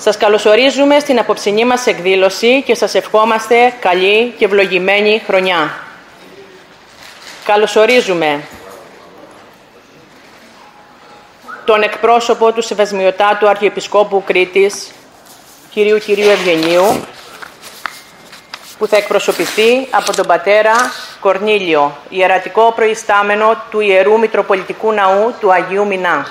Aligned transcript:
Σας 0.00 0.16
καλωσορίζουμε 0.16 0.98
στην 0.98 1.18
απόψινή 1.18 1.64
μας 1.64 1.86
εκδήλωση 1.86 2.62
και 2.62 2.74
σας 2.74 2.94
ευχόμαστε 2.94 3.74
καλή 3.80 4.34
και 4.38 4.44
ευλογημένη 4.44 5.22
χρονιά. 5.26 5.74
Καλωσορίζουμε 7.44 8.42
τον 11.64 11.82
εκπρόσωπο 11.82 12.52
του 12.52 12.62
Σεβασμιωτάτου 12.62 13.48
Αρχιεπισκόπου 13.48 14.22
Κρήτης, 14.26 14.90
κυρίου 15.70 15.98
κυρίου 15.98 16.30
Ευγενίου, 16.30 17.04
που 18.78 18.86
θα 18.86 18.96
εκπροσωπηθεί 18.96 19.88
από 19.90 20.16
τον 20.16 20.26
πατέρα 20.26 20.74
Κορνίλιο, 21.20 21.96
ιερατικό 22.08 22.72
προϊστάμενο 22.72 23.62
του 23.70 23.80
Ιερού 23.80 24.18
Μητροπολιτικού 24.18 24.92
Ναού 24.92 25.34
του 25.40 25.52
Αγίου 25.52 25.86
Μινά. 25.86 26.26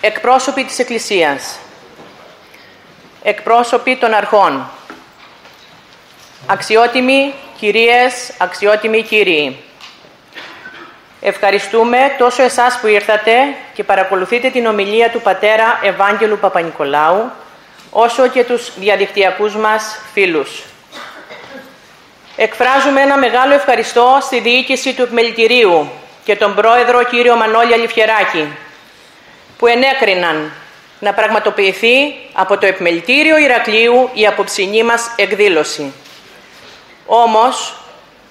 Εκπρόσωποι 0.00 0.64
της 0.64 0.78
Εκκλησίας, 0.78 1.58
εκπρόσωποι 3.22 3.96
των 3.96 4.14
αρχών, 4.14 4.70
αξιότιμοι 6.46 7.34
κυρίες, 7.58 8.32
αξιότιμοι 8.38 9.02
κύριοι. 9.02 9.62
Ευχαριστούμε 11.20 12.14
τόσο 12.18 12.42
εσάς 12.42 12.78
που 12.80 12.86
ήρθατε 12.86 13.32
και 13.74 13.84
παρακολουθείτε 13.84 14.50
την 14.50 14.66
ομιλία 14.66 15.10
του 15.10 15.20
Πατέρα 15.20 15.80
Ευάγγελου 15.82 16.38
Παπα-Νικολάου, 16.38 17.30
όσο 17.90 18.28
και 18.28 18.44
τους 18.44 18.72
διαδικτυακούς 18.78 19.56
μας 19.56 20.00
φίλους. 20.12 20.62
Εκφράζουμε 22.36 23.00
ένα 23.00 23.18
μεγάλο 23.18 23.54
ευχαριστώ 23.54 24.18
στη 24.20 24.40
διοίκηση 24.40 24.94
του 24.94 25.02
Επιμελητηρίου 25.02 25.90
και 26.24 26.36
τον 26.36 26.54
Πρόεδρο 26.54 27.02
κύριο 27.02 27.36
Μανώλη 27.36 27.72
Αληφιεράκη, 27.72 28.48
που 29.58 29.66
ενέκριναν 29.66 30.52
να 30.98 31.14
πραγματοποιηθεί 31.14 32.14
από 32.32 32.58
το 32.58 32.66
Επιμελητήριο 32.66 33.38
Ηρακλείου 33.38 34.10
η 34.14 34.26
απόψινή 34.26 34.82
μας 34.82 35.10
εκδήλωση. 35.16 35.92
Όμως, 37.06 37.74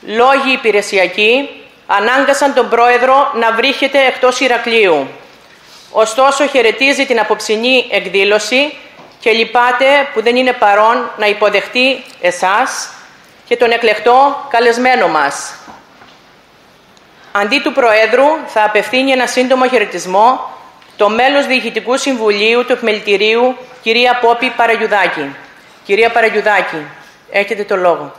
λόγοι 0.01 0.51
υπηρεσιακοί 0.53 1.49
ανάγκασαν 1.87 2.53
τον 2.53 2.69
Πρόεδρο 2.69 3.31
να 3.35 3.51
βρίσκεται 3.51 4.05
εκτός 4.05 4.39
Ηρακλείου. 4.39 5.07
Ωστόσο, 5.91 6.47
χαιρετίζει 6.47 7.05
την 7.05 7.19
απόψινή 7.19 7.87
εκδήλωση 7.91 8.73
και 9.19 9.31
λυπάται 9.31 9.85
που 10.13 10.21
δεν 10.21 10.35
είναι 10.35 10.53
παρόν 10.53 11.11
να 11.17 11.25
υποδεχτεί 11.25 12.03
εσάς 12.21 12.89
και 13.47 13.57
τον 13.57 13.71
εκλεκτό 13.71 14.45
καλεσμένο 14.49 15.07
μας. 15.07 15.55
Αντί 17.31 17.59
του 17.59 17.73
Προέδρου 17.73 18.25
θα 18.47 18.63
απευθύνει 18.63 19.11
ένα 19.11 19.27
σύντομο 19.27 19.67
χαιρετισμό 19.67 20.56
το 20.97 21.09
μέλος 21.09 21.45
Διοικητικού 21.45 21.97
Συμβουλίου 21.97 22.65
του 22.65 22.71
Επιμελητηρίου, 22.71 23.57
κυρία 23.81 24.19
Πόπη 24.21 24.49
Παραγιουδάκη. 24.49 25.35
Κυρία 25.83 26.11
Παραγιουδάκη, 26.11 26.85
έχετε 27.29 27.63
το 27.63 27.75
λόγο. 27.75 28.11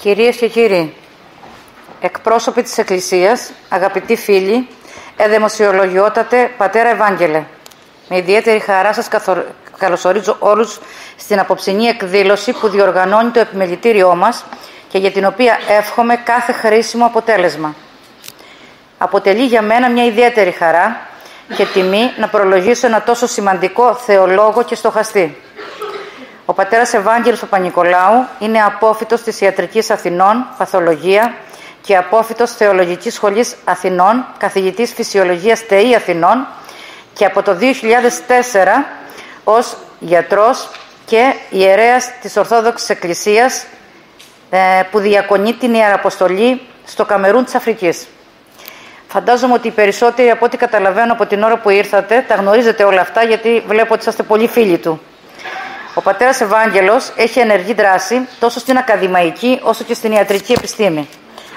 Κυρίες 0.00 0.36
και 0.36 0.48
κύριοι, 0.48 0.94
εκπρόσωποι 2.00 2.62
της 2.62 2.78
Εκκλησίας, 2.78 3.52
αγαπητοί 3.68 4.16
φίλοι, 4.16 4.68
εδημοσιολογιότατε 5.16 6.50
Πατέρα 6.56 6.88
Ευάγγελε, 6.88 7.44
με 8.08 8.16
ιδιαίτερη 8.16 8.58
χαρά 8.58 8.92
σας 8.92 9.08
καλωσορίζω 9.78 10.36
όλους 10.38 10.78
στην 11.16 11.38
απόψινή 11.38 11.86
εκδήλωση 11.86 12.52
που 12.52 12.68
διοργανώνει 12.68 13.30
το 13.30 13.40
επιμελητήριό 13.40 14.14
μας 14.14 14.44
και 14.88 14.98
για 14.98 15.10
την 15.10 15.24
οποία 15.24 15.58
εύχομαι 15.68 16.16
κάθε 16.16 16.52
χρήσιμο 16.52 17.06
αποτέλεσμα. 17.06 17.74
Αποτελεί 18.98 19.44
για 19.44 19.62
μένα 19.62 19.90
μια 19.90 20.04
ιδιαίτερη 20.04 20.50
χαρά 20.50 21.00
και 21.56 21.64
τιμή 21.64 22.12
να 22.18 22.28
προλογίσω 22.28 22.86
ένα 22.86 23.02
τόσο 23.02 23.26
σημαντικό 23.26 23.94
θεολόγο 23.94 24.62
και 24.62 24.74
στοχαστή. 24.74 25.36
Ο 26.44 26.52
πατέρας 26.52 26.92
Ευάγγελος 26.92 27.40
Παπα-Νικολάου 27.40 28.26
είναι 28.38 28.58
απόφυτος 28.58 29.22
της 29.22 29.40
Ιατρικής 29.40 29.90
Αθηνών, 29.90 30.46
Παθολογία 30.58 31.34
και 31.80 31.96
απόφυτος 31.96 32.52
Θεολογικής 32.52 33.14
Σχολής 33.14 33.56
Αθηνών, 33.64 34.26
καθηγητής 34.38 34.92
Φυσιολογίας 34.92 35.66
ΤΕΗ 35.66 35.94
Αθηνών 35.94 36.46
και 37.12 37.24
από 37.24 37.42
το 37.42 37.54
2004 37.54 38.84
ως 39.44 39.76
γιατρός 39.98 40.68
και 41.06 41.34
ιερέας 41.50 42.10
της 42.20 42.36
Ορθόδοξης 42.36 42.88
Εκκλησίας 42.88 43.64
ε, 44.50 44.58
που 44.90 44.98
διακονεί 44.98 45.52
την 45.52 45.74
Ιεραποστολή 45.74 46.60
στο 46.84 47.04
Καμερούν 47.04 47.44
της 47.44 47.54
Αφρικής. 47.54 48.06
Φαντάζομαι 49.08 49.52
ότι 49.52 49.68
οι 49.68 49.70
περισσότεροι 49.70 50.30
από 50.30 50.44
ό,τι 50.44 50.56
καταλαβαίνω 50.56 51.12
από 51.12 51.26
την 51.26 51.42
ώρα 51.42 51.56
που 51.58 51.70
ήρθατε 51.70 52.24
τα 52.28 52.34
γνωρίζετε 52.34 52.84
όλα 52.84 53.00
αυτά 53.00 53.22
γιατί 53.22 53.62
βλέπω 53.66 53.94
ότι 53.94 54.08
είστε 54.08 54.22
πολύ 54.22 54.48
φίλοι 54.48 54.78
του. 54.78 55.00
Ο 55.94 56.00
πατέρας 56.00 56.40
Ευάγγελος 56.40 57.12
έχει 57.16 57.38
ενεργή 57.38 57.72
δράση 57.72 58.28
τόσο 58.40 58.58
στην 58.58 58.76
ακαδημαϊκή 58.76 59.60
όσο 59.62 59.84
και 59.84 59.94
στην 59.94 60.12
ιατρική 60.12 60.52
επιστήμη. 60.52 61.08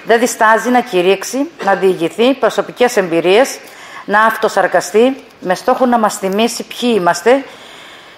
Δεν 0.03 0.19
διστάζει 0.19 0.69
να 0.69 0.81
κηρύξει, 0.81 1.49
να 1.63 1.75
διηγηθεί 1.75 2.33
προσωπικές 2.33 2.97
εμπειρίες, 2.97 3.57
να 4.05 4.21
αυτοσαρκαστεί 4.21 5.15
με 5.39 5.55
στόχο 5.55 5.85
να 5.85 5.99
μας 5.99 6.17
θυμίσει 6.17 6.63
ποιοι 6.63 6.93
είμαστε 6.95 7.43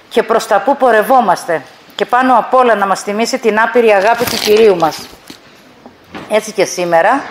και 0.09 0.23
προς 0.23 0.47
τα 0.47 0.61
που 0.61 0.77
πορευόμαστε 0.77 1.61
και 1.95 2.05
πάνω 2.05 2.37
απ' 2.37 2.53
όλα 2.53 2.75
να 2.75 2.87
μας 2.87 3.01
θυμίσει 3.01 3.39
την 3.39 3.59
άπειρη 3.59 3.89
αγάπη 3.89 4.25
του 4.25 4.35
Κυρίου 4.35 4.77
μας. 4.77 5.07
Έτσι 6.29 6.51
και 6.51 6.65
σήμερα 6.65 7.21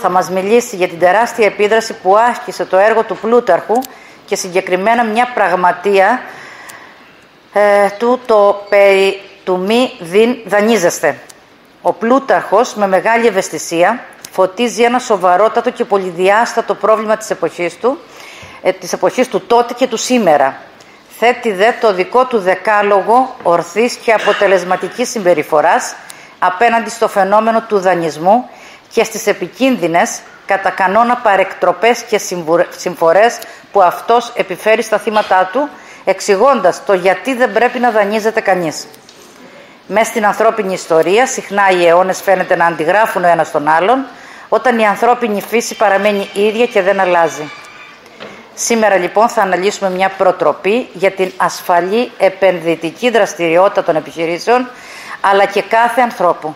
θα 0.00 0.08
μας 0.08 0.30
μιλήσει 0.30 0.76
για 0.76 0.88
την 0.88 0.98
τεράστια 0.98 1.46
επίδραση 1.46 1.94
που 1.94 2.16
άσκησε 2.16 2.64
το 2.64 2.76
έργο 2.76 3.02
του 3.02 3.16
Πλούταρχου 3.16 3.78
και 4.26 4.36
συγκεκριμένα 4.36 5.04
μια 5.04 5.30
πραγματεία 5.34 6.20
ε, 7.52 7.88
του 7.98 8.20
το 8.26 8.66
περί 8.68 9.20
του 9.44 9.58
μη 9.58 9.96
διν 10.00 10.36
δανείζεστε. 10.44 11.18
Ο 11.82 11.92
Πλούταρχος 11.92 12.74
με 12.74 12.86
μεγάλη 12.86 13.26
ευαισθησία 13.26 14.04
φωτίζει 14.30 14.82
ένα 14.82 14.98
σοβαρότατο 14.98 15.70
και 15.70 15.84
πολυδιάστατο 15.84 16.74
πρόβλημα 16.74 17.16
της 17.16 17.30
εποχής 17.30 17.76
του, 17.76 17.98
ε, 18.62 18.72
της 18.72 18.92
εποχής 18.92 19.28
του 19.28 19.40
τότε 19.40 19.74
και 19.74 19.86
του 19.86 19.96
σήμερα 19.96 20.60
θέτει 21.18 21.52
δε 21.52 21.72
το 21.80 21.94
δικό 21.94 22.26
του 22.26 22.38
δεκάλογο 22.38 23.36
ορθής 23.42 23.94
και 23.94 24.12
αποτελεσματικής 24.12 25.10
συμπεριφοράς 25.10 25.94
απέναντι 26.38 26.90
στο 26.90 27.08
φαινόμενο 27.08 27.60
του 27.68 27.78
δανεισμού 27.78 28.48
και 28.92 29.04
στις 29.04 29.26
επικίνδυνες 29.26 30.20
κατά 30.46 30.70
κανόνα 30.70 31.16
παρεκτροπές 31.16 32.02
και 32.02 32.20
συμφορές 32.76 33.38
που 33.72 33.82
αυτός 33.82 34.32
επιφέρει 34.36 34.82
στα 34.82 34.98
θύματα 34.98 35.50
του, 35.52 35.68
εξηγώντας 36.04 36.84
το 36.84 36.92
γιατί 36.92 37.34
δεν 37.34 37.52
πρέπει 37.52 37.78
να 37.78 37.90
δανείζεται 37.90 38.40
κανείς. 38.40 38.86
Μέσα 39.86 40.10
στην 40.10 40.26
ανθρώπινη 40.26 40.72
ιστορία 40.72 41.26
συχνά 41.26 41.70
οι 41.70 41.86
αιώνες 41.86 42.20
φαίνεται 42.20 42.56
να 42.56 42.66
αντιγράφουν 42.66 43.24
ο 43.24 43.28
ένας 43.28 43.50
τον 43.50 43.68
άλλον, 43.68 44.06
όταν 44.48 44.78
η 44.78 44.86
ανθρώπινη 44.86 45.40
φύση 45.40 45.76
παραμένει 45.76 46.30
ίδια 46.32 46.66
και 46.66 46.82
δεν 46.82 47.00
αλλάζει. 47.00 47.50
Σήμερα 48.58 48.96
λοιπόν 48.96 49.28
θα 49.28 49.42
αναλύσουμε 49.42 49.90
μια 49.90 50.08
προτροπή 50.08 50.88
για 50.92 51.10
την 51.10 51.32
ασφαλή 51.36 52.10
επενδυτική 52.18 53.10
δραστηριότητα 53.10 53.82
των 53.82 53.96
επιχειρήσεων 53.96 54.68
αλλά 55.20 55.44
και 55.44 55.62
κάθε 55.62 56.00
ανθρώπου. 56.00 56.54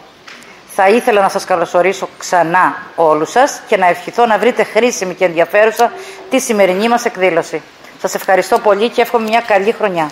Θα 0.67 0.89
ήθελα 0.89 1.21
να 1.21 1.29
σας 1.29 1.45
καλωσορίσω 1.45 2.09
ξανά 2.19 2.77
όλους 2.95 3.31
σας 3.31 3.63
και 3.67 3.77
να 3.77 3.87
ευχηθώ 3.87 4.27
να 4.27 4.39
βρείτε 4.39 4.65
χρήσιμη 4.65 5.15
και 5.15 5.25
ενδιαφέρουσα 5.25 5.93
τη 6.31 6.41
σημερινή 6.41 6.89
μας 6.89 7.05
εκδήλωση. 7.05 7.63
Σας 8.01 8.15
ευχαριστώ 8.15 8.59
πολύ 8.59 8.89
και 8.89 9.01
εύχομαι 9.01 9.25
μια 9.29 9.41
καλή 9.41 9.73
χρονιά. 9.73 10.11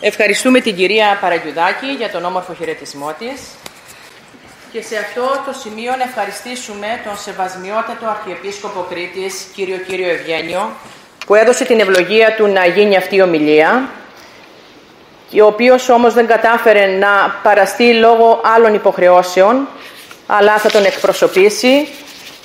Ευχαριστούμε 0.00 0.60
την 0.60 0.76
κυρία 0.76 1.18
Παραγιουδάκη 1.20 1.86
για 1.86 2.10
τον 2.10 2.24
όμορφο 2.24 2.54
χαιρετισμό 2.54 3.14
της. 3.18 3.40
Και 4.72 4.82
σε 4.82 4.96
αυτό 4.96 5.20
το 5.46 5.52
σημείο 5.58 5.96
να 5.96 6.02
ευχαριστήσουμε 6.02 6.86
τον 7.04 7.16
Σεβασμιότατο 7.16 8.06
Αρχιεπίσκοπο 8.06 8.86
Κρήτης, 8.90 9.46
κύριο 9.54 9.76
κύριο 9.76 10.08
Ευγένιο, 10.10 10.70
που 11.26 11.34
έδωσε 11.34 11.64
την 11.64 11.80
ευλογία 11.80 12.34
του 12.34 12.46
να 12.46 12.66
γίνει 12.66 12.96
αυτή 12.96 13.16
η 13.16 13.22
ομιλία, 13.22 13.88
ο 15.42 15.46
οποίος 15.46 15.88
όμως 15.88 16.14
δεν 16.14 16.26
κατάφερε 16.26 16.86
να 16.86 17.08
παραστεί 17.42 17.94
λόγω 17.94 18.40
άλλων 18.44 18.74
υποχρεώσεων, 18.74 19.68
αλλά 20.26 20.58
θα 20.58 20.70
τον 20.70 20.84
εκπροσωπήσει 20.84 21.88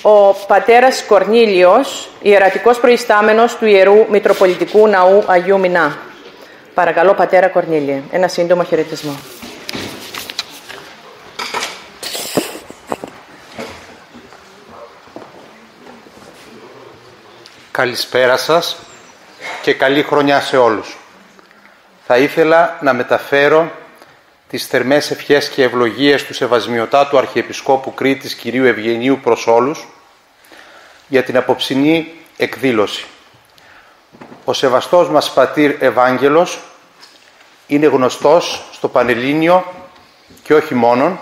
ο 0.01 0.33
πατέρας 0.33 1.03
Κορνήλιος, 1.07 2.09
ιερατικός 2.21 2.79
προϊστάμενος 2.79 3.55
του 3.55 3.65
Ιερού 3.65 4.05
Μητροπολιτικού 4.09 4.87
Ναού 4.87 5.23
Αγίου 5.27 5.59
Μινά. 5.59 5.97
Παρακαλώ, 6.73 7.13
πατέρα 7.13 7.47
Κορνήλιε, 7.47 8.01
ένα 8.11 8.27
σύντομο 8.27 8.63
χαιρετισμό. 8.63 9.15
Καλησπέρα 17.75 18.37
σας 18.37 18.77
και 19.61 19.73
καλή 19.73 20.03
χρονιά 20.03 20.41
σε 20.41 20.57
όλους. 20.57 20.97
Θα 22.05 22.17
ήθελα 22.17 22.77
να 22.81 22.93
μεταφέρω 22.93 23.71
τις 24.49 24.65
θερμές 24.67 25.11
ευχές 25.11 25.49
και 25.49 25.63
ευλογίες 25.63 26.23
του 26.23 26.33
Σεβασμιωτάτου 26.33 27.17
Αρχιεπισκόπου 27.17 27.93
Κρήτης 27.93 28.35
κυρίου 28.35 28.65
Ευγενίου 28.65 29.19
προς 29.23 29.47
όλους 29.47 29.87
για 31.07 31.23
την 31.23 31.37
απόψινή 31.37 32.13
εκδήλωση. 32.37 33.05
Ο 34.45 34.53
σεβαστός 34.53 35.09
μας 35.09 35.33
πατήρ 35.33 35.75
Ευάγγελος 35.79 36.59
είναι 37.67 37.85
γνωστός 37.85 38.63
στο 38.71 38.87
Πανελλήνιο 38.87 39.65
και 40.43 40.53
όχι 40.53 40.73
μόνον 40.73 41.19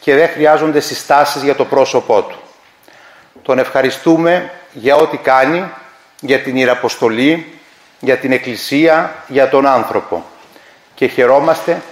και 0.00 0.14
δεν 0.14 0.28
χρειάζονται 0.28 0.80
συστάσεις 0.80 1.42
για 1.42 1.54
το 1.54 1.64
πρόσωπό 1.64 2.22
του. 2.22 2.38
Τον 3.44 3.58
ευχαριστούμε 3.58 4.50
για 4.72 4.96
ό,τι 4.96 5.16
κάνει, 5.16 5.70
για 6.20 6.40
την 6.40 6.56
Ιεραποστολή, 6.56 7.58
για 8.00 8.16
την 8.16 8.32
Εκκλησία, 8.32 9.14
για 9.26 9.48
τον 9.48 9.66
άνθρωπο 9.66 10.24
και 10.94 11.06
χαιρόμαστε 11.06 11.82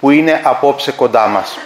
που 0.00 0.10
είναι 0.10 0.40
απόψε 0.44 0.92
κοντά 0.92 1.26
μας. 1.26 1.58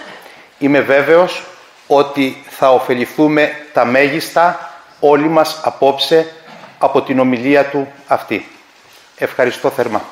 Είμαι 0.59 0.81
βέβαιος 0.81 1.45
ότι 1.87 2.45
θα 2.49 2.73
ωφεληθούμε 2.73 3.53
τα 3.73 3.85
μέγιστα 3.85 4.71
όλοι 5.01 5.29
μας 5.29 5.61
απόψε 5.65 6.33
από 6.79 7.03
την 7.03 7.19
ομιλία 7.19 7.65
του 7.65 7.89
αυτή. 8.07 8.49
Ευχαριστώ 9.19 9.71
θερμά. 9.71 10.03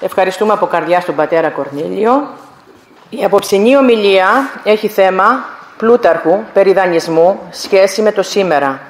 Ευχαριστούμε 0.00 0.52
από 0.52 0.66
καρδιά 0.66 1.00
στον 1.00 1.14
πατέρα 1.14 1.48
Κορνήλιο. 1.50 2.48
Η 3.12 3.24
απόψινή 3.24 3.76
ομιλία 3.76 4.50
έχει 4.64 4.88
θέμα 4.88 5.44
πλούταρχου, 5.76 6.38
περιδανισμού, 6.52 7.40
σχέση 7.50 8.02
με 8.02 8.12
το 8.12 8.22
σήμερα. 8.22 8.80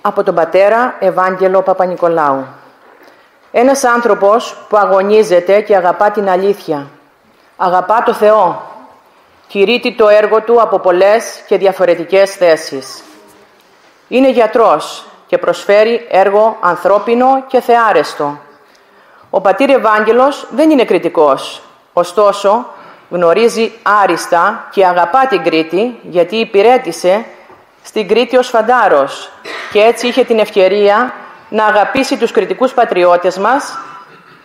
Από 0.00 0.22
τον 0.22 0.34
πατέρα 0.34 0.94
Ευάγγελο 0.98 1.62
Παπα-Νικολάου. 1.62 2.46
Ένας 3.50 3.84
άνθρωπος 3.84 4.56
που 4.68 4.76
αγωνίζεται 4.76 5.60
και 5.60 5.76
αγαπά 5.76 6.10
την 6.10 6.28
αλήθεια. 6.28 6.86
Αγαπά 7.56 8.02
το 8.02 8.12
Θεό. 8.12 8.62
Κηρύττει 9.46 9.94
το 9.94 10.08
έργο 10.08 10.40
του 10.40 10.60
από 10.60 10.78
πολλές 10.78 11.42
και 11.46 11.56
διαφορετικές 11.56 12.34
θέσεις. 12.34 13.02
Είναι 14.08 14.30
γιατρός 14.30 15.06
και 15.26 15.38
προσφέρει 15.38 16.06
έργο 16.10 16.56
ανθρώπινο 16.60 17.44
και 17.46 17.60
θεάρεστο. 17.60 18.38
Ο 19.30 19.40
πατήρ 19.40 19.70
Ευάγγελος 19.70 20.46
δεν 20.50 20.70
είναι 20.70 20.84
κριτικός. 20.84 21.62
Ωστόσο, 21.98 22.66
γνωρίζει 23.10 23.72
άριστα 23.82 24.68
και 24.70 24.86
αγαπά 24.86 25.26
την 25.26 25.42
Κρήτη 25.42 25.98
γιατί 26.02 26.36
υπηρέτησε 26.36 27.24
στην 27.82 28.08
Κρήτη 28.08 28.36
ως 28.36 28.48
φαντάρος 28.48 29.30
και 29.72 29.80
έτσι 29.80 30.06
είχε 30.06 30.24
την 30.24 30.38
ευκαιρία 30.38 31.14
να 31.48 31.64
αγαπήσει 31.64 32.16
τους 32.16 32.30
κριτικούς 32.30 32.72
πατριώτες 32.72 33.38
μας 33.38 33.78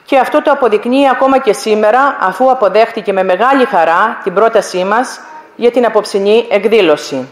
και 0.06 0.18
αυτό 0.18 0.42
το 0.42 0.52
αποδεικνύει 0.52 1.10
ακόμα 1.10 1.40
και 1.40 1.54
σήμερα 1.54 2.18
αφού 2.20 2.52
αποδέχτηκε 2.52 3.14
με 3.14 3.24
μεγάλη 3.24 3.66
χαρά 3.66 4.20
την 4.24 4.34
πρότασή 4.34 4.84
μας 4.84 5.20
για 5.56 5.72
την 5.72 5.86
απόψινή 5.86 6.48
εκδήλωση. 6.50 7.28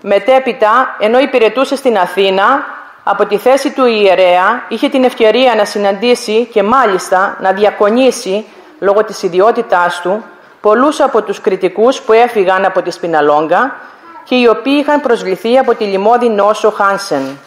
Μετέπειτα, 0.00 0.96
ενώ 0.98 1.18
υπηρετούσε 1.18 1.76
στην 1.76 1.98
Αθήνα, 1.98 2.64
από 3.04 3.26
τη 3.26 3.36
θέση 3.36 3.72
του 3.72 3.86
ιερέα 3.86 4.64
είχε 4.68 4.88
την 4.88 5.04
ευκαιρία 5.04 5.54
να 5.54 5.64
συναντήσει 5.64 6.44
και 6.52 6.62
μάλιστα 6.62 7.36
να 7.40 7.52
διακονήσει 7.52 8.44
λόγω 8.84 9.04
της 9.04 9.22
ιδιότητάς 9.22 10.00
του 10.00 10.24
πολλούς 10.60 11.00
από 11.00 11.22
τους 11.22 11.40
κριτικούς 11.40 12.00
που 12.00 12.12
έφυγαν 12.12 12.64
από 12.64 12.82
τη 12.82 12.90
Σπιναλόγκα 12.90 13.76
και 14.24 14.34
οι 14.34 14.46
οποίοι 14.46 14.76
είχαν 14.80 15.00
προσβληθεί 15.00 15.58
από 15.58 15.74
τη 15.74 15.84
λιμώδη 15.84 16.28
νόσο 16.28 16.70
Χάνσεν, 16.70 17.38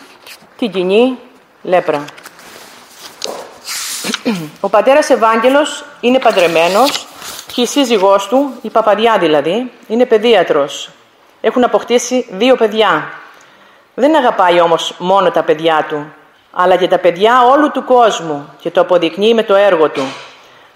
την 0.57 0.71
κοινή 0.71 1.17
λέπρα. 1.61 2.05
Ο 4.59 4.69
πατέρας 4.69 5.09
Ευάγγελος 5.09 5.85
είναι 5.99 6.19
παντρεμένος 6.19 7.07
και 7.53 7.61
η 7.61 7.65
σύζυγός 7.65 8.27
του, 8.27 8.53
η 8.61 8.69
Παπαδιά 8.69 9.17
δηλαδή, 9.17 9.71
είναι 9.87 10.05
παιδίατρος. 10.05 10.89
Έχουν 11.41 11.63
αποκτήσει 11.63 12.27
δύο 12.31 12.55
παιδιά. 12.55 13.09
Δεν 13.93 14.15
αγαπάει 14.15 14.59
όμως 14.59 14.95
μόνο 14.97 15.31
τα 15.31 15.43
παιδιά 15.43 15.85
του, 15.89 16.13
αλλά 16.51 16.75
και 16.75 16.87
τα 16.87 16.97
παιδιά 16.97 17.43
όλου 17.43 17.71
του 17.71 17.83
κόσμου 17.83 18.49
και 18.59 18.71
το 18.71 18.81
αποδεικνύει 18.81 19.33
με 19.33 19.43
το 19.43 19.55
έργο 19.55 19.89
του, 19.89 20.03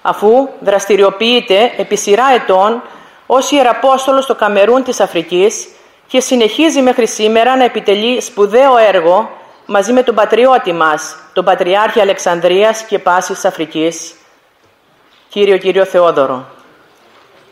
αφού 0.02 0.50
δραστηριοποιείται 0.60 1.72
επί 1.78 1.96
σειρά 1.96 2.26
ετών 2.34 2.82
ως 3.26 3.52
Ιεραπόστολος 3.52 4.24
στο 4.24 4.36
Καμερούν 4.36 4.84
της 4.84 5.00
Αφρικής 5.00 5.68
και 6.08 6.20
συνεχίζει 6.20 6.82
μέχρι 6.82 7.08
σήμερα 7.08 7.56
να 7.56 7.64
επιτελεί 7.64 8.22
σπουδαίο 8.22 8.78
έργο 8.78 9.30
μαζί 9.66 9.94
με 9.94 10.04
τον 10.04 10.16
πατριώτη 10.16 10.74
μας, 10.74 11.16
τον 11.34 11.46
Πατριάρχη 11.46 12.00
Αλεξανδρίας 12.00 12.84
και 12.84 13.00
Πάσης 13.00 13.46
Αφρικής, 13.46 14.16
Κύριο 15.30 15.58
Κύριο 15.58 15.86
Θεόδωρο. 15.86 16.46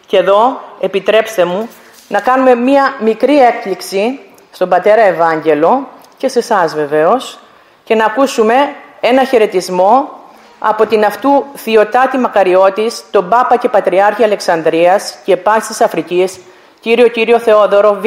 Και 0.08 0.18
εδώ 0.18 0.62
επιτρέψτε 0.80 1.46
μου 1.46 1.70
να 2.08 2.20
κάνουμε 2.20 2.56
μία 2.56 2.96
μικρή 3.00 3.40
έκπληξη 3.40 4.20
στον 4.52 4.70
Πατέρα 4.70 5.02
Ευάγγελο 5.02 5.88
και 6.18 6.28
σε 6.28 6.40
εσάς 6.40 6.76
βεβαίως 6.76 7.40
και 7.84 7.96
να 7.96 8.06
ακούσουμε 8.06 8.56
ένα 9.00 9.24
χαιρετισμό 9.24 10.19
από 10.60 10.86
την 10.86 11.06
αυτού 11.06 11.46
Θειοτάτη 11.56 12.18
Μακαριώτης, 12.18 13.04
τον 13.12 13.30
Πάπα 13.30 13.56
και 13.56 13.70
Πατριάρχη 13.70 14.24
Αλεξανδρίας 14.24 15.18
και 15.24 15.38
Πάσης 15.38 15.82
Αφρικής, 15.82 16.40
κύριο 16.80 17.08
κύριο 17.08 17.40
Θεόδωρο 17.40 17.94
Β 18.02 18.06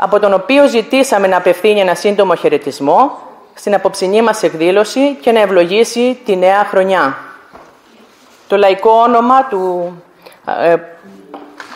από 0.00 0.18
τον 0.20 0.32
οποίο 0.32 0.68
ζητήσαμε 0.68 1.26
να 1.26 1.36
απευθύνει 1.36 1.80
ένα 1.80 1.94
σύντομο 1.94 2.34
χαιρετισμό 2.34 3.18
στην 3.54 3.74
απόψινή 3.74 4.22
μας 4.22 4.42
εκδήλωση 4.42 5.14
και 5.14 5.32
να 5.32 5.40
ευλογήσει 5.40 6.20
τη 6.24 6.36
νέα 6.36 6.64
χρονιά. 6.64 7.16
Το 8.46 8.56
λαϊκό 8.56 8.90
όνομα 8.90 9.44
του, 9.44 9.92
ε, 10.44 10.76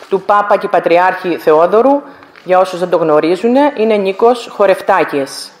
του 0.09 0.21
Πάπα 0.21 0.57
και 0.57 0.67
Πατριάρχη 0.67 1.37
Θεόδωρου, 1.37 2.01
για 2.43 2.59
όσους 2.59 2.79
δεν 2.79 2.89
το 2.89 2.97
γνωρίζουν, 2.97 3.55
είναι 3.77 3.95
Νίκος 3.95 4.47
Χορευτάκης, 4.51 5.51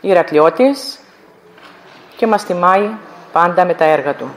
Ηρακλειώτης 0.00 0.98
και 2.16 2.26
μας 2.26 2.44
τιμάει 2.44 2.90
πάντα 3.36 3.64
με 3.64 3.74
τα 3.74 3.84
έργα 3.84 4.14
του. 4.14 4.30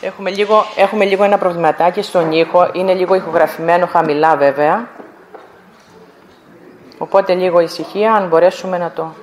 Έχουμε 0.00 0.30
λίγο, 0.30 0.64
έχουμε 0.76 1.04
λίγο 1.04 1.24
ένα 1.24 1.38
προβληματάκι 1.38 2.02
στον 2.02 2.32
ήχο. 2.32 2.70
Είναι 2.72 2.94
λίγο 2.94 3.14
ηχογραφημένο 3.14 3.86
χαμηλά 3.86 4.36
βέβαια. 4.36 4.88
Οπότε 6.98 7.34
λίγο 7.34 7.60
ησυχία, 7.60 8.14
αν 8.14 8.28
μπορέσουμε 8.28 8.78
να 8.78 8.90
το... 8.90 9.14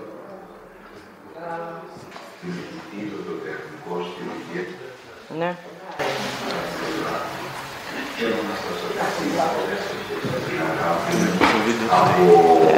Ναι. 5.37 5.55
Από 11.89 12.72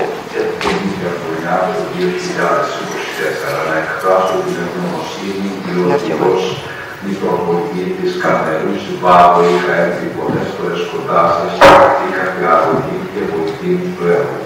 2009 1.56 1.76
το 1.78 1.84
2024 1.96 3.70
να 3.70 3.76
εκφράσω 3.84 4.36
την 4.46 4.56
ευγνωμοσύνη 4.64 5.50
ποιοτικός 5.64 6.42
Μητροπολίτης 7.06 8.14
Καμερούς 8.24 8.84
Βάβο 9.04 9.38
είχα 9.54 9.74
έρθει 9.86 10.08
πολλές 10.18 10.48
φορές 10.56 10.82
κοντά 10.92 11.22
σας 11.38 11.52
είχα 12.06 12.26
αγωγή 12.56 12.98
και 13.12 13.22
βοηθήνη 13.32 13.88
του 13.96 14.06
έργου. 14.18 14.44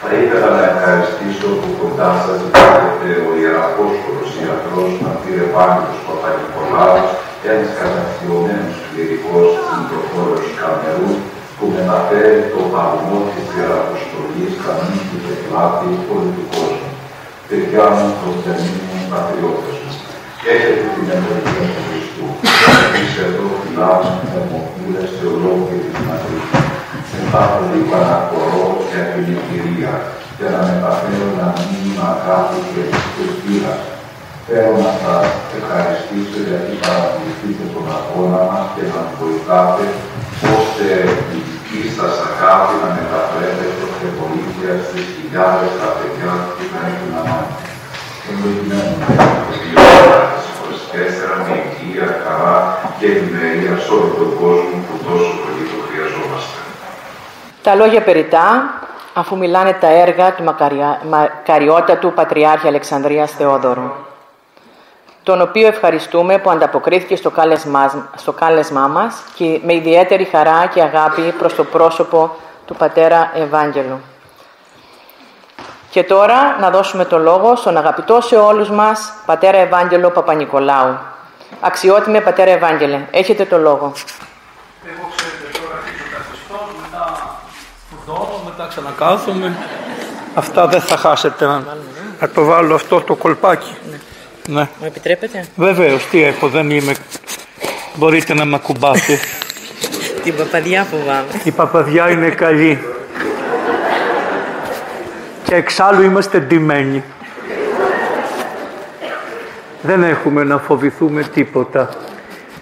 Θα 0.00 0.10
ήθελα 0.20 0.48
να 0.56 0.62
ευχαριστήσω 0.70 1.48
που 1.60 1.70
κοντά 1.80 2.10
σας 2.24 2.38
υπάρχετε 2.48 3.08
ο 3.28 3.30
Ιεραπόστολος 3.40 4.28
Ιατρός 4.42 4.90
Μαρτύρ 5.02 5.36
Ευάγγελος 5.46 6.00
Παπα-Νικολάους, 6.06 7.08
ένας 7.50 7.70
καταξιωμένος 7.78 8.76
κληρικός 8.88 9.50
Μητροπόλος 9.74 10.44
Καμερού, 10.58 11.12
που 11.58 11.66
μεταφέρει 11.76 12.40
το 12.52 12.60
παλμό 12.72 13.18
της 13.32 13.46
Ιεραποστολής 13.56 14.52
κανείς 14.64 15.02
και 15.22 15.34
πλάτη 15.44 15.90
όλου 16.12 16.32
του 16.36 16.46
κόσμου. 16.52 16.92
Παιδιά 17.48 17.84
μου, 17.94 18.06
προθεμίνοι 18.20 19.00
πατριώτες 19.10 19.76
μου 19.82 19.92
έχετε 20.52 20.86
την 20.94 21.06
ευλογία 21.14 21.66
του 21.74 21.82
Χριστού. 21.88 22.26
Εμείς 22.84 23.12
εδώ 23.26 23.46
φυλάμε 23.60 24.10
θερμοφύλες 24.32 25.08
σε 25.16 25.24
ολόκληρη 25.34 25.88
την 25.94 26.04
Μαδρίτη. 26.08 26.58
Μετά 27.12 27.40
από 27.46 27.58
λίγο 27.70 27.92
ανακορώ 28.02 28.66
για 28.90 29.02
την 29.12 29.26
ευκαιρία 29.36 29.92
για 30.38 30.48
να 30.54 30.60
μεταφέρω 30.68 31.26
ένα 31.34 31.48
μήνυμα 31.66 32.06
αγάπη 32.14 32.58
και 32.70 32.82
ελπίδα. 33.24 33.74
Θέλω 34.46 34.74
να 34.86 34.92
σας 35.02 35.26
ευχαριστήσω 35.58 36.38
γιατί 36.48 36.72
παρακολουθείτε 36.84 37.64
τον 37.74 37.86
αγώνα 37.96 38.40
μας 38.50 38.66
και 38.74 38.84
να 38.92 39.00
βοηθάτε 39.18 39.84
ως 40.52 40.66
ερευνητική 40.90 41.47
σας 41.98 42.14
αγάπη 42.30 42.74
να 42.82 42.88
μεταφέρετε 42.98 43.66
σε 43.98 44.08
βοήθεια 44.18 44.72
στις 44.86 45.04
χιλιάδες 45.14 45.72
τα 45.80 45.88
παιδιά 45.96 46.30
που 46.54 46.62
δεν 46.72 46.84
έχουν 46.92 47.12
ανάγκη. 47.20 47.56
Ευλογημένο 48.30 49.08
τέσσερα 50.92 51.36
με 51.46 51.54
υγεία, 51.68 52.08
χαρά 52.24 52.78
και 52.98 53.06
ευημερία 53.06 53.76
σε 53.78 53.92
όλο 53.92 54.08
τον 54.20 54.30
κόσμο 54.40 54.76
που 54.86 54.96
τόσο 55.06 55.32
πολύ 55.42 55.64
το 55.70 55.78
χρειαζόμαστε. 55.86 56.58
Τα 57.62 57.74
λόγια 57.74 58.02
περιτά, 58.02 58.46
αφού 59.14 59.36
μιλάνε 59.36 59.72
τα 59.72 59.90
έργα 60.04 60.34
του 60.34 60.42
μακαριά, 60.42 61.00
μακαριότατου 61.08 62.12
Πατριάρχη 62.12 62.66
Αλεξανδρίας 62.66 63.30
Θεόδωρου, 63.30 63.90
τον 65.28 65.40
οποίο 65.40 65.66
ευχαριστούμε 65.66 66.38
που 66.38 66.50
ανταποκρίθηκε 66.50 67.16
στο 67.16 67.30
κάλεσμά, 67.30 68.08
στο 68.16 68.32
κάλεσμά 68.32 68.86
μας 68.86 69.22
και 69.34 69.60
με 69.64 69.74
ιδιαίτερη 69.74 70.24
χαρά 70.24 70.66
και 70.66 70.82
αγάπη 70.82 71.22
προς 71.38 71.54
το 71.54 71.64
πρόσωπο 71.64 72.36
του 72.66 72.74
Πατέρα 72.74 73.32
Ευάγγελου. 73.34 74.00
Και 75.90 76.04
τώρα 76.04 76.56
να 76.60 76.70
δώσουμε 76.70 77.04
το 77.04 77.18
λόγο 77.18 77.56
στον 77.56 77.76
αγαπητό 77.76 78.20
σε 78.20 78.36
όλους 78.36 78.70
μας 78.70 79.12
Πατέρα 79.26 79.58
Ευάγγελο 79.58 80.10
Παπα-Νικολάου. 80.10 80.98
Αξιότιμε 81.60 82.20
Πατέρα 82.20 82.50
Ευάγγελε, 82.50 83.00
έχετε 83.10 83.44
το 83.44 83.58
λόγο. 83.58 83.92
Εγώ 84.84 85.08
ξέρετε 85.16 85.58
τώρα 85.58 85.74
αρχίζω 85.82 86.68
μετά 86.82 87.16
σπουδώνω, 87.86 88.40
μετά 88.44 88.66
ξανακάθομαι. 88.68 89.56
Αυτά 90.34 90.66
δεν 90.66 90.80
θα 90.80 90.96
χάσετε 90.96 91.46
να, 91.46 91.62
να 92.20 92.28
το 92.28 92.44
βάλω 92.44 92.74
αυτό 92.74 93.00
το 93.00 93.14
κολπάκι. 93.14 93.76
Ναι. 94.48 94.60
Μου 94.60 94.86
επιτρέπετε; 94.86 95.44
Βεβαίως, 95.56 96.06
τι 96.06 96.22
έχω, 96.22 96.48
δεν 96.48 96.70
είμαι... 96.70 96.94
Μπορείτε 97.94 98.34
να 98.34 98.44
με 98.44 98.54
ακουμπάτε. 98.54 99.18
Την 100.24 100.36
παπαδιά 100.36 100.84
φοβάμαι. 100.84 101.26
Η 101.44 101.50
παπαδιά 101.50 102.10
είναι 102.10 102.28
καλή. 102.28 102.78
Και 105.44 105.54
εξάλλου 105.54 106.02
είμαστε 106.02 106.38
ντυμένοι. 106.38 107.02
Δεν 109.82 110.02
έχουμε 110.02 110.44
να 110.44 110.58
φοβηθούμε 110.58 111.22
τίποτα. 111.22 111.88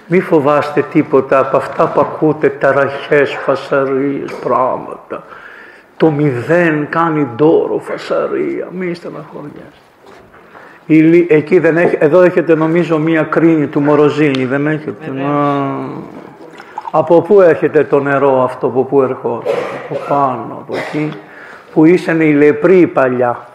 Μη 0.07 0.21
φοβάστε 0.21 0.83
τίποτα 0.83 1.39
από 1.39 1.57
αυτά 1.57 1.87
που 1.89 2.01
ακούτε, 2.01 2.49
ταραχές, 2.49 3.39
φασαρίες, 3.45 4.33
πράγματα. 4.41 5.25
Το 5.97 6.11
μηδέν 6.11 6.89
κάνει 6.89 7.29
ντόρο, 7.37 7.79
φασαρία. 7.79 8.69
Μη 8.71 8.95
στεναχωριέστε. 8.95 9.86
Εκεί 11.29 11.59
δεν 11.59 11.77
έχει, 11.77 11.97
εδώ 11.99 12.23
έχετε 12.23 12.55
νομίζω 12.55 12.99
μία 12.99 13.23
κρίνη 13.23 13.67
του 13.67 13.81
Μοροζίνη, 13.81 14.45
δεν 14.45 14.67
έχετε; 14.67 15.13
Από 16.91 17.23
πού 17.23 17.41
έχετε 17.41 17.85
το 17.85 18.01
νερό 18.01 18.43
αυτό, 18.43 18.67
από 18.67 18.85
πού 18.85 19.03
ερχόταν, 19.03 19.53
από 19.85 20.01
πάνω, 20.09 20.59
από 20.61 20.77
εκεί, 20.77 21.13
που 21.73 21.85
ήσαν 21.85 22.21
οι 22.21 22.33
λεπροί 22.33 22.87
παλιά; 22.87 23.47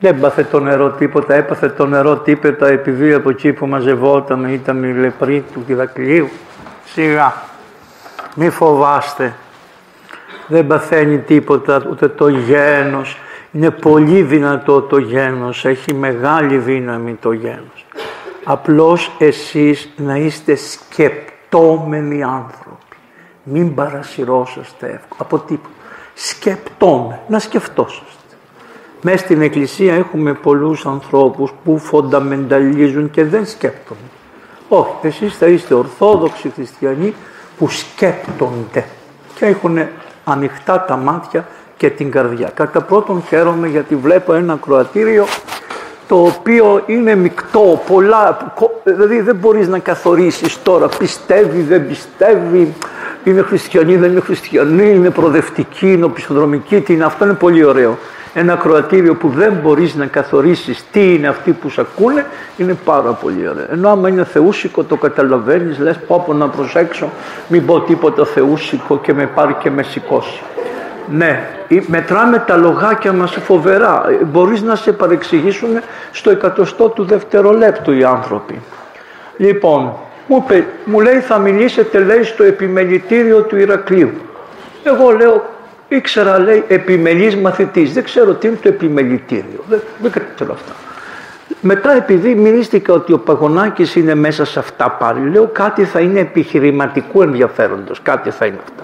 Δεν 0.00 0.20
πάθε 0.20 0.44
το 0.44 0.60
νερό 0.60 0.90
τίποτα, 0.90 1.34
έπαθε 1.34 1.68
το 1.68 1.86
νερό 1.86 2.16
τίποτα 2.16 2.68
επειδή 2.68 3.12
από 3.12 3.30
εκεί 3.30 3.52
που 3.52 3.66
μαζευόταν 3.66 4.44
ήταν 4.44 4.82
οι 4.82 4.92
λεπροί 4.92 5.44
του 5.52 5.64
Κιδακλείου. 5.66 6.28
Σιγά, 6.84 7.34
μη 8.34 8.50
φοβάστε, 8.50 9.34
δεν 10.46 10.66
παθαίνει 10.66 11.18
τίποτα 11.18 11.82
ούτε 11.90 12.08
το 12.08 12.28
γένος, 12.28 13.18
είναι 13.56 13.70
πολύ 13.70 14.22
δυνατό 14.22 14.82
το 14.82 14.98
γένος, 14.98 15.64
έχει 15.64 15.94
μεγάλη 15.94 16.58
δύναμη 16.58 17.14
το 17.14 17.32
γένος. 17.32 17.86
Απλώς 18.44 19.10
εσείς 19.18 19.88
να 19.96 20.16
είστε 20.16 20.54
σκεπτόμενοι 20.54 22.22
άνθρωποι. 22.22 22.96
Μην 23.42 23.74
παρασυρώσαστε 23.74 24.86
εύκολα 24.86 25.16
από 25.16 25.38
τίποτα. 25.38 25.74
Σκεπτόμε, 26.14 27.20
να 27.28 27.38
σκεφτόσαστε. 27.38 28.34
Μέσα 29.02 29.16
στην 29.18 29.42
Εκκλησία 29.42 29.94
έχουμε 29.94 30.34
πολλούς 30.34 30.86
ανθρώπους 30.86 31.52
που 31.64 31.78
φονταμενταλίζουν 31.78 33.10
και 33.10 33.24
δεν 33.24 33.46
σκέπτονται. 33.46 34.00
Όχι, 34.68 34.90
εσείς 35.02 35.36
θα 35.36 35.46
είστε 35.46 35.74
ορθόδοξοι 35.74 36.48
χριστιανοί 36.48 37.14
που 37.58 37.68
σκέπτονται 37.68 38.84
και 39.34 39.46
έχουν 39.46 39.78
ανοιχτά 40.24 40.84
τα 40.84 40.96
μάτια 40.96 41.46
και 41.76 41.90
την 41.90 42.10
καρδιά. 42.10 42.50
Κατά 42.54 42.80
πρώτον 42.80 43.22
χαίρομαι 43.28 43.68
γιατί 43.68 43.96
βλέπω 43.96 44.32
ένα 44.32 44.58
κροατήριο 44.64 45.26
το 46.08 46.16
οποίο 46.16 46.82
είναι 46.86 47.14
μεικτό, 47.14 47.82
πολλά, 47.86 48.52
δηλαδή 48.84 49.20
δεν 49.20 49.36
μπορείς 49.36 49.68
να 49.68 49.78
καθορίσεις 49.78 50.62
τώρα, 50.62 50.88
πιστεύει, 50.98 51.60
δεν 51.60 51.86
πιστεύει, 51.86 52.74
είναι 53.24 53.42
χριστιανή, 53.42 53.96
δεν 53.96 54.10
είναι 54.10 54.20
χριστιανή, 54.20 54.90
είναι 54.90 55.10
προοδευτική, 55.10 55.92
είναι 55.92 56.04
οπισθοδρομική, 56.04 56.80
τι 56.80 56.92
είναι, 56.92 57.04
αυτό 57.04 57.24
είναι 57.24 57.34
πολύ 57.34 57.64
ωραίο. 57.64 57.98
Ένα 58.34 58.54
κροατήριο 58.54 59.14
που 59.14 59.28
δεν 59.28 59.52
μπορείς 59.62 59.94
να 59.94 60.06
καθορίσεις 60.06 60.84
τι 60.92 61.14
είναι 61.14 61.28
αυτοί 61.28 61.52
που 61.52 61.68
σε 61.68 61.80
ακούνε, 61.80 62.26
είναι 62.56 62.74
πάρα 62.84 63.10
πολύ 63.10 63.48
ωραίο. 63.48 63.66
Ενώ 63.70 63.88
άμα 63.88 64.08
είναι 64.08 64.24
θεούσικο 64.24 64.84
το 64.84 64.96
καταλαβαίνεις, 64.96 65.78
λες 65.78 65.98
πω 66.06 66.22
πω 66.26 66.32
να 66.32 66.48
προσέξω, 66.48 67.10
μην 67.48 67.66
πω 67.66 67.80
τίποτα 67.80 68.24
θεούσικο 68.24 68.98
και 68.98 69.14
με 69.14 69.26
πάρει 69.26 69.56
και 69.58 69.70
με 69.70 69.82
σηκώσει. 69.82 70.40
Ναι, 71.10 71.55
μετράμε 71.86 72.38
τα 72.38 72.56
λογάκια 72.56 73.12
μας 73.12 73.38
φοβερά. 73.44 74.04
Μπορείς 74.24 74.62
να 74.62 74.74
σε 74.74 74.92
παρεξηγήσουν 74.92 75.68
στο 76.12 76.30
εκατοστό 76.30 76.88
του 76.88 77.04
δευτερολέπτου 77.04 77.92
οι 77.92 78.04
άνθρωποι. 78.04 78.60
Λοιπόν, 79.36 79.92
μου, 80.26 80.44
μου 80.84 81.00
λέει 81.00 81.18
θα 81.20 81.38
μιλήσετε 81.38 81.98
λέει 81.98 82.22
στο 82.22 82.44
επιμελητήριο 82.44 83.42
του 83.42 83.56
Ηρακλείου. 83.56 84.10
Εγώ 84.82 85.10
λέω, 85.10 85.44
ήξερα 85.88 86.38
λέει 86.38 86.64
επιμελής 86.68 87.36
μαθητής. 87.36 87.92
Δεν 87.92 88.04
ξέρω 88.04 88.34
τι 88.34 88.46
είναι 88.46 88.58
το 88.62 88.68
επιμελητήριο. 88.68 89.64
Δεν, 89.68 89.80
δεν 90.02 90.12
ξέρω 90.34 90.52
αυτά. 90.52 90.72
Μετά 91.60 91.92
επειδή 91.96 92.34
μιλήστηκα 92.34 92.92
ότι 92.92 93.12
ο 93.12 93.18
Παγωνάκης 93.18 93.94
είναι 93.96 94.14
μέσα 94.14 94.44
σε 94.44 94.58
αυτά 94.58 94.90
πάλι, 94.90 95.30
λέω 95.30 95.50
κάτι 95.52 95.84
θα 95.84 96.00
είναι 96.00 96.20
επιχειρηματικού 96.20 97.22
ενδιαφέροντος, 97.22 98.02
κάτι 98.02 98.30
θα 98.30 98.46
είναι 98.46 98.58
αυτά. 98.62 98.82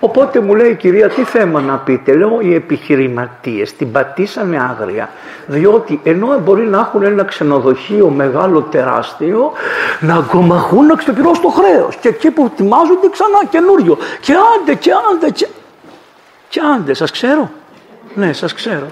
Οπότε 0.00 0.40
μου 0.40 0.54
λέει 0.54 0.70
η 0.70 0.74
κυρία 0.74 1.08
τι 1.08 1.22
θέμα 1.22 1.60
να 1.60 1.76
πείτε; 1.76 2.14
Λέω 2.14 2.38
οι 2.40 2.54
επιχειρηματίες 2.54 3.76
την 3.76 3.92
πατήσανε 3.92 4.62
άγρια. 4.62 5.10
Διότι 5.46 6.00
ενώ 6.02 6.38
μπορεί 6.44 6.66
να 6.66 6.78
έχουν 6.78 7.02
ένα 7.02 7.24
ξενοδοχείο 7.24 8.08
μεγάλο 8.08 8.60
τεράστιο 8.60 9.52
να 10.00 10.14
αγκομαχούν 10.14 10.86
να 10.86 10.94
ξεπληρώσουν 10.94 11.42
το 11.42 11.48
χρέος. 11.48 11.96
Και 11.96 12.08
εκεί 12.08 12.30
που 12.30 12.50
ετοιμάζονται 12.52 13.08
ξανά 13.10 13.44
καινούριο. 13.50 13.98
Και 14.20 14.32
άντε 14.32 14.74
και 14.74 14.90
άντε 15.12 15.30
και... 15.30 15.46
Και 16.48 16.60
άντε 16.74 16.94
σας 16.94 17.10
ξέρω. 17.10 17.50
Ναι 18.14 18.32
σας 18.32 18.54
ξέρω. 18.54 18.86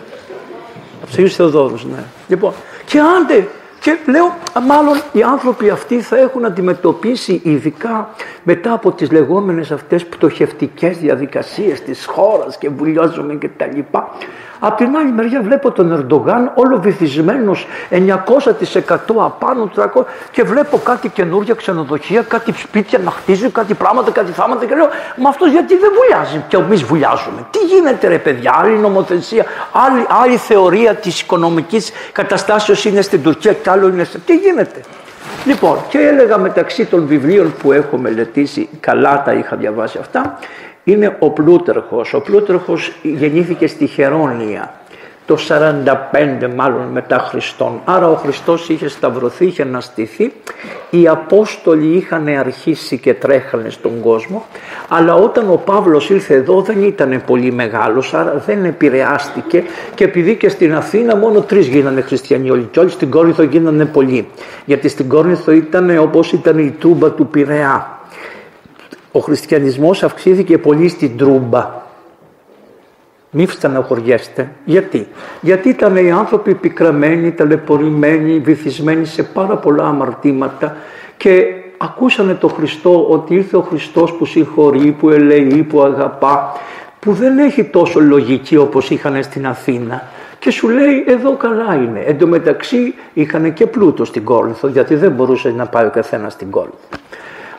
Από 1.02 1.16
τους 1.16 1.34
Θεοδόρους 1.34 1.84
ναι. 1.84 2.04
Λοιπόν 2.28 2.52
και 2.84 3.00
άντε 3.00 3.48
και 3.80 3.98
λέω, 4.06 4.34
μάλλον 4.66 5.00
οι 5.12 5.22
άνθρωποι 5.22 5.70
αυτοί 5.70 6.00
θα 6.00 6.18
έχουν 6.18 6.44
αντιμετωπίσει 6.44 7.40
ειδικά 7.44 8.10
μετά 8.42 8.72
από 8.72 8.92
τις 8.92 9.10
λεγόμενες 9.10 9.70
αυτές 9.70 10.06
πτωχευτικές 10.06 10.98
διαδικασίες 10.98 11.80
της 11.82 12.04
χώρας 12.06 12.58
και 12.58 12.68
βουλιάζουμε 12.68 13.34
και 13.34 13.48
τα 13.48 13.66
λοιπά. 13.66 14.08
Απ' 14.60 14.76
την 14.76 14.96
άλλη 14.96 15.12
μεριά 15.12 15.42
βλέπω 15.42 15.70
τον 15.70 15.92
Ερντογάν 15.92 16.52
όλο 16.54 16.80
βυθισμένος 16.80 17.66
900% 17.90 17.96
απάνω 19.16 19.70
300 19.76 19.84
και 20.30 20.42
βλέπω 20.42 20.78
κάτι 20.78 21.08
καινούργια 21.08 21.54
ξενοδοχεία, 21.54 22.22
κάτι 22.22 22.52
σπίτια 22.52 22.98
να 22.98 23.10
χτίζει, 23.10 23.50
κάτι 23.50 23.74
πράγματα, 23.74 24.10
κάτι 24.10 24.32
θάματα 24.32 24.64
και 24.64 24.74
λέω 24.74 24.88
Μα 25.16 25.28
αυτός 25.28 25.50
γιατί 25.50 25.76
δεν 25.76 25.90
βουλιάζει 25.94 26.44
και 26.48 26.56
εμείς 26.56 26.82
βουλιάζουμε. 26.82 27.46
Τι 27.50 27.58
γίνεται 27.58 28.08
ρε 28.08 28.18
παιδιά, 28.18 28.52
άλλη 28.54 28.76
νομοθεσία, 28.76 29.44
άλλη, 29.72 30.06
άλλη 30.22 30.36
θεωρία 30.36 30.94
της 30.94 31.20
οικονομικής 31.20 31.92
καταστάσεως 32.12 32.84
είναι 32.84 33.00
στην 33.00 33.22
Τουρκία 33.22 33.52
και 33.52 33.70
άλλο 33.70 33.88
είναι 33.88 34.04
σε... 34.04 34.18
Τι 34.18 34.36
γίνεται. 34.36 34.80
Λοιπόν, 35.44 35.78
και 35.88 35.98
έλεγα 35.98 36.38
μεταξύ 36.38 36.84
των 36.84 37.06
βιβλίων 37.06 37.54
που 37.62 37.72
έχω 37.72 37.96
μελετήσει, 37.96 38.68
καλά 38.80 39.22
τα 39.22 39.32
είχα 39.32 39.56
διαβάσει 39.56 39.98
αυτά, 40.00 40.38
είναι 40.88 41.16
ο 41.18 41.30
Πλούταρχος. 41.30 42.14
Ο 42.14 42.20
Πλούταρχος 42.20 42.92
γεννήθηκε 43.02 43.66
στη 43.66 43.86
Χερόνια 43.86 44.72
το 45.28 45.36
45 45.48 46.48
μάλλον 46.56 46.86
μετά 46.92 47.18
Χριστόν. 47.18 47.80
Άρα 47.84 48.08
ο 48.08 48.14
Χριστός 48.14 48.68
είχε 48.68 48.88
σταυρωθεί, 48.88 49.46
είχε 49.46 49.62
αναστηθεί. 49.62 50.32
Οι 50.90 51.08
Απόστολοι 51.08 51.96
είχαν 51.96 52.28
αρχίσει 52.28 52.98
και 52.98 53.14
τρέχανε 53.14 53.70
στον 53.70 54.00
κόσμο. 54.00 54.44
Αλλά 54.88 55.14
όταν 55.14 55.50
ο 55.50 55.62
Παύλος 55.64 56.10
ήρθε 56.10 56.34
εδώ 56.34 56.60
δεν 56.60 56.82
ήταν 56.82 57.22
πολύ 57.26 57.52
μεγάλος, 57.52 58.14
άρα 58.14 58.42
δεν 58.46 58.64
επηρεάστηκε. 58.64 59.62
Και 59.94 60.04
επειδή 60.04 60.36
και 60.36 60.48
στην 60.48 60.74
Αθήνα 60.74 61.16
μόνο 61.16 61.40
τρεις 61.40 61.66
γίνανε 61.66 62.00
χριστιανοί 62.00 62.50
όλοι 62.50 62.68
και 62.70 62.80
όλοι 62.80 62.90
στην 62.90 63.10
Κόρινθο 63.10 63.42
γίνανε 63.42 63.84
πολλοί. 63.84 64.28
Γιατί 64.64 64.88
στην 64.88 65.08
Κόρινθο 65.08 65.52
ήταν 65.52 65.98
όπως 65.98 66.32
ήταν 66.32 66.58
η 66.58 66.70
τούμπα 66.70 67.10
του 67.10 67.26
Πειραιά 67.26 67.97
ο 69.18 69.20
χριστιανισμός 69.20 70.02
αυξήθηκε 70.02 70.58
πολύ 70.58 70.88
στην 70.88 71.16
Τρούμπα. 71.16 71.86
Μη 73.30 73.46
στεναχωριέστε. 73.46 74.50
Γιατί; 74.64 75.08
Γιατί 75.40 75.68
ήταν 75.68 75.96
οι 75.96 76.10
άνθρωποι 76.10 76.54
πικραμένοι, 76.54 77.32
ταλαιπωρημένοι, 77.32 78.38
βυθισμένοι 78.38 79.04
σε 79.04 79.22
πάρα 79.22 79.56
πολλά 79.56 79.84
αμαρτήματα 79.84 80.76
και 81.16 81.44
ακούσανε 81.78 82.34
το 82.34 82.48
Χριστό 82.48 83.06
ότι 83.08 83.34
ήρθε 83.34 83.56
ο 83.56 83.60
Χριστός 83.60 84.12
που 84.12 84.24
συγχωρεί, 84.24 84.96
που 84.98 85.10
ελεεί, 85.10 85.62
που 85.62 85.82
αγαπά, 85.82 86.52
που 87.00 87.12
δεν 87.12 87.38
έχει 87.38 87.64
τόσο 87.64 88.00
λογική 88.00 88.56
όπως 88.56 88.90
είχαν 88.90 89.22
στην 89.22 89.46
Αθήνα. 89.46 90.02
Και 90.38 90.50
σου 90.50 90.68
λέει 90.68 91.04
εδώ 91.06 91.36
καλά 91.36 91.74
είναι. 91.74 92.00
Εν 92.00 92.18
τω 92.18 92.26
μεταξύ 92.26 92.94
είχαν 93.14 93.52
και 93.52 93.66
πλούτο 93.66 94.04
στην 94.04 94.24
Κόρινθο 94.24 94.68
γιατί 94.68 94.94
δεν 94.94 95.10
μπορούσε 95.10 95.50
να 95.50 95.66
πάει 95.66 95.86
ο 95.86 95.90
καθένας 95.90 96.32
στην 96.32 96.50
Κόρινθο. 96.50 96.78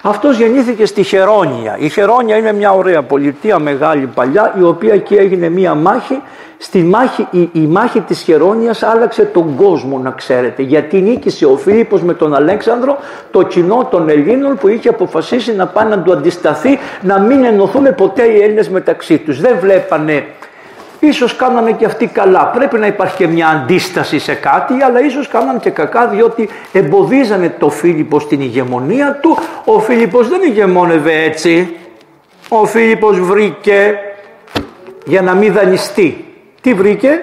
Αυτός 0.01 0.37
γεννήθηκε 0.37 0.85
στη 0.85 1.03
Χερόνια. 1.03 1.77
Η 1.79 1.89
Χερόνια 1.89 2.37
είναι 2.37 2.53
μια 2.53 2.71
ωραία 2.71 3.03
πολιτεία 3.03 3.59
μεγάλη 3.59 4.05
παλιά 4.05 4.55
η 4.59 4.63
οποία 4.63 4.93
εκεί 4.93 5.15
έγινε 5.15 5.49
μια 5.49 5.73
μάχη. 5.75 6.21
Στη 6.57 6.83
μάχη, 6.83 7.27
η, 7.31 7.49
η 7.53 7.59
μάχη 7.59 8.01
της 8.01 8.21
Χερόνιας 8.21 8.83
άλλαξε 8.83 9.25
τον 9.25 9.55
κόσμο 9.55 9.97
να 9.97 10.11
ξέρετε 10.11 10.61
γιατί 10.61 11.01
νίκησε 11.01 11.45
ο 11.45 11.57
Φίλιππος 11.57 12.01
με 12.01 12.13
τον 12.13 12.35
Αλέξανδρο 12.35 12.97
το 13.31 13.43
κοινό 13.43 13.87
των 13.91 14.09
Ελλήνων 14.09 14.57
που 14.57 14.67
είχε 14.67 14.89
αποφασίσει 14.89 15.55
να 15.55 15.67
πάνε 15.67 15.95
να 15.95 16.01
του 16.01 16.11
αντισταθεί 16.11 16.79
να 17.01 17.19
μην 17.19 17.43
ενωθούν 17.43 17.95
ποτέ 17.95 18.23
οι 18.23 18.41
Έλληνες 18.41 18.69
μεταξύ 18.69 19.17
τους. 19.17 19.41
Δεν 19.41 19.57
βλέπανε 19.59 20.25
Ίσως 20.99 21.35
κάνανε 21.35 21.71
και 21.71 21.85
αυτοί 21.85 22.07
καλά. 22.07 22.47
Πρέπει 22.47 22.77
να 22.77 22.87
υπάρχει 22.87 23.15
και 23.15 23.27
μια 23.27 23.47
αντίσταση 23.47 24.19
σε 24.19 24.33
κάτι, 24.33 24.81
αλλά 24.81 25.01
ίσως 25.01 25.27
κάνανε 25.27 25.59
και 25.59 25.69
κακά 25.69 26.07
διότι 26.07 26.49
εμποδίζανε 26.71 27.55
το 27.59 27.69
Φίλιππο 27.69 28.19
στην 28.19 28.41
ηγεμονία 28.41 29.19
του. 29.21 29.37
Ο 29.65 29.79
Φίλιππος 29.79 30.27
δεν 30.29 30.41
ηγεμόνευε 30.41 31.23
έτσι. 31.23 31.75
Ο 32.49 32.65
Φίλιππος 32.65 33.19
βρήκε 33.19 33.99
για 35.05 35.21
να 35.21 35.33
μην 35.33 35.53
δανειστεί. 35.53 36.25
Τι 36.61 36.73
βρήκε; 36.73 37.19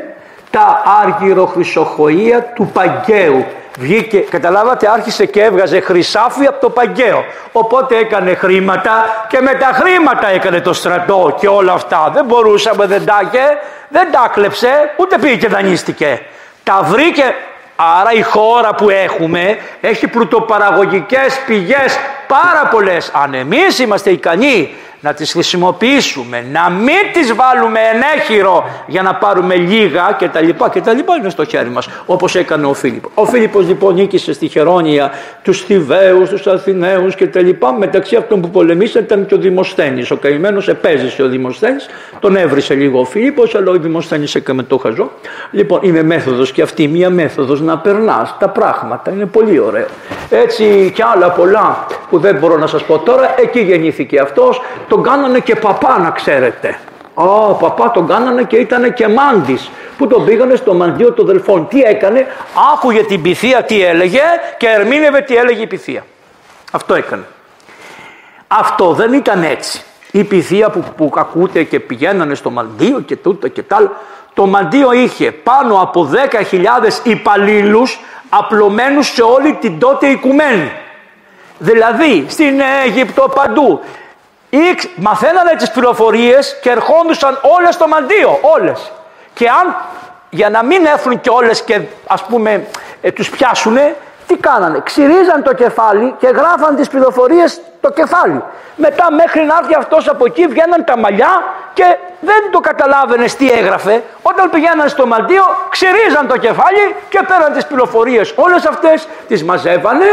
Τα 0.50 0.82
άργυρο 1.04 1.52
χρυσοχοΐα 1.56 2.40
του 2.54 2.70
Παγκαίου. 2.72 3.44
Βγήκε, 3.78 4.18
καταλάβατε, 4.18 4.90
άρχισε 4.90 5.26
και 5.26 5.42
έβγαζε 5.42 5.80
χρυσάφι 5.80 6.46
από 6.46 6.60
το 6.60 6.70
Παγκαίο. 6.70 7.24
Οπότε 7.52 7.96
έκανε 7.96 8.34
χρήματα 8.34 9.26
και 9.28 9.40
με 9.40 9.54
τα 9.54 9.66
χρήματα 9.66 10.28
έκανε 10.28 10.60
το 10.60 10.72
στρατό 10.72 11.36
και 11.40 11.48
όλα 11.48 11.72
αυτά. 11.72 12.10
Δεν 12.14 12.24
μπορούσαμε, 12.24 12.86
δεν 12.86 13.04
τα 13.04 13.20
είχε, 13.22 13.44
δεν 13.88 14.12
τα 14.12 14.30
κλέψε, 14.32 14.92
ούτε 14.96 15.18
πήγε 15.18 15.36
και 15.36 15.48
δανείστηκε. 15.48 16.22
Τα 16.62 16.80
βρήκε, 16.82 17.34
άρα 17.76 18.12
η 18.12 18.22
χώρα 18.22 18.74
που 18.74 18.90
έχουμε 18.90 19.58
έχει 19.80 20.06
πρωτοπαραγωγικές 20.06 21.38
πηγές 21.46 21.98
πάρα 22.26 22.68
πολλές. 22.70 23.10
Αν 23.14 23.34
εμείς 23.34 23.78
είμαστε 23.78 24.10
ικανοί 24.10 24.74
να 25.00 25.14
τις 25.14 25.32
χρησιμοποιήσουμε, 25.32 26.44
να 26.52 26.70
μην 26.70 27.12
τις 27.12 27.34
βάλουμε 27.34 27.78
ενέχειρο 27.94 28.64
για 28.86 29.02
να 29.02 29.14
πάρουμε 29.14 29.54
λίγα 29.54 30.16
και 30.18 30.28
τα 30.28 30.40
λοιπά 30.40 30.68
και 30.68 30.80
τα 30.80 30.92
λοιπά 30.92 31.16
είναι 31.16 31.28
στο 31.28 31.44
χέρι 31.44 31.68
μας 31.68 31.88
όπως 32.06 32.34
έκανε 32.34 32.66
ο 32.66 32.74
Φίλιππος. 32.74 33.10
Ο 33.14 33.24
Φίλιππος 33.24 33.66
λοιπόν 33.66 33.94
νίκησε 33.94 34.32
στη 34.32 34.48
Χερόνια 34.48 35.10
τους 35.42 35.64
Θηβαίους, 35.64 36.28
τους 36.28 36.46
Αθηναίους 36.46 37.14
και 37.14 37.26
τα 37.26 37.40
λοιπά 37.40 37.72
μεταξύ 37.72 38.16
αυτών 38.16 38.40
που 38.40 38.50
πολεμήσαν 38.50 39.02
ήταν 39.02 39.26
και 39.26 39.34
ο 39.34 39.38
Δημοσθένης. 39.38 40.10
Ο 40.10 40.16
καημένος 40.16 40.68
επέζησε 40.68 41.22
ο 41.22 41.28
Δημοσθένης, 41.28 41.86
τον 42.20 42.36
έβρισε 42.36 42.74
λίγο 42.74 43.00
ο 43.00 43.04
Φίλιππος 43.04 43.54
αλλά 43.54 43.70
ο 43.70 43.74
Δημοσθένης 43.74 44.34
έκαμε 44.34 44.62
το 44.62 44.76
χαζό. 44.78 45.10
Λοιπόν 45.50 45.80
είναι 45.82 46.02
μέθοδος 46.02 46.52
και 46.52 46.62
αυτή 46.62 46.88
μια 46.88 47.10
μέθοδος 47.10 47.60
να 47.60 47.78
περνάς 47.78 48.36
τα 48.38 48.48
πράγματα, 48.48 49.10
είναι 49.10 49.26
πολύ 49.26 49.58
ωραίο. 49.58 49.86
Έτσι 50.30 50.92
και 50.94 51.02
άλλα 51.14 51.30
πολλά 51.30 51.86
που 52.10 52.18
δεν 52.18 52.36
μπορώ 52.36 52.56
να 52.56 52.66
σας 52.66 52.82
πω 52.82 52.98
τώρα, 52.98 53.34
εκεί 53.38 53.60
γεννήθηκε 53.60 54.20
αυτός, 54.20 54.60
τον 54.96 55.04
κάνανε 55.04 55.40
και 55.40 55.54
παπά 55.54 55.98
να 55.98 56.10
ξέρετε. 56.10 56.78
Α, 57.14 57.54
παπά 57.54 57.90
τον 57.90 58.06
κάνανε 58.06 58.42
και 58.42 58.56
ήταν 58.56 58.92
και 58.92 59.08
μάντης 59.08 59.70
που 59.98 60.06
τον 60.06 60.24
πήγανε 60.24 60.54
στο 60.54 60.74
μαντίο 60.74 61.12
των 61.12 61.26
δελφών. 61.26 61.68
Τι 61.68 61.80
έκανε, 61.80 62.26
άκουγε 62.74 63.04
την 63.04 63.22
πυθία 63.22 63.62
τι 63.62 63.82
έλεγε 63.82 64.20
και 64.56 64.66
ερμήνευε 64.66 65.20
τι 65.20 65.36
έλεγε 65.36 65.62
η 65.62 65.66
πυθία. 65.66 66.04
Αυτό 66.72 66.94
έκανε. 66.94 67.22
Αυτό 68.48 68.92
δεν 68.92 69.12
ήταν 69.12 69.42
έτσι. 69.42 69.82
Η 70.10 70.24
πυθία 70.24 70.70
που, 70.70 70.84
που 70.96 71.12
ακούτε 71.16 71.62
και 71.62 71.80
πηγαίνανε 71.80 72.34
στο 72.34 72.50
μαντίο 72.50 73.00
και 73.00 73.16
τούτα 73.16 73.48
και 73.48 73.62
τα 73.62 73.92
Το 74.34 74.46
μαντίο 74.46 74.92
είχε 74.92 75.32
πάνω 75.32 75.80
από 75.80 76.10
10.000 76.50 76.60
υπαλλήλους 77.02 78.00
απλωμένους 78.28 79.06
σε 79.06 79.22
όλη 79.22 79.52
την 79.60 79.78
τότε 79.78 80.06
οικουμένη. 80.06 80.72
Δηλαδή 81.58 82.26
στην 82.28 82.60
Αίγυπτο 82.84 83.32
παντού 83.34 83.80
ή 84.50 84.58
μαθαίνανε 84.96 85.54
τις 85.56 85.70
πληροφορίες 85.70 86.58
και 86.60 86.70
ερχόντουσαν 86.70 87.38
όλες 87.56 87.74
στο 87.74 87.88
μαντίο, 87.88 88.38
όλες. 88.42 88.92
Και 89.34 89.48
αν 89.48 89.76
για 90.30 90.50
να 90.50 90.64
μην 90.64 90.86
έρθουν 90.86 91.20
και 91.20 91.30
όλες 91.30 91.62
και 91.62 91.80
ας 92.06 92.24
πούμε 92.24 92.66
ε, 93.00 93.10
τους 93.10 93.30
πιάσουνε, 93.30 93.96
τι 94.26 94.36
κάνανε, 94.36 94.80
ξυρίζαν 94.84 95.42
το 95.42 95.52
κεφάλι 95.54 96.14
και 96.18 96.26
γράφαν 96.26 96.76
τις 96.76 96.88
πληροφορίες 96.88 97.60
το 97.80 97.90
κεφάλι. 97.90 98.42
Μετά 98.76 99.12
μέχρι 99.12 99.44
να 99.44 99.54
έρθει 99.60 99.74
αυτός 99.74 100.08
από 100.08 100.24
εκεί 100.26 100.46
βγαίναν 100.46 100.84
τα 100.84 100.98
μαλλιά 100.98 101.42
και 101.72 101.96
δεν 102.20 102.50
το 102.50 102.60
καταλάβαινες 102.60 103.36
τι 103.36 103.50
έγραφε. 103.50 104.02
Όταν 104.22 104.50
πηγαίναν 104.50 104.88
στο 104.88 105.06
μαντίο 105.06 105.42
ξυρίζαν 105.68 106.26
το 106.26 106.36
κεφάλι 106.36 106.94
και 107.08 107.20
πέραν 107.26 107.52
τις 107.52 107.66
πληροφορίες. 107.66 108.32
Όλες 108.36 108.66
αυτές 108.66 109.08
τις 109.28 109.44
μαζεύανε. 109.44 110.04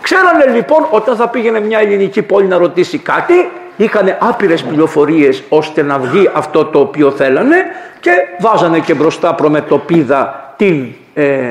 Ξέρανε 0.00 0.46
λοιπόν 0.46 0.86
όταν 0.90 1.16
θα 1.16 1.28
πήγαινε 1.28 1.60
μια 1.60 1.78
ελληνική 1.78 2.22
πόλη 2.22 2.46
να 2.46 2.56
ρωτήσει 2.56 2.98
κάτι 2.98 3.50
είχαν 3.76 4.16
άπειρες 4.20 4.62
πληροφορίες 4.62 5.42
ώστε 5.48 5.82
να 5.82 5.98
βγει 5.98 6.30
αυτό 6.34 6.64
το 6.64 6.80
οποίο 6.80 7.10
θέλανε 7.10 7.56
και 8.00 8.10
βάζανε 8.40 8.78
και 8.78 8.94
μπροστά 8.94 9.34
προμετωπίδα 9.34 10.54
την, 10.56 10.86
ε, 11.14 11.46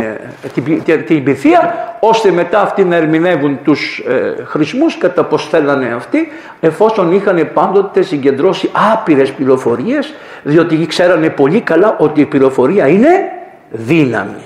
την, 0.54 1.06
την 1.06 1.24
πυθία 1.24 1.96
ώστε 2.00 2.32
μετά 2.32 2.62
αυτοί 2.62 2.84
να 2.84 2.96
ερμηνεύουν 2.96 3.60
τους 3.64 4.04
ε, 4.08 4.44
χρησμούς 4.44 4.98
κατά 4.98 5.24
πως 5.24 5.48
θέλανε 5.48 5.94
αυτοί 5.96 6.28
εφόσον 6.60 7.12
είχαν 7.12 7.50
πάντοτε 7.54 8.02
συγκεντρώσει 8.02 8.70
άπειρες 8.94 9.32
πληροφορίες 9.32 10.14
διότι 10.44 10.86
ξέρανε 10.86 11.30
πολύ 11.30 11.62
καλά 11.62 11.96
ότι 12.00 12.22
η 12.22 12.26
πληροφορία 12.26 12.88
είναι 12.88 13.10
δύναμη. 13.70 14.44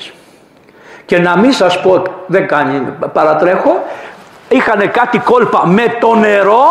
Και 1.05 1.19
να 1.19 1.37
μην 1.37 1.51
σας 1.51 1.81
πω, 1.81 2.03
δεν 2.27 2.47
κάνει, 2.47 2.81
παρατρέχω, 3.13 3.83
είχαν 4.49 4.91
κάτι 4.91 5.17
κόλπα 5.17 5.67
με 5.67 5.83
το 5.99 6.15
νερό 6.15 6.63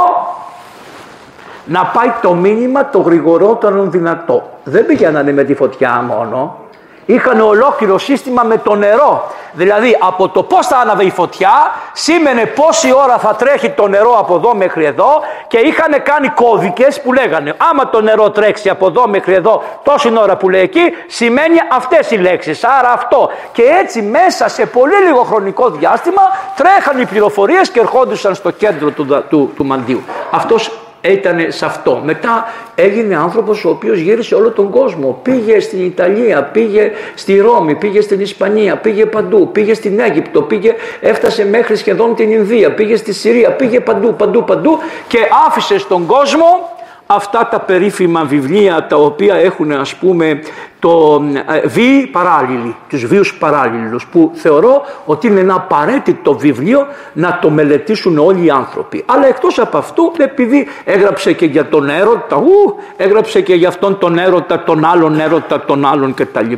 να 1.65 1.85
πάει 1.85 2.13
το 2.23 2.35
μήνυμα 2.35 2.89
το 2.89 2.99
γρηγορότερο 2.99 3.83
δυνατό. 3.83 4.51
Δεν 4.65 4.87
πηγαίνανε 4.87 5.33
με 5.33 5.45
τη 5.45 5.55
φωτιά 5.55 6.05
μόνο. 6.09 6.59
Είχαν 7.07 7.41
ολόκληρο 7.41 7.99
σύστημα 7.99 8.43
με 8.43 8.59
το 8.59 8.75
νερό. 8.75 9.31
Δηλαδή 9.53 9.97
από 10.01 10.29
το 10.29 10.43
πώς 10.43 10.67
θα 10.67 10.77
άναβε 10.77 11.05
η 11.05 11.11
φωτιά 11.11 11.51
σήμαινε 11.93 12.47
πόση 12.47 12.93
ώρα 12.95 13.19
θα 13.19 13.35
τρέχει 13.35 13.71
το 13.71 13.89
νερό 13.89 14.19
από 14.19 14.35
εδώ 14.35 14.55
μέχρι 14.55 14.85
εδώ 14.85 15.21
και 15.47 15.59
είχαν 15.59 16.03
κάνει 16.03 16.29
κώδικες 16.29 17.01
που 17.01 17.13
λέγανε 17.13 17.55
άμα 17.71 17.91
το 17.91 18.01
νερό 18.01 18.31
τρέξει 18.31 18.69
από 18.69 18.87
εδώ 18.87 19.09
μέχρι 19.09 19.35
εδώ 19.35 19.63
τόση 19.83 20.13
ώρα 20.19 20.37
που 20.37 20.49
λέει 20.49 20.63
εκεί 20.63 20.81
σημαίνει 21.07 21.57
αυτές 21.73 22.11
οι 22.11 22.17
λέξεις. 22.17 22.65
Άρα 22.65 22.93
αυτό. 22.93 23.31
Και 23.53 23.63
έτσι 23.83 24.03
μέσα 24.03 24.49
σε 24.49 24.67
πολύ 24.67 24.97
λίγο 25.07 25.23
χρονικό 25.23 25.71
διάστημα 25.71 26.23
τρέχαν 26.57 27.01
οι 27.01 27.07
πληροφορίες 27.07 27.71
και 27.71 27.81
ερχόντουσαν 27.81 28.35
στο 28.35 28.51
κέντρο 28.51 28.91
του, 28.91 29.25
του, 29.29 29.53
του 29.57 29.65
μαντίου. 29.65 30.03
Αυτός 30.31 30.84
ήταν 31.13 31.47
σε 31.49 31.65
αυτό. 31.65 32.03
Μετά 32.05 32.53
έγινε 32.75 33.17
άνθρωπος 33.17 33.65
ο 33.65 33.69
οποίος 33.69 33.99
γύρισε 33.99 34.35
όλο 34.35 34.51
τον 34.51 34.71
κόσμο. 34.71 35.19
Πήγε 35.23 35.61
στην 35.61 35.85
Ιταλία, 35.85 36.43
πήγε 36.43 36.91
στη 37.15 37.39
Ρώμη, 37.39 37.75
πήγε 37.75 38.01
στην 38.01 38.21
Ισπανία, 38.21 38.77
πήγε 38.77 39.07
παντού, 39.07 39.49
πήγε 39.53 39.75
στην 39.75 40.01
Αίγυπτο, 40.01 40.43
πήγε, 40.43 40.75
έφτασε 41.01 41.47
μέχρι 41.47 41.77
σχεδόν 41.77 42.15
την 42.15 42.31
Ινδία, 42.31 42.75
πήγε 42.75 42.97
στη 42.97 43.13
Συρία, 43.13 43.51
πήγε 43.51 43.81
παντού, 43.81 44.15
παντού, 44.15 44.45
παντού 44.45 44.79
και 45.07 45.19
άφησε 45.47 45.79
στον 45.79 46.07
κόσμο 46.07 46.74
αυτά 47.07 47.49
τα 47.51 47.61
περίφημα 47.61 48.25
βιβλία 48.25 48.87
τα 48.87 48.97
οποία 48.97 49.35
έχουν 49.35 49.73
ας 49.73 49.95
πούμε 49.95 50.41
το 50.79 51.23
ε, 51.53 51.69
βίοι 51.69 52.07
παράλληλοι, 52.07 52.77
τους 52.89 53.07
βίους 53.07 53.35
παράλληλους 53.35 54.07
που 54.07 54.31
θεωρώ 54.35 54.83
ότι 55.05 55.27
είναι 55.27 55.41
ένα 55.41 55.55
απαραίτητο 55.55 56.35
βιβλίο 56.35 56.87
να 57.13 57.39
το 57.43 57.51
μελετήσουν 57.51 58.19
όλοι 58.19 58.45
οι 58.45 58.51
άνθρωποι. 58.51 59.05
Αλλά 59.07 59.27
εκτός 59.27 59.59
από 59.59 59.79
αυτού 59.79 60.13
επειδή 60.19 60.69
έγραψε 60.85 61.33
και 61.33 61.47
για 61.47 61.69
τον 61.69 61.89
έρωτα, 61.89 62.37
ου, 62.37 62.77
έγραψε 62.97 63.41
και 63.41 63.55
για 63.55 63.69
αυτόν 63.69 63.99
τον 63.99 64.19
έρωτα, 64.19 64.63
τον 64.63 64.85
άλλον 64.85 65.21
έρωτα, 65.21 65.65
τον 65.65 65.85
άλλον 65.85 66.15
κτλ. 66.15 66.53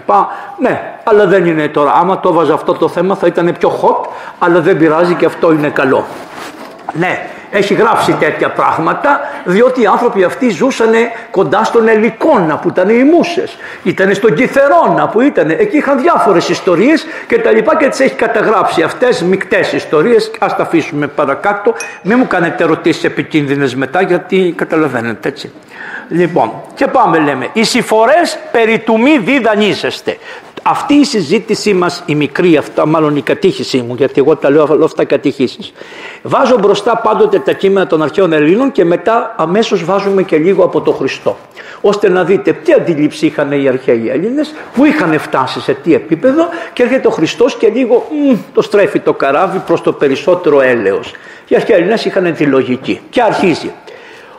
Ναι, 0.59 0.99
αλλά 1.05 1.27
δεν 1.27 1.47
είναι 1.47 1.69
τώρα. 1.69 1.93
Άμα 1.93 2.21
το 2.21 2.33
βάζα 2.33 2.55
αυτό 2.55 2.73
το 2.73 2.89
θέμα 2.89 3.15
θα 3.15 3.27
ήταν 3.27 3.55
πιο 3.59 3.71
hot, 3.83 4.09
αλλά 4.39 4.61
δεν 4.61 4.77
πειράζει 4.77 5.15
και 5.15 5.27
αυτό 5.27 5.53
είναι 5.53 5.69
καλό. 5.69 6.05
Ναι, 6.93 7.31
έχει 7.51 7.75
γράψει 7.75 8.13
τέτοια 8.13 8.51
πράγματα 8.51 9.21
διότι 9.45 9.83
οι 9.83 9.87
άνθρωποι 9.87 10.25
αυτοί 10.25 10.49
ζούσαν 10.51 10.93
κοντά 11.31 11.65
στον 11.65 11.89
Ελικόνα 11.89 12.57
που 12.59 12.69
ήταν 12.69 12.89
οι 12.89 13.05
Μούσες, 13.05 13.57
ήταν 13.83 14.15
στον 14.15 14.35
Κιθερώνα 14.35 15.09
που 15.09 15.21
ήταν, 15.21 15.51
εκεί 15.51 15.77
είχαν 15.77 16.01
διάφορες 16.01 16.49
ιστορίες 16.49 17.07
και 17.29 17.39
τα 17.39 17.51
λοιπά 17.51 17.77
και 17.77 17.89
τις 17.89 18.01
έχει 18.01 18.15
καταγράψει. 18.15 18.83
Αυτές 18.83 19.23
μικτές 19.23 19.73
ιστορίες, 19.73 20.31
ας 20.39 20.57
τα 20.57 20.63
αφήσουμε 20.63 21.07
παρακάτω, 21.07 21.75
μην 22.03 22.19
μου 22.19 22.27
κάνετε 22.27 22.65
ερωτήσεις 22.65 23.05
επικίνδυνες 23.05 23.75
μετά 23.75 24.03
γιατί 24.03 24.55
καταλαβαίνετε 24.57 25.29
έτσι. 25.29 25.53
Λοιπόν, 26.09 26.53
και 26.75 26.87
πάμε 26.87 27.19
λέμε, 27.19 27.49
οι 27.53 27.65
συμφορές 27.65 28.39
περί 28.53 28.79
του 28.79 29.01
μη 29.01 29.19
διδανίζεστε. 29.19 30.17
Αυτή 30.69 30.95
η 30.95 31.05
συζήτησή 31.05 31.75
μας, 31.75 32.03
η 32.07 32.15
μικρή 32.15 32.57
αυτά, 32.57 32.87
μάλλον 32.87 33.17
η 33.17 33.21
κατήχησή 33.21 33.79
μου, 33.79 33.95
γιατί 33.95 34.15
εγώ 34.21 34.37
τα 34.37 34.51
λέω 34.51 34.67
όλα 34.71 34.85
αυτά 34.85 35.05
κατηχήσεις. 35.05 35.73
Βάζω 36.23 36.59
μπροστά 36.59 36.97
πάντοτε 36.97 37.39
τα 37.39 37.53
κείμενα 37.53 37.87
των 37.87 38.03
αρχαίων 38.03 38.33
Ελλήνων 38.33 38.73
και 38.73 38.85
μετά 38.85 39.35
αμέσως 39.39 39.85
βάζουμε 39.85 40.23
και 40.23 40.37
λίγο 40.37 40.65
από 40.65 40.81
το 40.81 40.93
Χριστό. 40.93 41.37
Ώστε 41.81 42.09
να 42.09 42.25
δείτε 42.25 42.53
τι 42.53 42.73
αντίληψη 42.73 43.27
είχαν 43.27 43.53
οι 43.53 43.69
αρχαίοι 43.69 44.09
Έλληνες, 44.09 44.55
που 44.75 44.85
είχαν 44.85 45.19
φτάσει 45.19 45.61
σε 45.61 45.73
τι 45.73 45.95
επίπεδο 45.95 46.49
και 46.73 46.83
έρχεται 46.83 47.07
ο 47.07 47.11
Χριστός 47.11 47.57
και 47.57 47.69
λίγο 47.69 48.09
μ, 48.31 48.35
το 48.55 48.63
στρέφει 48.63 48.99
το 48.99 49.13
καράβι 49.13 49.59
προς 49.59 49.83
το 49.83 49.93
περισσότερο 49.93 50.61
έλεος. 50.61 51.13
Οι 51.49 51.55
αρχαίοι 51.55 51.77
Έλληνες 51.77 52.05
είχαν 52.05 52.35
τη 52.35 52.45
λογική. 52.45 53.01
Και 53.11 53.23
αρχίζει. 53.23 53.73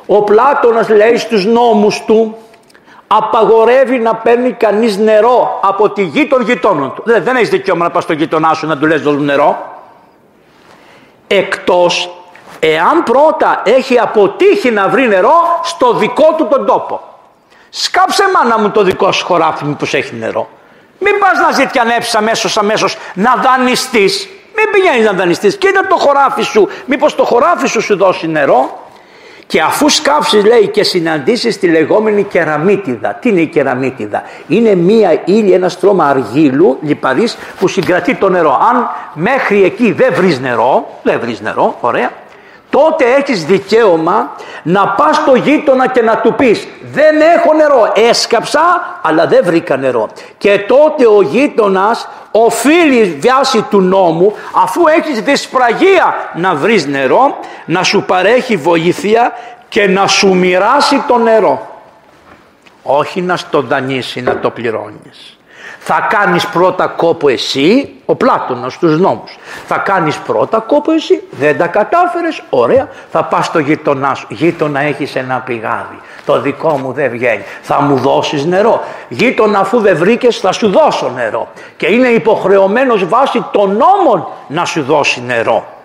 Ο 0.06 0.24
Πλάτωνας 0.24 0.90
λέει 0.90 1.18
στους 1.18 1.46
νόμους 1.46 2.04
του 2.06 2.38
απαγορεύει 3.08 4.00
να 4.00 4.16
παίρνει 4.16 4.52
κανείς 4.52 4.98
νερό 4.98 5.60
από 5.64 5.90
τη 5.90 6.04
γη 6.04 6.28
των 6.28 6.42
γειτόνων 6.42 6.94
του. 6.94 7.02
Δεν, 7.06 7.24
δεν 7.24 7.36
έχεις 7.36 7.50
δικαίωμα 7.50 7.84
να 7.84 7.92
πας 7.92 8.04
στο 8.04 8.14
γειτονά 8.14 8.54
σου 8.54 8.68
να 8.68 8.78
του 8.78 8.86
λες 8.86 9.02
δώσ' 9.02 9.18
νερό. 9.18 9.76
Εκτός 11.28 12.10
εάν 12.60 13.04
πρώτα 13.04 13.62
έχει 13.64 14.00
αποτύχει 14.00 14.72
να 14.72 14.88
βρει 14.88 15.08
νερό 15.08 15.60
στο 15.64 15.94
δικό 15.94 16.34
του 16.38 16.48
τον 16.48 16.66
τόπο. 16.66 17.02
Σκάψε 17.70 18.24
μάνα 18.34 18.60
μου 18.60 18.70
το 18.70 18.84
δικό 18.84 19.12
σου 19.12 19.26
χωράφι 19.26 19.66
μήπως 19.66 19.94
έχει 19.94 20.16
νερό. 20.16 20.50
Μην 21.00 21.14
πας 21.20 21.40
να 21.40 21.52
ζητιανέψεις 21.52 22.16
αμέσως 22.16 22.58
αμέσως 22.58 22.98
να 23.14 23.36
δανειστείς. 23.36 24.30
Μην 24.56 24.72
πηγαίνεις 24.72 25.06
να 25.06 25.12
δανειστείς. 25.12 25.58
Κοίτα 25.58 25.88
το 25.88 25.96
χωράφι 25.96 26.42
σου. 26.42 26.68
Μήπως 26.86 27.16
το 27.16 27.24
χωράφι 27.24 27.68
σου 27.68 27.82
σου 27.82 27.98
δώσει 27.98 28.28
νερό. 28.28 28.87
Και 29.48 29.62
αφού 29.62 29.90
σκάψεις 29.90 30.46
λέει 30.46 30.68
και 30.68 30.84
συναντήσεις 30.84 31.60
τη 31.60 31.68
λεγόμενη 31.68 32.24
κεραμίτιδα. 32.24 33.14
Τι 33.14 33.30
είναι 33.30 33.42
η 33.42 33.48
κεραμίτιδα; 33.48 34.24
Είναι 34.48 34.76
μία 34.76 35.22
ύλη, 35.26 35.52
ένα 35.52 35.70
στρώμα 35.70 36.06
αργύλου 36.06 36.78
λιπαρής 36.82 37.38
που 37.60 37.68
συγκρατεί 37.68 38.16
το 38.16 38.30
νερό. 38.30 38.60
Αν 38.70 38.90
μέχρι 39.14 39.64
εκεί 39.64 39.92
δεν 39.92 40.14
βρεις 40.14 40.40
νερό, 40.40 41.00
δεν 41.04 41.20
βρεις 41.20 41.42
νερό, 41.42 41.78
ωραία, 41.80 42.12
τότε 42.70 43.06
έχεις 43.06 43.46
δικαίωμα 43.46 44.36
να 44.64 44.88
πας 44.88 45.16
στο 45.16 45.36
γείτονα 45.36 45.88
και 45.88 46.02
να 46.02 46.18
του 46.18 46.34
πεις 46.34 46.68
δεν 46.92 47.22
έχω 47.22 47.54
νερό, 47.54 47.92
έσκαψα 47.96 48.62
αλλά 49.02 49.28
δεν 49.28 49.44
βρήκα 49.44 49.78
νερό. 49.78 50.10
Και 50.38 50.60
τότε 50.60 51.08
ο 51.08 51.22
γείτονας 51.22 52.08
οφείλει 52.32 53.04
βιάση 53.04 53.62
του 53.62 53.82
νόμου 53.82 54.34
αφού 54.64 54.82
έχεις 54.88 55.22
δυσπραγία 55.22 56.16
να 56.34 56.56
βρεις 56.56 56.86
νερό 56.86 57.40
να 57.66 57.84
σου 57.84 58.04
παρέχει 58.04 58.58
βοήθεια 58.58 59.32
και 59.70 59.88
να 59.88 60.08
σου 60.08 60.36
μοιράσει 60.36 61.04
το 61.08 61.18
νερό. 61.18 61.82
Όχι 62.84 63.22
να 63.22 63.38
στο 63.38 63.62
δανείσει 63.62 64.22
να 64.22 64.40
το 64.40 64.50
πληρώνεις 64.50 65.37
θα 65.90 66.08
κάνεις 66.10 66.48
πρώτα 66.48 66.88
κόπο 66.88 67.30
εσύ, 67.30 67.96
ο 68.06 68.16
Πλάτωνας 68.16 68.74
στους 68.74 69.00
νόμους. 69.00 69.38
Θα 69.68 69.78
κάνεις 69.78 70.18
πρώτα 70.18 70.60
κόπο 70.60 70.92
εσύ, 70.92 71.24
δεν 71.32 71.58
τα 71.58 71.68
κατάφερες, 71.68 72.42
ωραία, 72.50 72.90
θα 73.12 73.24
πας 73.24 73.46
στο 73.46 73.60
γείτονά 73.60 74.14
σου. 74.14 74.28
Γείτονα 74.30 74.80
έχεις 74.80 75.16
ένα 75.16 75.44
πηγάδι, 75.46 76.00
το 76.26 76.42
δικό 76.42 76.78
μου 76.78 76.92
δεν 76.92 77.10
βγαίνει. 77.10 77.44
Θα 77.62 77.82
μου 77.82 77.98
δώσεις 77.98 78.46
νερό. 78.46 78.84
Γείτονα 79.10 79.60
αφού 79.60 79.80
δεν 79.80 79.98
βρήκες 79.98 80.38
θα 80.38 80.52
σου 80.52 80.70
δώσω 80.70 81.12
νερό. 81.16 81.48
Και 81.78 81.88
είναι 81.88 82.08
υποχρεωμένος 82.08 83.08
βάσει 83.08 83.46
των 83.52 83.78
νόμων 83.78 84.28
να 84.48 84.66
σου 84.66 84.84
δώσει 84.84 85.24
νερό. 85.26 85.77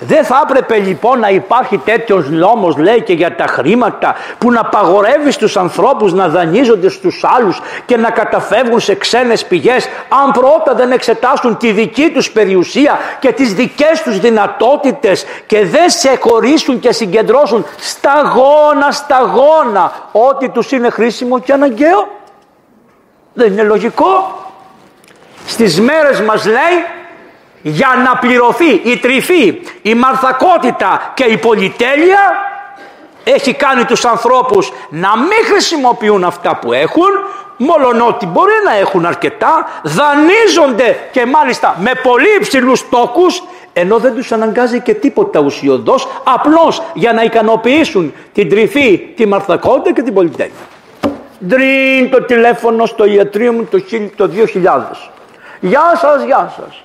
Δεν 0.00 0.24
θα 0.24 0.46
έπρεπε 0.48 0.76
λοιπόν 0.76 1.18
να 1.18 1.28
υπάρχει 1.28 1.78
τέτοιος 1.78 2.28
νόμος 2.28 2.76
λέει 2.76 3.02
και 3.02 3.12
για 3.12 3.34
τα 3.34 3.46
χρήματα 3.46 4.14
που 4.38 4.52
να 4.52 4.64
παγορεύει 4.64 5.30
στους 5.30 5.56
ανθρώπους 5.56 6.12
να 6.12 6.28
δανείζονται 6.28 6.88
στους 6.88 7.24
άλλους 7.36 7.60
και 7.86 7.96
να 7.96 8.10
καταφεύγουν 8.10 8.80
σε 8.80 8.94
ξένες 8.94 9.44
πηγές 9.46 9.88
αν 10.08 10.30
πρώτα 10.30 10.74
δεν 10.74 10.92
εξετάσουν 10.92 11.56
τη 11.56 11.72
δική 11.72 12.10
τους 12.10 12.30
περιουσία 12.30 12.98
και 13.18 13.32
τις 13.32 13.54
δικές 13.54 14.02
τους 14.02 14.18
δυνατότητες 14.18 15.24
και 15.46 15.66
δεν 15.66 15.90
σε 15.90 16.18
χωρίσουν 16.20 16.80
και 16.80 16.92
συγκεντρώσουν 16.92 17.66
σταγόνα 17.76 18.90
σταγόνα 18.90 19.92
ό,τι 20.12 20.48
τους 20.48 20.72
είναι 20.72 20.90
χρήσιμο 20.90 21.38
και 21.38 21.52
αναγκαίο. 21.52 22.08
Δεν 23.32 23.52
είναι 23.52 23.62
λογικό. 23.62 24.34
Στις 25.46 25.80
μέρες 25.80 26.20
μας 26.20 26.44
λέει 26.44 26.99
για 27.62 27.88
να 28.04 28.16
πληρωθεί 28.18 28.70
η 28.84 28.96
τρυφή, 28.96 29.60
η 29.82 29.94
μαρθακότητα 29.94 31.12
και 31.14 31.24
η 31.24 31.36
πολυτέλεια 31.36 32.18
έχει 33.24 33.54
κάνει 33.54 33.84
τους 33.84 34.04
ανθρώπους 34.04 34.72
να 34.88 35.16
μην 35.16 35.44
χρησιμοποιούν 35.50 36.24
αυτά 36.24 36.56
που 36.56 36.72
έχουν 36.72 37.08
μόλον 37.56 38.00
ότι 38.00 38.26
μπορεί 38.26 38.52
να 38.64 38.74
έχουν 38.74 39.06
αρκετά 39.06 39.68
δανείζονται 39.82 40.98
και 41.10 41.26
μάλιστα 41.26 41.76
με 41.80 41.90
πολύ 42.02 42.34
υψηλούς 42.36 42.88
τόκους 42.88 43.42
ενώ 43.72 43.98
δεν 43.98 44.14
τους 44.14 44.32
αναγκάζει 44.32 44.80
και 44.80 44.94
τίποτα 44.94 45.40
ουσιοδός 45.40 46.08
απλώς 46.24 46.82
για 46.94 47.12
να 47.12 47.22
ικανοποιήσουν 47.22 48.14
την 48.32 48.48
τρυφή, 48.48 48.98
τη 49.16 49.26
μαρθακότητα 49.26 49.92
και 49.92 50.02
την 50.02 50.14
πολυτέλεια. 50.14 50.54
Ντριν 51.46 52.10
το 52.10 52.22
τηλέφωνο 52.22 52.86
στο 52.86 53.04
ιατρείο 53.04 53.52
μου 53.52 53.68
το 54.16 54.30
2000. 54.34 55.10
Γεια 55.60 55.92
σας, 56.00 56.24
γεια 56.24 56.52
σας. 56.56 56.84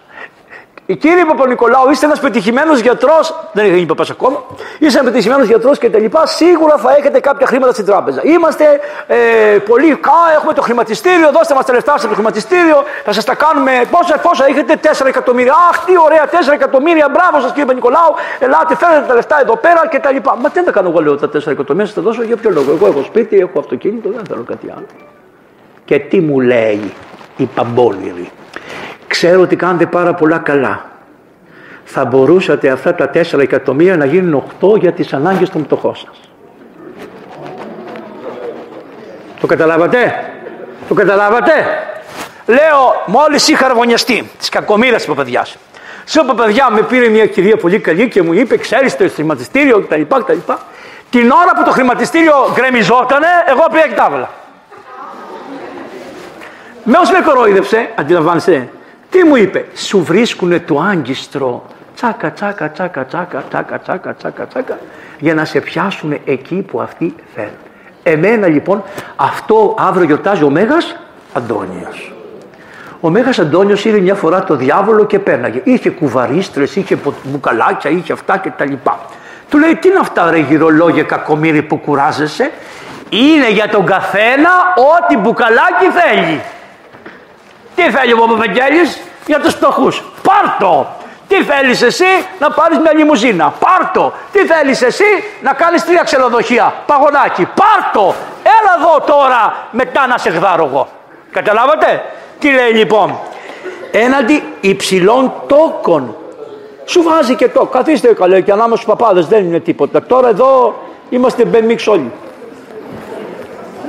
Κύριε 0.93 1.25
Παπα-Νικολάου, 1.25 1.89
είστε 1.91 2.05
ένας 2.05 2.19
πετυχημένος 2.19 2.79
γιατρός. 2.79 3.35
Δεν 3.53 3.65
έχει 3.65 3.73
γίνει 3.73 3.85
παπά 3.85 4.05
ακόμα. 4.11 4.43
Είστε 4.79 4.99
ένας 4.99 5.11
πετυχημένος 5.11 5.47
γιατρός 5.47 5.77
και 5.77 5.89
τα 5.89 5.99
λοιπά. 5.99 6.25
Σίγουρα 6.25 6.77
θα 6.77 6.95
έχετε 6.97 7.19
κάποια 7.19 7.47
χρήματα 7.47 7.73
στην 7.73 7.85
τράπεζα. 7.85 8.21
Είμαστε 8.23 8.79
ε, 9.07 9.17
πολύ 9.57 9.95
κα, 9.95 10.11
έχουμε 10.35 10.53
το 10.53 10.61
χρηματιστήριο. 10.61 11.31
Δώστε 11.31 11.53
μας 11.53 11.65
τα 11.65 11.73
λεφτά 11.73 11.97
στο 11.97 12.07
χρηματιστήριο. 12.07 12.83
Θα 13.03 13.11
σας 13.13 13.23
τα 13.23 13.35
κάνουμε. 13.35 13.71
Πόσα, 13.91 14.17
πόσα 14.17 14.45
έχετε, 14.45 14.79
4 14.81 15.05
εκατομμύρια. 15.05 15.53
Αχ, 15.69 15.85
τι 15.85 15.93
ωραία, 16.05 16.25
4 16.31 16.53
εκατομμύρια. 16.53 17.07
Μπράβο 17.13 17.39
σας 17.39 17.49
κύριε 17.49 17.65
Παπα-Νικολάου. 17.65 18.13
Ελάτε, 18.39 18.75
φέρετε 18.75 19.05
τα 19.07 19.13
λεφτά 19.13 19.39
εδώ 19.41 19.55
πέρα 19.57 19.87
και 19.91 19.99
τα 19.99 20.11
λοιπά. 20.11 20.37
Μα 20.41 20.47
τι 20.49 20.53
δεν 20.53 20.65
τα 20.65 20.71
κάνω 20.71 20.89
εγώ, 20.89 20.99
λέω 21.01 21.17
τα 21.17 21.29
4 21.29 21.47
εκατομμύρια. 21.47 21.91
Θα 21.93 21.93
τα 21.93 22.01
δώσω 22.01 22.23
για 22.23 22.37
ποιο 22.37 22.49
λόγο. 22.49 22.71
Εγώ 22.71 22.87
έχω 22.87 23.03
σπίτι, 23.03 23.37
έχω 23.37 23.59
αυτοκίνητο, 23.59 24.09
δεν 24.09 24.25
θέλω 24.27 24.43
κάτι 24.43 24.67
άλλο. 24.75 24.87
Και 25.85 25.99
τι 25.99 26.19
μου 26.21 26.39
λέει 26.39 26.93
η 27.37 27.45
παμπόλυρη; 27.55 28.31
Ξέρω 29.07 29.41
ότι 29.41 29.55
κάνετε 29.55 29.85
πάρα 29.85 30.13
πολλά 30.13 30.37
καλά. 30.37 30.85
Θα 31.83 32.05
μπορούσατε 32.05 32.69
αυτά 32.69 32.95
τα 32.95 33.09
4 33.13 33.39
εκατομμύρια 33.39 33.97
να 33.97 34.05
γίνουν 34.05 34.43
8 34.61 34.79
για 34.79 34.91
τις 34.91 35.13
ανάγκες 35.13 35.49
των 35.49 35.65
πτωχών 35.65 35.95
σας. 35.95 36.19
Το 39.39 39.47
καταλάβατε; 39.47 40.13
Το 40.87 40.93
καταλάβατε; 40.93 41.51
Λέω 42.45 43.03
μόλις 43.05 43.47
είχα 43.47 43.65
αρβωνιαστεί 43.65 44.29
της 44.37 44.49
κακομήρας 44.49 45.05
του 45.05 45.15
παιδιά 45.15 45.45
σου. 45.45 45.59
Σε 46.03 46.19
όπα 46.19 46.35
παιδιά 46.35 46.69
με 46.69 46.81
πήρε 46.81 47.07
μια 47.07 47.25
κυρία 47.25 47.57
πολύ 47.57 47.79
καλή 47.79 48.07
και 48.07 48.21
μου 48.21 48.33
είπε 48.33 48.57
ξέρεις 48.57 48.97
το 48.97 49.09
χρηματιστήριο 49.09 49.79
κτλ. 49.79 50.01
κτλ. 50.01 50.51
Την 51.09 51.31
ώρα 51.31 51.51
που 51.55 51.63
το 51.63 51.71
χρηματιστήριο 51.71 52.33
γκρεμιζότανε 52.53 53.27
εγώ 53.47 53.65
πήγα 53.71 53.87
και 53.87 53.93
τάβολα. 53.93 54.29
Με 56.83 56.97
όσο 56.97 57.11
με 57.11 57.19
κορόιδευσε, 57.19 57.89
αντιλαμβάνεσαι, 57.95 58.69
τι 59.15 59.23
μου 59.23 59.35
είπε, 59.35 59.65
σου 59.75 60.03
βρίσκουνε 60.03 60.59
το 60.59 60.79
άγκιστρο 60.79 61.65
τσάκα 61.95 62.31
τσάκα 62.31 62.71
τσάκα 62.71 63.05
τσάκα 63.05 63.43
τσάκα 63.49 63.79
τσάκα 63.79 64.13
τσάκα 64.13 64.47
τσάκα 64.47 64.79
για 65.19 65.33
να 65.33 65.45
σε 65.45 65.59
πιάσουν 65.59 66.17
εκεί 66.25 66.55
που 66.55 66.81
αυτοί 66.81 67.15
θέλουν. 67.35 67.51
Εμένα 68.03 68.47
λοιπόν 68.47 68.83
αυτό 69.15 69.75
αύριο 69.79 70.05
γιορτάζει 70.05 70.43
ο 70.43 70.49
Μέγας 70.49 70.95
Αντώνιος. 71.33 72.13
Ο 72.99 73.09
Μέγας 73.09 73.39
Αντώνιος 73.39 73.85
είδε 73.85 73.99
μια 73.99 74.15
φορά 74.15 74.43
το 74.43 74.55
διάβολο 74.55 75.05
και 75.05 75.19
πέρναγε. 75.19 75.61
Είχε 75.63 75.89
κουβαρίστρες, 75.89 76.75
είχε 76.75 76.97
μπουκαλάκια, 77.23 77.89
είχε 77.91 78.13
αυτά 78.13 78.37
και 78.37 78.49
τα 78.57 78.65
λοιπά. 78.65 78.99
Του 79.49 79.57
λέει 79.57 79.75
τι 79.75 79.87
είναι 79.87 79.99
αυτά 79.99 80.31
ρε 80.31 80.39
γυρολόγια 80.39 81.03
κακομύρι 81.03 81.61
που 81.61 81.77
κουράζεσαι; 81.77 82.51
Είναι 83.09 83.51
για 83.51 83.69
τον 83.69 83.85
καθένα 83.85 84.49
ό,τι 84.75 85.17
μπουκαλάκι 85.17 85.85
θέλει. 85.93 86.41
Τι 87.75 87.81
θέλει 87.81 88.13
ο 88.13 88.17
Παπαγγέλης 88.17 89.01
για 89.25 89.39
τους 89.39 89.53
φτωχούς; 89.53 90.03
Πάρτο. 90.23 90.87
Τι 91.27 91.43
θέλεις 91.43 91.81
εσύ 91.81 92.05
να 92.39 92.51
πάρεις 92.51 92.77
μια 92.77 92.93
λιμουζίνα; 92.93 93.53
Πάρτο. 93.59 94.13
Τι 94.31 94.39
θέλεις 94.39 94.81
εσύ 94.81 95.23
να 95.41 95.53
κάνεις 95.53 95.85
τρία 95.85 96.03
ξενοδοχεία; 96.03 96.73
Παγωνάκι. 96.85 97.47
Πάρτο. 97.55 98.15
Έλα 98.43 98.75
εδώ 98.77 98.99
τώρα 98.99 99.55
μετά 99.71 100.07
να 100.07 100.17
σε 100.17 100.29
γδάρω 100.29 100.65
εγώ. 100.65 100.87
Καταλάβατε; 101.31 102.03
Τι 102.39 102.51
λέει 102.51 102.71
λοιπόν; 102.71 103.19
Έναντι 103.91 104.43
υψηλών 104.61 105.33
τόκων. 105.47 106.15
Σου 106.85 107.03
βάζει 107.03 107.35
και 107.35 107.49
το. 107.49 107.65
Καθίστε 107.65 108.13
καλέ 108.13 108.41
και 108.41 108.51
ανάμεσα 108.51 108.81
στους 108.81 108.95
παπάδες 108.95 109.27
δεν 109.27 109.45
είναι 109.45 109.59
τίποτα. 109.59 110.03
Τώρα 110.03 110.27
εδώ 110.27 110.75
είμαστε 111.09 111.45
μπεμίξ 111.45 111.87
όλοι. 111.87 112.11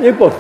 Λοιπόν, 0.03 0.33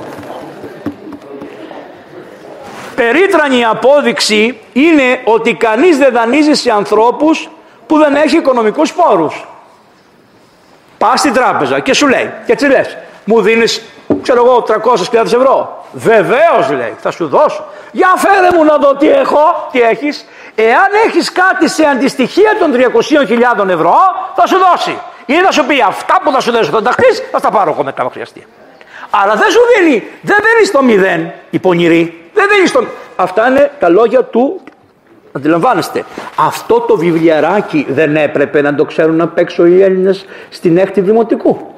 περίτρανη 2.96 3.64
απόδειξη 3.64 4.58
είναι 4.72 5.20
ότι 5.24 5.54
κανείς 5.54 5.98
δεν 5.98 6.12
δανείζει 6.12 6.54
σε 6.54 6.70
ανθρώπους 6.70 7.48
που 7.86 7.98
δεν 7.98 8.14
έχει 8.14 8.36
οικονομικούς 8.36 8.92
πόρους. 8.92 9.46
Πας 10.98 11.20
στην 11.20 11.32
τράπεζα 11.32 11.80
και 11.80 11.94
σου 11.94 12.06
λέει, 12.08 12.32
και 12.46 12.52
έτσι 12.52 12.66
λες, 12.66 12.96
Μου 13.28 13.40
δίνεις, 13.42 13.82
ξέρω 14.22 14.44
εγώ, 14.44 14.62
300.000 14.62 15.24
ευρώ. 15.24 15.84
Βεβαίως 15.92 16.70
λέει, 16.70 16.94
θα 17.00 17.10
σου 17.10 17.28
δώσω. 17.28 17.64
Για 17.92 18.14
φέρε 18.16 18.56
μου 18.56 18.64
να 18.64 18.76
δω 18.76 18.94
τι 18.94 19.10
έχω, 19.10 19.68
τι 19.72 19.80
έχεις. 19.80 20.26
Εάν 20.54 20.88
έχεις 21.06 21.32
κάτι 21.32 21.68
σε 21.68 21.84
αντιστοιχεία 21.84 22.56
των 22.58 22.72
300.000 22.72 23.68
ευρώ, 23.68 23.96
θα 24.34 24.46
σου 24.46 24.56
δώσει. 24.70 24.98
Ή 25.26 25.34
θα 25.34 25.52
σου 25.52 25.64
πει 25.64 25.84
αυτά 25.86 26.20
που 26.24 26.30
θα 26.30 26.40
σου 26.40 26.50
δώσω, 26.50 26.70
θα 26.70 26.82
τα 26.82 26.90
χτίσεις, 26.90 27.22
θα 27.30 27.40
τα 27.40 27.50
πάρω 27.50 27.70
εγώ 27.70 27.82
μετά 27.82 28.02
αν 28.02 28.10
χρειαστεί. 28.10 28.46
Αλλά 29.10 29.34
δεν 29.34 29.50
σου 29.50 29.60
δίνει, 29.76 30.02
δεν 30.20 30.36
δίνει 30.36 30.70
το 30.70 30.82
μηδέν 30.82 31.32
η 31.50 31.58
πονηρή. 31.58 32.25
Δεν 32.36 32.48
δίνεις 32.48 32.72
το 32.72 32.84
Αυτά 33.16 33.48
είναι 33.48 33.70
τα 33.78 33.88
λόγια 33.88 34.22
του. 34.22 34.60
Αντιλαμβάνεστε. 35.32 36.04
Αυτό 36.36 36.80
το 36.80 36.96
βιβλιαράκι 36.96 37.86
δεν 37.88 38.16
έπρεπε 38.16 38.60
να 38.62 38.74
το 38.74 38.84
ξέρουν 38.84 39.20
απ' 39.20 39.38
έξω 39.38 39.66
οι 39.66 39.82
Έλληνες 39.82 40.24
στην 40.48 40.78
έκτη 40.78 41.00
δημοτικού. 41.00 41.74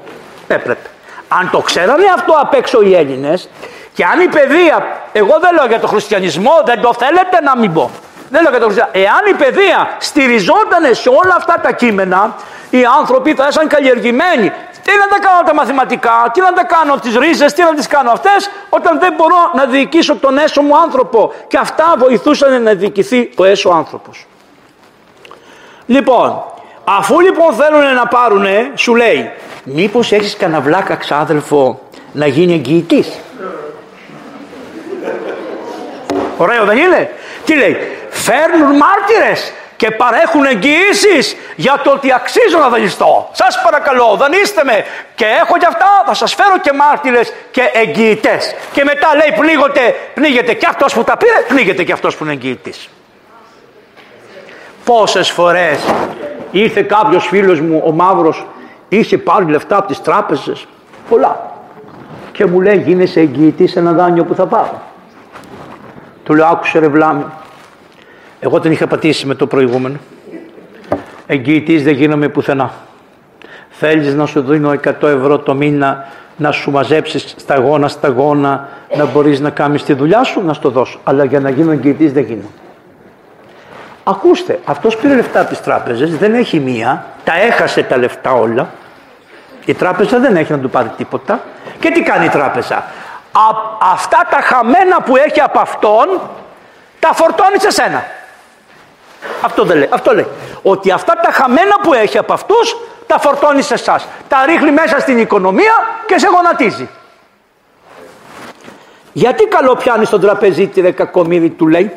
Έπρεπε. 0.48 0.88
Αν 1.28 1.50
το 1.50 1.58
ξέρανε 1.58 2.04
αυτό 2.14 2.32
απ' 2.40 2.54
έξω 2.54 2.82
οι 2.82 2.94
Έλληνες 2.94 3.48
και 3.92 4.04
αν 4.04 4.20
η 4.20 4.28
παιδεία, 4.28 4.86
εγώ 5.12 5.38
δεν 5.40 5.54
λέω 5.54 5.66
για 5.66 5.80
το 5.80 5.86
χριστιανισμό, 5.86 6.52
δεν 6.64 6.80
το 6.80 6.94
θέλετε 6.98 7.40
να 7.42 7.56
μην 7.56 7.72
πω. 7.72 7.90
Δεν 8.30 8.42
λέω 8.42 8.50
για 8.50 8.60
το 8.60 8.64
χριστιανισμό. 8.64 9.02
Εάν 9.02 9.34
η 9.34 9.34
παιδεία 9.34 9.96
στηριζόταν 9.98 10.94
σε 10.94 11.08
όλα 11.08 11.34
αυτά 11.36 11.54
τα 11.62 11.72
κείμενα, 11.72 12.34
οι 12.70 12.84
άνθρωποι 12.98 13.34
θα 13.34 13.46
ήσαν 13.48 13.68
καλλιεργημένοι. 13.68 14.52
Τι 14.82 14.90
να 14.96 15.08
τα 15.08 15.18
κάνω 15.28 15.42
τα 15.46 15.54
μαθηματικά, 15.54 16.30
τι 16.32 16.40
να 16.40 16.52
τα 16.52 16.64
κάνω 16.64 16.96
τις 16.96 17.16
ρίζες, 17.16 17.52
τι 17.52 17.62
να 17.62 17.74
τις 17.74 17.86
κάνω 17.86 18.10
αυτές, 18.10 18.50
όταν 18.68 18.98
δεν 18.98 19.12
μπορώ 19.16 19.50
να 19.54 19.64
διοικήσω 19.64 20.16
τον 20.16 20.38
έσω 20.38 20.62
μου 20.62 20.78
άνθρωπο. 20.78 21.32
Και 21.48 21.58
αυτά 21.58 21.94
βοηθούσαν 21.98 22.62
να 22.62 22.74
διοικηθεί 22.74 23.30
ο 23.36 23.44
έσω 23.44 23.68
άνθρωπος. 23.68 24.26
Λοιπόν, 25.86 26.42
αφού 26.84 27.20
λοιπόν 27.20 27.54
θέλουν 27.54 27.94
να 27.94 28.06
πάρουνε, 28.06 28.70
σου 28.74 28.94
λέει, 28.94 29.30
μήπως 29.64 30.12
έχεις 30.12 30.36
κανένα 30.36 30.60
βλάκα 30.60 30.94
ξάδελφο 30.94 31.80
να 32.12 32.26
γίνει 32.26 32.52
εγγυητής; 32.52 33.18
Ωραίο 36.36 36.64
δεν 36.64 36.76
είναι; 36.76 37.10
Τι 37.44 37.54
λέει, 37.54 37.76
φέρνουν 38.10 38.76
μάρτυρες 38.76 39.52
και 39.78 39.90
παρέχουν 39.90 40.44
εγγυήσεις 40.44 41.36
για 41.56 41.80
το 41.84 41.90
ότι 41.90 42.12
αξίζω 42.12 42.58
να 42.58 42.68
δανειστώ. 42.68 43.28
Σας 43.32 43.62
παρακαλώ, 43.64 44.16
δανείστε 44.18 44.64
με 44.64 44.84
και 45.14 45.24
έχω 45.24 45.56
κι 45.56 45.64
αυτά, 45.64 46.02
θα 46.06 46.14
σας 46.14 46.34
φέρω 46.34 46.58
και 46.58 46.72
μάρτυρες 46.72 47.32
και 47.50 47.62
εγγυητές. 47.72 48.54
Και 48.72 48.84
μετά 48.84 49.08
λέει 49.14 49.38
πνίγονται, 49.38 49.94
πνίγεται 50.14 50.52
και 50.54 50.66
αυτός 50.68 50.94
που 50.94 51.04
τα 51.04 51.16
πήρε, 51.16 51.44
πνίγεται 51.48 51.82
και 51.84 51.92
αυτός 51.92 52.16
που 52.16 52.24
είναι 52.24 52.32
εγγυητής. 52.32 52.88
Πόσες 54.84 55.30
φορές 55.30 55.78
ήρθε 56.50 56.82
κάποιος 56.82 57.26
φίλος 57.26 57.60
μου, 57.60 57.82
ο 57.86 57.92
Μαύρος, 57.92 58.46
είχε 58.88 59.18
πάρει 59.18 59.44
λεφτά 59.44 59.76
από 59.76 59.86
τις 59.86 60.02
τράπεζες, 60.02 60.66
πολλά. 61.08 61.52
Και 62.32 62.46
μου 62.46 62.60
λέει 62.60 62.78
γίνεσαι 62.86 63.20
εγγυητής 63.20 63.70
σε 63.70 63.78
ένα 63.78 63.92
δάνειο 63.92 64.24
που 64.24 64.34
θα 64.34 64.46
πάω. 64.46 64.68
Του 66.24 66.34
λέω 66.34 66.46
άκουσε 66.46 66.78
ρε 66.78 66.88
βλάμη, 66.88 67.24
εγώ 68.40 68.60
την 68.60 68.72
είχα 68.72 68.86
πατήσει 68.86 69.26
με 69.26 69.34
το 69.34 69.46
προηγούμενο. 69.46 69.96
Εγγυητής 71.26 71.82
δεν 71.82 71.94
γίνομαι 71.94 72.28
πουθενά. 72.28 72.72
Θέλεις 73.70 74.14
να 74.14 74.26
σου 74.26 74.40
δίνω 74.40 74.70
100 74.70 75.02
ευρώ 75.02 75.38
το 75.38 75.54
μήνα 75.54 76.06
να 76.36 76.50
σου 76.50 76.70
μαζέψεις 76.70 77.34
σταγόνα 77.36 77.88
σταγόνα 77.88 78.68
να 78.96 79.04
μπορείς 79.04 79.40
να 79.40 79.50
κάνεις 79.50 79.82
τη 79.82 79.92
δουλειά 79.92 80.24
σου 80.24 80.44
να 80.44 80.52
στο 80.52 80.70
δώσω. 80.70 81.00
Αλλά 81.04 81.24
για 81.24 81.40
να 81.40 81.50
γίνω 81.50 81.70
εγγυητής 81.70 82.12
δεν 82.12 82.24
γίνω. 82.24 82.50
Ακούστε, 84.04 84.58
αυτός 84.64 84.96
πήρε 84.96 85.14
λεφτά 85.14 85.40
από 85.40 85.48
τις 85.48 85.60
τράπεζες, 85.60 86.16
δεν 86.16 86.34
έχει 86.34 86.60
μία, 86.60 87.04
τα 87.24 87.32
έχασε 87.40 87.82
τα 87.82 87.96
λεφτά 87.96 88.32
όλα. 88.32 88.68
Η 89.64 89.74
τράπεζα 89.74 90.18
δεν 90.18 90.36
έχει 90.36 90.52
να 90.52 90.58
του 90.58 90.70
πάρει 90.70 90.90
τίποτα. 90.96 91.40
Και 91.80 91.90
τι 91.90 92.02
κάνει 92.02 92.24
η 92.24 92.28
τράπεζα; 92.28 92.76
Α, 93.32 93.42
αυτά 93.92 94.26
τα 94.30 94.40
χαμένα 94.40 95.02
που 95.04 95.16
έχει 95.16 95.40
από 95.40 95.60
αυτόν 95.60 96.20
τα 97.00 97.12
φορτώνει 97.12 97.60
σε 97.60 97.70
σένα. 97.70 98.04
Αυτό 99.40 99.64
δεν 99.64 99.76
λέει. 99.76 99.88
Αυτό 99.92 100.14
λέει. 100.14 100.26
Ότι 100.62 100.90
αυτά 100.90 101.14
τα 101.22 101.32
χαμένα 101.32 101.76
που 101.82 101.94
έχει 101.94 102.18
από 102.18 102.32
αυτούς 102.32 102.76
τα 103.06 103.18
φορτώνει 103.18 103.62
σε 103.62 103.74
εσάς. 103.74 104.08
Τα 104.28 104.44
ρίχνει 104.46 104.70
μέσα 104.70 105.00
στην 105.00 105.18
οικονομία 105.18 105.72
και 106.06 106.18
σε 106.18 106.26
γονατίζει. 106.26 106.88
Γιατί 109.12 109.44
καλό 109.44 109.74
πιάνει 109.76 110.06
τον 110.06 110.20
τραπεζίτη 110.20 110.80
ρε 110.80 110.90
κακομύρι 110.90 111.50
του 111.50 111.66
λέει 111.66 111.92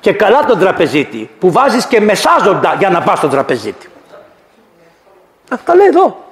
και 0.00 0.12
καλά 0.12 0.44
τον 0.44 0.58
τραπεζίτη 0.58 1.30
που 1.38 1.52
βάζεις 1.52 1.86
και 1.86 2.00
μεσάζοντα 2.00 2.74
για 2.78 2.90
να 2.90 3.00
πας 3.00 3.18
στον 3.18 3.30
τραπεζίτη. 3.30 3.88
Αυτά 5.50 5.74
λέει 5.74 5.86
εδώ. 5.86 6.24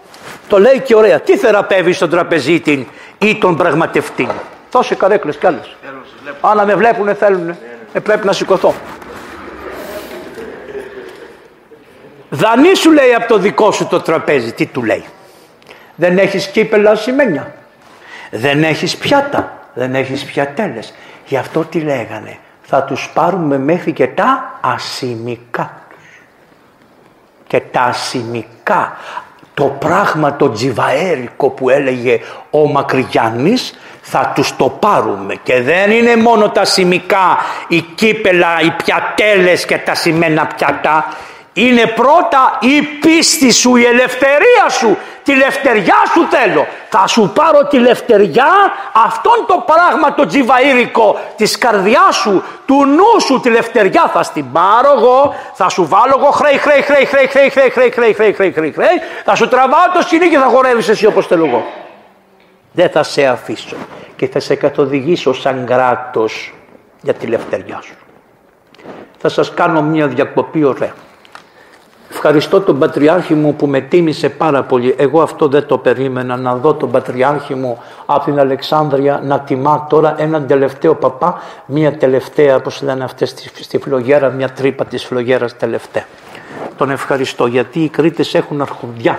Το 0.48 0.58
λέει 0.58 0.80
και 0.80 0.94
ωραία. 0.94 1.20
Τι 1.20 1.36
θεραπεύεις 1.36 1.96
στον 1.96 2.10
τραπεζίτη 2.10 2.88
ή 3.18 3.36
τον 3.36 3.56
πραγματευτή; 3.56 4.28
Δώσε 4.70 4.94
καρέκλες 4.94 5.36
κι 5.36 5.46
άλλες. 5.46 5.76
Αν 6.40 6.66
με 6.66 6.74
βλέπουνε 6.74 7.14
θέλουνε. 7.14 7.58
Ε, 7.92 8.00
πρέπει 8.00 8.26
να 8.26 8.32
σηκωθώ. 8.32 8.74
Δανείσου 12.34 12.92
λέει 12.92 13.14
από 13.14 13.28
το 13.28 13.38
δικό 13.38 13.72
σου 13.72 13.86
το 13.86 14.00
τραπέζι. 14.00 14.52
Τι 14.52 14.66
του 14.66 14.84
λέει. 14.84 15.04
Δεν 15.94 16.18
έχεις 16.18 16.46
κύπελα 16.46 16.94
σημαίνια. 16.94 17.54
Δεν 18.30 18.64
έχεις 18.64 18.96
πιάτα. 18.96 19.52
Δεν 19.74 19.94
έχεις 19.94 20.24
πιατέλες. 20.24 20.94
Γι' 21.26 21.36
αυτό 21.36 21.64
τι 21.64 21.80
λέγανε. 21.80 22.38
Θα 22.62 22.82
τους 22.82 23.10
πάρουμε 23.14 23.58
μέχρι 23.58 23.92
και 23.92 24.06
τα 24.06 24.58
ασημικά 24.60 25.72
Και 27.46 27.60
τα 27.60 27.80
ασημικά. 27.80 28.96
Το 29.54 29.64
πράγμα 29.64 30.36
το 30.36 30.50
τζιβαέρικο 30.50 31.48
που 31.48 31.70
έλεγε 31.70 32.20
ο 32.50 32.66
Μακρυγιάννης 32.68 33.74
θα 34.00 34.32
τους 34.34 34.56
το 34.56 34.68
πάρουμε 34.68 35.34
και 35.42 35.62
δεν 35.62 35.90
είναι 35.90 36.16
μόνο 36.16 36.48
τα 36.48 36.64
σημικά, 36.64 37.38
οι 37.68 37.80
κύπελα, 37.80 38.60
οι 38.60 38.70
πιατέλες 38.70 39.64
και 39.64 39.78
τα 39.78 39.94
σημένα 39.94 40.46
πιατά 40.46 41.06
είναι 41.54 41.86
πρώτα 41.86 42.58
η 42.60 42.82
πίστη 42.82 43.52
σου, 43.52 43.76
η 43.76 43.84
ελευθερία 43.84 44.68
σου. 44.68 44.96
Τη 45.22 45.36
λευτεριά 45.36 45.96
σου 46.12 46.26
θέλω. 46.30 46.66
Θα 46.88 47.06
σου 47.06 47.32
πάρω 47.34 47.66
τη 47.66 47.78
λευτεριά, 47.78 48.46
αυτόν 48.92 49.44
το 49.46 49.64
πράγμα 49.66 50.14
το 50.14 50.26
τζιβαΐρικο 50.26 51.14
της 51.36 51.58
καρδιάς 51.58 52.16
σου, 52.16 52.42
του 52.66 52.84
νου 52.86 53.20
σου 53.20 53.40
τη 53.40 53.50
λευτεριά 53.50 54.10
θα 54.12 54.22
στην 54.22 54.52
πάρω 54.52 54.92
εγώ, 54.96 55.34
θα 55.54 55.68
σου 55.68 55.86
βάλω 55.88 56.14
εγώ 56.18 56.30
χρέη, 56.30 56.58
χρέη, 56.58 56.82
χρέη, 56.82 57.04
χρέη, 57.04 57.26
χρέη, 57.26 57.48
χρέη, 57.48 57.70
χρέη, 57.70 57.90
χρέη, 57.90 58.12
χρέη, 58.12 58.32
χρέη, 58.32 58.52
χρέη, 58.52 58.72
χρέη, 58.72 59.00
θα 59.24 59.34
σου 59.34 59.48
τραβάω 59.48 59.90
το 59.94 60.02
σκηνή 60.02 60.28
και 60.28 60.38
θα 60.38 60.46
χορεύεις 60.46 60.88
εσύ 60.88 61.06
όπως 61.06 61.26
θέλω 61.26 61.46
εγώ. 61.46 61.64
Δεν 62.72 62.90
θα 62.90 63.02
σε 63.02 63.26
αφήσω 63.26 63.76
και 64.16 64.28
θα 64.28 64.40
σε 64.40 64.54
καθοδηγήσω 64.54 65.32
σαν 65.32 65.66
κράτος 65.66 66.54
για 67.00 67.14
τη 67.14 67.26
λευτεριά 67.26 67.80
σου. 67.82 67.94
Θα 69.18 69.28
σας 69.28 69.54
κάνω 69.54 69.82
μια 69.82 70.06
διακοπή 70.06 70.64
ωραία. 70.64 70.92
Ευχαριστώ 72.26 72.60
τον 72.60 72.78
Πατριάρχη 72.78 73.34
μου 73.34 73.54
που 73.54 73.66
με 73.66 73.80
τίμησε 73.80 74.28
πάρα 74.28 74.62
πολύ. 74.62 74.94
Εγώ 74.98 75.22
αυτό 75.22 75.48
δεν 75.48 75.66
το 75.66 75.78
περίμενα 75.78 76.36
να 76.36 76.54
δω 76.54 76.74
τον 76.74 76.90
Πατριάρχη 76.90 77.54
μου 77.54 77.78
από 78.06 78.24
την 78.24 78.38
Αλεξάνδρεια 78.38 79.20
να 79.24 79.40
τιμά 79.40 79.86
τώρα 79.88 80.14
έναν 80.18 80.46
τελευταίο 80.46 80.94
παπά, 80.94 81.42
μια 81.66 81.96
τελευταία, 81.96 82.56
όπως 82.56 82.82
λένε 82.82 83.04
αυτές 83.04 83.28
στη, 83.30 83.62
στη 83.62 83.78
φλογέρα, 83.78 84.30
μια 84.30 84.48
τρύπα 84.48 84.84
της 84.84 85.04
φλογέρας 85.04 85.56
τελευταία. 85.56 86.04
Τον 86.76 86.90
ευχαριστώ 86.90 87.46
γιατί 87.46 87.80
οι 87.80 87.88
Κρήτες 87.88 88.34
έχουν 88.34 88.60
αρχοντιά. 88.60 89.18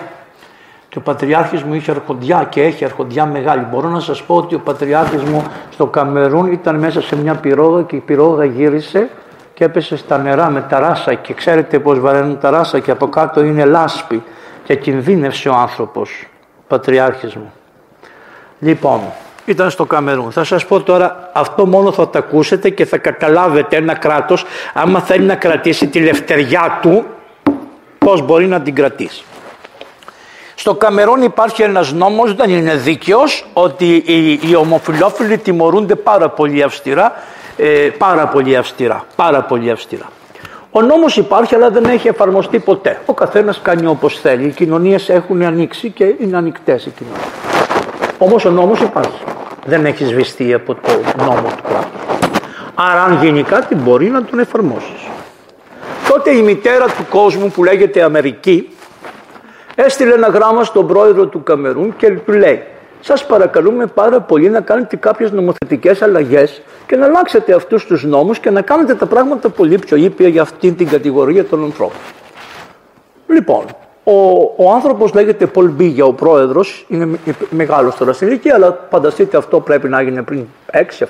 Και 0.89 0.97
ο 0.97 1.01
Πατριάρχης 1.01 1.63
μου 1.63 1.73
είχε 1.73 1.91
αρχοντιά 1.91 2.47
και 2.49 2.63
έχει 2.63 2.85
αρχοντιά 2.85 3.25
μεγάλη. 3.25 3.67
Μπορώ 3.71 3.89
να 3.89 3.99
σας 3.99 4.23
πω 4.23 4.35
ότι 4.35 4.55
ο 4.55 4.59
Πατριάρχης 4.59 5.21
μου 5.21 5.43
στο 5.71 5.85
Καμερούν 5.85 6.51
ήταν 6.51 6.75
μέσα 6.75 7.01
σε 7.01 7.15
μια 7.15 7.35
πυρόγα 7.35 7.81
και 7.81 7.95
η 7.95 7.99
πυρόγα 7.99 8.45
γύρισε 8.45 9.09
και 9.55 9.63
έπεσε 9.63 9.97
στα 9.97 10.17
νερά 10.17 10.49
με 10.49 10.61
ταράσα 10.61 11.13
και 11.13 11.33
ξέρετε 11.33 11.79
πως 11.79 11.99
βαραίνουν 11.99 12.39
ταράσα 12.39 12.79
και 12.79 12.91
από 12.91 13.07
κάτω 13.07 13.43
είναι 13.43 13.65
λάσπη 13.65 14.23
και 14.63 14.75
κινδύνευσε 14.75 15.49
ο 15.49 15.53
άνθρωπος, 15.53 16.27
ο 16.57 16.63
πατριάρχης 16.67 17.35
μου. 17.35 17.53
Λοιπόν, 18.59 19.01
ήταν 19.45 19.69
στο 19.69 19.85
Καμερούν. 19.85 20.31
Θα 20.31 20.43
σας 20.43 20.65
πω 20.65 20.81
τώρα, 20.81 21.29
αυτό 21.33 21.65
μόνο 21.65 21.91
θα 21.91 22.09
το 22.09 22.17
ακούσετε 22.17 22.69
και 22.69 22.85
θα 22.85 22.97
καταλάβετε 22.97 23.75
ένα 23.75 23.93
κράτος, 23.93 24.45
άμα 24.73 24.99
θέλει 24.99 25.25
να 25.25 25.35
κρατήσει 25.35 25.87
τη 25.87 25.99
λευτεριά 25.99 26.79
του, 26.81 27.05
πώς 27.97 28.21
μπορεί 28.21 28.47
να 28.47 28.61
την 28.61 28.75
κρατήσει. 28.75 29.23
Στο 30.55 30.73
Καμερούν 30.73 31.21
υπάρχει 31.21 31.61
ένας 31.61 31.93
νόμος, 31.93 32.35
δεν 32.35 32.49
είναι 32.49 32.75
δίκαιος, 32.75 33.45
ότι 33.53 34.03
οι, 34.05 34.39
οι 34.49 34.55
ομοφιλόφιλοι 34.55 35.37
τιμωρούνται 35.37 35.95
πάρα 35.95 36.29
πολύ 36.29 36.63
αυστηρά 36.63 37.13
ε, 37.57 37.89
πάρα 37.97 38.27
πολύ 38.27 38.55
αυστηρά. 38.55 39.05
Πάρα 39.15 39.41
πολύ 39.41 39.71
αυστηρά. 39.71 40.09
Ο 40.71 40.81
νόμος 40.81 41.17
υπάρχει 41.17 41.55
αλλά 41.55 41.69
δεν 41.69 41.83
έχει 41.83 42.07
εφαρμοστεί 42.07 42.59
ποτέ. 42.59 43.01
Ο 43.05 43.13
καθένας 43.13 43.59
κάνει 43.63 43.85
όπως 43.85 44.19
θέλει. 44.19 44.47
Οι 44.47 44.51
κοινωνίες 44.51 45.09
έχουν 45.09 45.41
ανοίξει 45.41 45.89
και 45.89 46.15
είναι 46.19 46.37
ανοιχτές 46.37 46.85
οι 46.85 46.89
κοινωνίες. 46.89 47.25
Όμως 48.17 48.45
ο 48.45 48.49
νόμος 48.49 48.79
υπάρχει. 48.79 49.23
Δεν 49.65 49.85
έχει 49.85 50.05
σβηστεί 50.05 50.53
από 50.53 50.73
το 50.73 50.91
νόμο 51.17 51.47
του 51.55 51.63
κράτους. 51.67 52.01
Άρα 52.75 53.03
αν 53.03 53.19
γίνει 53.21 53.43
κάτι 53.43 53.75
μπορεί 53.75 54.09
να 54.09 54.23
τον 54.23 54.39
εφαρμόσεις. 54.39 55.07
Τότε 56.09 56.31
η 56.31 56.41
μητέρα 56.41 56.85
του 56.85 57.05
κόσμου 57.09 57.51
που 57.51 57.63
λέγεται 57.63 58.03
Αμερική 58.03 58.69
έστειλε 59.75 60.13
ένα 60.13 60.27
γράμμα 60.27 60.63
στον 60.63 60.87
πρόεδρο 60.87 61.25
του 61.25 61.43
Καμερούν 61.43 61.95
και 61.97 62.09
του 62.09 62.31
λέει 62.31 62.63
σας 63.05 63.25
παρακαλούμε 63.25 63.85
πάρα 63.85 64.21
πολύ 64.21 64.49
να 64.49 64.61
κάνετε 64.61 64.95
κάποιες 64.95 65.31
νομοθετικές 65.31 66.01
αλλαγές 66.01 66.61
και 66.87 66.95
να 66.95 67.05
αλλάξετε 67.05 67.53
αυτούς 67.53 67.85
τους 67.85 68.03
νόμους 68.03 68.39
και 68.39 68.49
να 68.49 68.61
κάνετε 68.61 68.95
τα 68.95 69.05
πράγματα 69.05 69.49
πολύ 69.49 69.77
πιο 69.77 69.97
ήπια 69.97 70.27
για 70.27 70.41
αυτήν 70.41 70.75
την 70.75 70.87
κατηγορία 70.87 71.45
των 71.45 71.63
ανθρώπων. 71.63 71.97
Λοιπόν, 73.27 73.65
ο, 74.03 74.13
ο 74.55 74.71
άνθρωπος 74.73 75.13
λέγεται 75.13 75.45
Πολ 75.45 75.69
Μπίγια, 75.69 76.05
ο 76.05 76.13
πρόεδρος, 76.13 76.85
είναι 76.87 77.19
μεγάλος 77.49 77.95
τώρα 77.95 78.13
στην 78.13 78.27
ηλικία, 78.27 78.55
αλλά 78.55 78.87
φανταστείτε 78.89 79.37
αυτό 79.37 79.59
πρέπει 79.59 79.89
να 79.89 79.99
έγινε 79.99 80.21
πριν 80.21 80.45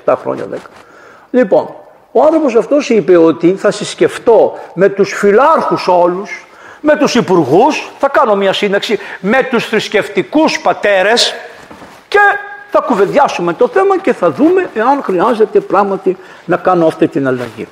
6-7 0.04 0.14
χρόνια, 0.22 0.44
10. 0.52 0.56
Λοιπόν, 1.30 1.68
ο 2.12 2.22
άνθρωπος 2.22 2.54
αυτός 2.54 2.90
είπε 2.90 3.16
ότι 3.16 3.54
θα 3.54 3.70
συσκεφτώ 3.70 4.52
με 4.74 4.88
τους 4.88 5.12
φιλάρχους 5.12 5.88
όλους, 5.88 6.45
με 6.80 6.96
τους 6.96 7.14
υπουργούς, 7.14 7.90
θα 7.98 8.08
κάνω 8.08 8.34
μια 8.36 8.52
σύνταξη, 8.52 8.98
με 9.20 9.42
τους 9.50 9.66
θρησκευτικούς 9.66 10.60
πατέρες 10.60 11.34
και 12.08 12.18
θα 12.70 12.80
κουβεντιάσουμε 12.80 13.52
το 13.52 13.68
θέμα 13.68 13.98
και 13.98 14.12
θα 14.12 14.30
δούμε 14.30 14.70
εάν 14.74 15.02
χρειάζεται 15.02 15.60
πράγματι 15.60 16.16
να 16.44 16.56
κάνω 16.56 16.86
αυτή 16.86 17.08
την 17.08 17.26
αλλαγή. 17.26 17.68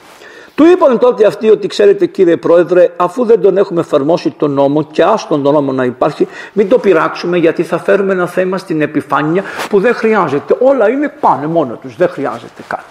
Του 0.55 0.65
είπαν 0.65 0.99
τότε 0.99 1.27
αυτοί 1.27 1.51
ότι 1.51 1.67
ξέρετε 1.67 2.07
κύριε 2.07 2.37
Πρόεδρε, 2.37 2.91
αφού 2.97 3.25
δεν 3.25 3.41
τον 3.41 3.57
έχουμε 3.57 3.81
εφαρμόσει 3.81 4.31
τον 4.31 4.51
νόμο 4.51 4.83
και 4.83 5.03
άστον 5.03 5.43
τον 5.43 5.53
νόμο 5.53 5.73
να 5.73 5.85
υπάρχει, 5.85 6.29
μην 6.53 6.69
το 6.69 6.79
πειράξουμε 6.79 7.37
γιατί 7.37 7.63
θα 7.63 7.79
φέρουμε 7.79 8.13
ένα 8.13 8.27
θέμα 8.27 8.59
στην 8.59 8.81
επιφάνεια 8.81 9.43
που 9.69 9.81
δεν 9.81 9.95
χρειάζεται. 9.95 10.57
Όλα 10.61 10.89
είναι 10.89 11.15
πάνε 11.21 11.47
μόνο 11.47 11.79
τους, 11.83 11.97
δεν 11.97 12.09
χρειάζεται 12.09 12.63
κάτι. 12.69 12.85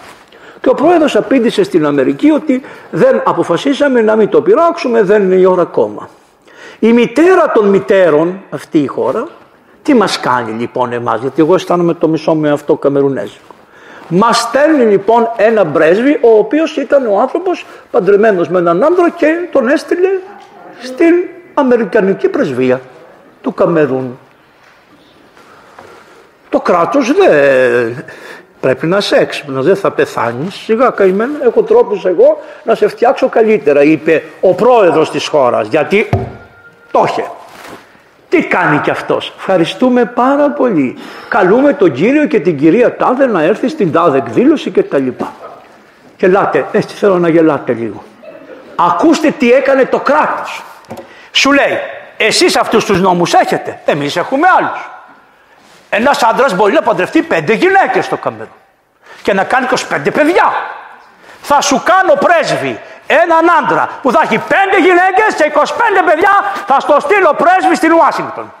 Και 0.64 0.70
ο 0.70 0.74
πρόεδρος 0.74 1.16
απήντησε 1.16 1.62
στην 1.62 1.86
Αμερική 1.86 2.30
ότι 2.30 2.62
δεν 2.90 3.22
αποφασίσαμε 3.24 4.00
να 4.00 4.16
μην 4.16 4.28
το 4.28 4.42
πειράξουμε, 4.42 5.02
δεν 5.02 5.22
είναι 5.22 5.34
η 5.34 5.44
ώρα 5.44 5.62
ακόμα. 5.62 6.08
Η 6.78 6.92
μητέρα 6.92 7.52
των 7.54 7.68
μητέρων, 7.68 8.42
αυτή 8.50 8.78
η 8.78 8.86
χώρα, 8.86 9.28
τι 9.82 9.94
μας 9.94 10.20
κάνει 10.20 10.52
λοιπόν 10.52 10.92
εμάς, 10.92 11.20
γιατί 11.20 11.42
εγώ 11.42 11.54
αισθάνομαι 11.54 11.94
το 11.94 12.08
μισό 12.08 12.34
με 12.34 12.50
αυτό 12.50 12.76
καμερουνέζικο. 12.76 13.54
Μας 14.08 14.38
στέλνει 14.38 14.84
λοιπόν 14.84 15.30
ένα 15.36 15.66
πρέσβη, 15.66 16.18
ο 16.22 16.38
οποίος 16.38 16.76
ήταν 16.76 17.06
ο 17.06 17.20
άνθρωπος 17.20 17.66
παντρεμένος 17.90 18.48
με 18.48 18.58
έναν 18.58 18.84
άντρα 18.84 19.10
και 19.10 19.26
τον 19.52 19.68
έστειλε 19.68 20.08
στην 20.82 21.14
Αμερικανική 21.54 22.28
πρεσβεία 22.28 22.80
του 23.42 23.54
Καμερούν. 23.54 24.18
Το 26.48 26.60
κράτος 26.60 27.12
δεν 27.12 28.04
πρέπει 28.64 28.86
να 28.86 28.96
είσαι 28.96 29.16
έξυπνος, 29.16 29.64
δεν 29.64 29.76
θα 29.76 29.90
πεθάνεις. 29.90 30.54
Σιγά 30.54 30.90
καημένο, 30.90 31.32
έχω 31.42 31.62
τρόπους 31.62 32.04
εγώ 32.04 32.40
να 32.62 32.74
σε 32.74 32.88
φτιάξω 32.88 33.28
καλύτερα, 33.28 33.82
είπε 33.82 34.22
ο 34.40 34.54
πρόεδρος 34.54 35.10
της 35.10 35.26
χώρας, 35.26 35.68
γιατί 35.68 36.08
το 36.90 37.04
είχε. 37.06 37.24
Τι 38.28 38.42
κάνει 38.42 38.78
κι 38.78 38.90
αυτός. 38.90 39.32
Ευχαριστούμε 39.36 40.04
πάρα 40.04 40.50
πολύ. 40.50 40.96
Καλούμε 41.28 41.72
τον 41.72 41.92
κύριο 41.92 42.26
και 42.26 42.40
την 42.40 42.58
κυρία 42.58 42.96
Τάδε 42.96 43.26
να 43.26 43.42
έρθει 43.42 43.68
στην 43.68 43.92
Τάδε 43.92 44.18
εκδήλωση 44.18 44.70
και 44.70 44.82
τα 44.82 44.98
λοιπά. 44.98 45.32
Γελάτε, 46.18 46.66
έτσι 46.72 46.96
θέλω 46.96 47.18
να 47.18 47.28
γελάτε 47.28 47.72
λίγο. 47.72 48.02
Ακούστε 48.76 49.30
τι 49.30 49.52
έκανε 49.52 49.84
το 49.84 50.00
κράτος. 50.00 50.64
Σου 51.32 51.52
λέει, 51.52 51.78
εσείς 52.16 52.56
αυτούς 52.56 52.84
τους 52.84 53.00
νόμους 53.00 53.32
έχετε, 53.32 53.80
εμείς 53.84 54.16
έχουμε 54.16 54.46
άλλους. 54.58 54.93
Ένας 55.96 56.22
άντρας 56.22 56.54
μπορεί 56.54 56.72
να 56.72 56.82
παντρευτεί 56.82 57.22
πέντε 57.22 57.52
γυναίκες 57.52 58.04
στο 58.04 58.16
Καμερούν 58.16 58.52
και 59.22 59.32
να 59.32 59.44
κάνει 59.44 59.66
25 59.70 60.12
παιδιά. 60.12 60.52
Θα 61.42 61.60
σου 61.60 61.82
κάνω 61.84 62.14
πρέσβη 62.14 62.80
έναν 63.06 63.44
άντρα 63.58 63.88
που 64.02 64.10
θα 64.12 64.20
έχει 64.22 64.38
πέντε 64.38 64.76
γυναίκες 64.78 65.34
και 65.36 65.52
25 65.54 65.60
παιδιά 66.04 66.30
θα 66.66 66.80
στο 66.80 66.96
στείλω 67.00 67.34
πρέσβη 67.36 67.76
στην 67.76 67.92
Ουάσιγκτον. 67.92 68.52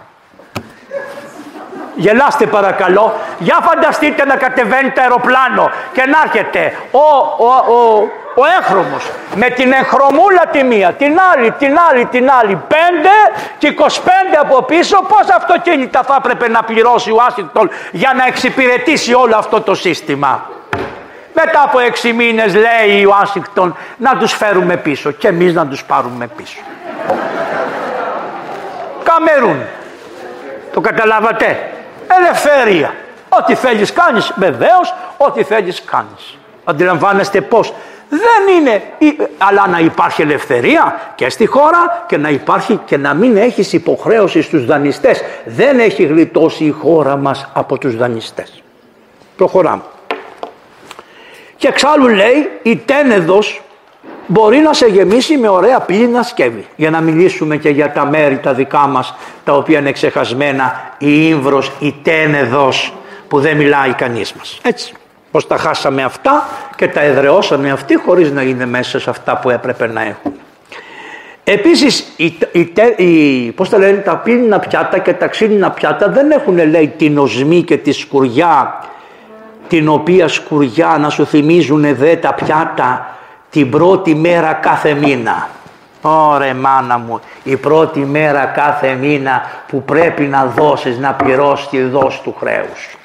Γελάστε 1.94 2.46
παρακαλώ. 2.46 3.14
Για 3.38 3.58
φανταστείτε 3.62 4.24
να 4.24 4.36
κατεβαίνει 4.36 4.90
το 4.90 5.00
αεροπλάνο 5.00 5.70
και 5.92 6.04
να 6.06 6.18
έρχεται 6.24 6.76
ο, 6.90 6.98
ο, 7.44 7.72
ο, 7.74 8.08
ο 8.34 8.42
έχρωμος 8.60 9.10
με 9.34 9.48
την 9.48 9.72
εγχρωμούλα 9.72 10.46
τη 10.52 10.62
μία, 10.62 10.92
την 10.92 11.18
άλλη, 11.32 11.50
την 11.50 11.78
άλλη, 11.90 12.04
την 12.04 12.30
άλλη, 12.30 12.62
πέντε 12.68 13.10
και 13.58 13.74
25 13.78 13.84
από 14.40 14.62
πίσω 14.62 14.96
πώς 15.08 15.28
αυτοκίνητα 15.36 16.02
θα 16.02 16.14
έπρεπε 16.18 16.48
να 16.48 16.62
πληρώσει 16.62 17.10
ο 17.10 17.14
Ουάσιγκτον 17.14 17.70
για 17.92 18.12
να 18.16 18.26
εξυπηρετήσει 18.26 19.14
όλο 19.14 19.36
αυτό 19.36 19.60
το 19.60 19.74
σύστημα; 19.74 20.50
Μετά 21.32 21.62
από 21.62 21.78
έξι 21.78 22.12
μήνες 22.12 22.54
λέει 22.54 23.04
ο 23.04 23.08
Ουάσιγκτον 23.08 23.76
να 23.96 24.16
τους 24.16 24.32
φέρουμε 24.32 24.76
πίσω 24.76 25.10
και 25.10 25.28
εμείς 25.28 25.54
να 25.54 25.66
τους 25.66 25.84
πάρουμε 25.84 26.26
πίσω. 26.26 26.60
Καμερούν. 29.04 29.62
Το 30.72 30.80
καταλάβατε; 30.80 31.70
Ελευθερία. 32.18 32.94
Ό,τι 33.28 33.54
θέλεις 33.54 33.92
κάνεις. 33.92 34.32
Βεβαίως, 34.36 34.94
ό,τι 35.16 35.42
θέλεις 35.42 35.84
κάνεις. 35.84 36.38
Αντιλαμβάνεστε 36.64 37.40
πώς. 37.40 37.74
Δεν 38.08 38.56
είναι, 38.58 38.82
αλλά 39.38 39.68
να 39.68 39.78
υπάρχει 39.78 40.22
ελευθερία 40.22 41.12
και 41.14 41.30
στη 41.30 41.46
χώρα 41.46 42.04
και 42.08 42.16
να 42.16 42.28
υπάρχει 42.28 42.80
και 42.84 42.96
να 42.96 43.14
μην 43.14 43.36
έχεις 43.36 43.72
υποχρέωση 43.72 44.42
στους 44.42 44.64
δανειστές. 44.64 45.22
Δεν 45.44 45.78
έχει 45.78 46.04
γλιτώσει 46.04 46.64
η 46.64 46.70
χώρα 46.70 47.16
μας 47.16 47.50
από 47.52 47.78
τους 47.78 47.96
δανειστές. 47.96 48.62
Προχωράμε. 49.36 49.82
Και 51.56 51.68
εξάλλου 51.68 52.08
λέει 52.08 52.50
η 52.62 52.76
τένεδος 52.76 53.62
μπορεί 54.26 54.58
να 54.58 54.72
σε 54.72 54.86
γεμίσει 54.86 55.36
με 55.36 55.48
ωραία 55.48 55.80
πύληνα 55.80 56.22
σκεύη. 56.22 56.66
Για 56.76 56.90
να 56.90 57.00
μιλήσουμε 57.00 57.56
και 57.56 57.68
για 57.68 57.92
τα 57.92 58.06
μέρη 58.06 58.38
τα 58.38 58.52
δικά 58.52 58.86
μας 58.86 59.14
τα 59.44 59.52
οποία 59.52 59.78
είναι 59.78 59.92
ξεχασμένα 59.92 60.94
η 60.98 61.28
ύμβρος, 61.28 61.72
η 61.78 61.94
τένεδος 62.02 62.94
που 63.28 63.40
δεν 63.40 63.56
μιλάει 63.56 63.92
κανείς 63.92 64.32
μας. 64.32 64.58
Έτσι. 64.62 64.94
Πως 65.34 65.46
τα 65.46 65.56
χάσαμε 65.56 66.02
αυτά 66.02 66.48
και 66.76 66.88
τα 66.88 67.00
εδραιώσαμε 67.00 67.70
αυτοί 67.70 67.96
χωρίς 67.96 68.32
να 68.32 68.42
είναι 68.42 68.66
μέσα 68.66 69.00
σε 69.00 69.10
αυτά 69.10 69.36
που 69.36 69.50
έπρεπε 69.50 69.86
να 69.86 70.02
έχουν. 70.02 70.32
Επίσης, 71.44 72.12
οι, 72.16 72.38
οι, 72.96 73.52
πώς 73.52 73.68
τα 73.68 73.78
λένε, 73.78 73.98
τα 73.98 74.16
πύληνα 74.16 74.58
πιάτα 74.58 74.98
και 74.98 75.12
τα 75.12 75.26
ξύλινα 75.26 75.70
πιάτα 75.70 76.08
δεν 76.08 76.30
έχουν 76.30 76.68
λέει 76.68 76.88
την 76.96 77.18
οσμή 77.18 77.62
και 77.62 77.76
τη 77.76 77.92
σκουριά 77.92 78.84
την 79.68 79.88
οποία 79.88 80.28
σκουριά 80.28 80.96
να 81.00 81.10
σου 81.10 81.26
θυμίζουν 81.26 81.96
δε 81.96 82.16
τα 82.16 82.34
πιάτα 82.34 83.16
την 83.50 83.70
πρώτη 83.70 84.14
μέρα 84.14 84.52
κάθε 84.52 84.94
μήνα. 84.94 85.48
Ωρε 86.02 86.54
μάνα 86.54 86.98
μου, 86.98 87.20
η 87.42 87.56
πρώτη 87.56 88.00
μέρα 88.00 88.44
κάθε 88.44 88.92
μήνα 88.92 89.42
που 89.66 89.82
πρέπει 89.82 90.22
να 90.22 90.52
δώσεις, 90.56 90.98
να 90.98 91.12
πληρώσεις 91.12 91.68
τη 91.68 91.82
δόση 91.82 92.22
του 92.22 92.34
χρέους. 92.38 92.96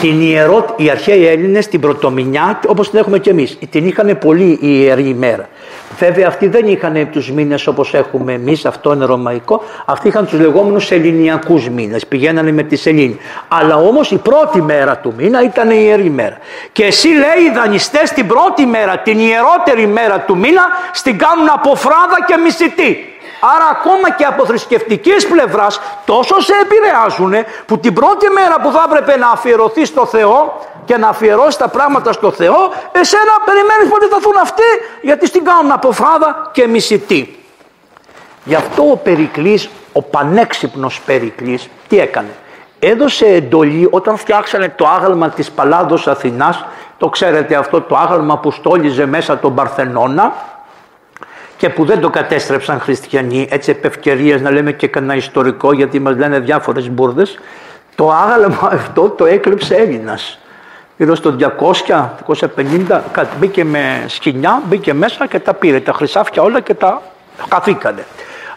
Την 0.00 0.20
ιερό, 0.20 0.74
οι 0.76 0.90
αρχαίοι 0.90 1.26
Έλληνες 1.26 1.68
την 1.68 1.80
πρωτομηνιά, 1.80 2.60
όπως 2.66 2.90
την 2.90 2.98
έχουμε 2.98 3.18
και 3.18 3.30
εμείς, 3.30 3.58
την 3.70 3.86
είχαν 3.86 4.18
πολύ 4.18 4.58
ιερή 4.60 5.08
ημέρα. 5.08 5.48
Βέβαια 5.98 6.26
αυτοί 6.26 6.48
δεν 6.48 6.66
είχαν 6.66 7.08
τους 7.12 7.30
μήνες 7.30 7.66
όπως 7.66 7.94
έχουμε 7.94 8.32
εμείς, 8.32 8.66
αυτό 8.66 8.92
είναι 8.92 9.04
ρωμαϊκό, 9.04 9.62
αυτοί 9.84 10.08
είχαν 10.08 10.26
τους 10.26 10.40
λεγόμενους 10.40 10.90
ελληνιακούς 10.90 11.68
μήνες, 11.68 12.06
πηγαίνανε 12.06 12.52
με 12.52 12.62
τη 12.62 12.76
σελήνη. 12.76 13.18
Αλλά 13.48 13.76
όμως 13.76 14.10
η 14.10 14.16
πρώτη 14.16 14.62
μέρα 14.62 14.96
του 14.96 15.14
μήνα 15.16 15.42
ήταν 15.42 15.70
η 15.70 15.78
ιερή 15.78 16.10
μέρα. 16.10 16.36
Και 16.72 16.84
εσύ 16.84 17.08
λέει 17.08 17.50
οι 17.50 17.54
δανειστές 17.54 18.10
την 18.10 18.26
πρώτη 18.26 18.66
μέρα, 18.66 18.98
την 18.98 19.18
ιερότερη 19.18 19.86
μέρα 19.86 20.20
του 20.20 20.36
μήνα, 20.36 20.62
στην 20.92 21.18
κάνουν 21.18 21.48
από 21.54 21.74
φράδα 21.74 22.24
και 22.26 22.36
μισητή. 22.36 23.15
Άρα 23.40 23.68
ακόμα 23.70 24.10
και 24.10 24.24
από 24.24 24.46
θρησκευτικής 24.46 25.26
πλευράς 25.26 25.80
τόσο 26.04 26.40
σε 26.40 26.52
επηρεάζουν 26.62 27.34
που 27.66 27.78
την 27.78 27.94
πρώτη 27.94 28.28
μέρα 28.28 28.60
που 28.60 28.70
θα 28.70 28.84
έπρεπε 28.86 29.16
να 29.18 29.28
αφιερωθεί 29.30 29.84
στο 29.84 30.06
Θεό 30.06 30.60
και 30.84 30.96
να 30.96 31.08
αφιερώσει 31.08 31.58
τα 31.58 31.68
πράγματα 31.68 32.12
στο 32.12 32.30
Θεό, 32.30 32.72
εσένα 32.92 33.32
περιμένεις 33.44 33.88
πότε 33.88 34.06
θα 34.06 34.16
έρθουν 34.16 34.36
αυτοί 34.42 34.62
γιατί 35.00 35.26
στην 35.26 35.44
κάνουν 35.44 35.72
από 35.72 35.92
φράδα 35.92 36.50
και 36.52 36.66
μισητή. 36.66 37.40
Γι' 38.44 38.54
αυτό 38.54 38.90
ο 38.90 38.96
Περικλής, 38.96 39.68
ο 39.92 40.02
πανέξυπνος 40.02 41.00
Περικλής, 41.00 41.68
τι 41.88 41.98
έκανε. 41.98 42.34
Έδωσε 42.78 43.26
εντολή 43.26 43.88
όταν 43.90 44.16
φτιάξανε 44.16 44.68
το 44.68 44.86
άγαλμα 44.86 45.28
της 45.28 45.50
Παλάδος 45.50 46.06
Αθηνάς, 46.08 46.64
το 46.98 47.08
ξέρετε 47.08 47.54
αυτό 47.54 47.80
το 47.80 47.96
άγαλμα 47.96 48.38
που 48.38 48.50
στόλιζε 48.50 49.06
μέσα 49.06 49.38
τον 49.38 49.54
Παρθενώνα, 49.54 50.34
και 51.56 51.68
που 51.68 51.84
δεν 51.84 52.00
το 52.00 52.10
κατέστρεψαν 52.10 52.80
χριστιανοί, 52.80 53.48
έτσι 53.50 53.70
επ' 53.82 54.40
να 54.40 54.50
λέμε 54.50 54.72
και 54.72 54.86
κανένα 54.88 55.14
ιστορικό 55.14 55.72
γιατί 55.72 55.98
μας 55.98 56.16
λένε 56.16 56.38
διάφορες 56.38 56.90
μπουρδες, 56.90 57.38
το 57.94 58.10
άγαλμα 58.10 58.68
αυτό 58.72 59.08
το 59.08 59.24
έκλεψε 59.24 59.74
Έλληνας. 59.74 60.38
Γύρω 60.96 61.14
στο 61.14 61.36
200, 61.86 62.08
250 62.26 63.00
μπήκε 63.38 63.64
με 63.64 64.04
σκηνιά, 64.06 64.62
μπήκε 64.66 64.94
μέσα 64.94 65.26
και 65.26 65.38
τα 65.38 65.54
πήρε, 65.54 65.80
τα 65.80 65.92
χρυσάφια 65.92 66.42
όλα 66.42 66.60
και 66.60 66.74
τα 66.74 67.02
καθήκανε. 67.48 68.04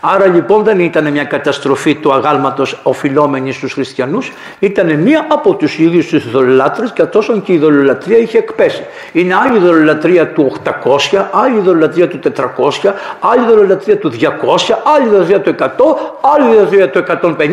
Άρα 0.01 0.25
λοιπόν 0.25 0.63
δεν 0.63 0.79
ήταν 0.79 1.11
μια 1.11 1.23
καταστροφή 1.23 1.95
του 1.95 2.13
αγάλματος 2.13 2.79
οφειλόμενη 2.83 3.51
στους 3.51 3.73
χριστιανούς, 3.73 4.31
ήταν 4.59 4.99
μία 4.99 5.25
από 5.29 5.55
τους 5.55 5.79
ίδιους 5.79 6.07
τους 6.07 6.25
ειδωλολάτρες 6.25 6.91
και 6.91 7.03
τόσο 7.03 7.39
και 7.39 7.51
η 7.51 7.55
ειδωλολατρία 7.55 8.17
είχε 8.17 8.37
εκπέσει. 8.37 8.85
Είναι 9.11 9.35
άλλη 9.35 9.57
ειδωλολατρία 9.57 10.27
του 10.27 10.53
800, 10.83 11.25
άλλη 11.31 11.57
ειδωλολατρία 11.57 12.07
του 12.07 12.19
400, 12.19 12.93
άλλη 13.19 13.43
ειδωλολατρία 13.43 13.97
του 13.97 14.11
200, 14.11 14.17
άλλη 14.95 15.05
ειδωλολατρία 15.05 15.41
του 15.41 15.55
100, 15.59 15.65
άλλη 16.35 16.45
ειδωλολατρία 16.45 16.89
του 16.89 17.03
150, 17.37 17.45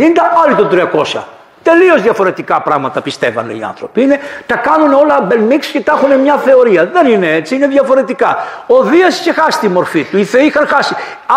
άλλη 0.44 0.54
του 0.54 0.68
300. 0.72 1.35
Τελείως 1.66 2.02
διαφορετικά 2.02 2.60
πράγματα 2.60 3.00
πιστεύανε 3.00 3.52
οι 3.52 3.62
άνθρωποι. 3.62 4.02
Είναι, 4.02 4.20
τα 4.46 4.56
κάνουν 4.56 4.92
όλα 4.92 5.20
μπελμίξ 5.20 5.66
και 5.66 5.80
τα 5.80 5.92
έχουν 5.92 6.20
μια 6.20 6.36
θεωρία. 6.36 6.90
Δεν 6.92 7.06
είναι 7.06 7.32
έτσι, 7.32 7.54
είναι 7.54 7.66
διαφορετικά. 7.66 8.36
Ο 8.66 8.82
Δίας 8.82 9.20
είχε 9.20 9.32
χάσει 9.32 9.58
τη 9.58 9.68
μορφή 9.68 10.04
του. 10.04 10.18
Οι 10.18 10.24
θεοί 10.24 10.46
είχαν 10.46 10.66
χάσει. 10.66 10.94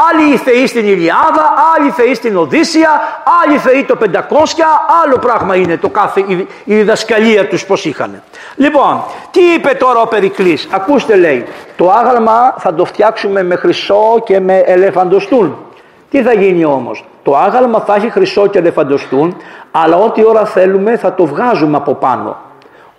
Άλλοι 0.09 0.33
οι 0.33 0.37
θεοί 0.37 0.67
στην 0.67 0.87
Ιλιάδα, 0.87 1.53
άλλοι 1.75 1.89
θεοί 1.89 2.13
στην 2.13 2.37
Οδύσσια, 2.37 2.89
άλλοι 3.43 3.57
θεοί 3.57 3.83
το 3.83 3.97
500, 4.01 4.05
άλλο 5.03 5.17
πράγμα 5.17 5.55
είναι 5.55 5.77
το 5.77 5.89
κάθε, 5.89 6.19
η, 6.19 6.47
η 6.63 6.75
διδασκαλία 6.75 7.47
τους 7.47 7.65
πώς 7.65 7.85
είχαν. 7.85 8.21
Λοιπόν, 8.55 9.03
τι 9.31 9.41
είπε 9.53 9.73
τώρα 9.73 9.99
ο 9.99 10.07
Περικλής; 10.07 10.67
Ακούστε 10.71 11.15
λέει, 11.15 11.45
το 11.77 11.91
άγαλμα 11.91 12.55
θα 12.57 12.73
το 12.73 12.85
φτιάξουμε 12.85 13.43
με 13.43 13.55
χρυσό 13.55 14.21
και 14.25 14.39
με 14.39 14.57
ελεφαντοστούν. 14.57 15.68
Τι 16.09 16.21
θα 16.21 16.33
γίνει 16.33 16.65
όμως; 16.65 17.05
Το 17.23 17.37
άγαλμα 17.37 17.79
θα 17.79 17.95
έχει 17.95 18.09
χρυσό 18.09 18.47
και 18.47 18.57
ελεφαντοστούν, 18.57 19.37
αλλά 19.71 19.95
ό,τι 19.95 20.25
ώρα 20.25 20.45
θέλουμε 20.45 20.97
θα 20.97 21.13
το 21.13 21.25
βγάζουμε 21.25 21.77
από 21.77 21.93
πάνω. 21.93 22.37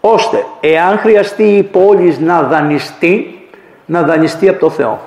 Ώστε, 0.01 0.45
εάν 0.61 0.99
χρειαστεί 0.99 1.43
η 1.43 1.63
πόλη 1.63 2.17
να 2.21 2.43
δανειστεί, 2.43 3.49
να 3.85 4.03
δανειστεί 4.03 4.49
από 4.49 4.61
το 4.61 4.71
Θεό. 4.71 5.01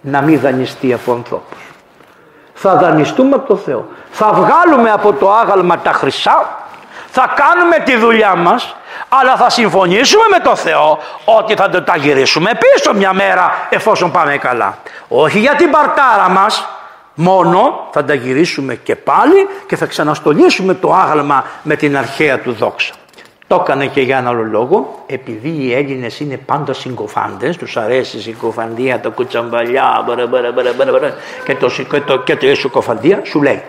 Να 0.00 0.20
μην 0.20 0.40
δανειστεί 0.40 0.92
από 0.92 1.12
ανθρώπους. 1.12 1.72
Θα 2.54 2.76
δανειστούμε 2.76 3.34
από 3.34 3.46
το 3.46 3.56
Θεό. 3.56 3.86
Θα 4.10 4.32
βγάλουμε 4.32 4.90
από 4.90 5.12
το 5.12 5.32
άγαλμα 5.32 5.78
τα 5.78 5.92
χρυσά, 5.92 6.58
θα 7.06 7.34
κάνουμε 7.36 7.78
τη 7.84 7.96
δουλειά 7.96 8.34
μας, 8.34 8.76
αλλά 9.20 9.36
θα 9.36 9.50
συμφωνήσουμε 9.50 10.24
με 10.30 10.38
το 10.38 10.56
Θεό 10.56 10.98
ότι 11.24 11.54
θα 11.54 11.68
το 11.68 11.82
τα 11.82 11.96
γυρίσουμε 11.96 12.50
πίσω 12.58 12.94
μια 12.94 13.12
μέρα 13.12 13.66
εφόσον 13.68 14.10
πάμε 14.10 14.36
καλά. 14.36 14.78
Όχι 15.08 15.38
για 15.38 15.54
την 15.54 15.70
παρτάρα 15.70 16.28
μας, 16.28 16.68
μόνο 17.14 17.88
θα 17.92 18.04
τα 18.04 18.14
γυρίσουμε 18.14 18.74
και 18.74 18.96
πάλι 18.96 19.48
και 19.66 19.76
θα 19.76 19.86
ξαναστολίσουμε 19.86 20.74
το 20.74 20.92
άγαλμα 20.92 21.44
με 21.62 21.76
την 21.76 21.96
αρχαία 21.96 22.38
του 22.38 22.52
δόξα. 22.52 22.94
Το 23.48 23.64
έκανε 23.64 23.86
και 23.86 24.00
για 24.00 24.18
ένα 24.18 24.28
άλλο 24.28 24.42
λόγο, 24.42 25.04
επειδή 25.06 25.48
οι 25.48 25.74
Έλληνες 25.74 26.20
είναι 26.20 26.36
πάντα 26.36 26.72
συγκοφάντες, 26.72 27.56
τους 27.56 27.76
αρέσει 27.76 28.16
η 28.16 28.20
συγκοφαντία, 28.20 29.00
τα 29.00 29.08
κουτσαμπαλιά, 29.08 30.04
και 31.44 31.54
το, 31.54 31.70
και 31.90 32.00
το, 32.00 32.18
και 32.18 32.36
το 32.36 32.54
συκοφαντία, 32.54 33.20
σου 33.24 33.42
λέει 33.42 33.62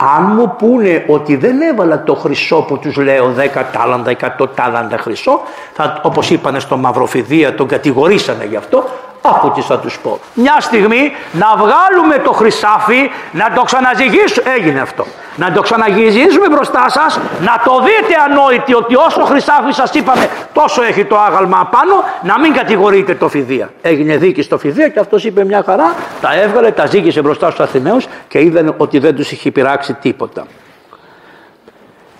αν 0.00 0.32
μου 0.36 0.54
πούνε 0.58 1.04
ότι 1.06 1.36
δεν 1.36 1.60
έβαλα 1.60 2.02
το 2.02 2.14
χρυσό 2.14 2.56
που 2.62 2.78
τους 2.78 2.96
λέω 2.96 3.34
10 3.54 3.62
τάλαντα, 3.72 4.16
100 4.38 4.48
τάλαντα 4.54 4.98
χρυσό, 4.98 5.40
θα, 5.72 6.00
όπως 6.02 6.30
είπανε 6.30 6.58
στο 6.58 6.76
Μαυροφιδία, 6.76 7.54
τον 7.54 7.66
κατηγορήσανε 7.66 8.44
γι' 8.44 8.56
αυτό, 8.56 8.84
Άκου 9.22 9.50
τι 9.50 9.60
θα 9.60 9.78
τους 9.78 9.98
πω. 9.98 10.20
Μια 10.34 10.60
στιγμή 10.60 11.12
να 11.32 11.46
βγάλουμε 11.56 12.18
το 12.24 12.32
χρυσάφι, 12.32 13.10
να 13.32 13.52
το 13.52 13.62
ξαναζυγίσουμε. 13.62 14.50
Έγινε 14.58 14.80
αυτό. 14.80 15.06
Να 15.38 15.52
το 15.52 15.60
ξαναγυρίζουμε 15.60 16.48
μπροστά 16.50 16.88
σας, 16.88 17.20
να 17.40 17.60
το 17.64 17.80
δείτε 17.80 18.14
ανόητοι 18.28 18.74
ότι 18.74 18.94
όσο 18.94 19.20
χρυσάφι 19.20 19.72
σας 19.72 19.94
είπαμε 19.94 20.28
τόσο 20.52 20.82
έχει 20.82 21.04
το 21.04 21.18
άγαλμα 21.18 21.68
πάνω, 21.70 21.92
να 22.22 22.40
μην 22.40 22.52
κατηγορείτε 22.52 23.14
το 23.14 23.28
φιδία. 23.28 23.70
Έγινε 23.82 24.16
δίκη 24.16 24.42
στο 24.42 24.58
φιδία 24.58 24.88
και 24.88 24.98
αυτός 24.98 25.24
είπε 25.24 25.44
μια 25.44 25.62
χαρά, 25.66 25.94
τα 26.20 26.40
έβγαλε, 26.40 26.70
τα 26.70 26.86
ζήγησε 26.86 27.22
μπροστά 27.22 27.50
στους 27.50 27.64
Αθηναίους 27.64 28.06
και 28.28 28.40
είδαν 28.40 28.74
ότι 28.76 28.98
δεν 28.98 29.14
τους 29.14 29.32
είχε 29.32 29.50
πειράξει 29.50 29.94
τίποτα. 29.94 30.46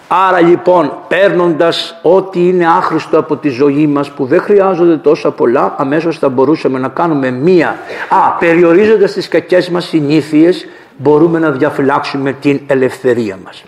Άρα 0.09 0.41
λοιπόν 0.41 0.93
παίρνοντας 1.09 1.99
ό,τι 2.03 2.49
είναι 2.49 2.67
άχρηστο 2.67 3.19
από 3.19 3.37
τη 3.37 3.49
ζωή 3.49 3.87
μας 3.87 4.11
που 4.11 4.25
δεν 4.25 4.41
χρειάζονται 4.41 4.97
τόσα 4.97 5.31
πολλά 5.31 5.75
αμέσως 5.79 6.19
θα 6.19 6.29
μπορούσαμε 6.29 6.79
να 6.79 6.89
κάνουμε 6.89 7.31
μία 7.31 7.79
α, 8.09 8.33
περιορίζοντας 8.39 9.13
τις 9.13 9.29
κακές 9.29 9.69
μας 9.69 9.85
συνήθειες 9.85 10.67
μπορούμε 10.99 11.39
να 11.39 11.51
διαφυλάξουμε 11.51 12.33
την 12.33 12.61
ελευθερία 12.67 13.39
μας. 13.45 13.65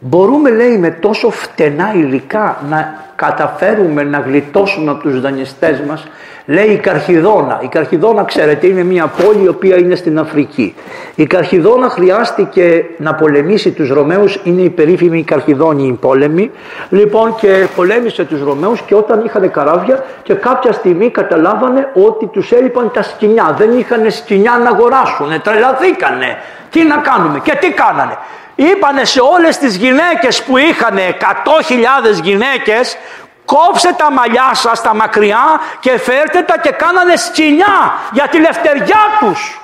Μπορούμε 0.00 0.50
λέει 0.50 0.78
με 0.78 0.90
τόσο 0.90 1.30
φτενά 1.30 1.92
υλικά 1.94 2.58
να 2.68 3.04
καταφέρουμε 3.16 4.02
να 4.02 4.18
γλιτώσουμε 4.18 4.90
από 4.90 5.02
τους 5.02 5.20
δανειστές 5.20 5.80
μας 5.80 6.06
λέει 6.46 6.66
η 6.66 6.76
Καρχιδόνα. 6.76 7.58
Η 7.62 7.66
Καρχιδόνα 7.66 8.24
ξέρετε 8.24 8.66
είναι 8.66 8.82
μια 8.82 9.06
πόλη 9.06 9.44
η 9.44 9.48
οποία 9.48 9.76
είναι 9.76 9.94
στην 9.94 10.18
Αφρική. 10.18 10.74
Η 11.14 11.26
Καρχιδόνα 11.26 11.88
χρειάστηκε 11.88 12.84
να 12.96 13.14
πολεμήσει 13.14 13.70
τους 13.70 13.90
Ρωμαίους, 13.90 14.40
είναι 14.44 14.60
η 14.60 14.70
περίφημη 14.70 15.22
Καρχιδόνη 15.22 15.98
πόλεμη. 16.00 16.50
Λοιπόν 16.90 17.34
και 17.34 17.66
πολέμησε 17.76 18.24
τους 18.24 18.42
Ρωμαίους 18.42 18.80
και 18.80 18.94
όταν 18.94 19.24
είχαν 19.24 19.50
καράβια 19.50 20.04
και 20.22 20.34
κάποια 20.34 20.72
στιγμή 20.72 21.10
καταλάβανε 21.10 21.90
ότι 21.94 22.26
τους 22.26 22.52
έλειπαν 22.52 22.90
τα 22.90 23.02
σκηνιά. 23.02 23.54
Δεν 23.58 23.78
είχαν 23.78 24.10
σκηνιά 24.10 24.60
να 24.64 24.70
αγοράσουν, 24.70 25.42
τρελαθήκανε. 25.42 26.36
Τι 26.70 26.84
να 26.84 26.96
κάνουμε 26.96 27.38
και 27.38 27.56
τι 27.60 27.70
κάνανε 27.70 28.16
είπανε 28.58 29.04
σε 29.04 29.20
όλες 29.20 29.58
τις 29.58 29.76
γυναίκες 29.76 30.42
που 30.42 30.56
είχαν 30.56 30.98
100.000 30.98 32.22
γυναίκες 32.22 32.96
κόψε 33.44 33.92
τα 33.92 34.12
μαλλιά 34.12 34.50
σας 34.52 34.82
τα 34.82 34.94
μακριά 34.94 35.60
και 35.80 35.98
φέρτε 35.98 36.42
τα 36.42 36.58
και 36.58 36.70
κάνανε 36.70 37.16
σκηνιά 37.16 37.92
για 38.12 38.28
τη 38.28 38.38
λευτεριά 38.38 39.02
τους. 39.20 39.60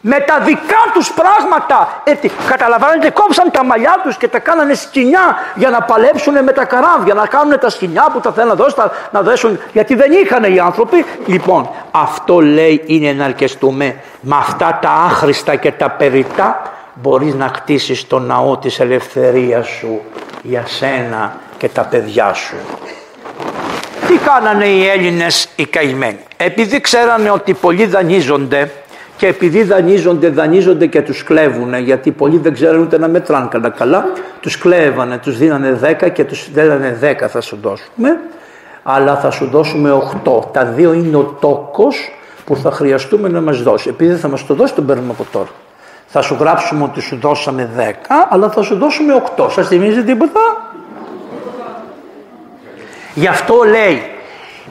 Με 0.00 0.20
τα 0.20 0.38
δικά 0.38 0.82
τους 0.92 1.12
πράγματα. 1.12 2.00
Έτσι, 2.04 2.30
καταλαβαίνετε 2.46 3.10
κόψαν 3.10 3.50
τα 3.50 3.64
μαλλιά 3.64 4.00
τους 4.02 4.16
και 4.16 4.28
τα 4.28 4.38
κάνανε 4.38 4.74
σκηνιά 4.74 5.36
για 5.54 5.70
να 5.70 5.82
παλέψουν 5.82 6.44
με 6.44 6.52
τα 6.52 6.64
καράβια 6.64 7.14
να 7.14 7.26
κάνουν 7.26 7.58
τα 7.58 7.70
σκηνιά 7.70 8.08
που 8.12 8.20
τα 8.20 8.32
θέλουν 8.32 8.48
να 8.48 8.54
δώσουν, 8.54 8.90
να 9.10 9.22
δώσουν 9.22 9.60
γιατί 9.72 9.94
δεν 9.94 10.12
είχαν 10.12 10.54
οι 10.54 10.58
άνθρωποι. 10.58 11.04
Λοιπόν 11.26 11.70
αυτό 11.90 12.40
λέει 12.40 12.82
είναι 12.86 13.12
να 13.12 13.24
αρκεστούμε 13.24 13.96
με 14.20 14.36
αυτά 14.38 14.78
τα 14.82 14.90
άχρηστα 14.90 15.54
και 15.54 15.72
τα 15.72 15.90
περιτά 15.90 16.77
μπορείς 17.02 17.34
να 17.34 17.50
χτίσεις 17.54 18.06
το 18.06 18.18
ναό 18.18 18.56
της 18.56 18.80
ελευθερίας 18.80 19.66
σου 19.66 20.00
για 20.42 20.66
σένα 20.66 21.36
και 21.58 21.68
τα 21.68 21.82
παιδιά 21.82 22.32
σου. 22.32 22.56
Τι 24.06 24.14
κάνανε 24.14 24.64
οι 24.66 24.86
Έλληνες 24.88 25.48
οι 25.56 25.64
καημένοι; 25.66 26.18
Επειδή 26.36 26.80
ξέρανε 26.80 27.30
ότι 27.30 27.54
πολλοί 27.54 27.86
δανείζονται 27.86 28.70
και 29.16 29.26
επειδή 29.26 29.62
δανείζονται, 29.62 30.28
δανείζονται 30.28 30.86
και 30.86 31.02
τους 31.02 31.22
κλέβουν 31.22 31.74
γιατί 31.74 32.10
πολλοί 32.10 32.38
δεν 32.38 32.52
ξέρουν 32.52 32.82
ούτε 32.82 32.98
να 32.98 33.08
μετράνε 33.08 33.48
καλά 33.50 33.70
καλά 33.70 34.04
τους 34.40 34.58
κλέβανε, 34.58 35.18
τους 35.18 35.38
δίνανε 35.38 35.96
10 36.02 36.10
και 36.12 36.24
τους 36.24 36.50
δίνανε 36.52 36.98
10 37.02 37.26
θα 37.28 37.40
σου 37.40 37.58
δώσουμε 37.62 38.20
αλλά 38.82 39.16
θα 39.16 39.30
σου 39.30 39.46
δώσουμε 39.46 40.02
8 40.24 40.52
τα 40.52 40.64
δύο 40.64 40.92
είναι 40.92 41.16
ο 41.16 41.36
τόκος 41.40 42.12
που 42.44 42.56
θα 42.56 42.70
χρειαστούμε 42.70 43.28
να 43.28 43.40
μας 43.40 43.62
δώσει 43.62 43.88
επειδή 43.88 44.14
θα 44.14 44.28
μας 44.28 44.46
το 44.46 44.54
δώσει 44.54 44.74
τον 44.74 44.86
παίρνουμε 44.86 45.10
από 45.10 45.26
τώρα 45.32 45.48
θα 46.10 46.22
σου 46.22 46.36
γράψουμε 46.40 46.84
ότι 46.84 47.00
σου 47.00 47.16
δώσαμε 47.16 47.70
10, 47.76 47.82
αλλά 48.28 48.50
θα 48.50 48.62
σου 48.62 48.76
δώσουμε 48.76 49.22
8. 49.36 49.50
Σας 49.50 49.68
θυμίζει 49.68 50.04
τίποτα; 50.04 50.40
Γι' 53.14 53.26
αυτό 53.26 53.62
λέει, 53.68 54.10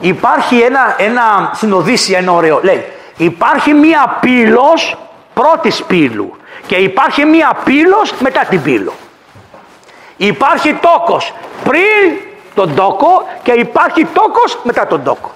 υπάρχει 0.00 0.58
ένα, 0.58 0.94
ένα 0.98 1.50
συνοδίσια, 1.54 2.18
ένα 2.18 2.32
ωραίο, 2.32 2.60
λέει, 2.62 2.84
υπάρχει 3.16 3.72
μία 3.72 4.16
πύλος 4.20 4.96
πρώτης 5.34 5.82
πύλου 5.82 6.36
και 6.66 6.76
υπάρχει 6.76 7.24
μία 7.24 7.56
πύλος 7.64 8.12
μετά 8.18 8.44
την 8.48 8.62
πύλο. 8.62 8.92
Υπάρχει 10.16 10.74
τόκος 10.74 11.34
πριν 11.64 12.18
τον 12.54 12.74
τόκο 12.74 13.28
και 13.42 13.52
υπάρχει 13.52 14.04
τόκος 14.04 14.58
μετά 14.62 14.86
τον 14.86 15.02
τόκο. 15.02 15.30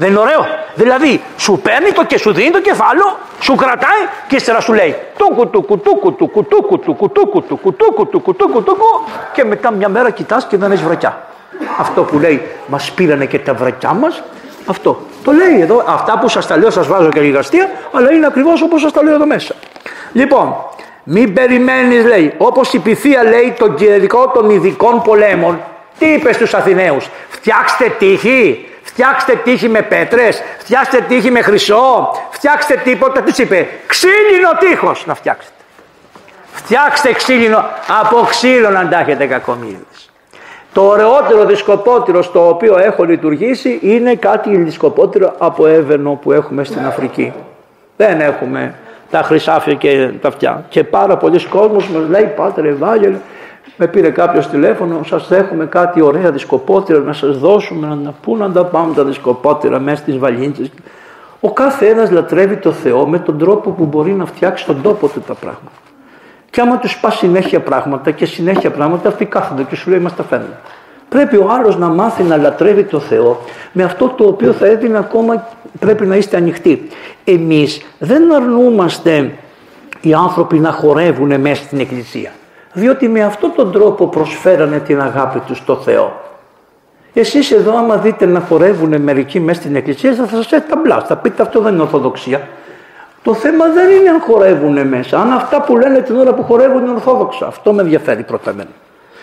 Δεν 0.00 0.10
είναι 0.10 0.18
ωραίο. 0.18 0.46
Δηλαδή, 0.74 1.22
σου 1.36 1.60
παίρνει 1.62 1.92
το 1.92 2.04
και 2.04 2.18
σου 2.18 2.32
δίνει 2.32 2.50
το 2.50 2.60
κεφάλαιο, 2.60 3.16
σου 3.40 3.54
κρατάει 3.54 4.02
και 4.28 4.36
ύστερα 4.36 4.60
σου 4.60 4.72
λέει 4.72 4.96
τούκου 5.16 5.48
του 5.48 5.62
κουτούκου 5.62 6.14
του 6.14 6.26
κουτούκου 6.28 6.78
του 6.78 6.94
κουτούκου 6.94 7.42
του 7.42 7.56
κουτούκου 7.56 8.06
του 8.06 8.20
κουτούκου 8.20 8.62
του 8.62 8.76
και 9.32 9.44
μετά 9.44 9.70
μια 9.70 9.88
μέρα 9.88 10.10
κοιτάς 10.10 10.46
και 10.46 10.56
δεν 10.56 10.72
έχει 10.72 10.84
βρακιά. 10.84 11.26
Αυτό 11.78 12.02
που 12.02 12.18
λέει 12.18 12.42
μας 12.66 12.92
πήρανε 12.92 13.26
και 13.26 13.38
τα 13.38 13.54
βρακιά 13.54 13.92
μας, 13.92 14.22
αυτό. 14.66 15.00
Το 15.24 15.32
λέει 15.32 15.60
εδώ, 15.60 15.84
αυτά 15.86 16.18
που 16.18 16.28
σας 16.28 16.46
τα 16.46 16.56
λέω 16.56 16.70
σας 16.70 16.86
βάζω 16.86 17.08
και 17.08 17.20
λίγα 17.20 17.38
αστεία, 17.38 17.70
αλλά 17.92 18.12
είναι 18.12 18.26
ακριβώς 18.26 18.62
όπως 18.62 18.80
σας 18.80 18.92
τα 18.92 19.02
λέω 19.02 19.14
εδώ 19.14 19.26
μέσα. 19.26 19.54
Λοιπόν, 20.12 20.56
μην 21.02 21.32
περιμένεις 21.32 22.04
λέει, 22.04 22.34
όπως 22.38 22.72
η 22.72 22.78
Πυθία 22.78 23.22
λέει 23.22 23.54
τον 23.58 23.74
κυριακό 23.74 24.28
των 24.34 24.50
ειδικών 24.50 25.02
πολέμων, 25.02 25.60
τι 25.98 26.06
είπε 26.06 26.32
στους 26.32 26.54
Αθηναίους, 26.54 27.08
φτιάξτε 27.28 27.94
τύχη, 27.98 28.68
φτιάξτε 28.98 29.34
τύχη 29.44 29.68
με 29.68 29.82
πέτρες, 29.82 30.42
φτιάξτε 30.58 31.04
τύχη 31.08 31.30
με 31.30 31.40
χρυσό, 31.42 32.10
φτιάξτε 32.30 32.80
τίποτα, 32.84 33.22
τι 33.22 33.42
είπε, 33.42 33.66
ξύλινο 33.86 34.50
τείχος 34.58 35.06
να 35.06 35.14
φτιάξετε. 35.14 35.54
Φτιάξτε 36.52 37.12
ξύλινο, 37.12 37.64
από 38.00 38.26
ξύλο 38.28 38.70
να 38.70 38.88
τα 38.88 38.98
έχετε 38.98 39.26
κακομύριδες. 39.26 40.10
Το 40.72 40.82
ωραιότερο 40.82 41.44
δισκοπότηρο 41.44 42.22
στο 42.22 42.48
οποίο 42.48 42.78
έχω 42.78 43.04
λειτουργήσει 43.04 43.78
είναι 43.82 44.14
κάτι 44.14 44.56
δισκοπότηρο 44.56 45.34
από 45.38 45.66
έβαινο 45.66 46.10
που 46.22 46.32
έχουμε 46.32 46.64
στην 46.64 46.86
Αφρική. 46.86 47.32
Δεν 47.96 48.20
έχουμε 48.20 48.74
τα 49.10 49.22
χρυσάφια 49.22 49.74
και 49.74 50.10
τα 50.20 50.28
αυτιά. 50.28 50.64
Και 50.68 50.84
πάρα 50.84 51.16
πολλοί 51.16 51.44
κόσμος 51.44 51.88
μας 51.88 52.08
λέει 52.08 52.32
«Πάτερ 52.36 52.64
Ευάγγελε, 52.64 53.16
με 53.76 53.86
πήρε 53.86 54.10
κάποιος 54.10 54.48
τηλέφωνο, 54.48 55.00
σας 55.04 55.30
έχουμε 55.30 55.66
κάτι 55.66 56.00
ωραία 56.00 56.30
δισκοπότηρα 56.30 56.98
να 56.98 57.12
σας 57.12 57.38
δώσουμε, 57.38 57.98
να 58.02 58.14
πού 58.22 58.36
να 58.36 58.50
τα 58.50 58.64
πάμε 58.64 58.94
τα 58.94 59.04
δισκοπότηρα 59.04 59.78
μέσα 59.78 59.96
στις 59.96 60.18
βαλίτσες. 60.18 60.70
Ο 61.40 61.52
κάθε 61.52 61.86
ένας 61.86 62.10
λατρεύει 62.10 62.56
το 62.56 62.72
Θεό 62.72 63.06
με 63.06 63.18
τον 63.18 63.38
τρόπο 63.38 63.70
που 63.70 63.84
μπορεί 63.84 64.12
να 64.12 64.26
φτιάξει 64.26 64.66
τον 64.66 64.82
τόπο 64.82 65.08
του 65.08 65.20
τα 65.20 65.34
πράγματα. 65.34 65.76
Και 66.50 66.60
άμα 66.60 66.78
τους 66.78 66.98
πα 66.98 67.10
συνέχεια 67.10 67.60
πράγματα 67.60 68.10
και 68.10 68.26
συνέχεια 68.26 68.70
πράγματα, 68.70 69.08
αυτοί 69.08 69.24
κάθονται 69.24 69.62
και 69.62 69.76
σου 69.76 69.90
λέει 69.90 69.98
Μας 69.98 70.16
τα 70.16 70.22
φέρνουν. 70.22 70.54
Πρέπει 71.08 71.36
ο 71.36 71.50
άλλος 71.50 71.78
να 71.78 71.88
μάθει 71.88 72.22
να 72.22 72.36
λατρεύει 72.36 72.84
το 72.84 72.98
Θεό 73.00 73.40
με 73.72 73.82
αυτό 73.82 74.08
το 74.08 74.24
οποίο 74.24 74.52
θα 74.52 74.66
έδινε 74.66 74.98
ακόμα 74.98 75.48
πρέπει 75.78 76.06
να 76.06 76.16
είστε 76.16 76.36
ανοιχτοί. 76.36 76.88
Εμείς 77.24 77.86
δεν 77.98 78.34
αρνούμαστε 78.34 79.32
οι 80.00 80.14
άνθρωποι 80.14 80.58
να 80.58 80.72
χορεύουν 80.72 81.40
μέσα 81.40 81.62
στην 81.62 81.80
Εκκλησία. 81.80 82.32
Διότι 82.72 83.08
με 83.08 83.24
αυτόν 83.24 83.52
τον 83.54 83.72
τρόπο 83.72 84.06
προσφέρανε 84.06 84.78
την 84.78 85.00
αγάπη 85.00 85.38
τους 85.38 85.58
στο 85.58 85.76
Θεό. 85.76 86.20
Εσείς 87.12 87.50
εδώ 87.50 87.76
άμα 87.76 87.96
δείτε 87.96 88.26
να 88.26 88.40
χορεύουν 88.40 89.00
μερικοί 89.00 89.40
μέσα 89.40 89.60
στην 89.60 89.76
εκκλησία 89.76 90.14
θα 90.14 90.26
σας 90.26 90.52
έρθει 90.52 90.68
ταμπλά, 90.68 91.00
θα 91.00 91.16
πείτε 91.16 91.42
αυτό 91.42 91.60
δεν 91.60 91.72
είναι 91.72 91.82
ορθοδοξία. 91.82 92.48
Το 93.22 93.34
θέμα 93.34 93.66
δεν 93.66 93.90
είναι 93.90 94.08
αν 94.08 94.20
χορεύουν 94.20 94.86
μέσα, 94.86 95.20
αν 95.20 95.32
αυτά 95.32 95.60
που 95.60 95.76
λένε 95.76 96.00
την 96.00 96.16
ώρα 96.16 96.34
που 96.34 96.42
χορεύουν 96.42 96.82
είναι 96.82 96.90
ορθόδοξα. 96.90 97.46
Αυτό 97.46 97.72
με 97.72 97.82
ενδιαφέρει 97.82 98.22
πρώτα 98.22 98.50
εμένα. 98.50 98.70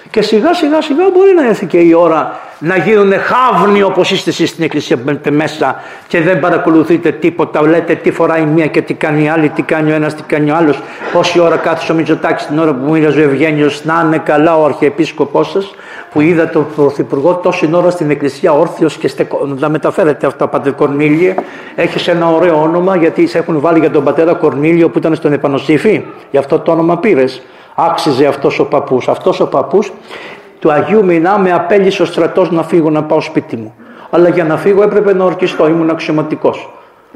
Και 0.09 0.21
σιγά 0.21 0.53
σιγά 0.53 0.81
σιγά 0.81 1.03
μπορεί 1.13 1.33
να 1.35 1.47
έρθει 1.47 1.65
και 1.65 1.77
η 1.77 1.93
ώρα 1.93 2.39
να 2.59 2.77
γίνουν 2.77 3.13
χάβνοι 3.13 3.81
όπως 3.81 4.11
είστε 4.11 4.29
εσείς 4.29 4.49
στην 4.49 4.63
εκκλησία 4.63 4.97
που 4.97 5.01
μπαίνετε 5.05 5.31
μέσα 5.31 5.81
και 6.07 6.21
δεν 6.21 6.39
παρακολουθείτε 6.39 7.11
τίποτα. 7.11 7.61
Λέτε 7.61 7.95
τι 7.95 8.11
φοράει 8.11 8.45
μία 8.45 8.67
και 8.67 8.81
τι 8.81 8.93
κάνει 8.93 9.23
η 9.23 9.27
άλλη, 9.27 9.49
τι 9.49 9.61
κάνει 9.61 9.91
ο 9.91 9.95
ένας, 9.95 10.15
τι 10.15 10.23
κάνει 10.23 10.51
ο 10.51 10.55
άλλος. 10.55 10.81
Πόση 11.13 11.39
ώρα 11.39 11.57
κάθισε 11.57 11.91
ο 11.91 11.95
Μητσοτάκης 11.95 12.45
την 12.45 12.59
ώρα 12.59 12.73
που 12.73 12.91
μίλαζε 12.91 13.19
ο 13.19 13.23
Ευγένιος, 13.23 13.85
να 13.85 14.03
είναι 14.05 14.17
καλά 14.17 14.57
ο 14.57 14.65
Αρχιεπίσκοπός 14.65 15.51
σας 15.51 15.75
που 16.11 16.21
είδα 16.21 16.49
τον 16.49 16.65
Πρωθυπουργό 16.75 17.35
τόση 17.35 17.69
ώρα 17.73 17.89
στην 17.89 18.09
εκκλησία 18.09 18.51
όρθιος 18.51 18.97
και 18.97 19.07
στεκο... 19.07 19.45
να 19.59 19.69
μεταφέρετε 19.69 20.27
αυτά, 20.27 20.47
Πατέρ 20.47 20.73
Κορνίλιε. 20.73 21.35
Έχεις 21.75 22.07
ένα 22.07 22.29
ωραίο 22.29 22.61
όνομα 22.61 22.95
γιατί 22.95 23.27
σε 23.27 23.37
έχουν 23.37 23.59
βάλει 23.59 23.79
για 23.79 23.91
τον 23.91 24.03
πατέρα 24.03 24.33
Κορνίλιο 24.33 24.89
που 24.89 24.97
ήταν 24.97 25.15
στον 25.15 25.33
Επανοσύφη. 25.33 26.03
Γι' 26.31 26.37
αυτό 26.37 26.59
το 26.59 26.71
όνομα 26.71 26.97
πήρες 26.97 27.41
άξιζε 27.76 28.26
αυτός 28.26 28.59
ο 28.59 28.65
παππούς. 28.65 29.07
Αυτός 29.07 29.39
ο 29.39 29.47
παππούς 29.47 29.91
του 30.59 30.71
Αγίου 30.71 31.05
Μινά 31.05 31.38
με 31.38 31.51
απέλησε 31.51 32.01
ο 32.01 32.05
στρατός 32.05 32.51
να 32.51 32.63
φύγω 32.63 32.89
να 32.89 33.03
πάω 33.03 33.21
σπίτι 33.21 33.55
μου. 33.55 33.73
Αλλά 34.09 34.30
για 34.30 34.43
να 34.43 34.57
φύγω 34.57 34.84
έπρεπε 34.84 35.13
να 35.13 35.23
ορκιστώ, 35.23 35.67
ήμουν 35.67 35.89
αξιωματικός. 35.89 36.69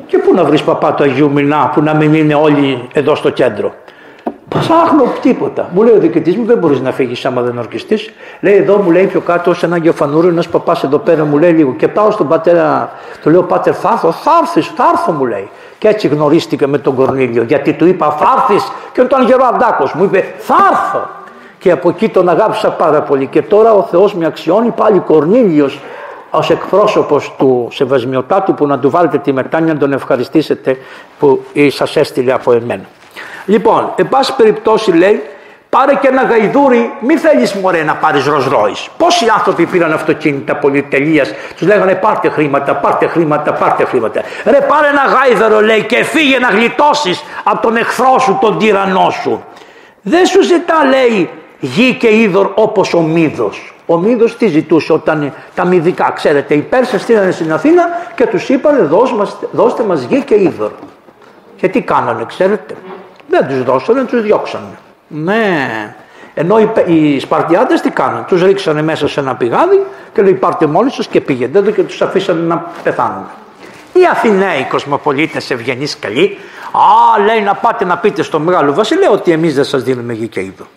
Και 0.08 0.18
πού 0.18 0.34
να 0.34 0.44
βρεις 0.44 0.64
παπά 0.64 0.94
του 0.94 1.04
Αγίου 1.04 1.32
Μινά 1.32 1.72
που 1.74 1.82
να 1.82 1.94
μην 1.96 2.14
είναι 2.14 2.34
όλοι 2.34 2.88
εδώ 2.94 3.16
στο 3.16 3.30
κέντρο; 3.30 3.74
Ψάχνω 4.50 5.04
τίποτα. 5.22 5.70
Μου 5.74 5.84
λέει 5.84 5.94
ο 5.94 6.00
διοικητής 6.00 6.36
μου: 6.36 6.46
Δεν 6.46 6.58
μπορείς 6.58 6.80
να 6.80 6.92
φύγεις 6.92 7.26
άμα 7.26 7.42
δεν 7.42 7.58
ορκιστείς. 7.58 8.10
Λέει 8.40 8.56
εδώ, 8.56 8.78
μου 8.78 8.92
λέει 8.92 9.06
πιο 9.06 9.20
κάτω, 9.20 9.54
σε 9.54 9.66
ένα 9.66 9.78
γεωφανούριο, 9.78 10.30
ένας 10.30 10.48
παπάς 10.48 10.84
εδώ 10.84 10.98
πέρα, 10.98 11.26
μου 11.26 11.38
λέει 11.38 11.52
λίγο. 11.52 11.74
Και 11.74 11.88
πάω 11.88 12.12
στον 12.12 12.28
πατέρα, 12.28 12.92
του 13.22 13.30
λέω: 13.30 13.44
Πάτερ, 13.44 13.74
θα 13.80 13.90
έρθω, 13.94 14.12
θα 14.12 14.32
έρθεις, 14.42 14.68
θα 14.76 14.90
έρθω, 14.94 15.12
μου 15.12 15.26
λέει. 15.26 15.50
Και 15.80 15.88
έτσι 15.88 16.08
γνωρίστηκα 16.08 16.68
με 16.68 16.78
τον 16.78 16.96
Κορνίλιο. 16.96 17.44
Γιατί 17.44 17.74
του 17.74 17.86
είπα: 17.86 18.12
Θα 18.12 18.36
έρθεις. 18.38 18.72
Και 18.94 19.02
όταν 19.02 19.26
γερό 19.26 19.46
Αντάκο 19.46 19.90
μου 19.94 20.04
είπε: 20.04 20.34
Θα 20.38 20.56
έρθω. 20.72 21.10
Και 21.60 21.72
από 21.72 21.90
εκεί 21.90 22.10
τον 22.10 22.30
αγάπησα 22.30 22.70
πάρα 22.70 23.02
πολύ. 23.02 23.28
Και 23.28 23.42
τώρα 23.42 23.74
ο 23.74 23.84
Θεός 23.84 24.14
με 24.14 24.26
αξιώνει 24.26 24.70
πάλι 24.70 25.00
Κορνίλιος 25.00 25.80
ως 26.30 26.50
εκπρόσωπος 26.50 27.36
του 27.38 27.68
Σεβασμιωτάτου 27.72 28.54
που 28.54 28.68
να 28.68 28.80
του 28.80 28.90
βάλετε 28.90 29.18
τη 29.18 29.34
μετάνοια 29.34 29.74
να 29.74 29.80
τον 29.80 29.94
ευχαριστήσετε 29.94 30.78
που 31.20 31.44
σας 31.70 31.96
έστειλε 31.96 32.34
από 32.34 32.52
εμένα. 32.52 32.84
Λοιπόν, 33.46 33.92
εν 33.96 34.10
πάση 34.10 34.36
περιπτώσει 34.36 34.92
λέει, 34.92 35.24
πάρε 35.70 35.96
και 35.96 36.08
ένα 36.08 36.24
γαϊδούρι, 36.24 36.92
μη 37.00 37.16
θέλεις 37.16 37.54
μωρέ 37.54 37.84
να 37.84 37.96
πάρεις 37.96 38.26
Ρόι. 38.26 38.76
Πόσοι 38.98 39.26
άνθρωποι 39.38 39.66
πήραν 39.66 39.94
αυτοκίνητα 39.94 40.56
πολυτελείας, 40.56 41.32
τους 41.58 41.68
λέγανε 41.68 41.96
πάρτε 41.96 42.30
χρήματα, 42.30 42.76
πάρτε 42.76 43.08
χρήματα, 43.08 43.54
πάρτε 43.54 43.86
χρήματα. 43.86 44.22
Ρε 44.46 44.62
πάρε 44.62 44.88
ένα 44.88 45.02
γάιδαρο 45.02 45.62
λέει 45.62 45.84
και 45.84 46.04
φύγε 46.04 46.40
να 46.40 46.48
γλιτώσεις 46.48 47.24
από 47.44 47.62
τον 47.62 47.76
εχθρό 47.76 48.20
σου, 48.20 48.38
τον 48.42 48.58
τυραννό 48.58 49.10
σου. 49.10 49.44
Δεν 50.02 50.26
σου 50.26 50.42
ζητά 50.42 50.86
λέει 50.90 51.30
γη 51.60 51.94
και 51.94 52.16
είδωρ 52.16 52.52
όπως 52.56 52.94
ο 52.94 53.02
Μίδο. 53.02 53.52
Ο 53.86 53.98
Μίδο 53.98 54.26
τι 54.26 54.48
ζητούσε 54.48 54.94
όταν 54.94 55.34
τα 55.56 55.66
μυδικά, 55.66 56.12
ξέρετε, 56.16 56.54
οι 56.54 56.62
Πέρσες 56.62 57.02
στείλανε 57.02 57.32
στην 57.32 57.54
Αθήνα 57.54 57.84
και 58.16 58.28
τους 58.28 58.50
είπαν 58.50 58.88
δώστε 59.52 59.84
μας 59.84 60.02
γη 60.02 60.24
και 60.24 60.36
είδωρ. 60.36 60.72
Και 61.56 61.68
τι 61.68 61.82
κάνανε, 61.82 62.26
ξέρετε. 62.28 62.76
Δεν 63.30 63.48
τους 63.48 63.64
δώσανε, 63.64 64.04
τους 64.04 64.22
διώξανε. 64.22 64.78
Ναι. 65.10 65.96
Ενώ 66.34 66.60
οι, 66.60 66.70
οι 66.86 67.20
Σπαρτιάτες 67.20 67.82
τι 67.82 67.90
κάνανε, 67.90 68.26
τους 68.28 68.44
ρίξανε 68.44 68.82
μέσα 68.82 69.08
σε 69.08 69.20
ένα 69.20 69.36
πηγάδι 69.36 69.86
και 70.14 70.22
λέει 70.22 70.34
πάρτε 70.34 70.66
μόλις 70.66 70.94
σας 70.94 71.08
και 71.08 71.22
πήγαινε 71.22 71.60
εδώ 71.60 71.72
και 71.72 71.84
τους 71.84 72.02
αφήσανε 72.02 72.42
να 72.42 72.58
πεθάνουν. 72.84 73.26
Οι 73.94 74.00
Αθηναίοι 74.12 74.68
κοσμοπολίτες 74.70 75.52
ευγενείς 75.52 76.00
καλοί, 76.00 76.38
α 76.72 77.24
λέει 77.24 77.42
να 77.42 77.54
πάτε 77.54 77.86
να 77.86 77.98
πείτε 77.98 78.22
στο 78.22 78.40
Μεγάλο 78.40 78.74
Βασιλείο 78.74 79.12
ότι 79.12 79.32
εμείς 79.32 79.56
δεν 79.56 79.64
σας 79.64 79.84
δίνουμε 79.84 80.14
γη 80.14 80.28
και 80.28 80.40
είδο. 80.40 80.68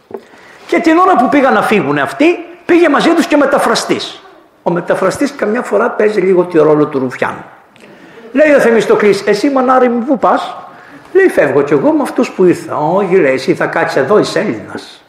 Και 0.67 0.79
την 0.79 0.99
ώρα 0.99 1.17
που 1.17 1.29
πήγαν 1.29 1.55
να 1.55 1.63
φύγουν 1.63 1.99
αυτοί, 1.99 2.25
πήγε 2.65 2.89
μαζί 2.89 3.11
τους 3.11 3.27
και 3.27 3.37
μεταφραστής. 3.37 4.23
Ο 4.63 4.71
μεταφραστής 4.71 5.35
καμιά 5.35 5.63
φορά 5.63 5.91
παίζει 5.91 6.21
λίγο 6.21 6.45
τη 6.45 6.59
ρόλο 6.59 6.87
του 6.87 6.99
Ρουφιάνου. 6.99 7.45
Λέει 8.33 8.53
ο 8.53 8.61
Θεμιστοκλής, 8.61 9.23
εσύ 9.27 9.51
μανάρι 9.51 9.89
μου 9.89 10.05
που 10.05 10.19
πας, 10.19 10.57
Λέει 11.13 11.29
φεύγω 11.29 11.63
κι 11.63 11.73
εγώ 11.73 11.93
με 11.93 12.03
αυτούς 12.03 12.31
που 12.31 12.45
ήρθα. 12.45 12.77
Όχι 12.77 13.17
λέει 13.17 13.33
εσύ 13.33 13.55
θα 13.55 13.67
κάτσεις 13.67 13.97
εδώ 13.97 14.19
είσαι 14.19 14.39
Έλληνας. 14.39 15.05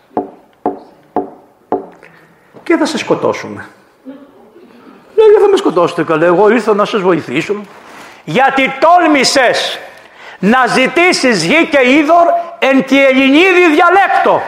Και 2.63 2.75
θα 2.77 2.85
σε 2.85 2.97
σκοτώσουμε. 2.97 3.65
Λέει 5.15 5.27
δεν 5.33 5.41
θα 5.41 5.47
με 5.47 5.57
σκοτώσετε 5.57 6.03
καλά 6.03 6.25
εγώ 6.25 6.49
ήρθα 6.49 6.73
να 6.73 6.85
σας 6.85 7.01
βοηθήσω. 7.01 7.55
Γιατί 8.23 8.73
τόλμησες 8.79 9.79
να 10.39 10.67
ζητήσεις 10.67 11.43
γη 11.43 11.67
και 11.67 11.89
είδωρ 11.89 12.27
εν 12.59 12.85
τη 12.85 13.05
ελληνίδη 13.05 13.65
διαλέκτο. 13.73 14.41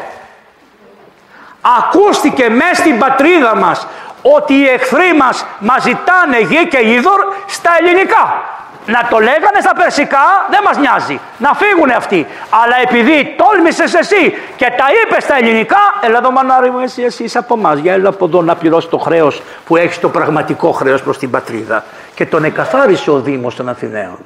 Ακούστηκε 1.61 2.49
μέσα 2.49 2.75
στην 2.75 2.97
πατρίδα 2.99 3.55
μας 3.55 3.87
ότι 4.21 4.53
οι 4.53 4.67
εχθροί 4.67 5.13
μας 5.13 5.45
μας 5.59 5.83
ζητάνε 5.83 6.39
γη 6.39 6.67
και 6.67 6.89
είδωρ 6.89 7.19
στα 7.47 7.69
ελληνικά 7.79 8.43
να 8.86 9.07
το 9.09 9.19
λέγανε 9.19 9.59
στα 9.61 9.73
περσικά 9.75 10.47
δεν 10.49 10.59
μας 10.63 10.77
νοιάζει. 10.77 11.19
Να 11.38 11.53
φύγουν 11.53 11.89
αυτοί. 11.89 12.27
Αλλά 12.49 12.75
επειδή 12.83 13.36
τόλμησες 13.38 13.93
εσύ 13.93 14.33
και 14.55 14.65
τα 14.77 14.86
είπες 15.03 15.23
στα 15.23 15.38
ελληνικά, 15.38 15.77
έλα 16.01 16.17
εδώ 16.17 16.31
μανάρι 16.31 16.71
μου 16.71 16.79
εσύ, 16.79 17.01
εσύ 17.01 17.23
είσαι 17.23 17.38
από 17.38 17.55
εμάς. 17.57 17.79
Για 17.79 17.93
έλα 17.93 18.09
από 18.09 18.25
εδώ 18.25 18.41
να 18.41 18.55
πληρώσεις 18.55 18.89
το 18.89 18.97
χρέος 18.97 19.41
που 19.65 19.75
έχεις 19.75 19.99
το 19.99 20.09
πραγματικό 20.09 20.71
χρέος 20.71 21.03
προς 21.03 21.17
την 21.17 21.29
πατρίδα. 21.29 21.83
Και 22.15 22.25
τον 22.25 22.43
εκαθάρισε 22.43 23.11
ο 23.11 23.19
Δήμος 23.19 23.55
των 23.55 23.69
Αθηναίων. 23.69 24.17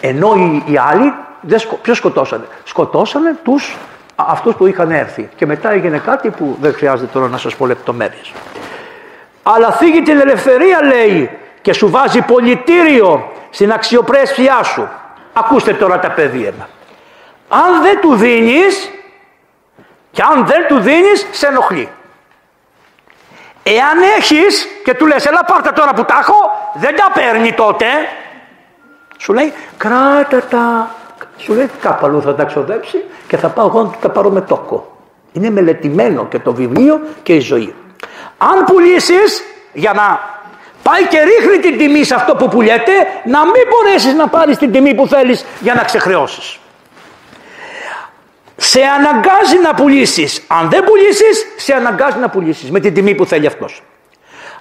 Ενώ 0.00 0.34
οι, 0.34 0.72
οι 0.72 0.76
άλλοι, 0.76 1.14
δεν 1.40 1.58
σκο, 1.58 1.74
ποιος 1.74 1.96
σκοτώσανε; 1.96 2.44
Σκοτώσανε 2.64 3.36
τους 3.42 3.76
αυτούς 4.16 4.54
που 4.54 4.66
είχαν 4.66 4.90
έρθει. 4.90 5.28
Και 5.36 5.46
μετά 5.46 5.72
έγινε 5.72 5.98
κάτι 5.98 6.30
που 6.30 6.56
δεν 6.60 6.74
χρειάζεται 6.74 7.08
τώρα 7.12 7.28
να 7.28 7.36
σας 7.38 7.56
πω 7.56 7.66
λεπτομέρειες. 7.66 8.32
Αλλά 9.42 9.72
θίγει 9.72 10.02
την 10.02 10.20
ελευθερία 10.20 10.82
λέει 10.82 11.30
και 11.62 11.72
σου 11.72 11.90
βάζει 11.90 12.22
πολιτήριο 12.22 13.32
στην 13.50 13.72
αξιοπρέπειά 13.72 14.62
σου. 14.62 14.88
Ακούστε 15.32 15.72
τώρα 15.72 15.98
τα 15.98 16.10
παιδεία. 16.10 16.52
Αν 17.48 17.82
δεν 17.82 18.00
του 18.00 18.14
δίνεις 18.14 18.90
και 20.10 20.22
αν 20.22 20.46
δεν 20.46 20.66
του 20.68 20.78
δίνεις 20.78 21.26
σε 21.30 21.46
ενοχλεί. 21.46 21.88
Εάν 23.62 24.02
έχεις 24.16 24.68
και 24.84 24.94
του 24.94 25.06
λες 25.06 25.26
έλα 25.26 25.44
πάρτα 25.44 25.72
τώρα 25.72 25.94
που 25.94 26.04
τα 26.04 26.18
έχω 26.20 26.34
δεν 26.74 26.96
τα 26.96 27.10
παίρνει 27.14 27.52
τότε. 27.52 27.86
Σου 29.18 29.32
λέει 29.32 29.52
κράτα 29.76 30.42
τα. 30.50 30.94
Σου 31.36 31.54
λέει 31.54 31.70
κάπου 31.80 32.06
αλλού 32.06 32.22
θα 32.22 32.34
τα 32.34 32.44
ξοδέψει 32.44 33.04
και 33.26 33.36
θα 33.36 33.48
πάω 33.48 33.66
εγώ 33.66 33.82
να 33.82 33.90
τα 34.00 34.10
πάρω 34.10 34.30
με 34.30 34.40
τόκο. 34.40 34.96
Είναι 35.32 35.50
μελετημένο 35.50 36.26
και 36.26 36.38
το 36.38 36.54
βιβλίο 36.54 37.00
και 37.22 37.34
η 37.34 37.40
ζωή. 37.40 37.74
Αν 38.38 38.64
πουλήσεις 38.64 39.42
για 39.72 39.92
να 39.92 40.29
Πάει 40.82 41.06
και 41.06 41.18
ρίχνει 41.22 41.58
την 41.58 41.78
τιμή 41.78 42.04
σε 42.04 42.14
αυτό 42.14 42.34
που 42.34 42.48
πουλιέται 42.48 42.92
να 43.24 43.44
μην 43.44 43.62
μπορέσεις 43.68 44.14
να 44.14 44.28
πάρεις 44.28 44.56
την 44.56 44.72
τιμή 44.72 44.94
που 44.94 45.06
θέλεις 45.06 45.44
για 45.60 45.74
να 45.74 45.82
ξεχρεώσεις. 45.82 46.58
Σε 48.56 48.80
αναγκάζει 48.82 49.58
να 49.62 49.74
πουλήσεις. 49.74 50.42
Αν 50.46 50.68
δεν 50.70 50.84
πουλήσεις, 50.84 51.46
σε 51.56 51.72
αναγκάζει 51.74 52.18
να 52.18 52.28
πουλήσεις 52.28 52.70
με 52.70 52.80
την 52.80 52.94
τιμή 52.94 53.14
που 53.14 53.26
θέλει 53.26 53.46
αυτός. 53.46 53.82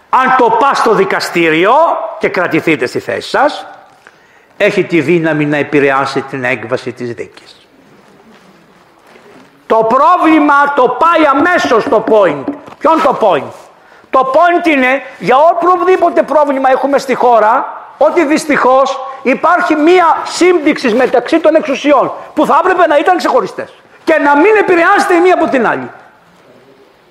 Αν 0.10 0.36
το 0.38 0.58
πας 0.60 0.78
στο 0.78 0.94
δικαστήριο 0.94 1.74
και 2.20 2.30
κρατηθείτε 2.30 2.86
στη 2.86 3.00
θέση 3.00 3.30
σας, 3.30 3.68
έχει 4.58 4.84
τη 4.84 5.02
δύναμη 5.02 5.46
να 5.46 5.58
επηρεάσει 5.58 6.22
την 6.22 6.44
έκβαση 6.44 6.92
της 6.92 7.14
δίκης. 7.14 7.68
Το 9.68 9.76
πρόβλημα 9.76 10.74
το 10.76 10.98
πάει 11.00 11.26
αμέσως 11.26 11.84
στο 11.84 12.04
point. 12.10 12.54
Ποιον 12.78 13.02
το 13.04 13.18
point; 13.22 13.69
Το 14.10 14.32
point 14.34 14.68
είναι 14.68 15.02
για 15.20 15.36
οποιοδήποτε 15.38 16.24
πρόβλημα 16.24 16.70
έχουμε 16.72 16.98
στη 16.98 17.14
χώρα 17.14 17.78
ότι 17.98 18.26
δυστυχώς 18.26 19.00
υπάρχει 19.22 19.76
μία 19.76 20.18
σύμπτυξης 20.24 20.94
μεταξύ 20.94 21.40
των 21.40 21.56
εξουσιών 21.56 22.12
που 22.34 22.46
θα 22.46 22.60
έπρεπε 22.64 22.88
να 22.88 22.98
ήταν 22.98 23.18
ξεχωριστές 23.18 23.74
και 24.04 24.18
να 24.24 24.36
μην 24.36 24.52
επηρεάζεται 24.60 25.14
η 25.14 25.20
μία 25.20 25.34
από 25.34 25.48
την 25.48 25.68
άλλη. 25.68 25.92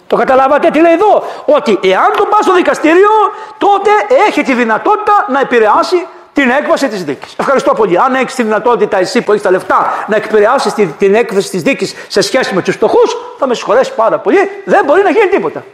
Το 0.06 0.16
καταλάβατε 0.16 0.70
τι 0.70 0.80
λέει 0.80 0.92
εδώ, 0.92 1.24
ότι 1.44 1.78
εάν 1.82 2.12
το 2.16 2.24
πάει 2.24 2.42
στο 2.42 2.54
δικαστήριο 2.54 3.10
τότε 3.58 3.90
έχει 4.26 4.42
τη 4.42 4.52
δυνατότητα 4.52 5.26
να 5.28 5.40
επηρεάσει 5.40 6.06
την 6.32 6.50
έκβαση 6.50 6.88
της 6.88 7.04
δίκης. 7.04 7.34
Ευχαριστώ 7.38 7.72
πολύ. 7.72 7.98
Αν 7.98 8.14
έχεις 8.14 8.34
τη 8.34 8.42
δυνατότητα 8.42 8.98
εσύ 8.98 9.22
που 9.22 9.30
έχεις 9.30 9.42
τα 9.42 9.50
λεφτά 9.50 10.04
να 10.06 10.16
εκπαιδεύσει 10.16 10.74
την, 10.74 10.94
την 10.98 11.14
έκβαση 11.14 11.50
της 11.50 11.62
δίκης 11.62 11.94
σε 12.08 12.20
σχέση 12.20 12.54
με 12.54 12.62
τους 12.62 12.74
φτωχούς, 12.74 13.16
θα 13.38 13.46
με 13.46 13.54
συγχωρέσεις 13.54 13.94
πάρα 13.94 14.18
πολύ. 14.18 14.38
Δεν 14.64 14.84
μπορεί 14.84 15.02
να 15.02 15.10
γίνει 15.10 15.28
τίποτα. 15.28 15.64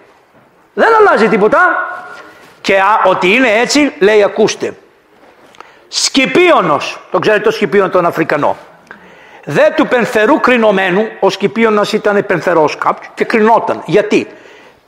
Δεν 0.75 0.89
αλλάζει 1.01 1.29
τίποτα. 1.29 1.59
Και 2.61 2.79
α, 2.79 3.01
ότι 3.05 3.35
είναι 3.35 3.49
έτσι, 3.61 3.93
λέει, 3.99 4.22
ακούστε. 4.22 4.75
Σκυπίωνος, 5.89 7.01
το 7.11 7.18
ξέρετε 7.18 7.43
το 7.43 7.51
Σκυπίωνο 7.51 7.89
τον 7.89 8.07
Αφρικανό. 8.07 8.57
Δε 9.45 9.70
του 9.77 9.87
πενθερού 9.87 10.41
κρινωμένου, 10.41 11.09
ο 11.20 11.31
Σκυπίωνας 11.31 11.93
ήταν 11.93 12.27
πενθερός 12.27 12.77
κάποιος 12.77 13.11
και 13.14 13.25
κρινόταν. 13.25 13.83
Γιατί; 13.87 14.29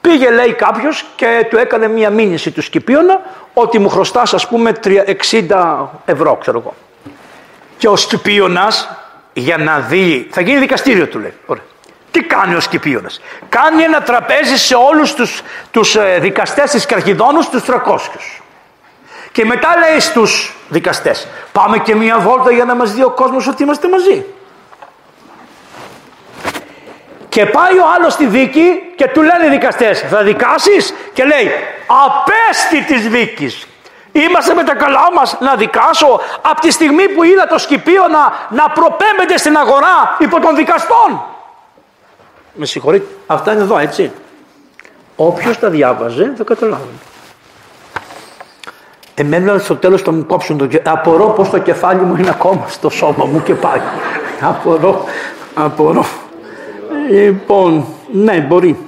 Πήγε 0.06 0.30
λέει 0.30 0.52
κάποιος 0.52 1.04
και 1.16 1.46
του 1.50 1.56
έκανε 1.56 1.88
μία 1.88 2.10
μήνυση 2.10 2.50
του 2.50 2.62
Σκυπίωνα 2.62 3.20
ότι 3.54 3.78
μου 3.78 3.88
χρωστάς 3.88 4.34
ας 4.34 4.48
πούμε 4.48 4.72
60 4.80 5.86
ευρώ 6.04 6.36
ξέρω 6.40 6.58
εγώ. 6.58 6.74
Και 7.78 7.88
ο 7.88 7.96
Σκυπίωνας 7.96 8.88
για 9.32 9.56
να 9.56 9.78
δει, 9.78 10.28
θα 10.30 10.40
γίνει 10.40 10.58
δικαστήριο 10.58 11.06
του 11.06 11.18
λέει. 11.18 11.32
Ωραία. 11.46 11.62
Τι 12.16 12.22
κάνει 12.22 12.54
ο 12.54 12.60
Σκυπίωνας; 12.60 13.20
Κάνει 13.48 13.82
ένα 13.82 14.02
τραπέζι 14.02 14.56
σε 14.56 14.74
όλους 14.74 15.14
τους, 15.14 15.42
τους 15.70 15.96
ε, 15.96 16.18
δικαστές 16.20 16.70
της 16.70 16.86
Καρχιδόνους 16.86 17.48
τους 17.48 17.62
300. 17.62 18.42
Και 19.32 19.44
μετά 19.44 19.68
λέει 19.78 20.00
στους 20.00 20.54
δικαστές 20.68 21.28
πάμε 21.52 21.78
και 21.78 21.94
μία 21.94 22.18
βόλτα 22.18 22.52
για 22.52 22.64
να 22.64 22.74
μας 22.74 22.92
δει 22.92 23.02
ο 23.02 23.10
κόσμος 23.10 23.48
ότι 23.48 23.62
είμαστε 23.62 23.88
μαζί. 23.88 24.24
Και 27.28 27.46
πάει 27.46 27.78
ο 27.78 27.84
άλλος 27.96 28.12
στη 28.12 28.26
δίκη 28.26 28.92
και 28.96 29.08
του 29.08 29.22
λένε 29.22 29.46
οι 29.46 29.48
δικαστές 29.48 30.00
θα 30.00 30.22
δικάσεις; 30.22 30.94
Και 31.12 31.24
λέει 31.24 31.50
απέστη 31.86 32.94
της 32.94 33.08
δίκης. 33.08 33.66
Είμαστε 34.12 34.54
με 34.54 34.62
τα 34.62 34.74
καλά 34.74 35.08
μας 35.14 35.36
να 35.40 35.54
δικάσω 35.54 36.20
από 36.42 36.60
τη 36.60 36.70
στιγμή 36.70 37.08
που 37.08 37.22
είδα 37.22 37.46
το 37.46 37.58
σκυπίο 37.58 38.08
να, 38.08 38.32
να 38.62 38.70
προπέμπεται 38.70 39.36
στην 39.36 39.56
αγορά 39.56 40.16
υπό 40.18 40.40
των 40.40 40.56
δικαστών. 40.56 41.35
Με 42.56 42.66
συγχωρείτε. 42.66 43.06
Αυτά 43.26 43.52
είναι 43.52 43.62
εδώ 43.62 43.78
έτσι. 43.78 44.10
Όποιος 45.16 45.58
τα 45.58 45.68
διάβαζε 45.70 46.32
θα 46.36 46.44
καταλάβει. 46.44 46.82
Εμένα 49.14 49.58
στο 49.58 49.76
τέλος 49.76 50.02
θα 50.02 50.12
μου 50.12 50.26
κόψουν 50.26 50.58
το 50.58 50.66
κεφάλι. 50.66 50.98
Απορώ 50.98 51.26
πως 51.26 51.50
το 51.50 51.58
κεφάλι 51.58 52.00
μου 52.00 52.16
είναι 52.16 52.30
ακόμα 52.30 52.64
στο 52.68 52.90
σώμα 52.90 53.24
μου 53.24 53.42
και 53.42 53.54
πάει. 53.54 53.80
απορώ, 54.40 55.04
απορώ. 55.54 56.06
Λοιπόν, 57.10 57.86
ναι 58.12 58.40
μπορεί. 58.40 58.78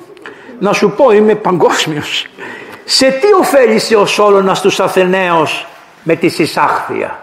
Να 0.58 0.72
σου 0.72 0.90
πω 0.90 1.10
είμαι 1.10 1.34
παγκόσμιος. 1.34 2.26
Σε 2.84 3.10
τι 3.10 3.32
ωφέλησε 3.40 3.96
ο 3.96 4.06
Σόλωνας 4.06 4.60
τους 4.60 4.80
Αθηναίους 4.80 5.66
με 6.02 6.14
τη 6.14 6.28
συσάχθεια; 6.28 7.20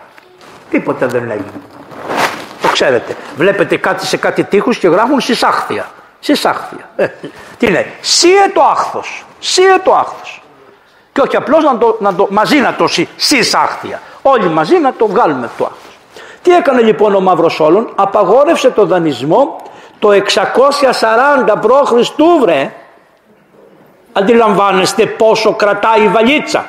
Τίποτα 0.69 1.07
δεν 1.07 1.23
έγινε. 1.31 1.61
Το 2.61 2.67
ξέρετε. 2.67 3.15
Βλέπετε 3.35 3.77
κάτι 3.77 4.05
σε 4.05 4.17
κάτι 4.17 4.43
τείχους 4.43 4.77
και 4.77 4.87
γράφουν 4.87 5.19
συσάχθεια. 5.19 5.89
Συσάχθεια. 6.19 6.89
Ε, 6.95 7.07
τι 7.57 7.67
λέει. 7.67 7.93
Σύε 8.01 8.51
το 8.53 8.61
άχθος. 8.61 9.25
Σύε 9.39 9.79
το 9.83 9.93
άχθος. 9.93 10.43
Και 11.11 11.21
όχι 11.21 11.35
απλώς 11.35 11.63
να 11.63 11.77
το, 11.77 11.97
να 11.99 12.15
το, 12.15 12.27
μαζί 12.31 12.59
να 12.59 12.73
το 12.73 12.87
συσάχθεια. 13.15 14.01
Όλοι 14.21 14.49
μαζί 14.49 14.77
να 14.77 14.93
το 14.93 15.07
βγάλουμε 15.07 15.49
το 15.57 15.63
άχθος. 15.63 15.97
Τι 16.41 16.51
έκανε 16.55 16.81
λοιπόν 16.81 17.15
ο 17.15 17.19
Μαύρος 17.19 17.59
Όλων; 17.59 17.91
Απαγόρευσε 17.95 18.69
το 18.69 18.85
δανεισμό 18.85 19.61
το 19.99 20.09
640 20.09 21.53
π.Χ. 21.61 21.91
βρε. 22.41 22.73
Αντιλαμβάνεστε 24.13 25.05
πόσο 25.05 25.53
κρατάει 25.53 26.03
η 26.03 26.07
βαλίτσα. 26.07 26.65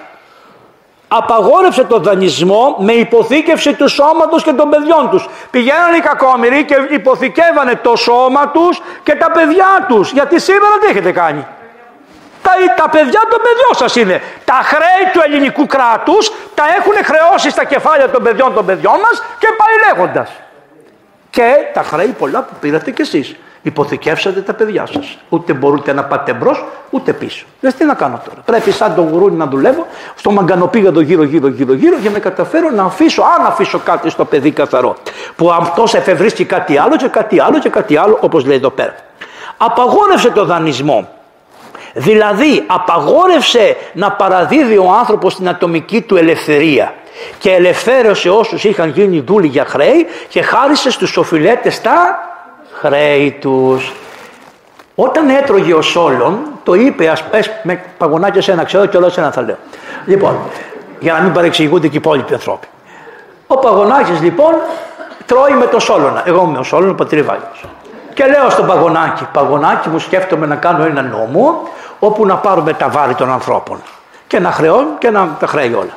Απαγόρευσε 1.08 1.84
το 1.84 1.98
δανεισμό 1.98 2.76
με 2.78 2.92
υποθήκευση 2.92 3.74
του 3.74 3.88
σώματος 3.88 4.42
και 4.42 4.52
των 4.52 4.70
παιδιών 4.70 5.10
τους. 5.10 5.28
Πηγαίνανε 5.50 5.96
οι 5.96 6.00
κακόμοιροι 6.00 6.64
και 6.64 6.76
υποθηκεύανε 6.90 7.74
το 7.82 7.96
σώμα 7.96 8.48
τους 8.48 8.82
και 9.02 9.14
τα 9.14 9.30
παιδιά 9.30 9.86
τους. 9.88 10.12
Γιατί 10.12 10.40
σήμερα 10.40 10.78
τι 10.80 10.86
έχετε 10.86 11.12
κάνει; 11.12 11.46
Τα, 12.42 12.50
τα 12.76 12.88
παιδιά 12.88 13.20
των 13.30 13.40
παιδιών 13.42 13.74
σας 13.74 13.96
είναι. 13.96 14.22
Τα 14.44 14.60
χρέη 14.64 15.12
του 15.12 15.20
ελληνικού 15.24 15.66
κράτους 15.66 16.32
τα 16.54 16.64
έχουν 16.78 17.04
χρεώσει 17.04 17.50
στα 17.50 17.64
κεφάλια 17.64 18.10
των 18.10 18.22
παιδιών 18.22 18.54
των 18.54 18.66
παιδιών 18.66 18.98
μας 19.00 19.22
και 19.38 19.48
πάει 19.56 19.94
λέγοντας 19.94 20.30
και 21.30 21.56
τα 21.72 21.82
χρέη 21.82 22.14
πολλά 22.18 22.42
που 22.42 22.54
πήρατε 22.60 22.90
κι 22.90 23.02
εσείς. 23.02 23.36
Υποθηκεύσατε 23.66 24.40
τα 24.40 24.54
παιδιά 24.54 24.86
σας. 24.86 25.18
Ούτε 25.28 25.52
μπορείτε 25.52 25.92
να 25.92 26.04
πάτε 26.04 26.32
μπρος, 26.32 26.64
ούτε 26.90 27.12
πίσω. 27.12 27.46
Λες 27.60 27.74
τι 27.74 27.84
να 27.84 27.94
κάνω 27.94 28.20
τώρα; 28.24 28.40
Πρέπει 28.44 28.70
σαν 28.70 28.94
το 28.94 29.02
γουρούνι 29.02 29.36
να 29.36 29.46
δουλεύω 29.46 29.86
στο 30.14 30.30
μαγκανοπήγαδο 30.30 31.00
γύρω 31.00 31.22
γύρω 31.22 31.48
γύρω 31.48 31.72
γύρω 31.72 31.96
για 31.98 32.10
να 32.10 32.18
καταφέρω 32.18 32.70
να 32.70 32.82
αφήσω, 32.82 33.22
αν 33.22 33.46
αφήσω 33.46 33.78
κάτι 33.78 34.10
στο 34.10 34.24
παιδί 34.24 34.50
καθαρό. 34.50 34.96
Που 35.36 35.50
αυτός 35.50 35.94
εφευρίσκει 35.94 36.44
κάτι 36.44 36.78
άλλο 36.78 36.96
και 36.96 37.08
κάτι 37.08 37.40
άλλο 37.40 37.58
και 37.58 37.68
κάτι 37.68 37.96
άλλο 37.96 38.18
όπως 38.20 38.44
λέει 38.44 38.56
εδώ 38.56 38.70
πέρα. 38.70 38.94
Απαγόρευσε 39.56 40.30
το 40.30 40.44
δανεισμό. 40.44 41.08
Δηλαδή 41.94 42.64
απαγόρευσε 42.66 43.76
να 43.92 44.12
παραδίδει 44.12 44.76
ο 44.76 44.90
άνθρωπος 44.98 45.36
την 45.36 45.48
ατομική 45.48 46.00
του 46.00 46.16
ελευθερία 46.16 46.94
και 47.38 47.50
ελευθέρωσε 47.50 48.30
όσους 48.30 48.64
είχαν 48.64 48.88
γίνει 48.88 49.20
δούλοι 49.20 49.46
για 49.46 49.64
χρέη 49.64 50.06
και 50.28 50.42
χάρισε 50.42 50.90
στους 50.90 51.16
οφειλέτες 51.16 51.80
τα 51.80 52.25
χρέη 52.80 53.30
τους. 53.30 53.92
Όταν 54.94 55.28
έτρωγε 55.28 55.74
ο 55.74 55.82
Σόλων, 55.82 56.38
το 56.62 56.74
είπε, 56.74 57.08
ας 57.08 57.22
πες 57.24 57.50
με 57.62 57.82
παγωνάκια 57.98 58.42
σε 58.42 58.52
ένα 58.52 58.64
ξέρω 58.64 58.86
και 58.86 58.96
όλα 58.96 59.08
σε 59.08 59.20
ένα 59.20 59.30
θα 59.30 59.42
λέω. 59.42 59.56
Λοιπόν, 60.04 60.38
για 60.98 61.12
να 61.12 61.20
μην 61.20 61.32
παρεξηγούνται 61.32 61.88
και 61.88 61.94
οι 61.94 62.00
υπόλοιποι 62.02 62.32
ανθρώποι. 62.32 62.66
Ο 63.46 63.58
Παγωνάκης 63.58 64.20
λοιπόν 64.20 64.54
τρώει 65.26 65.52
με 65.52 65.66
το 65.66 65.78
Σόλωνα. 65.78 66.22
Εγώ 66.26 66.42
είμαι 66.48 66.58
ο 66.58 66.62
Σόλωνα, 66.62 66.90
ο 66.90 66.94
πατρίβαλιος. 66.94 67.64
Και 68.14 68.24
λέω 68.26 68.50
στον 68.50 68.66
Παγωνάκη, 68.66 69.26
Παγωνάκη 69.32 69.88
μου 69.88 69.98
σκέφτομαι 69.98 70.46
να 70.46 70.56
κάνω 70.56 70.84
ένα 70.84 71.02
νόμο 71.02 71.68
όπου 71.98 72.26
να 72.26 72.36
πάρουμε 72.36 72.72
τα 72.72 72.88
βάρη 72.88 73.14
των 73.14 73.32
ανθρώπων 73.32 73.82
και 74.26 74.38
να 74.38 74.50
χρεώνουν 74.50 74.98
και 74.98 75.10
να 75.10 75.36
τα 75.40 75.46
χρέει 75.46 75.74
όλα. 75.74 75.94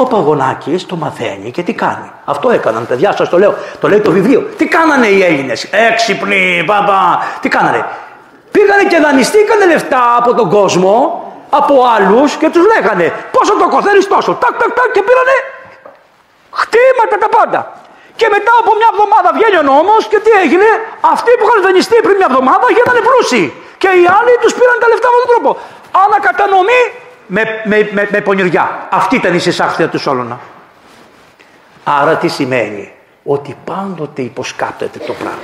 Ο 0.00 0.04
Παγωνάκης 0.12 0.86
το 0.90 0.96
μαθαίνει 1.02 1.50
και 1.50 1.62
τι 1.66 1.72
κάνει. 1.84 2.08
Αυτό 2.24 2.46
έκαναν, 2.50 2.86
παιδιά, 2.86 3.10
σας 3.18 3.28
το 3.28 3.36
λέω. 3.42 3.52
Το 3.80 3.86
λέει 3.88 4.00
το 4.00 4.10
βιβλίο. 4.10 4.40
Τι 4.58 4.64
κάνανε 4.76 5.06
οι 5.06 5.20
Έλληνες. 5.28 5.60
Έξυπνοι, 5.88 6.42
μπαμπά. 6.66 7.02
Τι 7.42 7.48
κάνανε. 7.56 7.80
Πήγανε 8.54 8.84
και 8.90 8.98
δανειστήκανε 9.04 9.64
λεφτά 9.72 10.02
από 10.20 10.30
τον 10.38 10.48
κόσμο, 10.56 10.94
από 11.60 11.74
άλλους 11.94 12.30
και 12.40 12.48
τους 12.54 12.64
λέγανε 12.72 13.06
πόσο 13.34 13.52
το 13.60 13.66
κοθέρεις 13.74 14.06
τόσο. 14.14 14.30
Τάκ, 14.42 14.54
τάκ, 14.60 14.70
τάκ 14.78 14.90
και 14.96 15.02
πήρανε 15.08 15.36
χτήματα 16.60 17.16
τα 17.22 17.28
πάντα. 17.36 17.60
Και 18.18 18.26
μετά 18.34 18.52
από 18.62 18.70
μια 18.78 18.88
εβδομάδα 18.92 19.28
βγαίνει 19.36 19.56
ο 19.62 19.64
νόμος 19.72 20.02
και 20.10 20.18
τι 20.24 20.30
έγινε. 20.42 20.68
Αυτοί 21.14 21.30
που 21.38 21.44
είχαν 21.46 21.58
δανειστεί 21.66 21.96
πριν 22.04 22.16
μια 22.20 22.28
εβδομάδα 22.30 22.66
γίνανε 22.76 23.00
πλούσιοι. 23.08 23.44
Και 23.82 23.90
οι 24.00 24.04
άλλοι 24.16 24.32
τους 24.42 24.52
πήραν 24.58 24.76
τα 24.82 24.86
λεφτά 24.92 25.08
με 25.12 25.18
τον 25.22 25.28
τρόπο. 25.32 25.50
Ανακατανομή 26.04 26.82
με, 27.28 27.42
με, 27.64 27.88
με, 27.92 28.08
με 28.10 28.20
πονηριά. 28.20 28.88
Αυτή 28.90 29.16
ήταν 29.16 29.34
η 29.34 29.38
συσάχθεια 29.38 29.88
του 29.88 29.98
Σόλωνα. 29.98 30.40
Άρα 31.84 32.16
τι 32.16 32.28
σημαίνει; 32.28 32.92
Ότι 33.24 33.56
πάντοτε 33.64 34.22
υποσκάπτεται 34.22 34.98
το 35.06 35.12
πράγμα. 35.12 35.38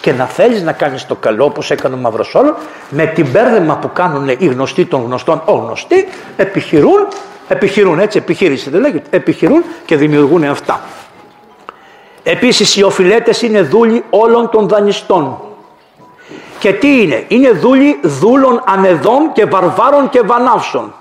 Και 0.00 0.12
να 0.12 0.24
θέλεις 0.24 0.62
να 0.62 0.72
κάνεις 0.72 1.06
το 1.06 1.14
καλό 1.14 1.44
όπως 1.44 1.70
έκανε 1.70 1.94
ο 1.94 1.98
Μαυροσόλων 1.98 2.54
με 2.90 3.06
την 3.06 3.26
μπέρδεμα 3.26 3.76
που 3.76 3.92
κάνουν 3.92 4.28
οι 4.28 4.46
γνωστοί 4.46 4.84
των 4.84 5.02
γνωστών 5.02 5.42
ο 5.44 5.52
γνωστοί 5.52 6.08
επιχειρούν, 6.36 7.08
επιχειρούν 7.48 7.98
έτσι 7.98 8.18
επιχείρηση 8.18 8.70
δεν 8.70 8.80
λέγεται, 8.80 9.16
επιχειρούν 9.16 9.64
και 9.84 9.96
δημιουργούν 9.96 10.44
αυτά. 10.44 10.80
Επίσης 12.22 12.76
οι 12.76 12.82
οφειλέτες 12.82 13.42
είναι 13.42 13.62
δούλοι 13.62 14.04
όλων 14.10 14.50
των 14.50 14.68
δανειστών. 14.68 15.40
Και 16.58 16.72
τι 16.72 17.02
είναι, 17.02 17.24
είναι 17.28 17.50
δούλοι 17.50 17.98
δούλων 18.02 18.62
ανεδών 18.66 19.32
και 19.32 19.44
βαρβάρων 19.44 20.08
και 20.08 20.20
βανάυσων 20.20 20.92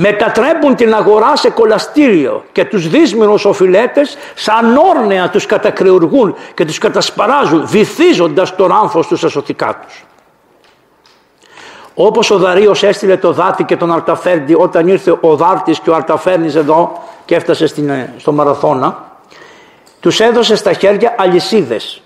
μετατρέπουν 0.00 0.74
την 0.74 0.94
αγορά 0.94 1.36
σε 1.36 1.50
κολαστήριο 1.50 2.44
και 2.52 2.64
τους 2.64 2.88
δύσμενους 2.88 3.44
οφειλέτες 3.44 4.16
σαν 4.34 4.76
όρνεα 4.76 5.30
τους 5.30 5.46
κατακρεουργούν 5.46 6.34
και 6.54 6.64
τους 6.64 6.78
κατασπαράζουν 6.78 7.66
βυθίζοντας 7.66 8.56
τον 8.56 8.72
άμφος 8.72 9.06
τους 9.06 9.24
ασωθικά 9.24 9.80
τους. 9.86 10.04
Όπως 11.94 12.30
ο 12.30 12.38
Δαρίος 12.38 12.82
έστειλε 12.82 13.16
το 13.16 13.32
Δάτη 13.32 13.64
και 13.64 13.76
τον 13.76 13.92
Αρταφέρντη 13.92 14.54
όταν 14.54 14.88
ήρθε 14.88 15.18
ο 15.20 15.36
Δάρτης 15.36 15.80
και 15.80 15.90
ο 15.90 15.94
Αρταφέρνης 15.94 16.54
εδώ 16.54 17.02
και 17.24 17.34
έφτασε 17.34 17.66
στην, 17.66 17.88
ε, 17.88 18.14
στο 18.16 18.32
Μαραθώνα 18.32 19.18
τους 20.00 20.20
έδωσε 20.20 20.56
στα 20.56 20.72
χέρια 20.72 21.14
αλυσίδες 21.18 22.02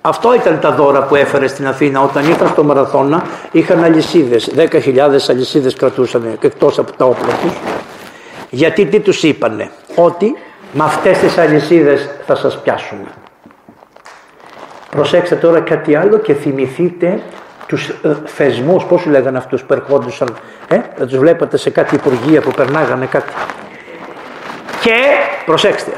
αυτό 0.00 0.34
ήταν 0.34 0.60
τα 0.60 0.72
δώρα 0.72 1.02
που 1.02 1.14
έφερε 1.14 1.46
στην 1.46 1.66
Αθήνα 1.66 2.02
όταν 2.02 2.28
ήρθαν 2.28 2.48
στο 2.48 2.64
Μαραθώνα. 2.64 3.22
Είχαν 3.50 3.84
αλυσίδες, 3.84 4.50
10.000 4.56 5.28
αλυσίδες 5.28 5.74
κρατούσαν 5.74 6.38
εκτός 6.40 6.78
από 6.78 6.92
τα 6.92 7.04
όπλα 7.04 7.34
τους. 7.42 7.52
Γιατί 8.50 8.86
τι 8.86 9.00
τους 9.00 9.22
είπανε, 9.22 9.70
Ότι 9.94 10.36
με 10.72 10.84
αυτές 10.84 11.18
τις 11.18 11.38
αλυσίδες 11.38 12.08
θα 12.26 12.34
σας 12.34 12.60
πιάσουμε. 12.60 13.08
Προσέξτε 14.90 15.34
τώρα 15.34 15.60
κάτι 15.60 15.96
άλλο 15.96 16.18
και 16.18 16.34
θυμηθείτε 16.34 17.20
τους 17.66 17.88
ε, 17.88 18.16
θεσμούς, 18.24 18.84
πώς 18.84 19.06
λέγανε 19.06 19.38
αυτούς 19.38 19.62
που 19.62 19.72
ερχόντουσαν, 19.72 20.36
ε, 20.68 20.80
θα 20.96 21.06
τους 21.06 21.18
βλέπατε 21.18 21.56
σε 21.56 21.70
κάτι 21.70 21.94
υπουργεία 21.94 22.40
που 22.40 22.50
περνάγανε 22.50 23.06
κάτι. 23.06 23.32
Και, 24.80 24.96
προσέξτε, 25.46 25.92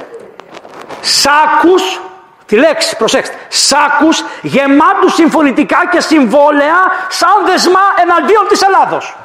σάκους, 1.00 2.00
τη 2.52 2.58
λέξη, 2.58 2.96
προσέξτε, 2.96 3.34
σάκους 3.48 4.24
γεμάτους 4.42 5.14
συμφωνητικά 5.14 5.78
και 5.90 6.00
συμβόλαια 6.00 6.78
σαν 7.08 7.46
δεσμά 7.46 7.80
εναντίον 8.02 8.46
της 8.48 8.62
Ελλάδος. 8.62 9.16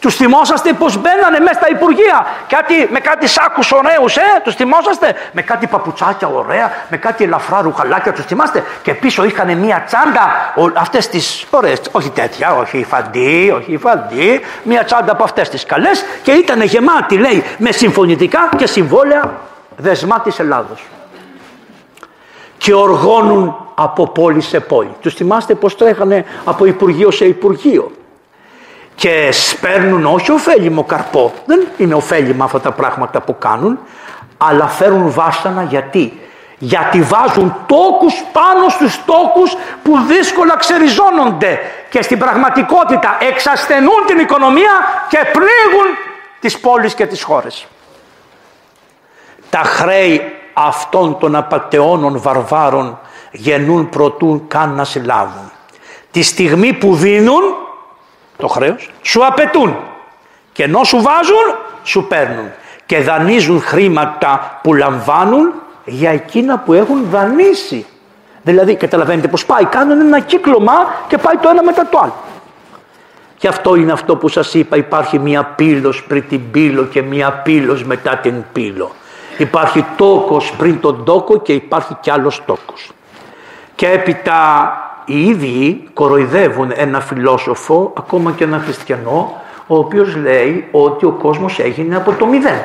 Τους 0.00 0.14
θυμόσαστε 0.16 0.72
πως 0.72 0.96
μπαίνανε 0.96 1.38
μέσα 1.40 1.54
στα 1.54 1.68
Υπουργεία 1.68 2.26
κάτι, 2.48 2.88
με 2.90 3.00
κάτι 3.00 3.26
σάκους 3.26 3.72
ωραίους, 3.72 4.16
ε, 4.16 4.40
τους 4.44 4.54
θυμόσαστε, 4.54 5.14
με 5.32 5.42
κάτι 5.42 5.66
παπουτσάκια 5.66 6.28
ωραία, 6.28 6.72
με 6.88 6.96
κάτι 6.96 7.24
ελαφρά 7.24 7.62
ρουχαλάκια, 7.62 8.12
τους 8.12 8.24
θυμάστε; 8.24 8.64
Και 8.82 8.94
πίσω 8.94 9.24
είχαν 9.24 9.56
μία 9.56 9.82
τσάντα, 9.86 10.52
ο, 10.56 10.70
αυτές 10.74 11.08
τις 11.08 11.46
ωραίες, 11.50 11.80
όχι 11.92 12.10
τέτοια, 12.10 12.54
όχι 12.54 12.84
φαντή, 12.88 13.52
όχι 13.56 13.76
φαντή, 13.76 14.40
μία 14.62 14.84
τσάντα 14.84 15.12
από 15.12 15.24
αυτές 15.24 15.48
τις 15.48 15.64
καλές 15.64 16.04
και 16.22 16.32
ήταν 16.32 16.62
γεμάτη 16.62 17.16
λέει 17.16 17.44
με 17.58 17.70
συμφωνητικά 17.72 18.48
και 18.56 18.66
συμβόλαια 18.66 19.32
δεσμά 19.76 20.20
της 20.20 20.38
Ελλάδος. 20.38 20.80
Και 22.58 22.74
οργώνουν 22.74 23.56
από 23.74 24.08
πόλη 24.08 24.40
σε 24.40 24.60
πόλη. 24.60 24.94
Τους 25.00 25.14
θυμάστε 25.14 25.54
πως 25.54 25.76
τρέχανε 25.76 26.24
από 26.44 26.64
Υπουργείο 26.64 27.10
σε 27.10 27.24
Υπουργείο 27.24 27.90
και 28.94 29.28
σπέρνουν 29.32 30.04
όχι 30.04 30.30
ωφέλιμο 30.30 30.84
καρπό, 30.84 31.32
δεν 31.44 31.66
είναι 31.76 31.94
ωφέλιμα 31.94 32.44
αυτά 32.44 32.60
τα 32.60 32.72
πράγματα 32.72 33.20
που 33.20 33.38
κάνουν, 33.38 33.78
αλλά 34.38 34.66
φέρουν 34.66 35.10
βάσανα 35.10 35.62
γιατί; 35.62 36.20
Γιατί 36.58 37.02
βάζουν 37.02 37.56
τόκους 37.66 38.24
πάνω 38.32 38.68
στους 38.68 39.04
τόκους 39.04 39.56
που 39.82 39.98
δύσκολα 40.08 40.56
ξεριζώνονται 40.56 41.58
και 41.90 42.02
στην 42.02 42.18
πραγματικότητα 42.18 43.16
εξασθενούν 43.20 44.04
την 44.06 44.18
οικονομία 44.18 44.72
και 45.08 45.18
πλήγουν 45.32 45.86
τις 46.40 46.58
πόλεις 46.58 46.94
και 46.94 47.06
τις 47.06 47.22
χώρες. 47.22 47.66
Τα 49.50 49.58
χρέη 49.58 50.32
αυτών 50.66 51.18
των 51.18 51.36
απαταιώνων 51.36 52.20
βαρβάρων 52.20 52.98
γεννούν 53.30 53.88
προτούν 53.88 54.42
καν 54.48 54.74
να 54.74 54.84
συλλάβουν. 54.84 55.50
Τη 56.10 56.22
στιγμή 56.22 56.72
που 56.72 56.94
δίνουν 56.94 57.42
το 58.36 58.48
χρέος, 58.48 58.90
σου 59.02 59.26
απαιτούν. 59.26 59.76
Και 60.52 60.62
ενώ 60.62 60.84
σου 60.84 61.02
βάζουν, 61.02 61.56
σου 61.82 62.06
παίρνουν. 62.06 62.50
Και 62.86 63.00
δανείζουν 63.00 63.62
χρήματα 63.62 64.60
που 64.62 64.74
λαμβάνουν 64.74 65.52
για 65.84 66.10
εκείνα 66.10 66.58
που 66.58 66.72
έχουν 66.72 67.06
δανείσει. 67.10 67.86
Δηλαδή, 68.42 68.74
καταλαβαίνετε 68.74 69.28
πως 69.28 69.44
πάει, 69.44 69.64
κάνουν 69.64 70.00
ένα 70.00 70.20
κύκλωμα 70.20 70.72
και 71.08 71.18
πάει 71.18 71.36
το 71.36 71.48
ένα 71.48 71.62
μετά 71.62 71.88
το 71.88 71.98
άλλο. 72.02 72.14
Και 73.36 73.48
αυτό 73.48 73.74
είναι 73.74 73.92
αυτό 73.92 74.16
που 74.16 74.28
σας 74.28 74.54
είπα, 74.54 74.76
υπάρχει 74.76 75.18
μία 75.18 75.44
πύλος 75.44 76.04
πριν 76.04 76.28
την 76.28 76.50
πύλο 76.50 76.84
και 76.84 77.02
μία 77.02 77.32
πύλος 77.32 77.84
μετά 77.84 78.16
την 78.16 78.44
πύλο. 78.52 78.92
Υπάρχει 79.38 79.84
τόκος 79.96 80.52
πριν 80.58 80.80
τον 80.80 81.04
τόκο 81.04 81.38
και 81.38 81.52
υπάρχει 81.52 81.96
κι 82.00 82.10
άλλος 82.10 82.42
τόκος. 82.46 82.90
Και 83.74 83.86
έπειτα 83.86 84.72
οι 85.04 85.26
ίδιοι 85.26 85.88
κοροϊδεύουν 85.94 86.72
ένα 86.74 87.00
φιλόσοφο, 87.00 87.92
ακόμα 87.98 88.32
και 88.32 88.44
ένα 88.44 88.58
χριστιανό, 88.58 89.42
ο 89.66 89.76
οποίος 89.76 90.16
λέει 90.16 90.68
ότι 90.70 91.04
ο 91.04 91.10
κόσμος 91.10 91.58
έγινε 91.58 91.96
από 91.96 92.12
το 92.12 92.26
μηδέν. 92.26 92.62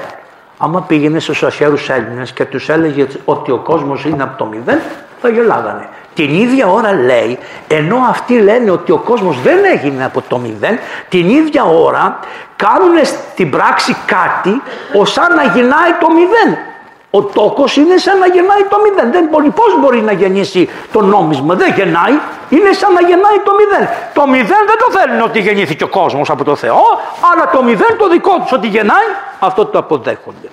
Άμα 0.57 0.81
πήγαινε 0.81 1.19
στους 1.19 1.43
αρχαίους 1.43 1.89
Έλληνες 1.89 2.31
και 2.31 2.45
τους 2.45 2.69
έλεγε 2.69 3.07
ότι 3.25 3.51
ο 3.51 3.57
κόσμος 3.57 4.05
είναι 4.05 4.23
από 4.23 4.37
το 4.37 4.45
μηδέν, 4.45 4.79
θα 5.21 5.29
γελάγανε. 5.29 5.89
Την 6.13 6.33
ίδια 6.33 6.67
ώρα 6.67 6.93
λέει, 6.93 7.37
ενώ 7.67 7.97
αυτοί 8.09 8.39
λένε 8.39 8.71
ότι 8.71 8.91
ο 8.91 8.97
κόσμος 8.97 9.41
δεν 9.41 9.57
έγινε 9.73 10.05
από 10.05 10.21
το 10.27 10.41
μηδέn, 10.43 10.77
την 11.09 11.29
ίδια 11.29 11.63
ώρα 11.63 12.19
κάνουν 12.65 13.05
στην 13.05 13.49
πράξη 13.49 13.95
κάτι 14.05 14.61
ως 14.93 15.17
να 15.35 15.43
γυρνάει 15.43 15.91
το 15.99 16.07
μηδέν. 16.11 16.51
Ο 17.15 17.21
τόκος 17.21 17.75
είναι 17.75 17.97
σαν 17.97 18.17
να 18.17 18.27
γεννάει 18.27 18.63
το 18.69 18.77
μηδέν. 18.83 19.11
Δεν 19.11 19.27
μπορεί, 19.31 19.49
πώς 19.49 19.79
μπορεί 19.79 20.01
να 20.01 20.11
γεννήσει 20.11 20.69
το 20.91 21.01
νόμισμα; 21.01 21.55
Δεν 21.55 21.73
γεννάει, 21.73 22.15
είναι 22.49 22.71
σαν 22.71 22.93
να 22.93 23.01
γεννάει 23.01 23.37
το 23.43 23.51
μηδέν. 23.57 23.89
Το 24.13 24.27
μηδέν 24.27 24.63
δεν 24.69 24.77
το 24.85 24.97
θέλουν 24.97 25.21
ότι 25.21 25.39
γεννήθηκε 25.39 25.83
ο 25.83 25.87
κόσμος 25.87 26.29
από 26.29 26.43
το 26.43 26.55
Θεό, 26.55 26.83
αλλά 27.31 27.49
το 27.49 27.63
μηδέν 27.63 27.97
το 27.97 28.09
δικό 28.09 28.39
τους 28.41 28.51
ότι 28.51 28.67
γεννάει, 28.67 29.07
αυτό 29.39 29.65
το 29.65 29.77
αποδέχονται. 29.77 30.47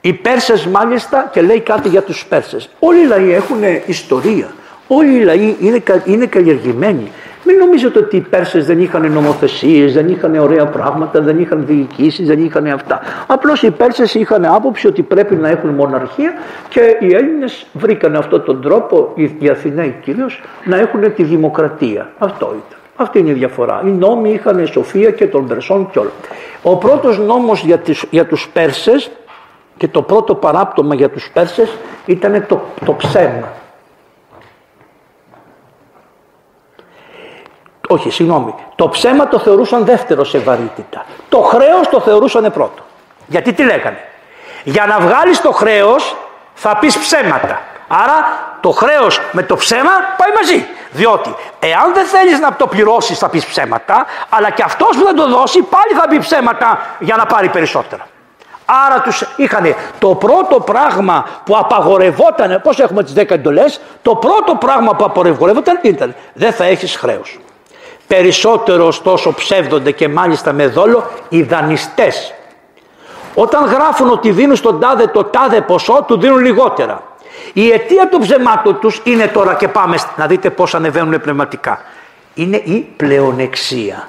Οι 0.00 0.12
Πέρσες 0.12 0.66
μάλιστα 0.66 1.28
και 1.32 1.40
λέει 1.40 1.60
κάτι 1.60 1.88
για 1.88 2.02
τους 2.02 2.26
Πέρσες. 2.26 2.68
Όλοι 2.78 3.00
οι 3.00 3.06
λαοί 3.06 3.32
έχουν 3.32 3.62
ιστορία. 3.86 4.48
Όλοι 4.88 5.14
οι 5.14 5.24
λαοί 5.24 5.56
είναι, 5.60 5.82
είναι 6.04 6.26
καλλιεργημένοι. 6.26 7.12
Μην 7.46 7.56
νομίζετε 7.56 7.98
ότι 7.98 8.16
οι 8.16 8.20
Πέρσες 8.20 8.66
δεν 8.66 8.80
είχαν 8.80 9.12
νομοθεσίες, 9.12 9.92
δεν 9.92 10.08
είχαν 10.08 10.36
ωραία 10.36 10.66
πράγματα, 10.66 11.20
δεν 11.20 11.40
είχαν 11.40 11.66
διοικήσεις, 11.66 12.26
δεν 12.26 12.44
είχαν 12.44 12.66
αυτά. 12.66 13.00
Απλώς 13.26 13.62
οι 13.62 13.70
Πέρσες 13.70 14.14
είχαν 14.14 14.44
άποψη 14.44 14.86
ότι 14.86 15.02
πρέπει 15.02 15.34
να 15.34 15.48
έχουν 15.48 15.70
μοναρχία 15.70 16.32
και 16.68 16.96
οι 17.00 17.14
Έλληνες 17.14 17.66
βρήκαν 17.72 18.16
αυτόν 18.16 18.44
τον 18.44 18.60
τρόπο, 18.60 19.12
οι 19.38 19.48
Αθηναίοι 19.48 19.96
κυρίως, 20.02 20.42
να 20.64 20.76
έχουν 20.76 21.14
τη 21.14 21.22
δημοκρατία. 21.22 22.10
Αυτό 22.18 22.46
ήταν. 22.46 22.78
Αυτή 22.96 23.18
είναι 23.18 23.30
η 23.30 23.32
διαφορά. 23.32 23.82
Οι 23.84 23.90
νόμοι 23.90 24.30
είχαν 24.30 24.66
σοφία 24.66 25.10
και 25.10 25.26
των 25.26 25.46
Περσών 25.46 25.90
και 25.90 25.98
όλα. 25.98 26.10
Ο 26.62 26.76
πρώτος 26.76 27.18
νόμος 27.18 27.64
για, 27.64 27.78
τις, 27.78 28.04
για 28.10 28.26
τους 28.26 28.48
Πέρσες 28.52 29.10
και 29.76 29.88
το 29.88 30.02
πρώτο 30.02 30.34
παράπτωμα 30.34 30.94
για 30.94 31.08
τους 31.08 31.30
Πέρσες 31.32 31.76
ήταν 32.06 32.44
το, 32.48 32.60
το 32.84 32.94
ψέμα. 32.94 33.52
Όχι 37.88 38.10
συγγνώμη, 38.10 38.54
το 38.74 38.88
ψέμα 38.88 39.28
το 39.28 39.38
θεωρούσαν 39.38 39.84
δεύτερο 39.84 40.24
σε 40.24 40.38
βαρύτητα. 40.38 41.04
Το 41.28 41.38
χρέος 41.38 41.88
το 41.90 42.00
θεωρούσαν 42.00 42.52
πρώτο. 42.52 42.82
Γιατί 43.26 43.52
τι 43.52 43.64
λέγανε; 43.64 44.08
Για 44.64 44.86
να 44.86 44.98
βγάλεις 44.98 45.40
το 45.40 45.52
χρέος 45.52 46.16
θα 46.54 46.76
πεις 46.76 46.98
ψέματα. 46.98 47.60
Άρα 47.88 48.14
το 48.60 48.70
χρέος 48.70 49.20
με 49.32 49.42
το 49.42 49.56
ψέμα 49.56 49.90
πάει 50.16 50.30
μαζί. 50.34 50.66
Διότι 50.90 51.34
εάν 51.58 51.92
δεν 51.94 52.04
θέλεις 52.04 52.40
να 52.40 52.54
το 52.54 52.66
πληρώσεις 52.66 53.18
θα 53.18 53.28
πεις 53.28 53.46
ψέματα, 53.46 54.06
αλλά 54.28 54.50
και 54.50 54.62
αυτός 54.62 54.96
που 54.96 55.04
δεν 55.04 55.14
το 55.14 55.28
δώσει 55.28 55.62
πάλι 55.62 56.00
θα 56.00 56.08
πει 56.08 56.18
ψέματα 56.18 56.78
για 56.98 57.16
να 57.16 57.26
πάρει 57.26 57.48
περισσότερα. 57.48 58.06
Άρα 58.86 59.00
τους 59.00 59.24
είχαν 59.36 59.74
το 59.98 60.14
πρώτο 60.14 60.60
πράγμα 60.60 61.26
που 61.44 61.56
απαγορευόταν, 61.56 62.60
πώς 62.62 62.78
έχουμε 62.78 63.02
τις 63.02 63.12
10 63.12 63.30
εντολές, 63.30 63.80
το 64.02 64.14
πρώτο 64.14 64.54
πράγμα 64.54 64.94
που 64.94 65.04
απαγορευόταν 65.04 65.78
ήταν 65.82 66.14
δεν 66.32 66.52
θα 66.52 66.64
έχεις 66.64 66.96
χρέος. 66.96 67.38
Περισσότερος 68.06 68.86
ωστόσο 68.86 69.32
ψεύδονται 69.32 69.90
και 69.90 70.08
μάλιστα 70.08 70.52
με 70.52 70.66
δόλο 70.66 71.10
οι 71.28 71.42
δανειστές. 71.42 72.34
Όταν 73.34 73.64
γράφουν 73.64 74.10
ότι 74.10 74.30
δίνουν 74.30 74.56
στον 74.56 74.80
τάδε 74.80 75.06
το 75.06 75.24
τάδε 75.24 75.60
ποσό, 75.60 76.04
του 76.06 76.18
δίνουν 76.18 76.38
λιγότερα. 76.38 77.02
Η 77.52 77.70
αιτία 77.70 78.08
του 78.08 78.18
ψεμάτων 78.18 78.78
τους 78.80 79.00
είναι 79.04 79.26
τώρα 79.26 79.54
και 79.54 79.68
πάμε 79.68 79.96
να 80.16 80.26
δείτε 80.26 80.50
πώς 80.50 80.74
ανεβαίνουν 80.74 81.20
πνευματικά. 81.20 81.80
Είναι 82.34 82.56
η 82.56 82.88
πλεονεξία 82.96 84.08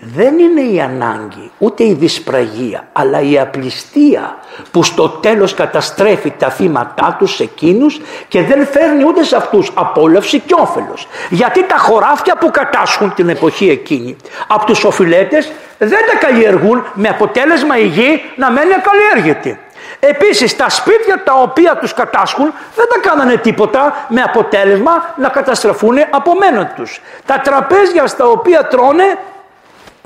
δεν 0.00 0.38
είναι 0.38 0.60
η 0.60 0.80
ανάγκη, 0.80 1.50
ούτε 1.58 1.84
η 1.84 1.92
δυσπραγία, 1.92 2.88
αλλά 2.92 3.20
η 3.20 3.38
απληστία 3.38 4.38
που 4.70 4.82
στο 4.82 5.08
τέλος 5.08 5.54
καταστρέφει 5.54 6.30
τα 6.30 6.50
θύματά 6.50 7.16
τους 7.18 7.34
σε 7.34 7.42
εκείνους 7.42 8.00
και 8.28 8.42
δεν 8.42 8.66
φέρνει 8.66 9.04
ούτε 9.04 9.24
σε 9.24 9.36
αυτούς 9.36 9.70
απόλαυση 9.74 10.38
και 10.38 10.54
όφελος. 10.58 11.08
Γιατί 11.30 11.64
τα 11.64 11.76
χωράφια 11.76 12.36
που 12.36 12.50
κατάσχουν 12.50 13.14
την 13.14 13.28
εποχή 13.28 13.68
εκείνη 13.68 14.16
από 14.46 14.66
τους 14.66 14.84
οφειλέτες 14.84 15.52
δεν 15.78 15.98
τα 16.12 16.26
καλλιεργούν 16.26 16.84
με 16.94 17.08
αποτέλεσμα 17.08 17.78
η 17.78 17.86
γη 17.86 18.22
να 18.36 18.50
μένει 18.50 18.72
ακαλλιέργητη. 18.74 19.58
Επίσης 20.00 20.56
τα 20.56 20.68
σπίτια 20.68 21.22
τα 21.22 21.32
οποία 21.32 21.76
τους 21.76 21.94
κατάσχουν 21.94 22.52
δεν 22.76 22.86
τα 22.88 23.08
κάνανε 23.08 23.36
τίποτα 23.36 24.06
με 24.08 24.22
αποτέλεσμα 24.22 25.14
να 25.16 25.28
καταστραφούν 25.28 25.96
από 26.10 26.34
μένα 26.34 26.66
τους. 26.66 27.00
Τα 27.26 27.40
τραπέζια 27.40 28.06
στα 28.06 28.26
οποία 28.26 28.66
τρώνε 28.66 29.18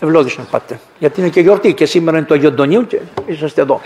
Ευλόγησον 0.04 0.44
να 0.44 0.50
πάτε. 0.50 0.80
Γιατί 0.98 1.20
είναι 1.20 1.28
και 1.28 1.40
γιορτή 1.40 1.74
και 1.74 1.86
σήμερα 1.86 2.16
είναι 2.16 2.26
το 2.26 2.34
Αγιοντονίου 2.34 2.86
και 2.86 3.00
είσαστε 3.26 3.60
εδώ. 3.60 3.80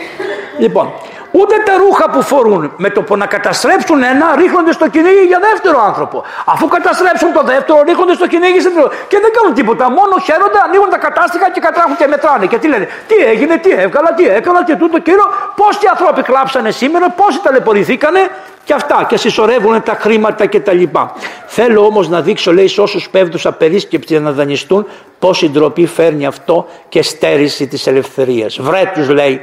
Λοιπόν, 0.59 0.93
ούτε 1.31 1.55
τα 1.67 1.75
ρούχα 1.77 2.11
που 2.11 2.23
φορούν 2.23 2.73
με 2.77 2.91
το 2.91 3.03
που 3.03 3.17
να 3.17 3.27
καταστρέψουν 3.27 4.03
ένα 4.03 4.27
ρίχνονται 4.37 4.73
στο 4.73 4.89
κυνήγι 4.89 5.25
για 5.27 5.41
δεύτερο 5.49 5.79
άνθρωπο. 5.89 6.25
Αφού 6.45 6.69
καταστρέψουν 6.69 7.33
το 7.33 7.43
δεύτερο, 7.43 7.83
ρίχνονται 7.87 8.15
στο 8.15 8.27
κυνήγι 8.27 8.61
σε 8.61 8.71
τρίτο. 8.71 8.91
Και 9.09 9.19
δεν 9.25 9.31
κάνουν 9.37 9.55
τίποτα. 9.55 9.85
Μόνο 9.91 10.15
χαίρονται, 10.27 10.59
ανοίγουν 10.67 10.91
τα 10.91 10.99
κατάστοιχα 10.99 11.51
και 11.51 11.61
κατράχουν 11.61 11.97
και 11.97 12.07
μετράνε. 12.07 12.47
Και 12.47 12.59
τι 12.59 12.69
λένε, 12.69 12.89
τι 13.09 13.17
έγινε, 13.33 13.57
τι 13.57 13.71
έβγαλα, 13.71 14.15
τι 14.15 14.25
έκανα 14.39 14.65
και 14.65 14.77
τούτο 14.77 14.99
κύριο. 14.99 15.27
Πόσοι 15.57 15.87
άνθρωποι 15.91 16.23
κλάψανε 16.23 16.71
σήμερα, 16.71 17.11
πόσοι 17.11 17.41
ταλαιπωρηθήκανε 17.43 18.21
και 18.65 18.75
αυτά 18.75 19.05
και 19.09 19.17
συσσωρεύουν 19.17 19.83
τα 19.83 19.97
χρήματα 20.01 20.47
και 20.47 20.61
τα 20.61 20.73
λοιπά. 20.73 21.13
Θέλω 21.47 21.85
όμως 21.85 22.09
να 22.09 22.21
δείξω 22.21 22.53
λέει 22.53 22.69
σε 22.69 22.81
όσους 22.81 23.09
πέφτουν 23.11 23.41
απερίσκεπτοι 23.45 24.19
να 24.19 24.33
δανειστούν 24.33 24.87
πόση 25.19 25.49
ντροπή 25.51 25.87
φέρνει 25.87 26.27
αυτό 26.27 26.67
και 26.89 27.03
στέρηση 27.03 27.67
της 27.67 27.87
ελευθερίας. 27.87 28.59
Βρέ 28.61 28.91
τους 28.95 29.09
λέει 29.09 29.43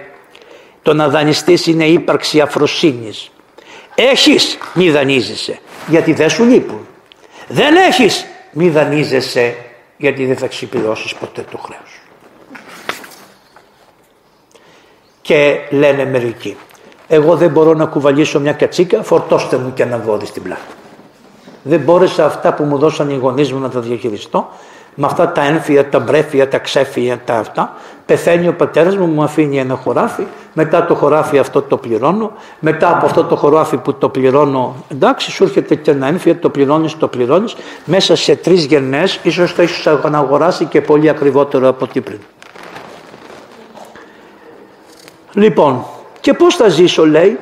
το 0.85 0.93
να 0.93 1.09
δανειστείς 1.09 1.67
είναι 1.67 1.85
ύπαρξη 1.85 2.39
αφροσύνης. 2.41 3.31
Έχεις 3.95 4.57
μη 4.73 4.89
δανείζεσαι 4.89 5.59
γιατί 5.87 6.13
δεν 6.13 6.29
σου 6.29 6.43
λείπουν. 6.43 6.87
Δεν 7.47 7.75
έχεις 7.75 8.25
μη 8.51 8.69
δανείζεσαι 8.69 9.55
γιατί 9.97 10.25
δεν 10.25 10.37
θα 10.37 10.47
ξυπηρώσεις 10.47 11.15
ποτέ 11.15 11.45
το 11.51 11.57
χρέος. 11.57 12.01
Και 15.21 15.59
λένε 15.69 16.05
μερικοί, 16.05 16.57
εγώ 17.07 17.35
δεν 17.35 17.49
μπορώ 17.49 17.73
να 17.73 17.85
κουβαλήσω 17.85 18.39
μια 18.39 18.53
κατσίκα, 18.53 19.03
φορτώστε 19.03 19.57
μου 19.57 19.73
και 19.73 19.83
ένα 19.83 19.97
βόδι 19.97 20.25
στην 20.25 20.43
πλάτη. 20.43 20.73
Δεν 21.63 21.79
μπόρεσα 21.79 22.25
αυτά 22.25 22.53
που 22.53 22.63
μου 22.63 22.77
δώσαν 22.77 23.09
οι 23.09 23.15
γονείς 23.15 23.51
μου 23.51 23.59
να 23.59 23.69
τα 23.69 23.79
διαχειριστώ. 23.79 24.49
Με 24.95 25.05
αυτά 25.05 25.31
τα 25.31 25.41
ένφια, 25.41 25.89
τα 25.89 25.99
μπρέφια, 25.99 26.47
τα 26.47 26.57
ξέφια, 26.57 27.19
τα 27.25 27.35
αυτά. 27.35 27.73
Πεθαίνει 28.05 28.47
ο 28.47 28.53
πατέρας 28.53 28.97
μου, 28.97 29.05
μου 29.05 29.23
αφήνει 29.23 29.59
ένα 29.59 29.75
χωράφι. 29.75 30.23
Μετά 30.53 30.85
το 30.85 30.95
χωράφι 30.95 31.37
αυτό 31.37 31.61
το 31.61 31.77
πληρώνω. 31.77 32.31
Μετά 32.59 32.89
από 32.89 33.05
αυτό 33.05 33.23
το 33.23 33.35
χωράφι 33.35 33.77
που 33.77 33.93
το 33.93 34.09
πληρώνω, 34.09 34.75
εντάξει, 34.87 35.31
σου 35.31 35.43
έρχεται 35.43 35.75
και 35.75 35.91
ένα 35.91 36.07
ένφια, 36.07 36.39
το 36.39 36.49
πληρώνεις, 36.49 36.97
το 36.97 37.07
πληρώνεις. 37.07 37.55
Μέσα 37.85 38.15
σε 38.15 38.35
τρεις 38.35 38.65
γενναίες, 38.65 39.19
ίσως 39.23 39.55
το 39.55 39.61
έχεις 39.61 39.87
αγοράσει 39.87 40.65
και 40.65 40.81
πολύ 40.81 41.09
ακριβότερο 41.09 41.67
από 41.67 41.85
ό,τι 41.85 42.01
πριν. 42.01 42.19
Λοιπόν, 45.33 45.85
και 46.19 46.33
πώς 46.33 46.55
θα 46.55 46.67
ζήσω 46.67 47.05
λέει; 47.05 47.39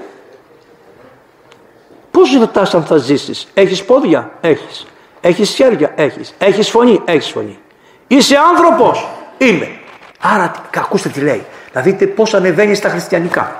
Πώς 2.11 2.37
ρωτάς 2.39 2.73
αν 2.73 2.83
θα 2.83 2.97
ζήσεις; 2.97 3.47
Έχεις 3.53 3.83
πόδια; 3.83 4.31
Έχεις. 4.41 4.85
Έχεις 5.25 5.49
χέρια. 5.49 5.91
Έχεις. 5.95 6.33
Έχεις 6.37 6.69
φωνή. 6.69 7.01
Έχεις 7.05 7.31
φωνή. 7.31 7.59
Είσαι 8.07 8.35
άνθρωπος. 8.49 9.07
Είμαι. 9.37 9.77
Άρα 10.21 10.51
ακούστε 10.75 11.09
τι 11.09 11.19
λέει. 11.19 11.45
Να 11.73 11.81
δείτε 11.81 12.05
πώς 12.05 12.33
ανεβαίνει 12.33 12.75
στα 12.75 12.89
χριστιανικά. 12.89 13.55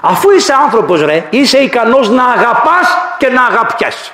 Αφού 0.00 0.30
είσαι 0.30 0.52
άνθρωπος 0.64 1.04
ρε, 1.04 1.26
είσαι 1.30 1.58
ικανός 1.58 2.08
να 2.08 2.24
αγαπάς 2.24 2.88
και 3.18 3.28
να 3.28 3.44
αγαπιέσαι. 3.44 4.12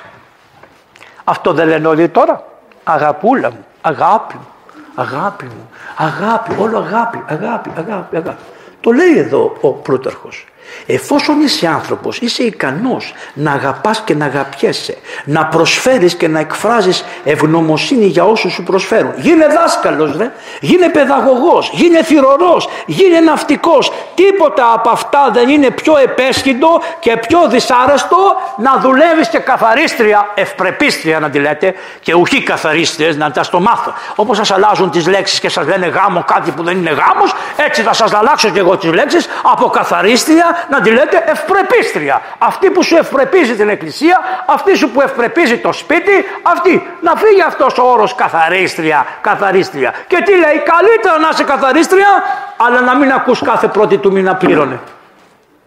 Αυτό 1.24 1.52
δεν 1.52 1.68
λένε 1.68 1.86
όλοι 1.86 2.08
τώρα. 2.08 2.44
Αγαπούλα 2.84 3.50
μου, 3.50 3.66
αγάπη 3.80 4.34
μου, 4.34 4.48
αγάπη 4.94 5.44
μου, 5.44 5.70
αγάπη, 5.96 6.56
όλο 6.58 6.78
αγάπη, 6.78 7.22
αγάπη, 7.26 7.70
αγάπη, 7.76 8.16
αγάπη. 8.16 8.42
Το 8.80 8.90
λέει 8.90 9.18
εδώ 9.18 9.56
ο 9.60 9.68
Πλούταρχος. 9.68 10.46
Εφόσον 10.86 11.40
είσαι 11.40 11.66
άνθρωπος, 11.66 12.18
είσαι 12.18 12.42
ικανός 12.42 13.14
να 13.34 13.52
αγαπάς 13.52 14.02
και 14.04 14.14
να 14.14 14.24
αγαπιέσαι, 14.24 14.96
να 15.24 15.46
προσφέρεις 15.46 16.14
και 16.14 16.28
να 16.28 16.38
εκφράζεις 16.38 17.04
ευγνωμοσύνη 17.24 18.06
για 18.06 18.24
όσους 18.24 18.52
σου 18.52 18.62
προσφέρουν. 18.62 19.12
Γίνε 19.16 19.46
δάσκαλος, 19.46 20.16
ρε. 20.16 20.32
γίνε 20.60 20.88
παιδαγωγός, 20.88 21.70
γίνε 21.72 22.02
θυρωρός, 22.02 22.68
γίνε 22.86 23.20
ναυτικός. 23.20 23.92
Τίποτα 24.14 24.72
από 24.72 24.90
αυτά 24.90 25.30
δεν 25.32 25.48
είναι 25.48 25.70
πιο 25.70 25.96
επέσχυντο 25.96 26.68
και 27.00 27.16
πιο 27.16 27.48
δυσάρεστο 27.48 28.16
να 28.56 28.78
δουλεύεις 28.80 29.28
και 29.28 29.38
καθαρίστρια, 29.38 30.30
ευπρεπίστρια 30.34 31.18
να 31.20 31.30
τη 31.30 31.38
λέτε, 31.38 31.74
και 32.00 32.14
ουχή 32.14 32.42
καθαρίστριες 32.42 33.16
να 33.16 33.30
τα 33.30 33.42
στο 33.42 33.60
μάθω. 33.60 33.92
Όπως 34.14 34.36
σας 34.36 34.50
αλλάζουν 34.50 34.90
τις 34.90 35.06
λέξεις 35.06 35.40
και 35.40 35.48
σας 35.48 35.66
λένε 35.66 35.86
γάμο 35.86 36.24
κάτι 36.26 36.50
που 36.50 36.62
δεν 36.62 36.76
είναι 36.76 36.90
γάμος, 36.90 37.34
έτσι 37.56 37.82
θα 37.82 37.92
σας 37.92 38.14
αλλάξω 38.14 38.48
και 38.48 38.58
εγώ 38.58 38.76
τις 38.76 38.92
λέξεις 38.92 39.28
από 39.42 39.68
καθαρίστρια 39.68 40.63
να 40.70 40.80
τη 40.80 40.90
λέτε 40.90 41.24
ευπρεπίστρια. 41.26 42.22
Αυτή 42.38 42.70
που 42.70 42.82
σου 42.82 42.96
ευπρεπίζει 42.96 43.54
την 43.54 43.68
εκκλησία, 43.68 44.20
αυτή 44.46 44.76
σου 44.76 44.90
που 44.90 45.00
ευπρεπίζει 45.00 45.58
το 45.58 45.72
σπίτι, 45.72 46.24
αυτή. 46.42 46.86
Να 47.00 47.14
φύγει 47.16 47.42
αυτός 47.42 47.78
ο 47.78 47.82
όρος 47.82 48.14
καθαρίστρια, 48.14 49.06
καθαρίστρια. 49.20 49.94
Και 50.06 50.22
τι 50.24 50.30
λέει, 50.30 50.62
καλύτερα 50.74 51.18
να 51.18 51.28
είσαι 51.32 51.44
καθαρίστρια, 51.44 52.08
αλλά 52.56 52.80
να 52.80 52.96
μην 52.96 53.12
ακούς 53.12 53.42
κάθε 53.42 53.68
πρώτη 53.68 53.98
του 53.98 54.12
μήνα 54.12 54.34
πλήρωνε. 54.34 54.80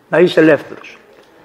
Να 0.09 0.17
είσαι 0.17 0.39
ελεύθερος. 0.39 0.97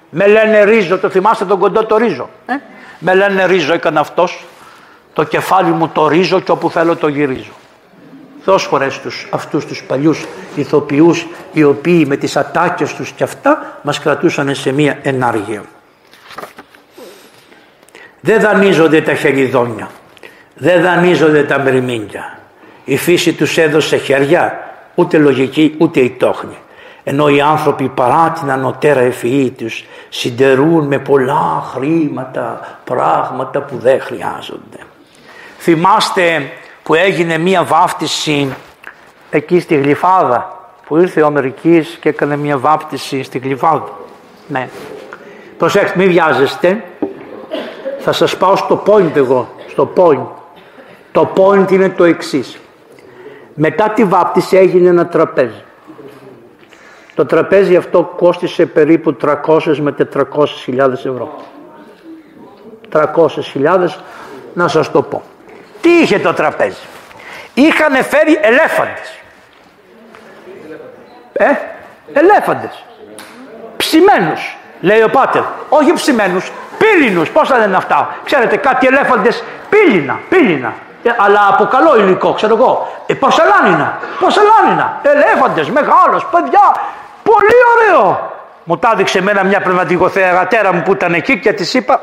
Με 0.09 0.27
λένε 0.27 0.63
ρίζο, 0.63 0.97
το 0.97 1.09
θυμάστε 1.09 1.45
τον 1.45 1.59
κοντό 1.59 1.85
το 1.85 1.97
ρίζο. 1.97 2.29
Ε; 2.45 2.53
Με 2.99 3.15
λένε 3.15 3.45
ρίζο, 3.45 3.73
έκανε 3.73 3.99
αυτός. 3.99 4.45
Το 5.13 5.23
κεφάλι 5.23 5.69
μου 5.69 5.87
το 5.87 6.07
ρίζο 6.07 6.39
και 6.39 6.51
όπου 6.51 6.69
θέλω 6.69 6.95
το 6.95 7.07
γυρίζω. 7.07 7.51
Δώσ' 8.45 8.65
χωρές 8.65 8.99
τους 8.99 9.27
αυτούς 9.29 9.65
τους 9.65 9.83
παλιούς 9.83 10.25
ηθοποιούς 10.55 11.27
οι 11.53 11.63
οποίοι 11.63 12.05
με 12.07 12.15
τις 12.15 12.35
ατάκες 12.37 12.93
τους 12.93 13.11
και 13.11 13.23
αυτά 13.23 13.79
μας 13.81 13.99
κρατούσαν 13.99 14.55
σε 14.55 14.71
μία 14.71 14.99
ενάργεια. 15.01 15.63
Δεν 18.19 18.41
δανείζονται 18.41 19.01
τα 19.01 19.13
χεριδόνια, 19.13 19.89
δεν 20.55 20.81
δανείζονται 20.81 21.43
τα 21.43 21.57
μυρμήγκια. 21.59 22.37
Η 22.85 22.97
φύση 22.97 23.33
τους 23.33 23.57
έδωσε 23.57 23.97
χέρια, 23.97 24.71
ούτε 24.95 25.17
λογική 25.17 25.75
ούτε 25.77 25.99
η 25.99 26.09
τόχνη. 26.09 26.57
Ενώ 27.03 27.27
οι 27.27 27.41
άνθρωποι 27.41 27.89
παρά 27.89 28.33
την 28.39 28.51
ανωτέρα 28.51 28.99
ευφυή 28.99 29.51
τους 29.51 29.85
συντερούν 30.09 30.87
με 30.87 30.99
πολλά 30.99 31.63
χρήματα 31.73 32.77
πράγματα 32.83 33.61
που 33.61 33.77
δεν 33.77 34.01
χρειάζονται. 34.01 34.77
Θυμάστε 35.59 36.51
που 36.83 36.93
έγινε 36.93 37.37
μία 37.37 37.63
βάφτιση 37.63 38.55
εκεί 39.29 39.59
στη 39.59 39.75
Γλυφάδα 39.75 40.67
που 40.87 40.97
ήρθε 40.97 41.21
ο 41.21 41.25
Αμερικής 41.25 41.97
και 42.01 42.09
έκανε 42.09 42.37
μία 42.37 42.57
βάφτιση 42.57 43.23
στη 43.23 43.37
Γλυφάδα. 43.37 43.91
Ναι. 44.47 44.69
Προσέξτε, 45.57 45.97
μην 45.97 46.07
βιάζεστε. 46.07 46.83
Θα 47.99 48.11
σας 48.11 48.37
πάω 48.37 48.55
στο 48.55 48.83
point 48.85 49.15
εγώ, 49.15 49.49
στο 49.67 49.93
point. 49.95 50.25
Το 51.11 51.29
point 51.35 51.71
είναι 51.71 51.89
το 51.89 52.03
εξής. 52.03 52.57
Μετά 53.53 53.89
τη 53.89 54.03
βάπτιση 54.03 54.57
έγινε 54.57 54.89
ένα 54.89 55.07
τραπέζι. 55.07 55.63
Το 57.15 57.25
τραπέζι 57.25 57.75
αυτό 57.75 58.13
κόστισε 58.15 58.65
περίπου 58.65 59.17
300 59.21 59.77
με 59.77 59.95
400 60.13 60.45
ευρώ. 60.91 61.35
300 62.91 63.87
να 64.53 64.67
σας 64.67 64.91
το 64.91 65.01
πω. 65.01 65.21
Τι 65.83 65.89
είχε 65.89 66.19
το 66.19 66.33
τραπέζι; 66.33 66.77
Είχαν 67.53 67.93
φέρει 67.93 68.39
ελέφαντες. 68.41 69.17
Ε, 71.33 71.45
ελέφαντες. 72.13 72.83
Ψημένους, 73.77 74.57
λέει 74.79 75.01
ο 75.01 75.09
Πάτερ. 75.09 75.41
Όχι 75.69 75.93
ψημένους, 75.93 76.51
πύλινους. 76.77 77.29
Πώς 77.29 77.47
θα 77.47 77.57
λένε 77.57 77.75
αυτά; 77.75 78.15
Ξέρετε 78.25 78.57
κάτι 78.57 78.87
ελέφαντες 78.87 79.43
πύλινα, 79.69 80.19
πύλινα. 80.29 80.73
Ε, 81.03 81.09
αλλά 81.17 81.47
από 81.51 81.65
καλό 81.65 81.97
υλικό, 81.97 82.33
ξέρω 82.33 82.55
εγώ. 82.55 83.03
Ε, 83.05 83.13
πορσελάνινα, 83.13 83.99
πορσελάνινα. 84.19 84.99
Ελέφαντες, 85.03 85.69
μεγάλος, 85.69 86.25
παιδιά. 86.25 86.75
Πολύ 87.23 87.59
ωραίο. 87.75 88.31
Μου 88.63 88.77
τα 88.77 88.89
έδειξε 88.93 89.17
εμένα 89.17 89.43
μια 89.43 89.61
πνευματικοθεατέρα 89.61 90.73
μου 90.73 90.81
που 90.81 90.91
ήταν 90.91 91.13
εκεί 91.13 91.39
και 91.39 91.53
της 91.53 91.73
είπα 91.73 92.01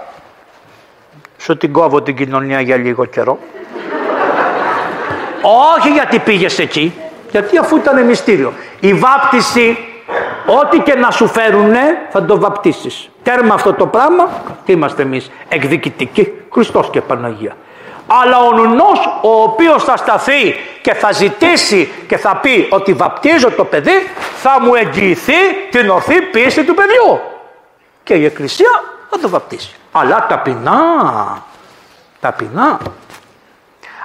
σου 1.38 1.56
την 1.56 1.72
κόβω 1.72 2.02
την 2.02 2.16
κοινωνία 2.16 2.60
για 2.60 2.76
λίγο 2.76 3.04
καιρό. 3.04 3.38
Όχι 5.50 5.88
γιατί 5.88 6.18
πήγες 6.18 6.58
εκεί, 6.58 6.94
γιατί 7.30 7.58
αφού 7.58 7.76
ήταν 7.76 8.04
μυστήριο. 8.04 8.52
Η 8.80 8.94
βάπτιση, 8.94 9.78
ό,τι 10.60 10.78
και 10.78 10.94
να 10.94 11.10
σου 11.10 11.26
φέρουνε, 11.26 11.80
θα 12.10 12.24
το 12.24 12.40
βαπτίσεις. 12.40 13.08
Τέρμα 13.22 13.54
αυτό 13.54 13.72
το 13.72 13.86
πράγμα, 13.86 14.28
τι 14.64 14.72
είμαστε 14.72 15.02
εμείς, 15.02 15.30
εκδικητικοί, 15.48 16.32
Χριστός 16.52 16.90
και 16.90 17.00
Παναγία. 17.00 17.56
Αλλά 18.06 18.38
ο 18.38 18.52
νουνός 18.52 19.18
ο 19.22 19.42
οποίος 19.42 19.84
θα 19.84 19.96
σταθεί 19.96 20.54
και 20.82 20.94
θα 20.94 21.12
ζητήσει 21.12 21.92
και 22.08 22.16
θα 22.16 22.36
πει 22.36 22.66
ότι 22.70 22.92
βαπτίζω 22.92 23.50
το 23.50 23.64
παιδί, 23.64 24.10
θα 24.36 24.60
μου 24.60 24.74
εγγυηθεί 24.74 25.32
την 25.70 25.90
ορθή 25.90 26.22
πίστη 26.22 26.64
του 26.64 26.74
παιδιού. 26.74 27.20
Και 28.02 28.14
η 28.14 28.24
Εκκλησία 28.24 28.82
θα 29.10 29.18
το 29.18 29.28
βαπτίσει. 29.28 29.74
Αλλά 29.92 30.26
ταπεινά, 30.28 30.82
ταπεινά. 32.20 32.78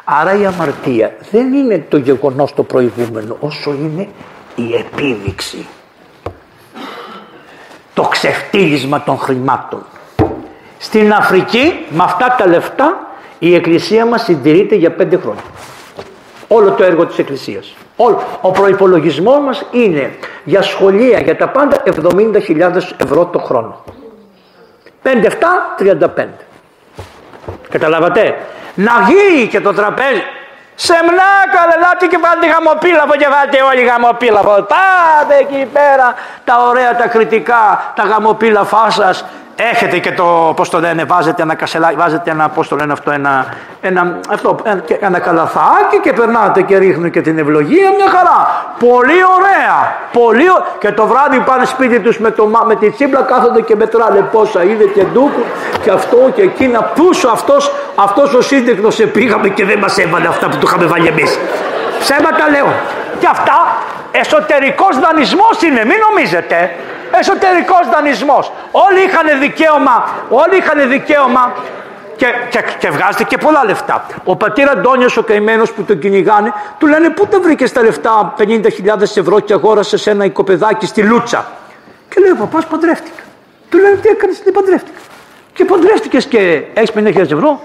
Άρα 0.08 0.39
η 0.39 0.45
αμαρτία 0.45 1.16
δεν 1.32 1.53
είναι 1.53 1.86
το 1.89 1.97
γεγονός 1.97 2.53
το 2.53 2.64
προηγούμενο 2.64 3.38
όσο 3.39 3.72
είναι 3.72 4.08
η 4.56 4.76
επίδειξη. 4.76 5.68
Το 7.93 8.01
ξεφτύλισμα 8.01 9.03
των 9.03 9.18
χρημάτων. 9.18 9.86
Στην 10.78 11.14
Αφρική 11.14 11.86
με 11.89 12.03
αυτά 12.03 12.36
τα 12.38 12.47
λεφτά 12.47 13.08
η 13.39 13.56
Εκκλησία 13.56 14.06
μας 14.06 14.24
συντηρείται 14.24 14.76
για 14.76 14.91
πέντε 14.91 15.18
χρόνια. 15.18 15.43
Όλο 16.47 16.72
το 16.72 16.84
έργο 16.84 17.06
της 17.06 17.18
Εκκλησίας. 17.18 17.76
Ο 18.41 18.51
προϋπολογισμός 18.51 19.39
μας 19.39 19.66
είναι 19.72 20.16
για 20.43 20.62
σχολεία, 20.62 21.20
για 21.20 21.38
τα 21.38 21.47
πάντα 21.47 21.84
70.000 21.86 22.95
ευρώ 22.97 23.26
το 23.26 23.39
χρόνο. 23.39 23.84
5-7, 25.03 25.76
35. 25.78 26.28
Καταλάβατε; 27.70 28.36
Να 28.76 28.94
βγει 29.02 29.48
και 29.48 29.62
το 29.62 29.74
τραπέζι. 29.74 30.24
Σεμνά 30.76 31.32
καλελάτε 31.56 32.06
και 32.06 32.18
πάτε 32.18 32.48
γαμοπίλαφο 32.48 33.16
και 33.16 33.28
πάτε 33.28 33.62
όλοι 33.62 33.84
γαμοπίλαφο. 33.84 34.50
Πάτε 34.50 35.36
εκεί 35.40 35.66
πέρα 35.74 36.14
τα 36.44 36.64
ωραία 36.68 36.96
τα 36.96 37.08
κριτικά, 37.08 37.94
τα 37.96 38.04
γαμοπίλαφά 38.04 38.90
σας 38.90 39.26
έχετε 39.56 39.97
και 39.97 40.12
το, 40.12 40.53
πώς 40.56 40.70
το 40.70 40.80
λένε, 40.80 41.03
βάζετε 41.03 41.41
ένα 41.41 41.56
κασελάκι, 41.56 41.95
βάζετε 41.95 42.32
ένα, 42.32 42.49
πώς 42.49 42.68
το 42.68 42.76
λένε 42.76 42.93
αυτό, 42.93 43.12
ένα, 43.12 43.45
ένα, 43.82 44.20
αυτό, 44.30 44.58
ένα, 44.64 44.84
ένα 44.99 45.20
καλαθάκι 45.20 45.99
και 46.01 46.14
περνάτε 46.14 46.62
και 46.62 46.78
ρίχνουν 46.78 47.10
και 47.10 47.22
την 47.22 47.38
ευλογία, 47.38 47.89
μια 47.97 48.10
χαρά. 48.10 48.66
Πολύ 48.80 49.20
ωραία, 49.38 49.95
πολύ 50.12 50.49
ωραία. 50.49 50.68
Και 50.80 50.91
το 50.91 51.06
βράδυ 51.06 51.39
πάνε 51.39 51.66
σπίτι 51.66 51.99
τους 51.99 52.20
με, 52.20 52.32
το, 52.32 52.51
με 52.66 52.76
τη 52.76 52.91
τσίμπλα 52.91 53.22
κάθονται 53.22 53.62
και 53.62 53.76
μετράνε 53.76 54.20
πόσα 54.32 54.64
είδε 54.64 54.84
και 54.84 55.03
ντούκου 55.03 55.43
και 55.84 55.91
αυτό 55.91 56.18
και 56.36 56.41
εκείνα. 56.41 56.82
Πούσο 56.82 57.28
αυτός, 57.28 57.72
αυτός 57.95 58.34
ο 58.34 58.41
σε 58.91 59.06
πήγαμε 59.06 59.49
και 59.49 59.66
δεν 59.66 59.80
μας 59.80 59.97
έβαλε 59.97 60.28
αυτά 60.28 60.49
που 60.49 60.58
του 60.58 60.66
είχαμε 60.68 60.86
βάλει 60.86 61.08
εμείς. 61.08 61.39
Ψέματα 61.99 62.49
λέω. 62.49 62.74
Και 63.20 63.28
αυτά 63.32 63.78
εσωτερικός 64.22 64.99
δανεισμός 64.99 65.61
είναι, 65.61 65.86
μην 65.86 65.97
νομίζετε. 66.09 66.76
Εσωτερικός 67.20 67.84
δανεισμός. 67.93 68.51
Όλοι 68.72 68.99
είχαν 69.07 69.39
δικαίωμα, 69.39 70.09
όλοι 70.30 70.57
είχαν 70.57 70.89
δικαίωμα 70.89 71.53
και, 72.16 72.26
και, 72.49 72.63
και 72.80 72.89
βγάζετε 72.89 73.24
και 73.24 73.38
πολλά 73.38 73.66
λεφτά. 73.66 74.05
Ο 74.24 74.36
πατήρ 74.36 74.70
Αντώνιος 74.70 75.18
ο 75.18 75.24
καημένος 75.24 75.72
που 75.72 75.84
τον 75.84 75.99
κυνηγάνε 75.99 76.53
του 76.78 76.88
λένε 76.88 77.09
πού 77.09 77.28
τα 77.28 77.39
βρήκες 77.39 77.72
τα 77.72 77.82
λεφτά 77.84 78.34
50.000 78.38 79.01
ευρώ 79.01 79.39
και 79.39 79.53
αγόρασες 79.53 80.07
ένα 80.07 80.26
οικοπεδάκι 80.26 80.86
στη 80.86 81.01
Λούτσα; 81.01 81.45
Και 82.09 82.20
λέει 82.20 82.32
ο 82.32 82.36
παπάς 82.36 82.66
παντρεύτηκα. 82.66 83.24
Του 83.70 83.78
λένε 83.78 83.95
τι 83.95 84.09
έκανες, 84.09 84.39
τι 84.39 84.51
παντρεύτηκα. 84.51 84.99
Και 85.53 85.66
παντρεύτηκες 85.66 86.26
και 86.26 86.63
έχεις 86.74 86.91
50.000 86.95 87.18
ευρώ. 87.18 87.61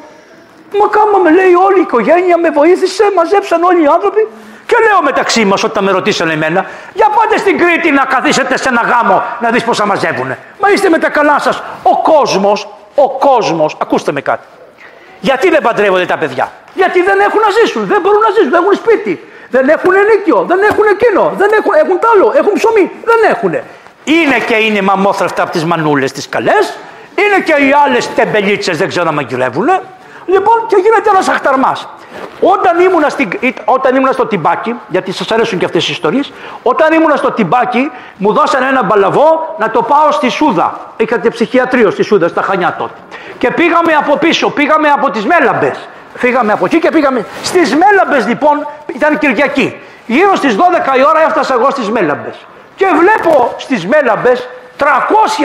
Μα 0.78 0.86
κάμα 0.90 1.18
με 1.24 1.30
λέει 1.30 1.54
όλη 1.66 1.78
η 1.78 1.80
οικογένεια 1.80 2.36
με 2.38 2.50
βοήθησε, 2.50 3.04
μαζέψαν 3.16 3.62
όλοι 3.62 3.82
οι 3.82 3.86
άνθρωποι. 3.86 4.28
Και 4.70 4.76
λέω 4.86 5.02
μεταξύ 5.02 5.44
μας 5.44 5.64
όταν 5.64 5.84
με 5.84 5.90
ρωτήσανε 5.90 6.32
εμένα, 6.32 6.66
για 6.92 7.08
πάτε 7.16 7.36
στην 7.38 7.58
Κρήτη 7.58 7.90
να 7.90 8.04
καθίσετε 8.04 8.58
σε 8.58 8.68
ένα 8.68 8.82
γάμο 8.90 9.22
να 9.40 9.50
δεις 9.50 9.64
πόσα 9.64 9.86
μαζεύουνε. 9.86 10.38
Μα 10.60 10.70
είστε 10.70 10.88
με 10.88 10.98
τα 10.98 11.10
καλά 11.10 11.38
σας. 11.38 11.62
Ο 11.82 12.02
κόσμος, 12.02 12.68
ο 12.94 13.18
κόσμος, 13.18 13.76
ακούστε 13.82 14.12
με 14.12 14.20
κάτι. 14.20 14.46
Γιατί 15.20 15.50
δεν 15.50 15.62
παντρεύονται 15.62 16.06
τα 16.06 16.18
παιδιά; 16.18 16.52
Γιατί 16.74 17.02
δεν 17.02 17.20
έχουν 17.20 17.40
να 17.46 17.50
ζήσουν, 17.58 17.86
δεν 17.86 18.00
μπορούν 18.00 18.20
να 18.20 18.30
ζήσουν, 18.34 18.50
δεν 18.50 18.62
έχουν 18.62 18.74
σπίτι. 18.74 19.24
Δεν 19.50 19.68
έχουν 19.68 19.92
ενίκιο, 19.94 20.44
δεν 20.48 20.58
έχουν 20.70 20.84
εκείνο, 20.94 21.32
δεν 21.36 21.50
έχουν, 21.58 21.72
έχουν 21.84 21.98
τ' 21.98 22.08
άλλο, 22.14 22.32
έχουν 22.36 22.52
ψωμί, 22.52 22.90
δεν 23.04 23.30
έχουν. 23.30 23.52
Είναι 24.04 24.38
και 24.46 24.54
είναι 24.54 24.82
μαμόθρεφτα 24.82 25.42
από 25.42 25.52
τις 25.52 25.64
μανούλες 25.64 26.12
τις 26.12 26.28
καλές, 26.28 26.78
είναι 27.22 27.38
και 27.44 27.64
οι 27.64 27.74
άλλες 27.84 28.14
τεμπελίτσες 28.14 28.78
δεν 28.78 28.88
ξέρω 28.88 29.04
να 29.04 29.12
μαγειρεύουν. 29.12 29.68
Λοιπόν, 30.26 30.66
και 30.66 30.76
γίνεται 30.76 31.10
ένας 31.10 31.28
αχταρμάς. 31.28 31.88
Όταν 32.40 32.80
ήμουνα, 32.80 33.08
στην, 33.08 33.28
όταν 33.64 33.96
ήμουνα 33.96 34.12
στο 34.12 34.26
τυμπάκι, 34.26 34.74
γιατί 34.88 35.12
σας 35.12 35.30
αρέσουν 35.30 35.58
και 35.58 35.64
αυτές 35.64 35.88
οι 35.88 35.92
ιστορίες, 35.92 36.32
όταν 36.62 36.92
ήμουνα 36.92 37.16
στο 37.16 37.30
τυμπάκι, 37.30 37.90
μου 38.16 38.32
δώσανε 38.32 38.66
ένα 38.66 38.82
μπαλαβό 38.82 39.54
να 39.58 39.70
το 39.70 39.82
πάω 39.82 40.10
στη 40.10 40.28
Σούδα. 40.28 40.80
Είχατε 40.96 41.30
ψυχιατρίο 41.30 41.90
στη 41.90 42.02
Σούδα, 42.02 42.28
στα 42.28 42.42
Χανιά 42.42 42.74
τότε. 42.78 42.94
Και 43.38 43.50
πήγαμε 43.50 43.92
από 43.92 44.16
πίσω, 44.16 44.50
πήγαμε 44.50 44.88
από 44.88 45.10
τις 45.10 45.24
Μέλαμπες. 45.24 45.88
Φύγαμε 46.14 46.52
από 46.52 46.64
εκεί 46.64 46.78
και 46.78 46.90
πήγαμε. 46.90 47.26
Στις 47.42 47.76
Μέλαμπες 47.76 48.26
λοιπόν 48.26 48.66
ήταν 48.86 49.18
Κυριακή. 49.18 49.80
Γύρω 50.06 50.34
στις 50.34 50.56
12 50.56 50.98
η 50.98 51.04
ώρα 51.08 51.22
έφτασα 51.26 51.54
εγώ 51.54 51.70
στις 51.70 51.90
Μέλαμπες. 51.90 52.34
Και 52.76 52.86
βλέπω 52.98 53.54
στις 53.56 53.86
Μέλαμπες 53.86 54.48
300 54.78 54.84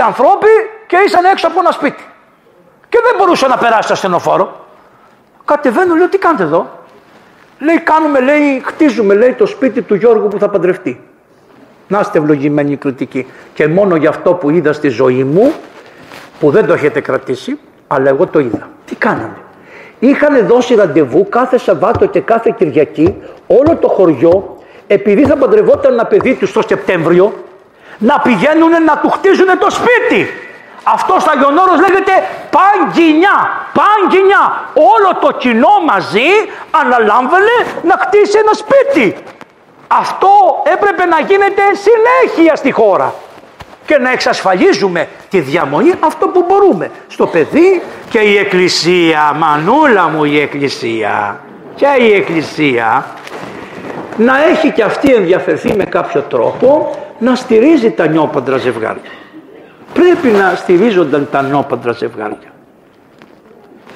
ανθρώποι 0.05 0.47
και 0.87 0.97
ήσαν 1.05 1.25
έξω 1.25 1.47
από 1.47 1.59
ένα 1.59 1.71
σπίτι. 1.71 2.09
Και 2.89 2.99
δεν 3.03 3.15
μπορούσε 3.17 3.47
να 3.47 3.57
περάσει 3.57 3.87
το 3.87 3.93
ασθενοφόρο. 3.93 4.65
Κατεβαίνω, 5.45 5.95
λέω, 5.95 6.09
τι 6.09 6.17
κάνετε 6.17 6.43
εδώ; 6.43 6.74
Λέει, 7.59 7.79
κάνουμε, 7.79 8.19
λέει, 8.19 8.61
χτίζουμε, 8.63 9.13
λέει, 9.13 9.33
το 9.33 9.45
σπίτι 9.45 9.81
του 9.81 9.95
Γιώργου 9.95 10.27
που 10.27 10.39
θα 10.39 10.49
παντρευτεί. 10.49 10.99
Να 11.87 11.99
είστε 11.99 12.17
ευλογημένοι 12.17 12.71
η 12.71 12.75
κριτική. 12.75 13.25
Και 13.53 13.67
μόνο 13.67 13.95
για 13.95 14.09
αυτό 14.09 14.33
που 14.33 14.49
είδα 14.49 14.73
στη 14.73 14.87
ζωή 14.87 15.23
μου, 15.23 15.53
που 16.39 16.51
δεν 16.51 16.65
το 16.65 16.73
έχετε 16.73 17.01
κρατήσει, 17.01 17.59
αλλά 17.87 18.09
εγώ 18.09 18.27
το 18.27 18.39
είδα. 18.39 18.69
Τι 18.85 18.95
κάνανε. 18.95 19.37
Είχαν 19.99 20.47
δώσει 20.47 20.75
ραντεβού 20.75 21.29
κάθε 21.29 21.57
Σαββάτο 21.57 22.05
και 22.05 22.19
κάθε 22.19 22.53
Κυριακή 22.57 23.15
όλο 23.47 23.77
το 23.81 23.87
χωριό, 23.87 24.57
επειδή 24.87 25.25
θα 25.25 25.37
παντρευόταν 25.37 25.93
ένα 25.93 26.05
παιδί 26.05 26.33
τους 26.35 26.49
στο 26.49 26.61
Σεπτέμβριο, 26.67 27.33
να 27.97 28.19
πηγαίνουν 28.19 28.69
να 28.85 28.97
του 28.97 29.09
χτίζουν 29.09 29.47
το 29.59 29.69
σπίτι. 29.69 30.27
Αυτός 30.93 31.21
στα 31.21 31.31
Αγιονόρος 31.31 31.79
λέγεται 31.79 32.13
παγκινιά. 32.57 33.37
Παγκινιά. 33.79 34.43
Όλο 34.93 35.09
το 35.19 35.31
κοινό 35.31 35.75
μαζί 35.85 36.29
αναλάμβανε 36.81 37.55
να 37.83 37.95
χτίσει 38.03 38.37
ένα 38.37 38.53
σπίτι. 38.53 39.15
Αυτό 39.87 40.29
έπρεπε 40.63 41.05
να 41.05 41.19
γίνεται 41.19 41.61
συνέχεια 41.85 42.55
στη 42.55 42.71
χώρα 42.71 43.13
και 43.85 43.97
να 43.97 44.11
εξασφαλίζουμε 44.11 45.07
τη 45.29 45.39
διαμονή 45.39 45.93
αυτό 45.99 46.27
που 46.27 46.45
μπορούμε 46.47 46.91
στο 47.07 47.27
παιδί 47.27 47.81
και 48.09 48.19
η 48.19 48.37
εκκλησία, 48.37 49.33
μανούλα 49.37 50.07
μου 50.07 50.23
η 50.23 50.39
εκκλησία 50.39 51.39
και 51.75 51.87
η 51.99 52.13
εκκλησία 52.13 53.05
να 54.17 54.43
έχει 54.43 54.71
και 54.71 54.83
αυτή 54.83 55.13
ενδιαφερθεί 55.13 55.73
με 55.75 55.83
κάποιο 55.83 56.21
τρόπο 56.21 56.95
να 57.19 57.35
στηρίζει 57.35 57.91
τα 57.91 58.07
νιόπαντρα 58.07 58.57
ζευγάρια 58.57 59.11
πρέπει 59.99 60.27
να 60.27 60.55
στηρίζονταν 60.55 61.27
τα 61.31 61.41
νόπαντρα 61.41 61.91
ζευγάρια. 61.91 62.54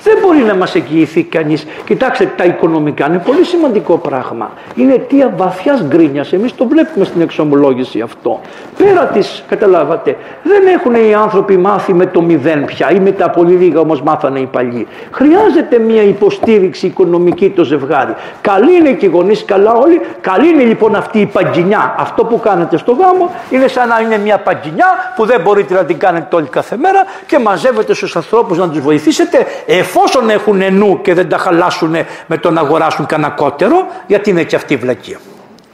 Δεν 0.04 0.18
μπορεί 0.22 0.38
να 0.38 0.56
μας 0.56 0.76
εγγυηθεί 0.76 1.24
κανείς. 1.24 1.66
Κοιτάξτε, 1.86 2.32
τα 2.38 2.44
οικονομικά 2.44 3.08
είναι 3.08 3.22
πολύ 3.26 3.44
σημαντικό 3.44 3.98
πράγμα. 3.98 4.52
Είναι 4.76 4.94
αιτία 4.94 5.34
βαθιάς 5.38 5.84
γκρίνιας. 5.84 6.34
Εμείς 6.34 6.56
το 6.56 6.68
βλέπουμε 6.68 7.06
στην 7.06 7.22
εξομολόγηση 7.22 8.02
αυτό. 8.02 8.40
Πέρα 8.78 9.06
της, 9.06 9.44
καταλάβατε, 9.48 10.18
δεν 10.44 10.68
έχουν 10.68 10.94
οι 10.94 11.14
άνθρωποι 11.14 11.58
μάθει 11.58 11.94
με 11.94 12.06
το 12.06 12.22
μηδέν 12.22 12.66
πια 12.66 12.92
ή 12.92 13.00
με 13.00 13.12
τα 13.12 13.30
πολύ 13.30 13.54
λίγα 13.54 13.80
όμως 13.80 14.02
μάθανε 14.02 14.40
οι 14.40 14.46
παλιοί. 14.46 14.88
Χρειάζεται 15.12 15.80
μια 15.80 16.04
υποστήριξη 16.04 16.86
οικονομική 16.86 17.50
το 17.50 17.64
ζευγάρι. 17.64 18.14
Καλή 18.42 18.76
είναι 18.76 18.92
και 18.92 19.06
οι 19.06 19.10
γονείς, 19.10 19.46
καλά 19.46 19.74
όλοι. 19.74 20.02
Καλή 20.22 20.48
είναι 20.50 20.64
λοιπόν 20.64 20.96
αυτή 20.96 21.20
η 21.20 21.26
παγκινιά. 21.26 21.96
Αυτό 21.98 22.26
που 22.26 22.40
κάνετε 22.40 22.78
στο 22.78 22.92
γάμο 22.92 23.32
είναι 23.50 23.68
σαν 23.68 23.88
να 23.88 24.00
είναι 24.00 24.18
μια 24.18 24.38
παγκινιά 24.38 24.88
που 25.16 25.26
δεν 25.26 25.42
μπορείτε 25.42 25.74
να 25.74 25.86
την 25.86 25.98
κάνετε 25.98 26.36
όλη 26.36 26.48
κάθε 26.48 26.78
μέρα 26.78 27.06
και 27.26 27.40
μαζεύετε 27.40 27.94
στους 27.94 28.16
ανθρώπους 28.16 28.58
να 28.58 28.70
τους 28.70 28.80
βοηθήσετε 28.80 29.46
εφόσον 29.90 30.30
έχουν 30.30 30.74
νου 30.74 31.02
και 31.02 31.14
δεν 31.14 31.30
τα 31.30 31.38
χαλάσουν 31.38 31.96
με 32.28 32.38
το 32.38 32.52
να 32.52 32.62
αγοράσουν 32.62 33.06
κανακότερο, 33.06 33.88
γιατί 34.08 34.30
είναι 34.30 34.44
και 34.44 34.56
αυτή 34.56 34.74
η 34.74 34.78
βλακία. 34.78 35.20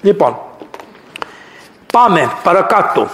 Λοιπόν, 0.01 0.37
πάμε 1.93 2.31
παρακάτω. 2.43 3.07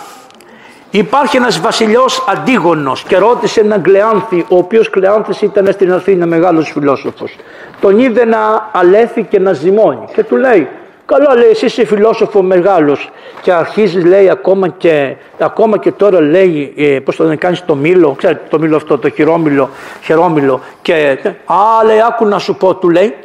Υπάρχει 0.92 1.38
ένας 1.38 1.60
βασιλιός 1.60 2.26
Αντίγονος 2.30 3.04
και 3.04 3.18
ρώτησε 3.18 3.60
έναν 3.60 3.82
Κλεάνθη, 3.82 4.46
ο 4.50 4.58
οποίος 4.58 4.90
Κλεάνθης 4.90 5.42
ήταν 5.42 5.72
στην 5.72 5.94
Αθήνα 5.94 6.26
μεγάλος 6.26 6.72
φιλόσοφος. 6.72 7.36
Τον 7.82 8.00
είδε 8.00 8.26
να 8.26 8.70
αλέθει 8.72 9.24
και 9.24 9.40
να 9.40 9.54
ζυμώνει 9.54 10.06
και 10.14 10.24
του 10.24 10.36
λέει 10.36 10.68
Καλά 11.12 11.36
λέει 11.36 11.50
εσύ 11.50 11.66
είσαι 11.66 11.86
φιλόσοφος 11.86 12.42
μεγάλος 12.42 13.10
και 13.42 13.54
αρχίζεις 13.54 14.06
λέει 14.06 14.30
ακόμα 14.30 14.68
και, 14.68 15.16
ακόμα 15.40 15.78
και 15.78 15.92
τώρα 15.92 16.22
λέει 16.22 16.74
ε, 16.78 17.00
πώς 17.00 17.16
το 17.16 17.36
κάνεις 17.38 17.66
το 17.66 17.76
μήλο, 17.76 18.16
ξέρετε 18.18 18.42
το 18.50 18.60
μήλο 18.60 18.76
αυτό 18.76 18.98
το 18.98 19.10
χειρόμήλο, 19.10 19.70
χειρόμήλο 20.04 20.62
και 20.82 21.18
α 21.46 21.86
λέει 21.86 22.02
άκου 22.02 22.26
να 22.26 22.40
σου 22.40 22.56
πω 22.56 22.76
του 22.76 22.90
λέει 22.90 23.18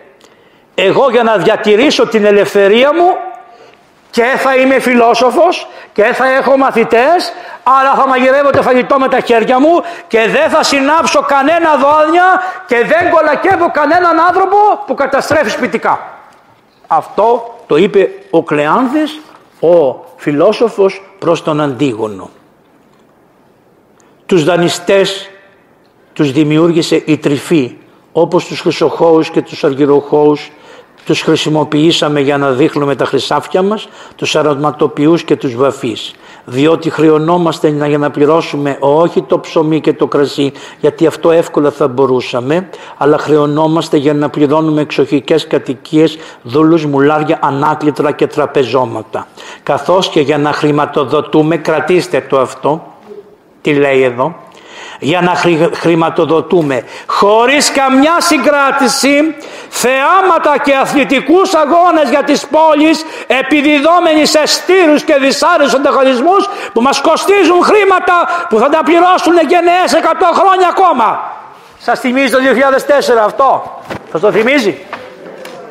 εγώ 0.75 1.11
για 1.11 1.23
να 1.23 1.37
διατηρήσω 1.37 2.07
την 2.07 2.25
ελευθερία 2.25 2.95
μου 2.95 3.17
και 4.11 4.25
θα 4.37 4.57
είμαι 4.57 4.81
φιλόσοφος 4.81 5.69
και 5.93 6.03
θα 6.03 6.33
έχω 6.33 6.57
μαθητές 6.57 7.33
αλλά 7.63 7.95
θα 7.95 8.09
μαγειρεύω 8.09 8.51
το 8.51 8.63
φαγητό 8.63 8.99
με 8.99 9.09
τα 9.09 9.21
χέρια 9.21 9.61
μου 9.61 9.83
και 10.07 10.19
δεν 10.19 10.51
θα 10.51 10.63
συνάψω 10.63 11.21
κανένα 11.21 11.71
δόντια 11.77 12.43
και 12.67 12.77
δεν 12.77 13.11
κολακεύω 13.11 13.71
κανέναν 13.71 14.21
άνθρωπο 14.29 14.57
που 14.87 14.95
καταστρέφει 14.95 15.51
σπιτικά. 15.51 16.16
Αυτό 16.87 17.55
το 17.67 17.77
είπε 17.77 18.11
ο 18.31 18.43
Κλεάνθης, 18.43 19.21
ο 19.61 20.05
φιλόσοφος 20.17 21.03
προς 21.19 21.43
τον 21.43 21.61
Αντίγονο. 21.61 22.31
Τους 24.27 24.45
δανειστές 24.45 25.31
τους 26.13 26.33
δημιούργησε 26.33 27.03
η 27.07 27.17
τρυφή, 27.17 27.77
όπως 28.13 28.45
τους 28.45 28.61
χρυσοχώους 28.61 29.31
και 29.31 29.43
τους 29.43 29.65
αργυροχώους 29.65 30.51
τους 31.07 31.21
χρησιμοποιήσαμε 31.21 32.21
για 32.21 32.39
να 32.39 32.51
δείχνουμε 32.51 32.97
τα 32.97 33.05
χρυσάφια 33.05 33.63
μας, 33.63 33.89
τους 34.17 34.37
αρωματοποιούς 34.37 35.23
και 35.25 35.37
τους 35.37 35.57
βαφείς. 35.57 36.15
Διότι 36.49 36.91
χρειωνόμαστε 36.91 37.69
για 37.69 37.99
να 37.99 38.11
πληρώσουμε 38.11 38.77
όχι 38.81 39.23
το 39.23 39.39
ψωμί 39.39 39.81
και 39.81 39.93
το 39.93 40.07
κρασί, 40.07 40.53
γιατί 40.81 41.07
αυτό 41.07 41.31
εύκολα 41.31 41.71
θα 41.71 41.89
μπορούσαμε, 41.89 42.69
αλλά 42.97 43.19
χρειωνόμαστε 43.19 43.97
για 43.97 44.15
να 44.15 44.29
πληρώνουμε 44.29 44.81
εξοχικές 44.81 45.47
κατοικίες, 45.47 46.19
δούλους, 46.43 46.85
μουλάρια, 46.85 47.39
ανάκλητρα 47.43 48.13
και 48.13 48.27
τραπεζώματα. 48.27 49.27
Καθώς 49.63 50.09
και 50.09 50.21
για 50.21 50.39
να 50.39 50.53
χρηματοδοτούμε, 50.53 51.57
κρατήστε 51.57 52.27
το 52.29 52.39
αυτό, 52.39 52.87
τι 53.61 53.75
λέει 53.75 54.03
εδώ, 54.03 54.35
για 54.99 55.21
να 55.21 55.35
χρηματοδοτούμε 55.75 56.85
χωρίς 57.07 57.73
καμιά 57.73 58.17
συγκράτηση 58.19 59.35
θεάματα 59.69 60.59
και 60.63 60.75
αθλητικούς 60.75 61.55
αγώνες 61.55 62.09
για 62.11 62.23
τις 62.23 62.47
πόλεις 62.47 63.05
επιδιδόμενοι 63.27 64.27
σε 64.27 64.47
στήρους 64.47 65.03
και 65.03 65.15
δυσάρες 65.15 65.75
ανταγωνισμούς 65.75 66.49
που 66.73 66.81
μας 66.81 67.01
κοστίζουν 67.01 67.63
χρήματα 67.63 68.47
που 68.49 68.59
θα 68.59 68.69
τα 68.69 68.81
πληρώσουν 68.85 69.35
γενναίες 69.49 69.93
100 69.95 69.99
χρόνια 70.35 70.69
ακόμα. 70.69 71.35
Σας 71.79 72.01
θυμίζει 72.01 72.31
το 72.33 72.39
2004 72.39 73.25
αυτό; 73.25 73.81
Σας 74.13 74.21
το 74.21 74.31
θυμίζει; 74.31 74.79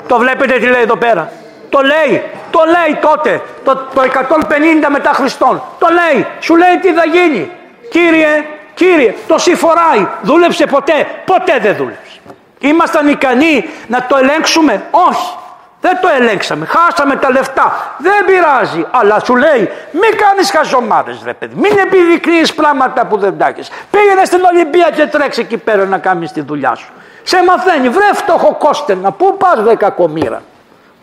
Το 0.08 0.18
βλέπετε 0.18 0.54
τι 0.54 0.68
λέει 0.68 0.82
εδώ 0.82 0.98
πέρα; 0.98 1.32
Το 1.70 1.82
λέει, 1.82 2.24
το 2.52 2.60
λέει 2.66 2.98
τότε, 3.02 3.42
το, 3.64 3.76
το 3.76 4.02
150 4.02 4.90
μετά 4.90 5.12
Χριστόν. 5.14 5.64
Το 5.80 5.88
λέει, 5.92 6.26
σου 6.40 6.56
λέει 6.56 6.78
τι 6.82 6.94
θα 6.94 7.06
γίνει. 7.06 7.52
Κύριε, 7.90 8.46
Κύριε, 8.76 9.16
το 9.28 9.38
συμφοράει. 9.38 10.08
Δούλεψε 10.22 10.66
ποτέ. 10.66 11.08
Ποτέ 11.26 11.60
δεν 11.62 11.76
δούλεψε. 11.76 12.20
Ήμασταν 12.60 13.08
ικανοί 13.08 13.70
να 13.88 14.06
το 14.06 14.18
ελέγξουμε; 14.18 14.84
Όχι. 14.92 15.34
Δεν 15.82 16.00
το 16.02 16.08
ελέγξαμε. 16.20 16.66
Χάσαμε 16.66 17.16
τα 17.16 17.32
λεφτά. 17.32 17.96
Δεν 17.98 18.26
πειράζει. 18.26 18.86
Αλλά 18.92 19.20
σου 19.20 19.36
λέει, 19.36 19.70
μην 19.92 20.18
κάνεις 20.18 20.52
χαζομάρες, 20.52 21.22
ρε 21.26 21.34
παιδί. 21.34 21.56
Μην 21.56 21.78
επιδεικνύεις 21.78 22.54
πράγματα 22.54 23.06
που 23.06 23.18
δεν 23.18 23.38
τα 23.38 23.48
έχεις. 23.48 23.70
Πήγαινε 23.92 24.26
στην 24.26 24.44
Ολυμπία 24.44 24.90
και 24.90 25.06
τρέξει 25.08 25.42
εκεί 25.42 25.58
πέρα 25.58 25.86
να 25.86 25.98
κάνεις 25.98 26.32
τη 26.32 26.42
δουλειά 26.42 26.76
σου. 26.76 26.92
Σε 27.24 27.44
μαθαίνει, 27.44 27.90
βρε 27.90 28.14
φτωχό 28.14 28.54
κόστενα. 28.54 29.12
Πού 29.12 29.38
πας, 29.38 29.64
δε 29.64 29.76
κακομήρα. 29.76 30.42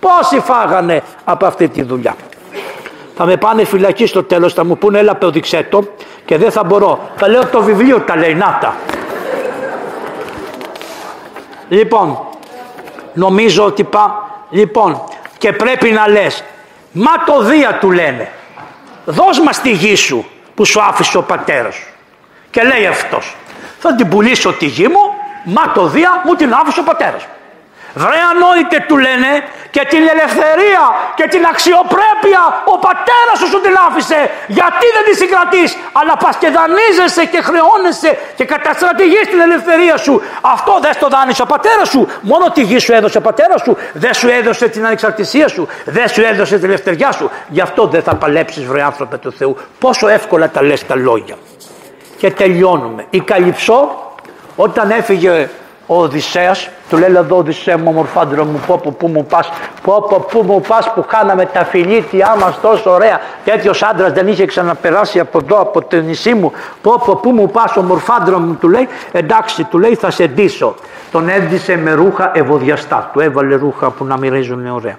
Πόσοι 0.00 0.40
φάγανε 0.40 1.02
από 1.24 1.46
αυτή 1.46 1.68
τη 1.68 1.82
δουλειά. 1.82 2.14
Θα 3.16 3.24
με 3.24 3.36
πάνε 3.36 3.64
φυλακή 3.64 4.06
στο 4.06 4.22
τέλος, 4.22 4.52
θα 4.52 4.64
μου 4.64 4.78
πούνε 4.78 4.98
έλα 4.98 5.18
δείξέ 5.22 5.66
το 5.70 5.84
και 6.24 6.36
δεν 6.36 6.50
θα 6.50 6.64
μπορώ. 6.64 7.10
Θα 7.16 7.28
λέω 7.28 7.46
το 7.46 7.62
βιβλίο 7.62 8.00
τα 8.00 8.16
λέει, 8.16 8.34
να 8.34 8.58
τα. 8.60 8.76
Λοιπόν, 11.68 12.18
νομίζω 13.14 13.64
ότι 13.64 13.84
πά, 13.84 14.32
Λοιπόν, 14.52 15.02
και 15.38 15.52
πρέπει 15.52 15.90
να 15.90 16.08
λες, 16.08 16.44
μα 16.92 17.10
το 17.26 17.42
Δία 17.42 17.78
του 17.78 17.90
λένε, 17.90 18.30
δώσ' 19.04 19.40
μας 19.40 19.60
τη 19.60 19.70
γη 19.70 19.94
σου 19.94 20.26
που 20.54 20.64
σου 20.64 20.82
άφησε 20.82 21.18
ο 21.18 21.22
πατέρας 21.22 21.74
σου. 21.74 21.86
Και 22.50 22.62
λέει 22.62 22.86
αυτός, 22.86 23.36
θα 23.78 23.94
την 23.94 24.08
πουλήσω 24.08 24.52
τη 24.52 24.66
γη 24.66 24.88
μου, 24.88 25.00
μα 25.44 25.72
το 25.72 25.86
Δία 25.86 26.22
μου 26.24 26.34
την 26.34 26.52
άφησε 26.52 26.80
ο 26.80 26.82
πατέρας 26.82 27.22
μου. 27.22 27.32
Βρε 27.94 28.20
ανόητε 28.30 28.84
του 28.88 28.96
λένε 28.98 29.30
και 29.74 29.82
την 29.92 30.02
ελευθερία 30.14 30.84
και 31.18 31.26
την 31.32 31.42
αξιοπρέπεια 31.52 32.42
ο 32.74 32.78
πατέρας 32.86 33.36
σου 33.38 33.46
σου 33.52 33.60
την 33.60 33.74
άφησε. 33.86 34.20
Γιατί 34.58 34.86
δεν 34.94 35.04
τη 35.08 35.14
συγκρατείς 35.22 35.70
αλλά 35.92 36.14
πας 36.22 36.36
και 36.36 36.48
δανείζεσαι 36.56 37.24
και 37.32 37.40
χρεώνεσαι 37.48 38.10
και 38.38 38.44
καταστρατηγείς 38.44 39.26
την 39.32 39.40
ελευθερία 39.40 39.96
σου. 39.96 40.22
Αυτό 40.40 40.78
δεν 40.84 40.94
το 40.98 41.08
δάνεισε 41.08 41.42
ο 41.42 41.46
πατέρας 41.46 41.88
σου. 41.88 42.08
Μόνο 42.20 42.44
τη 42.50 42.62
γη 42.62 42.78
σου 42.78 42.92
έδωσε 42.92 43.18
ο 43.18 43.20
πατέρας 43.20 43.60
σου. 43.64 43.76
Δεν 43.92 44.14
σου 44.14 44.28
έδωσε 44.28 44.68
την 44.68 44.86
ανεξαρτησία 44.86 45.48
σου. 45.48 45.68
Δεν 45.84 46.08
σου 46.08 46.22
έδωσε 46.30 46.54
την 46.58 46.68
ελευθεριά 46.68 47.12
σου. 47.12 47.30
Γι' 47.48 47.60
αυτό 47.60 47.86
δεν 47.86 48.02
θα 48.02 48.14
παλέψεις 48.14 48.64
βρε 48.64 48.82
άνθρωπε 48.82 49.16
του 49.16 49.32
Θεού. 49.32 49.56
Πόσο 49.78 50.08
εύκολα 50.08 50.48
τα 50.48 50.62
λες 50.62 50.86
τα 50.86 50.96
λόγια. 50.96 51.36
Και 52.16 52.30
τελειώνουμε. 52.30 53.06
Η 53.10 53.20
Καλυψό 53.20 54.10
όταν 54.56 54.90
έφυγε 54.90 55.48
ο 55.86 56.02
Οδυσσέας 56.02 56.68
του 56.88 56.96
λέει 56.96 57.14
εδώ 57.16 57.36
Οδυσσέα 57.36 57.78
μου 57.78 57.84
ομορφάντρο 57.88 58.44
μου 58.44 58.60
πω 58.66 58.80
πω 58.82 58.94
που 58.98 59.06
μου 59.06 59.24
πας 59.24 59.50
πω 59.82 60.06
πω 60.08 60.26
που 60.30 60.42
μου 60.42 60.60
πας 60.60 60.92
που 60.94 61.04
κάναμε 61.08 61.44
τα 61.44 61.64
φιλίτια 61.64 62.36
μας 62.40 62.60
τόσο 62.60 62.90
ωραία 62.90 63.20
τέτοιος 63.44 63.82
άντρας 63.82 64.12
δεν 64.12 64.28
είχε 64.28 64.46
ξαναπεράσει 64.46 65.20
από 65.20 65.38
εδώ 65.38 65.60
από 65.60 65.82
το 65.82 65.96
νησί 65.96 66.34
μου. 66.34 66.52
Πω 66.82 67.02
πω 67.06 67.16
που 67.16 67.30
μου 67.30 67.50
πας 67.50 67.76
ομορφάντρο 67.76 68.38
μου 68.38 68.54
του 68.54 68.68
λέει. 68.68 68.88
Εντάξει 69.12 69.64
του 69.64 69.78
λέει 69.78 69.94
θα 69.94 70.10
σε 70.10 70.26
ντύσω 70.26 70.74
τον 71.10 71.28
έντυσε 71.28 71.76
με 71.76 71.92
ρούχα 71.92 72.30
ευωδιαστά. 72.34 73.10
Του 73.12 73.20
έβαλε 73.20 73.54
ρούχα 73.54 73.90
που 73.90 74.04
να 74.04 74.18
μυρίζουν 74.18 74.66
ωραία. 74.66 74.98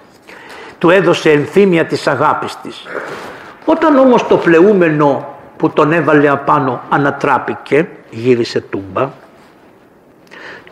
Του 0.78 0.90
έδωσε 0.90 1.32
ενθύμια 1.32 1.86
της 1.86 2.08
αγάπης 2.08 2.58
της. 2.62 2.84
Όταν 3.66 3.98
όμως 3.98 4.28
το 4.28 4.38
πλεούμενο 4.38 5.28
που 5.58 5.70
τον 5.70 5.92
έβαλε 5.92 6.30
απάνω 6.30 6.82
ανατράπηκε 6.90 7.88
γύρισε 8.10 8.62
τούμπα 8.62 9.10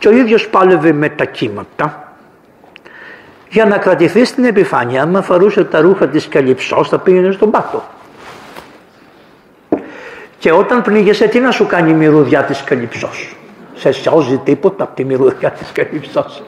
και 0.02 0.08
ο 0.08 0.12
ίδιος 0.12 0.48
πάλευε 0.48 0.92
με 0.92 1.08
τα 1.08 1.24
κύματα. 1.24 2.12
Για 3.48 3.64
να 3.64 3.78
κρατηθεί 3.78 4.24
στην 4.24 4.44
επιφάνεια 4.44 5.02
άμα 5.02 5.22
φορούσε 5.22 5.64
τα 5.64 5.80
ρούχα 5.80 6.08
της 6.08 6.28
καλυψός 6.28 6.88
θα 6.88 6.98
πήγαινε 6.98 7.32
στον 7.32 7.50
πάτο. 7.50 7.84
Και 10.38 10.52
όταν 10.52 10.82
πνίγεσαι 10.82 11.26
τι 11.26 11.38
να 11.38 11.50
σου 11.50 11.66
κάνει 11.66 11.90
η 11.90 11.94
μυρουδιά 11.94 12.42
της 12.42 12.62
καλυψός 12.64 13.36
σε 13.74 13.92
σώζει 13.92 14.38
τίποτα 14.38 14.84
από 14.84 14.94
τη 14.94 15.04
μυρουδιά 15.04 15.50
της 15.50 15.72
καλυψός 15.72 16.42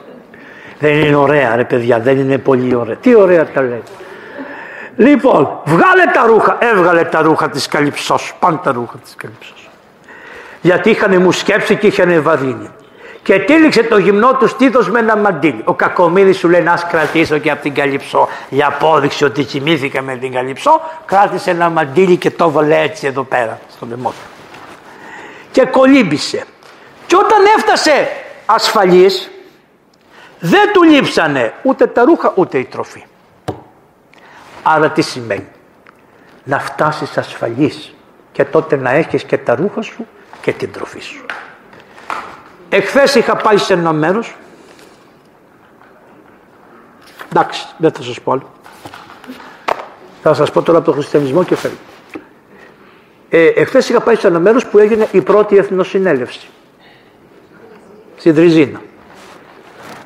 δεν 0.79 0.99
είναι 0.99 1.15
ωραία 1.15 1.55
ρε 1.55 1.63
παιδιά 1.63 1.99
δεν 1.99 2.19
είναι 2.19 2.37
πολύ 2.37 2.75
ωραία. 2.75 2.95
Τι 2.95 3.15
ωραία 3.15 3.45
τα 3.45 3.61
λέει. 3.61 3.83
Λοιπόν 4.95 5.59
βγάλε 5.65 6.03
τα 6.13 6.25
ρούχα 6.27 6.57
έβγαλε 6.59 7.03
τα 7.03 7.21
ρούχα 7.21 7.49
της 7.49 7.67
καλυψός 7.67 8.35
πάνε 8.39 8.59
τα 8.63 8.71
ρούχα 8.71 8.97
της 8.97 9.15
καλυψός 9.15 9.69
γιατί 10.61 10.89
είχαν 10.89 11.21
μου 11.21 11.31
σκέψει 11.31 11.75
και 11.75 11.87
είχαν 11.87 12.21
βαρύνει 12.21 12.69
και 13.25 13.39
τύλιξε 13.39 13.83
το 13.83 13.97
γυμνό 13.97 14.35
του 14.35 14.47
στήθος 14.47 14.89
με 14.89 14.99
ένα 14.99 15.17
μαντίλι. 15.17 15.61
Ο 15.63 15.73
Κακομίδη 15.73 16.33
σου 16.33 16.49
λέει 16.49 16.61
να 16.61 16.75
κρατήσω 16.89 17.37
και 17.37 17.51
από 17.51 17.61
την 17.61 17.73
Καλυψό. 17.73 18.27
Για 18.49 18.67
απόδειξη 18.67 19.23
ότι 19.23 19.43
κοιμήθηκα 19.43 20.01
με 20.01 20.15
την 20.15 20.31
Καλυψό, 20.31 20.81
κράτησε 21.05 21.51
ένα 21.51 21.69
μαντίλι 21.69 22.17
και 22.17 22.31
το 22.31 22.51
βάλε 22.51 22.81
έτσι 22.81 23.07
εδώ 23.07 23.23
πέρα, 23.23 23.59
στο 23.71 23.85
λαιμό 23.85 24.09
του. 24.09 24.15
Και 25.51 25.65
κολύμπησε. 25.65 26.45
Και 27.07 27.15
όταν 27.15 27.45
έφτασε 27.57 28.07
ασφαλής, 28.45 29.31
δεν 30.39 30.71
του 30.73 30.83
λείψανε 30.83 31.53
ούτε 31.63 31.87
τα 31.87 32.03
ρούχα 32.03 32.33
ούτε 32.35 32.57
η 32.57 32.65
τροφή. 32.65 33.03
Άρα 34.63 34.89
τι 34.89 35.01
σημαίνει; 35.01 35.47
Να 36.43 36.59
φτάσεις 36.59 37.17
ασφαλής 37.17 37.95
και 38.31 38.45
τότε 38.45 38.75
να 38.75 38.91
έχεις 38.91 39.23
και 39.23 39.37
τα 39.37 39.55
ρούχα 39.55 39.81
σου 39.81 40.07
και 40.41 40.51
την 40.51 40.71
τροφή 40.71 40.99
σου. 40.99 41.25
Εχθές 42.75 43.15
είχα 43.15 43.35
πάει 43.35 43.57
σε 43.57 43.73
ένα 43.73 43.93
μέρος. 43.93 44.35
Εντάξει, 47.31 47.65
δεν 47.77 47.91
θα 47.91 48.01
σας 48.01 48.21
πω 48.21 48.31
άλλο. 48.31 48.51
Θα 50.21 50.33
σας 50.33 50.51
πω 50.51 50.61
τώρα 50.61 50.77
από 50.77 50.87
τον 50.87 50.95
χριστιανισμό 50.95 51.43
και 51.43 51.55
φέρνω. 51.55 51.77
Ε, 53.29 53.45
εχθές 53.45 53.89
είχα 53.89 53.99
πάει 53.99 54.15
σε 54.15 54.27
ένα 54.27 54.39
μέρος 54.39 54.65
που 54.65 54.77
έγινε 54.77 55.07
η 55.11 55.21
πρώτη 55.21 55.57
εθνοσυνέλευση. 55.57 56.47
Στην 58.17 58.35
Τριζίνα. 58.35 58.81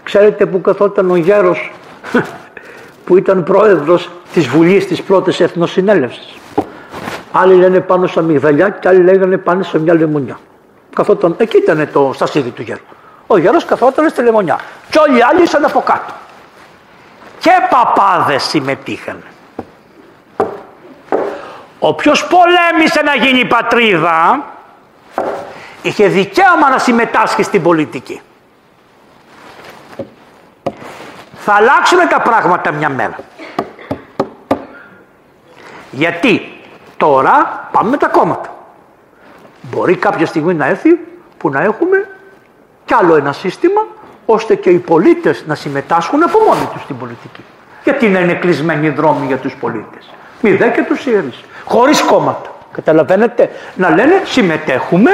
Ξέρετε 0.03 0.45
που 0.45 0.61
καθόταν 0.61 1.11
ο 1.11 1.15
γέρος 1.15 1.74
που 3.05 3.17
ήταν 3.17 3.43
πρόεδρος 3.43 4.09
της 4.34 4.47
Βουλής 4.47 4.88
της 4.88 5.01
πρώτης 5.01 5.39
εθνοσυνέλευσης. 5.39 6.38
Άλλοι 7.32 7.55
λένε 7.55 7.80
πάνω 7.80 8.07
στα 8.07 8.22
μυγδαλιά 8.22 8.70
και 8.70 8.88
άλλοι 8.88 9.03
λέγανε 9.03 9.38
πάνω 9.38 9.63
σε 9.63 9.80
μια 9.80 9.93
λεμονιά 9.93 10.39
καθόταν, 10.99 11.35
εκεί 11.37 11.57
ήταν 11.57 11.89
το 11.93 12.11
στασίδι 12.13 12.49
του 12.49 12.61
γέρου. 12.61 12.83
Ο 13.27 13.37
γέρος 13.37 13.65
καθόταν 13.65 14.09
στη 14.09 14.21
λεμονιά. 14.21 14.59
Και 14.89 14.99
όλοι 14.99 15.17
οι 15.17 15.21
άλλοι 15.21 15.41
ήσαν 15.41 15.65
από 15.65 15.81
κάτω. 15.81 16.13
Και 17.39 17.51
παπάδες 17.69 18.43
συμμετείχαν. 18.43 19.23
Όποιος 21.79 22.27
πολέμησε 22.27 23.01
να 23.01 23.15
γίνει 23.15 23.45
πατρίδα 23.45 24.45
είχε 25.81 26.07
δικαίωμα 26.07 26.69
να 26.69 26.77
συμμετάσχει 26.77 27.43
στην 27.43 27.61
πολιτική. 27.61 28.21
Θα 31.35 31.53
αλλάξουν 31.53 32.07
τα 32.09 32.21
πράγματα 32.21 32.71
μια 32.71 32.89
μέρα. 32.89 33.15
Γιατί 35.91 36.61
τώρα 36.97 37.67
πάμε 37.71 37.89
με 37.89 37.97
τα 37.97 38.07
κόμματα. 38.07 38.59
Μπορεί 39.62 39.95
κάποια 39.95 40.26
στιγμή 40.26 40.53
να 40.53 40.66
έρθει 40.66 40.89
που 41.38 41.49
να 41.49 41.62
έχουμε 41.62 42.07
κι 42.86 42.93
άλλο 42.93 43.16
ένα 43.16 43.34
σύστημα 43.34 43.86
ώστε 44.26 44.55
και 44.55 44.70
οι 44.70 44.78
πολίτες 44.78 45.43
να 45.47 45.55
συμμετάσχουν 45.55 46.24
από 46.24 46.39
μόνοι 46.47 46.70
τους 46.74 46.82
στην 46.82 46.97
πολιτική. 46.97 47.43
Γιατί 47.84 48.07
να 48.07 48.20
είναι 48.20 48.34
κλεισμένοι 48.34 48.88
οι 48.88 48.89
δρόμοι 48.89 49.26
για 49.26 49.38
τους 49.38 49.55
πολίτες. 49.55 50.10
Μη 50.41 50.51
δε 50.51 50.70
και 50.70 50.84
τους 50.84 51.05
ιερείς. 51.05 51.43
Χωρίς 51.66 52.01
κόμματα. 52.01 52.55
Καταλαβαίνετε; 52.72 53.49
Να 53.76 53.89
λένε 53.89 54.22
συμμετέχουμε 54.26 55.12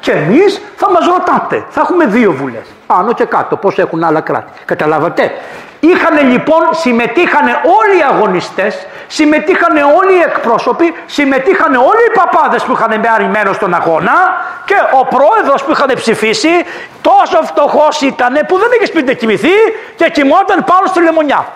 και 0.00 0.12
εμείς 0.12 0.60
θα 0.76 0.90
μας 0.90 1.06
ρωτάτε. 1.06 1.64
Θα 1.68 1.80
έχουμε 1.80 2.06
δύο 2.06 2.32
βουλές. 2.32 2.66
Πάνω 2.86 3.12
και 3.12 3.24
κάτω. 3.24 3.56
Πώς 3.56 3.78
έχουν 3.78 4.04
άλλα 4.04 4.20
κράτη. 4.20 4.52
Καταλάβατε; 4.64 5.30
Είχαν 5.80 6.30
λοιπόν, 6.30 6.62
συμμετείχαν 6.70 7.46
όλοι 7.80 7.98
οι 7.98 8.04
αγωνιστές, 8.12 8.86
συμμετείχαν 9.06 9.76
όλοι 9.76 10.12
οι 10.18 10.22
εκπρόσωποι, 10.26 10.94
συμμετείχαν 11.06 11.74
όλοι 11.74 12.04
οι 12.08 12.12
παπάδες 12.18 12.62
που 12.62 12.72
είχαν 12.72 13.00
πάρει 13.00 13.24
μέρο 13.24 13.52
στον 13.52 13.74
αγώνα 13.74 14.12
και 14.64 14.74
ο 15.00 15.06
πρόεδρος 15.14 15.64
που 15.64 15.70
είχαν 15.70 15.90
ψηφίσει 15.94 16.48
τόσο 17.02 17.42
φτωχός 17.42 18.00
ήταν 18.00 18.32
που 18.48 18.58
δεν 18.58 18.68
είχε 18.76 18.86
σπίτι 18.86 19.16
κοιμηθεί 19.16 19.56
και 19.96 20.10
κοιμόταν 20.10 20.64
πάνω 20.64 20.86
στη 20.86 21.02
λεμονιά. 21.02 21.46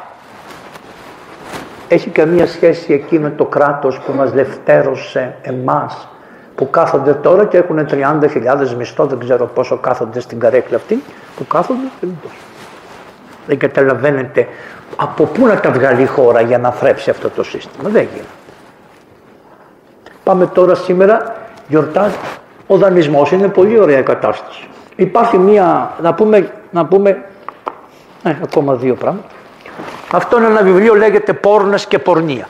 Έχει 1.88 2.10
καμία 2.10 2.46
σχέση 2.46 2.92
εκεί 2.92 3.18
με 3.18 3.30
το 3.30 3.44
κράτος 3.44 4.00
που 4.00 4.12
μας 4.12 4.30
δευτέρωσε 4.30 5.34
εμάς 5.42 6.08
που 6.54 6.70
κάθονται 6.70 7.12
τώρα 7.12 7.44
και 7.44 7.56
έχουν 7.56 7.86
30.000 7.90 8.74
μισθό, 8.76 9.06
δεν 9.06 9.18
ξέρω 9.18 9.46
πόσο 9.46 9.76
κάθονται 9.76 10.20
στην 10.20 10.38
καρέκλα 10.38 10.76
αυτή, 10.76 11.02
που 11.36 11.46
κάθονται 11.46 11.86
δεν 12.00 12.16
δεν 13.50 13.58
καταλαβαίνετε 13.58 14.48
από 14.96 15.24
πού 15.24 15.46
να 15.46 15.60
τα 15.60 15.70
βγάλει 15.70 16.02
η 16.02 16.06
χώρα 16.06 16.40
για 16.40 16.58
να 16.58 16.70
θρέψει 16.70 17.10
αυτό 17.10 17.30
το 17.30 17.42
σύστημα. 17.42 17.88
Δεν 17.88 18.08
γίνεται. 18.12 18.28
Πάμε 20.24 20.46
τώρα 20.46 20.74
σήμερα, 20.74 21.36
γιορτάζει 21.68 22.14
ο 22.66 22.76
δανεισμός, 22.76 23.32
είναι 23.32 23.48
πολύ 23.48 23.78
ωραία 23.78 24.02
κατάσταση. 24.02 24.68
Υπάρχει 24.96 25.38
μία, 25.38 25.90
να 26.02 26.14
πούμε, 26.14 26.50
να 26.70 26.86
πούμε, 26.86 27.24
ε, 28.22 28.34
ακόμα 28.42 28.74
δύο 28.74 28.94
πράγματα. 28.94 29.28
Αυτό 30.12 30.38
είναι 30.38 30.46
ένα 30.46 30.62
βιβλίο 30.62 30.94
λέγεται 30.94 31.32
«Πόρνες 31.32 31.86
και 31.86 31.98
πορνεία». 31.98 32.48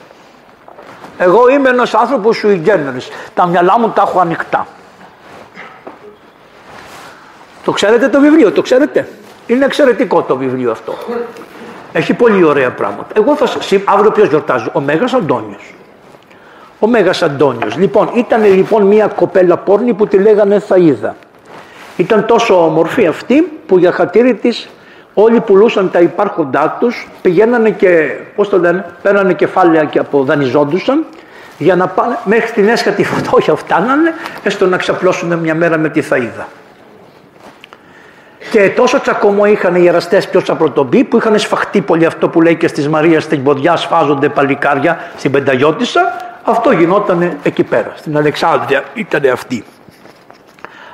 Εγώ 1.17 1.49
είμαι 1.49 1.69
ένας 1.69 1.93
άνθρωπος 1.93 2.35
σου 2.37 2.49
ηγένερης. 2.49 3.09
Τα 3.33 3.45
μυαλά 3.45 3.79
μου 3.79 3.89
τα 3.89 4.01
έχω 4.01 4.19
ανοιχτά. 4.19 4.67
Το 7.63 7.71
ξέρετε 7.71 8.07
το 8.07 8.19
βιβλίο, 8.19 8.51
το 8.51 8.61
ξέρετε; 8.61 9.07
Είναι 9.47 9.65
εξαιρετικό 9.65 10.21
το 10.21 10.37
βιβλίο 10.37 10.71
αυτό. 10.71 10.93
Έχει 11.93 12.13
πολύ 12.13 12.43
ωραία 12.43 12.71
πράγματα. 12.71 13.07
Εγώ 13.17 13.35
θα 13.35 13.45
σας... 13.45 13.71
Αύριο 13.85 14.11
ποιος 14.11 14.27
γιορτάζει; 14.27 14.65
Ο 14.73 14.79
Μέγας 14.79 15.13
Αντώνιος. 15.13 15.73
Ο 16.79 16.87
Μέγας 16.87 17.21
Αντώνιος. 17.21 17.75
Λοιπόν, 17.77 18.09
ήταν 18.13 18.43
λοιπόν 18.43 18.83
μια 18.83 19.07
κοπέλα 19.07 19.57
πόρνη 19.57 19.93
που 19.93 20.07
τη 20.07 20.17
λέγανε 20.17 20.61
Θαΐδα. 20.69 21.13
Ήταν 21.97 22.25
τόσο 22.25 22.65
όμορφη 22.65 23.07
αυτή 23.07 23.59
που 23.65 23.77
για 23.77 23.91
χατήρι 23.91 24.33
της 24.33 24.69
όλοι 25.13 25.39
πουλούσαν 25.39 25.91
τα 25.91 25.99
υπάρχοντά 25.99 26.77
τους, 26.79 27.07
πηγαίνανε 27.21 27.69
και, 27.69 28.09
πώς 28.35 28.49
το 28.49 28.59
λένε, 28.59 28.85
παίρνανε 29.01 29.33
κεφάλαια 29.33 29.83
και 29.83 29.99
αποδανειζόντουσαν 29.99 31.05
για 31.57 31.75
να 31.75 31.87
πάνε 31.87 32.17
μέχρι 32.23 32.51
την 32.51 32.67
έσχατη 32.67 33.03
φωτόχια 33.03 33.55
φτάνανε, 33.65 34.13
έστω 34.43 34.65
να 34.67 34.77
ξαπλώσουν 34.77 35.37
μια 35.37 35.55
μέρα 35.55 35.77
με 35.77 35.89
τη 35.89 36.03
Θαΐδα. 36.09 36.60
Και 38.51 38.69
τόσο 38.69 38.99
τσακωμό 38.99 39.45
είχαν 39.45 39.75
οι 39.75 39.87
εραστέ 39.87 40.23
ποιο 40.31 40.39
θα 40.39 40.55
πρωτομπεί, 40.55 41.03
που 41.03 41.17
είχαν 41.17 41.39
σφαχτεί 41.39 41.81
πολύ 41.81 42.05
αυτό 42.05 42.29
που 42.29 42.41
λέει 42.41 42.55
και 42.55 42.67
στις 42.67 42.87
Μαρία 42.87 43.19
στην 43.19 43.43
ποδιά 43.43 43.75
σφάζονται 43.75 44.29
παλικάρια 44.29 44.99
στην 45.17 45.31
Πενταγιώτησα. 45.31 46.13
Αυτό 46.43 46.71
γινόταν 46.71 47.37
εκεί 47.43 47.63
πέρα, 47.63 47.91
στην 47.95 48.17
Αλεξάνδρεια 48.17 48.83
ήταν 48.93 49.29
αυτή. 49.33 49.63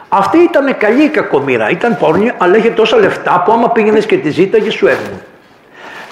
Αυτή 0.09 0.37
ήταν 0.37 0.77
καλή 0.77 1.03
η 1.03 1.09
κακομήρα, 1.09 1.69
ήταν 1.69 1.97
πόρνη, 1.97 2.31
αλλά 2.37 2.57
είχε 2.57 2.69
τόσα 2.69 2.97
λεφτά 2.97 3.41
που 3.45 3.51
άμα 3.51 3.69
πήγαινες 3.69 4.05
και 4.05 4.17
τη 4.17 4.29
ζήταγες 4.29 4.73
σου 4.73 4.87
έδινε. 4.87 5.21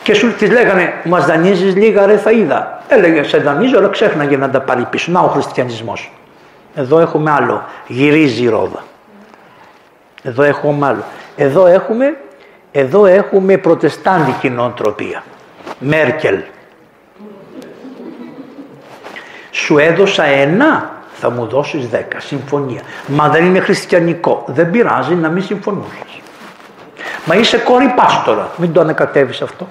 Και 0.03 0.13
σου 0.13 0.33
της 0.33 0.51
λέγανε, 0.51 0.93
Μας 1.03 1.25
δανείζεις 1.25 1.75
λίγα 1.75 2.05
ρε 2.05 2.17
θα 2.17 2.31
είδα. 2.31 2.81
Έλεγε, 2.87 3.23
Σε 3.23 3.37
δανείζω, 3.37 3.77
αλλά 3.77 3.87
ξέχναγε 3.87 4.37
να 4.37 4.49
τα 4.49 4.61
πάρει 4.61 4.87
πίσω. 4.89 5.11
Να 5.11 5.19
ο 5.19 5.27
χριστιανισμός. 5.27 6.11
Εδώ 6.75 6.99
έχουμε 6.99 7.31
άλλο. 7.31 7.63
Γυρίζει 7.87 8.43
η 8.43 8.49
ρόδα. 8.49 8.83
Εδώ 10.23 10.43
έχουμε 10.43 10.87
άλλο. 10.87 11.03
Εδώ 11.35 11.65
έχουμε, 11.65 12.17
εδώ 12.71 13.05
έχουμε 13.05 13.57
προτεστάντικη 13.57 14.49
νοοτροπία. 14.49 15.23
Μέρκελ. 15.79 16.39
Σου 19.51 19.77
έδωσα 19.77 20.23
ένα, 20.23 20.89
θα 21.13 21.29
μου 21.29 21.45
δώσεις 21.45 21.87
δέκα. 21.87 22.19
Συμφωνία. 22.19 22.81
Μα 23.07 23.29
δεν 23.29 23.45
είναι 23.45 23.59
χριστιανικό. 23.59 24.43
Δεν 24.47 24.71
πειράζει 24.71 25.15
να 25.15 25.29
μην 25.29 25.43
συμφωνούσες. 25.43 26.21
Μα 27.25 27.35
είσαι 27.35 27.57
κόρη 27.57 27.93
πάστορα. 27.95 28.51
Μην 28.57 28.73
το 28.73 28.81
ανακατεύεις 28.81 29.41
αυτό. 29.41 29.67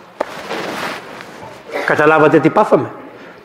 Καταλάβατε 1.86 2.38
τι 2.38 2.50
πάθαμε; 2.50 2.90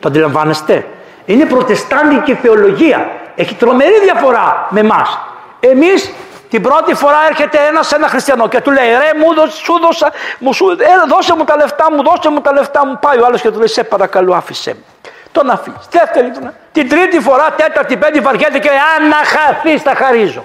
Το 0.00 0.08
αντιλαμβάνεστε; 0.08 0.86
Είναι 1.24 1.44
προτεστάντικη 1.44 2.34
θεολογία. 2.34 3.10
Έχει 3.34 3.54
τρομερή 3.54 4.00
διαφορά 4.02 4.66
με 4.70 4.80
εμάς. 4.80 5.18
Εμείς 5.60 6.12
την 6.50 6.62
πρώτη 6.62 6.94
φορά 6.94 7.16
έρχεται 7.28 7.58
ένας 7.68 7.86
σε 7.86 7.94
ένα 7.94 8.08
χριστιανό 8.08 8.48
και 8.48 8.60
του 8.60 8.70
λέει: 8.70 8.88
Ρε, 8.88 9.18
μου 9.18 9.34
δώσε, 9.34 9.56
σου 9.56 9.78
δώσα, 9.78 10.12
μου, 10.38 10.52
σου, 10.52 10.70
ε, 10.70 11.08
δώσε 11.08 11.34
μου 11.36 11.44
τα 11.44 11.56
λεφτά 11.56 11.92
μου, 11.92 12.02
δώσε 12.02 12.30
μου 12.30 12.40
τα 12.40 12.52
λεφτά 12.52 12.86
μου. 12.86 12.98
Πάει 13.00 13.18
ο 13.18 13.24
άλλος 13.26 13.40
και 13.40 13.50
του 13.50 13.58
λέει: 13.58 13.68
Σε 13.68 13.82
παρακαλώ, 13.82 14.34
άφησε 14.34 14.70
με. 14.70 15.10
Τον 15.32 15.50
αφήσει. 15.50 15.76
Δεύτερη 15.90 16.32
φορά. 16.34 16.54
Την 16.72 16.88
τρίτη 16.88 17.20
φορά, 17.20 17.50
τέταρτη, 17.56 17.96
πέμπτη 17.96 18.20
βαριέται 18.20 18.58
και 18.58 18.68
λέει: 18.68 18.78
Αν 18.96 19.08
να 19.08 19.16
χαθεί, 19.16 19.82
τα 19.82 19.94
χαρίζω. 19.94 20.44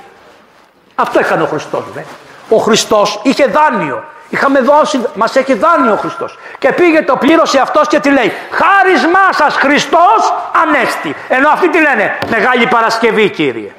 Αυτό 0.95 1.19
έκανε 1.19 1.43
ο 1.43 1.45
Χριστός, 1.45 1.83
δε. 1.93 2.01
Ο 2.49 2.57
Χριστός 2.57 3.19
είχε 3.23 3.45
δάνειο. 3.45 4.03
Είχαμε 4.29 4.59
δώσει, 4.59 5.05
μας 5.13 5.35
έχει 5.35 5.53
δάνειο 5.53 5.93
ο 5.93 5.95
Χριστός. 5.95 6.37
Και 6.59 6.71
πήγε 6.71 7.01
το 7.01 7.15
πλήρωσε 7.15 7.59
αυτός 7.59 7.87
και 7.87 7.99
τι 7.99 8.09
λέει: 8.09 8.33
Χάρισμά 8.51 9.33
σας 9.33 9.55
Χριστός 9.55 10.33
ανέστη. 10.63 11.15
Ενώ 11.27 11.49
αυτοί 11.49 11.69
τι 11.69 11.81
λένε: 11.81 12.17
Μεγάλη 12.29 12.67
Παρασκευή, 12.67 13.29
κύριε. 13.29 13.71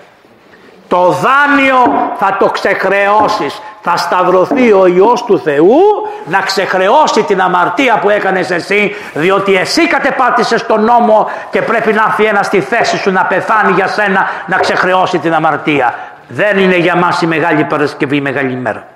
Το 0.89 1.11
δάνειο 1.11 2.11
θα 2.17 2.37
το 2.39 2.47
ξεχρεώσεις. 2.47 3.61
Θα 3.81 3.97
σταυρωθεί 3.97 4.73
ο 4.73 4.87
Υιός 4.87 5.25
του 5.25 5.39
Θεού 5.39 5.81
να 6.25 6.41
ξεχρεώσει 6.41 7.23
την 7.23 7.41
αμαρτία 7.41 7.99
που 7.99 8.11
έκανες 8.11 8.51
εσύ 8.51 8.95
διότι 9.15 9.57
εσύ 9.57 9.87
κατεπάτησες 9.89 10.67
τον 10.67 10.85
νόμο 10.85 11.31
και 11.51 11.63
πρέπει 11.63 11.93
να 11.93 12.05
έρθει 12.09 12.25
ένας 12.25 12.47
στη 12.47 12.61
θέση 12.61 12.97
σου 12.97 13.11
να 13.11 13.25
πεθάνει 13.25 13.73
για 13.73 13.87
σένα 13.87 14.27
να 14.47 14.57
ξεχρεώσει 14.57 15.19
την 15.19 15.35
αμαρτία. 15.35 15.95
Δεν 16.29 16.59
είναι 16.59 16.77
για 16.77 16.97
μας 16.97 17.23
η 17.23 17.27
Μεγάλη 17.27 17.65
Παρασκευή 17.65 18.17
η 18.17 18.21
Μεγάλη 18.21 18.55
Μέρα. 18.55 18.87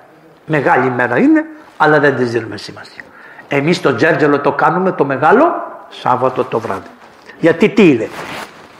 Μεγάλη 0.45 0.89
μέρα 0.89 1.17
είναι 1.17 1.45
αλλά 1.77 1.99
δεν 1.99 2.15
τη 2.15 2.23
δίνουμε 2.23 2.57
σημασία. 2.57 3.01
Εμείς 3.47 3.81
το 3.81 3.95
Τζέρτζελο 3.95 4.39
το 4.39 4.51
κάνουμε 4.51 4.91
το 4.91 5.05
μεγάλο 5.05 5.53
Σάββατο 5.89 6.43
το 6.43 6.59
βράδυ. 6.59 6.87
Γιατί 7.39 7.69
τι 7.69 7.89
είναι; 7.89 8.09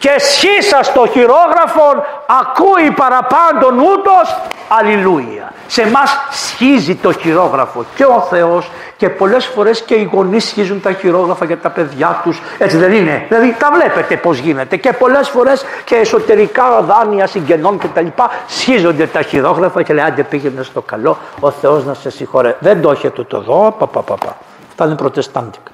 Και 0.01 0.15
σχίσα 0.17 0.83
στο 0.83 1.07
χειρόγραφο 1.07 2.05
ακούει 2.41 2.91
παραπάντων 2.91 3.79
ούτως 3.79 4.39
αλληλούια. 4.67 5.51
Σε 5.67 5.81
εμάς 5.81 6.17
σχίζει 6.31 6.95
το 6.95 7.11
χειρόγραφο 7.11 7.85
και 7.95 8.03
ο 8.03 8.27
Θεός 8.29 8.71
και 8.97 9.09
πολλές 9.09 9.45
φορές 9.45 9.81
και 9.81 9.93
οι 9.93 10.09
γονείς 10.13 10.45
σχίζουν 10.45 10.81
τα 10.81 10.91
χειρόγραφα 10.91 11.45
για 11.45 11.57
τα 11.57 11.69
παιδιά 11.69 12.21
τους. 12.23 12.41
Έτσι 12.57 12.77
δεν 12.77 12.91
είναι; 12.91 13.25
Δηλαδή 13.27 13.55
τα 13.59 13.71
βλέπετε 13.73 14.15
πώς 14.15 14.37
γίνεται 14.37 14.77
και 14.77 14.93
πολλές 14.93 15.29
φορές 15.29 15.65
και 15.83 15.95
εσωτερικά 15.95 16.81
δάνεια 16.81 17.27
συγγενών 17.27 17.79
και 17.79 17.87
τα 17.87 18.01
λοιπά 18.01 18.29
σχίζονται 18.47 19.05
τα 19.05 19.21
χειρόγραφα 19.21 19.83
και 19.83 19.93
λέει 19.93 20.05
άντε 20.05 20.23
πήγαινε 20.23 20.63
στο 20.63 20.81
καλό 20.81 21.17
ο 21.39 21.51
Θεός 21.51 21.85
να 21.85 21.93
σε 21.93 22.09
συγχωρέ. 22.09 22.55
Δεν 22.59 22.81
το 22.81 22.91
έχετε 22.91 23.23
το 23.23 23.39
δω. 23.41 23.75
Πα, 23.79 23.87
πα, 23.87 24.01
πα, 24.01 24.15
πα. 24.15 24.37
Αυτά 24.69 24.85
είναι 24.85 24.95
προτεστάντικα. 24.95 25.71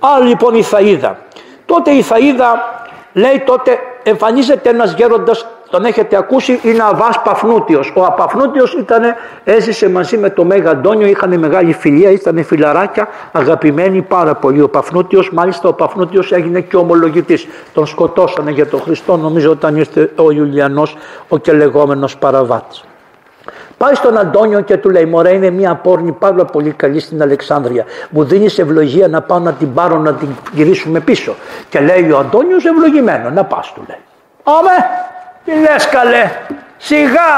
Άρα 0.00 0.24
λοιπόν 0.24 0.54
η 0.54 0.64
Θαΐδα. 0.70 1.12
Τότε 1.66 1.90
η 1.90 2.04
Θαΐδα 2.08 2.79
λέει 3.12 3.42
τότε 3.46 3.78
εμφανίζεται 4.02 4.68
ένας 4.68 4.94
γέροντας 4.94 5.46
τον 5.70 5.84
έχετε 5.84 6.16
ακούσει 6.16 6.60
είναι 6.62 6.82
Αβάς 6.82 7.22
Παφνούτιος 7.22 7.92
ο 7.96 8.04
Απαφνούτιος 8.04 8.72
ήταν, 8.74 9.02
έζησε 9.44 9.88
μαζί 9.88 10.18
με 10.18 10.30
το 10.30 10.44
Μέγα 10.44 10.70
Αντώνιο 10.70 11.06
είχαν 11.06 11.38
μεγάλη 11.38 11.72
φιλία 11.72 12.10
ήταν 12.10 12.44
φιλαράκια 12.44 13.08
αγαπημένοι 13.32 14.02
πάρα 14.02 14.34
πολύ. 14.34 14.60
Ο 14.60 14.68
Παφνούτιος 14.68 15.30
μάλιστα 15.32 15.68
ο 15.68 15.72
Παφνούτιος 15.72 16.32
έγινε 16.32 16.60
και 16.60 16.76
ομολογητής. 16.76 17.46
Τον 17.74 17.86
σκοτώσανε 17.86 18.50
για 18.50 18.66
τον 18.66 18.80
Χριστό 18.80 19.16
νομίζω 19.16 19.50
όταν 19.50 19.76
ήρθε 19.76 20.10
ο 20.16 20.30
Ιουλιανός 20.30 20.96
ο 21.28 21.38
και 21.38 21.52
λεγόμενος 21.52 22.16
παραβάτης 22.16 22.84
Πάει 23.80 23.94
στον 23.94 24.18
Αντώνιο 24.18 24.60
και 24.60 24.76
του 24.76 24.90
λέει: 24.90 25.04
Μωρέ, 25.04 25.34
είναι 25.34 25.50
μια 25.50 25.74
πόρνη 25.74 26.12
πάρα 26.12 26.44
πολύ 26.44 26.70
καλή 26.70 27.00
στην 27.00 27.22
Αλεξάνδρεια. 27.22 27.84
Μου 28.10 28.24
δίνεις 28.24 28.58
ευλογία 28.58 29.08
να 29.08 29.22
πάω 29.22 29.38
να 29.38 29.52
την 29.52 29.74
πάρω 29.74 29.98
να 29.98 30.14
την 30.14 30.28
γυρίσουμε 30.52 31.00
πίσω. 31.00 31.34
Και 31.68 31.80
λέει 31.80 32.10
ο 32.10 32.18
Αντώνιος: 32.18 32.64
Ευλογημένο, 32.64 33.30
να 33.30 33.44
πας, 33.44 33.72
του 33.72 33.84
λέει. 33.88 33.98
Άμε, 34.42 34.86
τι 35.44 35.52
λες 35.60 35.88
καλέ, 35.88 36.30
σιγά, 36.76 37.32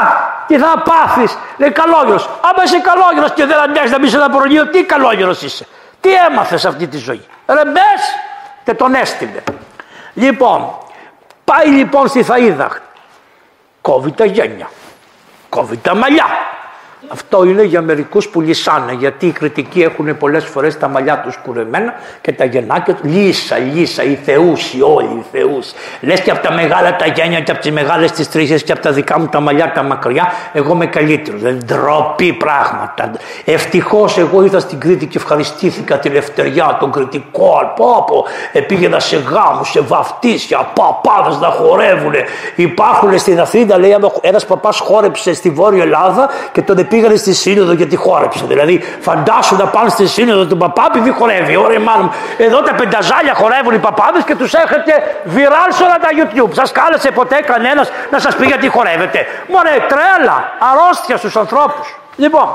τι 0.47 0.59
θα 0.59 0.83
πάθεις. 0.85 1.39
Λέει 1.57 1.71
καλόγερος. 1.71 2.25
Άμα 2.25 2.63
είσαι 2.65 2.79
καλόγερος 2.79 3.33
και 3.33 3.45
δεν 3.45 3.59
αντέχει 3.59 3.89
να 3.89 3.99
μπεις 3.99 4.11
σε 4.11 4.17
ένα 4.17 4.31
προνείο, 4.31 4.67
τι 4.67 4.85
καλόγερος 4.85 5.43
είσαι. 5.43 5.67
Τι 6.01 6.11
έμαθες 6.31 6.65
αυτή 6.65 6.87
τη 6.87 6.97
ζωή. 6.99 7.25
Ρε 7.47 7.65
μπες 7.65 8.03
και 8.65 8.75
τον 8.75 8.95
έστειλε. 8.95 9.43
Λοιπόν, 10.15 10.71
πάει 11.45 11.67
λοιπόν 11.67 12.09
στη 12.09 12.25
Θαΐδα. 12.29 12.67
Κόβει 13.81 14.13
τα 14.13 14.25
γένια 14.25 14.69
κόβει 15.55 15.77
τα 15.77 15.95
μαλλιά. 15.95 16.52
Αυτό 17.13 17.45
είναι 17.45 17.63
για 17.63 17.83
μερικούς 17.83 18.29
που 18.29 18.41
λυσάνε, 18.41 18.93
γιατί 18.93 19.27
οι 19.27 19.31
κριτικοί 19.31 19.83
έχουν 19.83 20.17
πολλές 20.17 20.45
φορές 20.45 20.79
τα 20.79 20.89
μαλλιά 20.89 21.21
τους 21.21 21.37
κουρεμένα 21.37 21.95
και 22.21 22.33
τα 22.33 22.45
γεννάκια 22.45 22.95
τους. 22.95 23.11
Λύσα, 23.11 23.57
λύσα, 23.59 24.03
οι 24.03 24.15
θεούσοι 24.15 24.83
όλοι, 24.83 25.07
οι 25.07 25.25
θεούσοι. 25.33 25.75
Λες 26.01 26.21
και 26.21 26.31
από 26.31 26.47
τα 26.47 26.53
μεγάλα 26.53 26.97
τα 26.97 27.07
γένια 27.07 27.41
και 27.41 27.51
από 27.51 27.61
τις 27.61 27.71
μεγάλες 27.71 28.13
τις 28.13 28.29
τρίχες 28.29 28.63
και 28.63 28.73
από 28.73 28.81
τα 28.81 28.91
δικά 28.93 29.19
μου 29.19 29.27
τα 29.27 29.41
μαλλιά 29.41 29.73
τα 29.73 29.83
μακριά, 29.83 30.33
εγώ 30.53 30.73
είμαι 30.73 30.87
καλύτερος. 30.87 31.41
Δεν 31.41 31.61
ντροπή 31.65 32.33
πράγματα. 32.33 33.11
Ευτυχώς 33.45 34.19
εγώ 34.19 34.43
ήρθα 34.43 34.61
στην 34.61 34.81
Κρήτη 34.81 35.07
και 35.07 35.19
ευχαριστήθηκα 35.19 35.99
τη 35.99 36.09
ελευθεριά 36.09 36.77
των 36.81 36.93
κριτικών. 36.93 37.73
Πω, 37.77 38.05
πω, 38.07 38.25
πήγαινα 38.67 38.99
σε 39.01 39.17
γάμους, 39.17 39.71
σε 39.71 39.81
βαφτίσια, 39.81 40.71
παπάδες 40.75 41.39
να 41.39 41.49
χορεύουν. 41.49 42.13
Υπάρχουν 42.55 43.19
στην 43.19 43.41
Αθήνα, 43.41 43.79
λέει, 43.79 43.97
ένας 44.21 44.47
παπάς 44.47 44.79
χόρεψε 44.79 45.35
στη 45.35 45.51
Βόρεια 45.51 45.83
Ελλάδα 45.83 46.29
και 46.53 46.63
τον 46.63 46.79
πήγανε 47.03 47.21
στη 47.21 47.33
σύνοδο 47.33 47.73
γιατί 47.73 47.97
χόρεψε. 47.97 48.45
Δηλαδή, 48.47 48.85
φαντάσου 49.01 49.57
να 49.57 49.67
πάνε 49.67 49.89
στη 49.89 50.07
σύνοδο 50.07 50.47
του 50.47 50.57
παπά 50.57 50.85
επειδή 50.95 51.11
χορεύει. 51.11 51.57
Ωραία, 51.57 51.81
μάλλον. 51.81 52.11
Εδώ 52.37 52.59
τα 52.63 52.75
πενταζάλια 52.75 53.35
χορεύουν 53.35 53.75
οι 53.75 53.79
παπάδες 53.79 54.25
και 54.25 54.35
τους 54.35 54.55
έχετε 54.55 54.93
βιράλ 55.25 55.69
σε 55.73 55.83
όλα 55.83 55.99
τα 56.05 56.09
YouTube. 56.19 56.53
Σας 56.53 56.73
κάλεσε 56.73 57.11
ποτέ 57.11 57.37
κανένας 57.47 57.91
να 58.11 58.19
σας 58.19 58.37
πει 58.37 58.47
γιατί 58.47 58.69
χορεύετε. 58.69 59.27
Μωρέ, 59.49 59.77
τρέλα, 59.89 60.53
αρρώστια 60.71 61.17
στους 61.17 61.37
ανθρώπους. 61.37 61.97
Λοιπόν, 62.17 62.49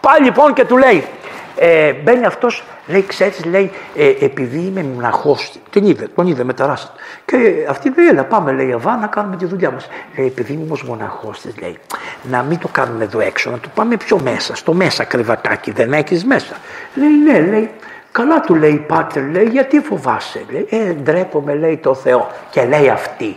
πάει 0.00 0.20
λοιπόν 0.20 0.52
και 0.52 0.64
του 0.64 0.76
λέει, 0.76 1.08
ε, 1.56 1.92
μπαίνει 1.92 2.24
αυτός, 2.24 2.64
λέει, 2.86 3.04
ξέρεις, 3.06 3.44
λέει, 3.44 3.70
ε, 3.96 4.08
επειδή 4.20 4.58
είμαι 4.58 4.82
μοναχός. 4.82 5.52
Την 5.70 5.84
είδε, 5.84 6.08
τον 6.14 6.26
είδε 6.26 6.44
με 6.44 6.54
τα 6.54 6.78
Και 7.24 7.66
αυτή 7.68 7.92
λέει, 7.96 8.06
έλα, 8.06 8.24
πάμε, 8.24 8.52
λέει, 8.52 8.72
Αβά, 8.72 8.96
να 8.96 9.06
κάνουμε 9.06 9.36
τη 9.36 9.46
δουλειά 9.46 9.70
μας. 9.70 9.88
Λέει, 10.16 10.26
επειδή 10.26 10.52
είμαι 10.52 10.62
όμως 10.62 10.82
μοναχός, 10.82 11.40
της 11.40 11.58
λέει, 11.60 11.78
να 12.22 12.42
μην 12.42 12.58
το 12.58 12.68
κάνουμε 12.68 13.04
εδώ 13.04 13.20
έξω, 13.20 13.50
να 13.50 13.58
το 13.58 13.68
πάμε 13.74 13.96
πιο 13.96 14.20
μέσα, 14.20 14.54
στο 14.54 14.72
μέσα 14.72 15.04
κρεβατάκι, 15.04 15.70
δεν 15.70 15.92
έχεις 15.92 16.24
μέσα. 16.24 16.56
Λέει, 16.94 17.18
ναι, 17.24 17.40
λέει, 17.40 17.70
καλά 18.12 18.40
του 18.40 18.54
λέει, 18.54 18.76
πάτερ, 18.76 19.28
λέει, 19.30 19.44
γιατί 19.44 19.80
φοβάσαι, 19.80 20.44
λέει, 20.50 20.66
ε, 20.70 20.92
ντρέπομαι, 20.92 21.54
λέει, 21.54 21.76
το 21.76 21.94
Θεό. 21.94 22.30
Και 22.50 22.64
λέει 22.64 22.88
αυτή, 22.88 23.36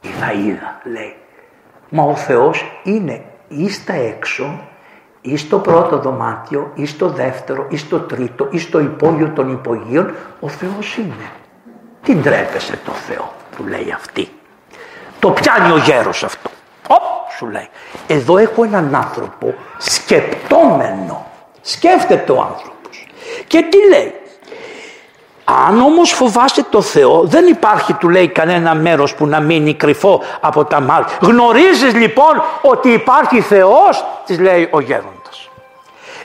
η 0.00 0.08
Θαΐδα, 0.20 0.90
λέει, 0.92 1.14
μα 1.88 2.02
ο 2.02 2.16
Θεός 2.16 2.80
είναι 2.82 3.22
ή 3.48 3.70
στα 3.70 3.92
έξω 3.92 4.70
ή 5.22 5.36
στο 5.36 5.58
πρώτο 5.58 5.98
δωμάτιο, 5.98 6.70
ή 6.74 6.86
στο 6.86 7.08
δεύτερο, 7.08 7.66
ή 7.68 7.76
στο 7.76 7.98
τρίτο, 7.98 8.48
ή 8.50 8.58
στο 8.58 8.80
υπόγειο 8.80 9.32
των 9.34 9.52
υπογείων, 9.52 10.14
ο 10.40 10.48
Θεός 10.48 10.96
είναι. 10.96 11.30
Τι 12.02 12.14
ντρέπεσαι 12.14 12.78
το 12.84 12.92
Θεό, 12.92 13.32
του 13.56 13.66
λέει 13.66 13.92
αυτή. 13.94 14.28
Το 15.18 15.30
πιάνει 15.30 15.72
ο 15.72 15.76
γέρος 15.76 16.24
αυτό. 16.24 16.50
Οπ, 16.88 17.30
σου 17.36 17.46
λέει. 17.46 17.68
Εδώ 18.06 18.38
έχω 18.38 18.64
έναν 18.64 18.94
άνθρωπο 18.94 19.54
σκεπτόμενο. 19.78 21.26
Σκέφτεται 21.60 22.32
ο 22.32 22.40
άνθρωπος. 22.40 23.06
Και 23.46 23.66
τι 23.70 23.88
λέει; 23.88 24.14
Αν 25.44 25.80
όμως 25.80 26.10
φοβάσαι 26.10 26.64
το 26.70 26.80
Θεό 26.80 27.22
δεν 27.24 27.46
υπάρχει 27.46 27.92
του 27.92 28.08
λέει 28.08 28.28
κανένα 28.28 28.74
μέρος 28.74 29.14
που 29.14 29.26
να 29.26 29.40
μείνει 29.40 29.74
κρυφό 29.74 30.22
από 30.40 30.64
τα 30.64 30.80
μάτια. 30.80 31.16
Γνωρίζεις 31.20 31.94
λοιπόν 31.94 32.42
ότι 32.62 32.88
υπάρχει 32.88 33.40
Θεός 33.40 34.04
της 34.26 34.38
λέει 34.38 34.68
ο 34.70 34.80
γέροντας. 34.80 35.50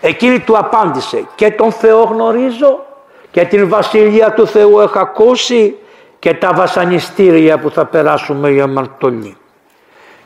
Εκείνη 0.01 0.39
του 0.39 0.57
απάντησε 0.57 1.23
και 1.35 1.51
τον 1.51 1.71
Θεό 1.71 2.03
γνωρίζω 2.03 2.85
και 3.31 3.45
την 3.45 3.69
βασιλεία 3.69 4.31
του 4.31 4.47
Θεού 4.47 4.79
έχω 4.79 4.99
ακούσει 4.99 5.75
και 6.19 6.33
τα 6.33 6.53
βασανιστήρια 6.53 7.59
που 7.59 7.69
θα 7.69 7.85
περάσουμε 7.85 8.51
για 8.51 8.63
αμαρτωλοί. 8.63 9.37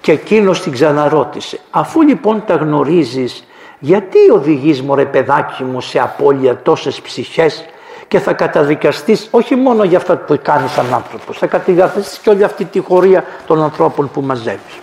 Και 0.01 0.11
εκείνος 0.11 0.61
την 0.61 0.71
ξαναρώτησε 0.71 1.59
αφού 1.71 2.01
λοιπόν 2.01 2.43
τα 2.45 2.55
γνωρίζεις 2.55 3.45
γιατί 3.79 4.17
οδηγείς 4.33 4.81
μωρέ 4.81 5.05
παιδάκι 5.05 5.63
μου 5.63 5.81
σε 5.81 5.99
απώλεια 5.99 6.57
τόσες 6.61 7.01
ψυχές 7.01 7.65
και 8.11 8.19
θα 8.19 8.33
καταδικαστείς 8.33 9.27
όχι 9.31 9.55
μόνο 9.55 9.83
για 9.83 9.97
αυτά 9.97 10.17
που 10.17 10.39
κάνεις 10.41 10.71
σαν 10.71 10.93
άνθρωπος, 10.93 11.37
θα 11.37 11.47
καταδικαστείς 11.47 12.17
και 12.17 12.29
όλη 12.29 12.43
αυτή 12.43 12.65
τη 12.65 12.79
χωρία 12.79 13.23
των 13.45 13.63
ανθρώπων 13.63 14.11
που 14.11 14.21
μαζεύεις. 14.21 14.79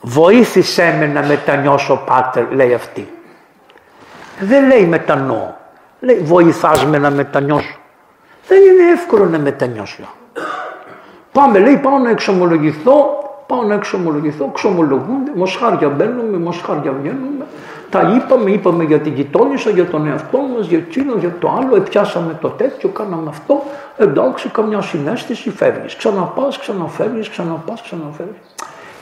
Βοήθησέ 0.00 0.96
με 0.98 1.06
να 1.06 1.26
μετανιώσω 1.26 2.02
πάτερ, 2.06 2.50
λέει 2.50 2.74
αυτή. 2.74 3.08
Δεν 4.40 4.66
λέει 4.66 4.86
μετανοώ, 4.86 5.54
λέει 6.00 6.18
βοηθάς 6.18 6.84
με 6.84 6.98
να 6.98 7.10
μετανιώσω. 7.10 7.76
Δεν 8.48 8.58
είναι 8.58 8.90
εύκολο 8.92 9.24
να 9.24 9.38
μετανιώσω. 9.38 10.02
Πάμε, 11.32 11.58
λέει, 11.58 11.76
πάω 11.76 11.98
να 11.98 12.10
εξομολογηθώ, 12.10 12.94
πάω 13.46 13.62
να 13.62 13.74
εξομολογηθώ, 13.74 14.44
εξομολογούνται, 14.50 15.30
μοσχάρια 15.34 15.88
μπαίνουμε, 15.88 16.36
μοσχάρια 16.36 16.92
βγαίνουμε, 16.92 17.46
τα 17.94 18.12
είπαμε, 18.16 18.50
είπαμε 18.50 18.84
για 18.84 18.98
την 18.98 19.14
γειτόνισσα, 19.14 19.70
για 19.70 19.86
τον 19.86 20.06
εαυτό 20.06 20.38
μας, 20.38 20.66
για 20.66 20.78
εκείνο, 20.78 21.14
για 21.18 21.36
το 21.38 21.48
άλλο, 21.58 21.76
επιάσαμε 21.76 22.38
το 22.40 22.48
τέτοιο, 22.48 22.88
κάναμε 22.88 23.28
αυτό. 23.28 23.62
Εντάξει, 23.96 24.48
καμιά 24.48 24.80
συνέστηση, 24.80 25.50
φεύγεις. 25.50 25.96
Ξαναπάς, 25.96 26.58
ξαναφεύγεις, 26.58 27.28
ξαναπάς, 27.28 27.82
ξαναφεύγεις. 27.82 28.36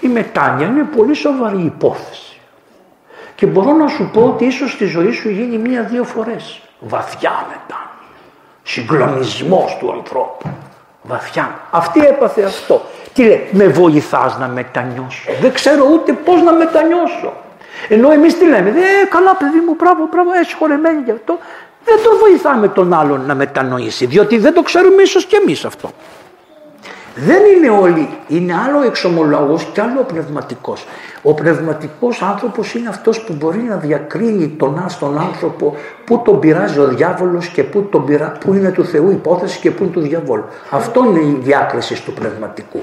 Η 0.01 0.09
μετάνοια 0.09 0.67
είναι 0.67 0.87
πολύ 0.97 1.15
σοβαρή 1.15 1.63
υπόθεση. 1.63 2.41
Και 3.35 3.47
μπορώ 3.47 3.73
να 3.73 3.89
σου 3.89 4.11
πω 4.13 4.23
ότι 4.23 4.45
ίσως 4.45 4.73
στη 4.73 4.85
ζωή 4.85 5.11
σου 5.11 5.31
γίνει 5.31 5.59
μία-δύο 5.59 6.05
φορές. 6.05 6.61
Βαθιά 6.81 7.33
μετάνοια. 7.49 7.89
Συγκλονισμός 8.63 9.77
του 9.81 9.93
ανθρώπου. 9.93 10.49
Βαθιά. 11.03 11.61
Αυτή 11.71 12.01
έπαθε 12.01 12.43
αυτό. 12.43 12.81
Τι 13.13 13.23
λέει, 13.23 13.49
με 13.53 13.67
βοηθάς 13.67 14.39
να 14.39 14.49
μετανιώσω. 14.49 15.33
Δεν 15.41 15.53
ξέρω 15.53 15.85
ούτε 15.93 16.13
πώς 16.13 16.43
να 16.43 16.53
μετανιώσω. 16.53 17.33
Ενώ 17.89 18.11
εμείς 18.11 18.39
τι 18.39 18.45
λέμε, 18.45 18.69
Ε, 18.69 19.07
καλά 19.09 19.37
παιδί 19.37 19.61
μου, 19.67 19.75
μπράβο, 19.79 20.09
μπράβο, 20.11 20.33
έτσι 20.33 20.55
χορεμένη 20.57 21.03
γι' 21.05 21.11
αυτό. 21.11 21.39
Δεν 21.85 21.97
τον 22.05 22.19
βοηθάμε 22.19 22.69
τον 22.69 22.93
άλλον 22.93 23.21
να 23.27 23.35
μετανοήσει, 23.35 24.07
διότι 24.07 24.39
δεν 24.39 24.55
το 24.55 24.63
ξέρουμε 24.63 25.03
ίσως 25.03 25.25
και 25.27 25.37
εμείς 25.43 25.65
αυτό. 25.65 25.91
Δεν 27.15 27.43
είναι 27.57 27.71
όλοι, 27.71 28.09
είναι 28.29 28.55
άλλο 28.67 28.83
εξομολόγος 28.83 29.69
και 29.73 29.81
άλλο 29.81 30.03
πνευματικός. 30.03 30.87
Ο 31.23 31.35
πνευματικός 31.35 32.23
άνθρωπος 32.23 32.75
είναι 32.75 32.89
αυτός 32.89 33.21
που 33.25 33.33
μπορεί 33.33 33.59
να 33.59 33.77
διακρίνει 33.77 34.49
τον 34.49 34.83
άστον 34.85 35.19
άνθρωπο 35.19 35.77
που 36.05 36.23
τον 36.25 36.39
πειράζει 36.39 36.79
ο 36.79 36.87
διάβολος 36.87 37.49
και 37.49 37.63
που, 37.63 37.83
τον 37.83 38.05
πειρά, 38.05 38.33
που 38.41 38.55
είναι 38.55 38.71
του 38.71 38.85
Θεού 38.85 39.11
υπόθεση 39.11 39.61
και 39.61 39.71
που 39.71 39.83
είναι 39.83 39.93
του 39.93 40.01
διαβόλου. 40.01 40.45
Αυτό 40.71 41.05
είναι 41.05 41.21
η 41.21 41.39
διάκριση 41.43 42.05
του 42.05 42.13
πνευματικού. 42.13 42.81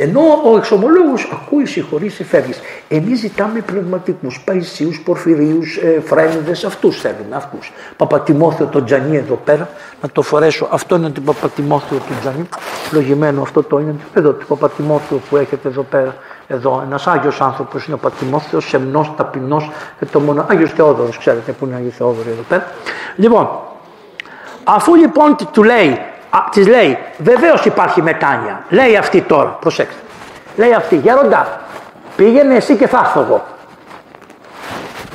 Ενώ 0.00 0.20
ο 0.44 0.56
εξομολόγος 0.56 1.28
ακούει, 1.32 1.66
συγχωρήσει, 1.66 2.24
φεύγεις. 2.24 2.60
Εμείς 2.88 3.18
ζητάμε 3.18 3.60
πνευματικούς, 3.60 4.40
παϊσίους, 4.44 5.00
πορφυρίους, 5.00 5.76
ε, 5.76 6.00
φρένιδες, 6.04 6.64
αυτούς 6.64 7.00
θέλουμε, 7.00 7.36
αυτούς. 7.36 7.72
Παπατιμόθεο 7.96 8.66
το 8.66 8.84
Τζανί 8.84 9.16
εδώ 9.16 9.34
πέρα, 9.44 9.68
να 10.02 10.08
το 10.10 10.22
φορέσω. 10.22 10.68
Αυτό 10.70 10.96
είναι 10.96 11.10
το 11.10 11.20
Παπατιμόθεο 11.20 11.98
του 11.98 12.12
Τζανί, 12.20 12.48
λογημένο 12.92 13.42
αυτό 13.42 13.62
το 13.62 13.78
είναι. 13.78 13.96
Εδώ 14.14 14.32
το 14.32 14.44
Παπατιμόθεο 14.48 15.20
που 15.30 15.36
έχετε 15.36 15.68
εδώ 15.68 15.82
πέρα. 15.82 16.14
Εδώ 16.46 16.82
ένας 16.86 17.06
Άγιος 17.06 17.40
άνθρωπος 17.40 17.84
είναι 17.84 17.94
ο 17.94 17.98
Πατιμόθεος, 17.98 18.68
σεμνός, 18.68 19.12
ταπεινός 19.16 19.70
και 19.98 20.04
το 20.04 20.20
μόνο 20.20 20.46
Άγιος 20.48 20.70
Θεόδωρος, 20.72 21.18
ξέρετε 21.18 21.52
που 21.52 21.66
είναι 21.66 21.74
Άγιος 21.74 21.94
Θεόδωρος 21.94 22.26
εδώ 22.26 22.42
πέρα. 22.48 22.66
Λοιπόν, 23.16 23.48
αφού 24.64 24.94
λοιπόν 24.94 25.36
του 25.52 25.62
λέει 25.62 25.98
Της 26.50 26.66
λέει, 26.66 26.98
βεβαίως 27.18 27.64
υπάρχει 27.64 28.02
μετάνοια. 28.02 28.64
Λέει 28.68 28.96
αυτή 28.96 29.20
τώρα, 29.20 29.48
προσέξτε. 29.48 30.00
Λέει 30.56 30.74
αυτή, 30.74 30.96
γέροντα, 30.96 31.60
πήγαινε 32.16 32.54
εσύ 32.54 32.76
και 32.76 32.86
θα 32.86 32.98
έρθω 32.98 33.20
εγώ. 33.20 33.44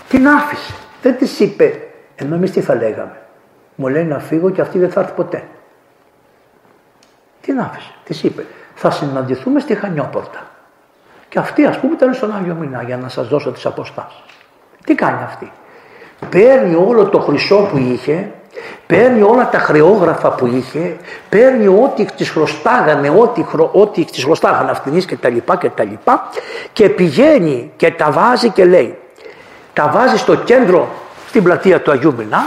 Την 0.10 0.28
άφησε. 0.28 0.74
Δεν 1.02 1.18
της 1.18 1.40
είπε, 1.40 1.88
ενώ 2.16 2.36
εμείς 2.36 2.52
τι 2.52 2.62
θα 2.62 2.76
λέγαμε. 2.76 3.22
Μου 3.76 3.88
λέει 3.88 4.04
να 4.04 4.20
φύγω 4.20 4.50
και 4.50 4.62
αυτή 4.62 4.80
δεν 4.80 4.92
θα 4.92 5.00
έρθει 5.00 5.14
ποτέ. 5.14 5.44
Την 7.42 7.60
άφησε. 7.60 7.92
Της 8.04 8.24
είπε, 8.24 8.46
θα 8.76 8.92
συναντηθούμε 8.92 9.60
στη 9.60 9.76
Χανιόπορτα. 9.76 10.40
Και 11.30 11.40
αυτή 11.40 11.66
ας 11.66 11.80
πούμε 11.80 11.94
ήταν 11.94 12.14
στον 12.14 12.36
Άγιο 12.36 12.54
Μηνά 12.54 12.82
για 12.82 12.98
να 12.98 13.10
σας 13.10 13.28
δώσω 13.28 13.52
τις 13.52 13.66
αποστάσεις. 13.66 14.24
Τι 14.86 14.96
κάνει 14.96 15.24
αυτή. 15.24 15.52
Παίρνει 16.30 16.76
όλο 16.76 17.10
το 17.10 17.20
χρυσό 17.20 17.68
που 17.72 17.78
είχε 17.78 18.32
Παίρνει 18.88 19.22
όλα 19.22 19.50
τα 19.50 19.60
χρεόγραφα 19.60 20.30
που 20.30 20.48
είχε, 20.48 20.98
παίρνει 21.30 21.68
ό,τι 21.68 22.06
τις 22.06 22.30
χρωστάγανε, 22.30 23.10
ό,τι, 23.10 23.46
ό,τι 23.72 24.06
τις 24.06 24.24
χρωστάγανε 24.24 24.72
αυτήν 24.72 25.06
και 25.06 25.16
τα 25.16 25.30
λοιπά 25.30 25.56
και 25.58 25.70
τα 25.70 25.84
λοιπά 25.84 26.30
και 26.74 26.90
πηγαίνει 26.90 27.72
και 27.76 27.92
τα 27.92 28.12
βάζει 28.12 28.50
και 28.50 28.66
λέει 28.66 28.98
τα 29.74 29.88
βάζει 29.94 30.18
στο 30.18 30.36
κέντρο 30.36 30.88
στην 31.28 31.44
πλατεία 31.44 31.82
του 31.82 31.92
Αγίου 31.92 32.14
Μινά 32.18 32.46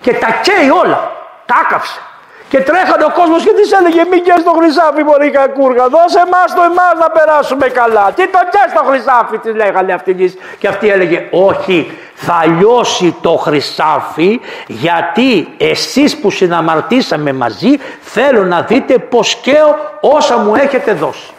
και 0.00 0.14
τα 0.14 0.28
καίει 0.42 0.70
όλα, 0.70 1.12
τα 1.46 1.54
άκαψε. 1.64 2.00
Και 2.48 2.60
τρέχανε 2.60 3.04
ο 3.04 3.12
κόσμος 3.18 3.42
και 3.44 3.52
της 3.52 3.72
έλεγε: 3.72 4.04
Μην 4.10 4.24
καις 4.24 4.40
στο 4.40 4.52
χρυσάφι, 4.58 5.02
Μπορεί 5.02 5.30
κακούργα. 5.30 5.88
Δώσε 5.88 6.20
εμάς 6.26 6.54
το 6.54 6.62
εμάς 6.62 6.94
να 6.98 7.10
περάσουμε 7.10 7.66
καλά. 7.68 8.12
Τι 8.16 8.28
το 8.28 8.38
καις 8.54 8.68
στο 8.74 8.82
χρυσάφι, 8.88 9.38
της 9.38 9.54
λέγανε 9.54 9.92
αυτή. 9.92 10.34
Και 10.58 10.68
αυτή 10.68 10.88
έλεγε: 10.88 11.28
Όχι, 11.30 11.98
θα 12.24 12.46
λιώσει 12.46 13.16
το 13.20 13.36
χρυσάφι 13.36 14.40
γιατί 14.66 15.48
εσείς 15.56 16.16
που 16.16 16.30
συναμαρτήσαμε 16.30 17.32
μαζί 17.32 17.76
θέλω 18.00 18.44
να 18.44 18.62
δείτε 18.62 18.98
πως 18.98 19.34
καίω 19.34 19.76
όσα 20.00 20.36
μου 20.36 20.54
έχετε 20.54 20.92
δώσει. 20.92 21.30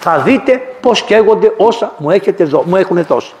Θα 0.00 0.18
δείτε 0.18 0.62
πως 0.80 1.02
καίγονται 1.02 1.52
όσα 1.56 1.92
μου, 1.98 2.10
έχετε 2.10 2.44
δω, 2.44 2.62
μου 2.66 2.76
έχουν 2.76 3.04
δώσει. 3.04 3.32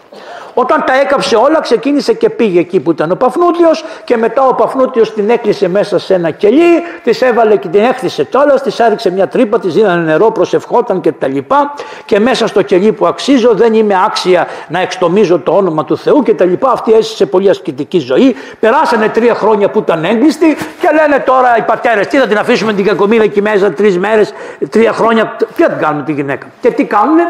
Όταν 0.54 0.84
τα 0.86 1.00
έκαψε 1.00 1.36
όλα 1.36 1.60
ξεκίνησε 1.60 2.12
και 2.12 2.30
πήγε 2.30 2.60
εκεί 2.60 2.80
που 2.80 2.90
ήταν 2.90 3.10
ο 3.10 3.14
Παφνούτιος 3.14 3.84
και 4.04 4.16
μετά 4.16 4.46
ο 4.46 4.54
Παφνούτιος 4.54 5.14
την 5.14 5.30
έκλεισε 5.30 5.68
μέσα 5.68 5.98
σε 5.98 6.14
ένα 6.14 6.30
κελί, 6.30 6.82
της 7.02 7.22
έβαλε 7.22 7.56
και 7.56 7.68
την 7.68 7.80
έκτισε 7.80 8.24
κιόλας, 8.24 8.62
της 8.62 8.80
άριξε 8.80 9.10
μια 9.10 9.28
τρύπα, 9.28 9.58
της 9.58 9.74
δίνανε 9.74 10.02
νερό, 10.02 10.30
προσευχόταν 10.30 11.00
και 11.00 11.12
τα 11.12 11.26
λοιπά 11.26 11.74
και 12.04 12.20
μέσα 12.20 12.46
στο 12.46 12.62
κελί 12.62 12.92
που 12.92 13.06
αξίζω 13.06 13.54
δεν 13.54 13.74
είμαι 13.74 13.94
άξια 14.06 14.46
να 14.68 14.80
εξτομίζω 14.80 15.38
το 15.38 15.52
όνομα 15.52 15.84
του 15.84 15.96
Θεού 15.96 16.22
και 16.22 16.34
τα 16.34 16.44
λοιπά. 16.44 16.70
Αυτή 16.70 16.92
έζησε 16.92 17.26
πολύ 17.26 17.48
ασκητική 17.48 17.98
ζωή. 17.98 18.36
Περάσανε 18.60 19.08
τρία 19.08 19.34
χρόνια 19.34 19.70
που 19.70 19.78
ήταν 19.78 20.04
έγκλειστη 20.04 20.56
και 20.80 20.88
λένε 20.94 21.22
τώρα 21.26 21.56
οι 21.58 21.62
πατέρες 21.62 22.06
τι 22.06 22.18
θα 22.18 22.26
την 22.26 22.38
αφήσουμε 22.38 22.72
την 22.72 22.84
κακομοίρα 22.84 23.22
εκεί 23.22 23.42
μέσα 23.42 23.72
τρεις 23.72 23.98
μέρες, 23.98 24.32
τρία 24.70 24.92
χρόνια. 24.92 25.36
Ποια 25.56 25.68
την 25.68 25.78
κάνουμε 25.78 26.04
τη 26.04 26.12
γυναίκα. 26.12 26.46
Και 26.60 26.70
τι 26.70 26.84
κάνουνε, 26.84 27.22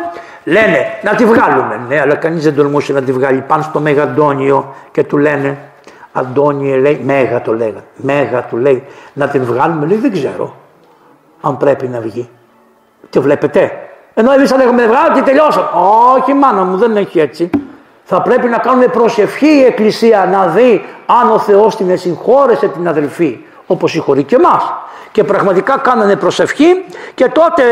Λένε 0.45 0.87
να 1.03 1.15
τη 1.15 1.25
βγάλουμε. 1.25 1.81
Ναι, 1.89 2.01
αλλά 2.01 2.15
κανείς 2.15 2.45
δεν 2.45 2.55
τολμούσε 2.55 2.93
να 2.93 3.03
τη 3.03 3.13
βγάλει. 3.13 3.41
πάνω 3.41 3.63
στο 3.63 3.81
Μέγα 3.81 4.03
Αντώνιο 4.03 4.75
και 4.91 5.05
του 5.05 5.19
λένε, 5.19 5.59
Αντώνιε 6.13 6.77
λέει, 6.77 7.01
Μέγα 7.05 7.41
το 7.41 7.53
λέγανε. 7.53 7.85
Μέγα 7.97 8.43
του 8.43 8.57
λέει, 8.57 8.85
να 9.13 9.29
την 9.29 9.45
βγάλουμε. 9.45 9.87
Λέει, 9.87 9.97
δεν 9.97 10.13
ξέρω 10.13 10.55
αν 11.41 11.57
πρέπει 11.57 11.87
να 11.87 12.01
βγει. 12.01 12.29
Τι 13.11 13.19
βλέπετε. 13.19 13.73
Ενώ 14.15 14.33
εμείς 14.33 14.51
θα 14.51 14.57
λέγαμε 14.57 14.87
βγάλω 14.87 15.15
και 15.15 15.23
τελειώσαμε. 15.23 15.67
Όχι, 16.17 16.35
μάνα 16.35 16.63
μου, 16.63 16.77
δεν 16.77 16.97
έχει 16.97 17.21
έτσι. 17.21 17.51
Θα 18.05 18.23
πρέπει 18.23 18.49
να 18.49 18.59
κάνουμε 18.59 18.87
προσευχή 18.87 19.47
η 19.47 19.65
Εκκλησία 19.65 20.29
να 20.33 20.47
δει 20.47 20.85
αν 21.07 21.31
ο 21.31 21.39
Θεός 21.39 21.77
την 21.77 21.91
εσυγχώρεσε 21.91 22.69
την 22.69 22.89
αδελφή, 22.89 23.45
όπως 23.67 23.91
συγχωρεί 23.91 24.23
και 24.23 24.35
εμάς. 24.35 24.73
Και 25.15 25.25
πραγματικά 25.25 25.79
κάνανε 25.79 26.17
προσευχή 26.17 26.85
και 27.15 27.29
τότε 27.29 27.63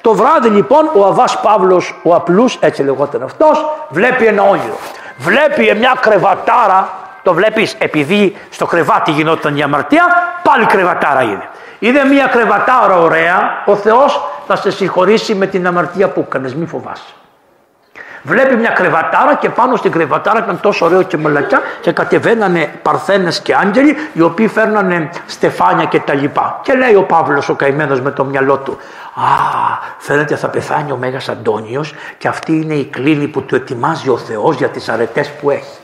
το 0.00 0.14
βράδυ 0.14 0.48
λοιπόν 0.48 0.90
ο 0.94 1.06
Αβάς 1.06 1.40
Παύλος, 1.40 2.00
ο 2.02 2.14
απλούς, 2.14 2.56
έτσι 2.60 2.82
λεγόταν 2.82 3.22
αυτός, 3.22 3.64
βλέπει 3.88 4.24
ένα 4.24 4.42
όνειρο. 4.42 4.78
Βλέπει 5.16 5.74
μια 5.78 5.96
κρεβατάρα, 6.00 6.88
το 7.22 7.34
βλέπεις 7.34 7.74
επειδή 7.78 8.36
στο 8.50 8.66
κρεβάτι 8.66 9.10
γινόταν 9.10 9.56
η 9.56 9.62
αμαρτία, 9.62 10.04
πάλι 10.42 10.66
κρεβατάρα 10.66 11.22
είναι. 11.22 11.48
Είδε 11.78 12.04
μια 12.04 12.26
κρεβατάρα 12.26 12.96
ωραία, 12.96 13.62
ο 13.64 13.76
Θεός 13.76 14.20
θα 14.46 14.56
σε 14.56 14.70
συγχωρήσει 14.70 15.34
με 15.34 15.46
την 15.46 15.66
αμαρτία 15.66 16.08
που 16.08 16.24
έκανες, 16.26 16.54
μη 16.54 16.66
φοβάσαι. 16.66 17.14
Βλέπει 18.22 18.54
μια 18.56 18.70
κρεβατάρα 18.70 19.34
και 19.34 19.48
πάνω 19.48 19.76
στην 19.76 19.90
κρεβατάρα 19.90 20.38
ήταν 20.38 20.60
τόσο 20.60 20.84
ωραίο 20.84 21.02
και 21.02 21.16
μελακιά 21.16 21.60
και 21.80 21.92
κατεβαίνανε 21.92 22.70
παρθένες 22.82 23.40
και 23.40 23.54
άγγελοι 23.54 23.96
οι 24.12 24.20
οποίοι 24.20 24.48
φέρνανε 24.48 25.10
στεφάνια 25.26 25.84
και 25.84 26.00
τα 26.00 26.14
λοιπά. 26.14 26.60
Και 26.62 26.74
λέει 26.74 26.94
ο 26.94 27.02
Παύλος 27.02 27.48
ο 27.48 27.54
καημένος 27.54 28.00
με 28.00 28.10
το 28.10 28.24
μυαλό 28.24 28.56
του 28.56 28.78
«Α, 29.14 29.22
φαίνεται 29.98 30.36
θα 30.36 30.48
πεθάνει 30.48 30.92
ο 30.92 30.96
Μέγας 30.96 31.28
Αντώνιος 31.28 31.94
και 32.18 32.28
αυτή 32.28 32.52
είναι 32.52 32.74
η 32.74 32.84
κλίνη 32.84 33.26
που 33.26 33.42
του 33.42 33.54
ετοιμάζει 33.54 34.08
ο 34.08 34.16
Θεός 34.16 34.56
για 34.56 34.68
τις 34.68 34.88
αρετές 34.88 35.30
που 35.30 35.50
έχει». 35.50 35.78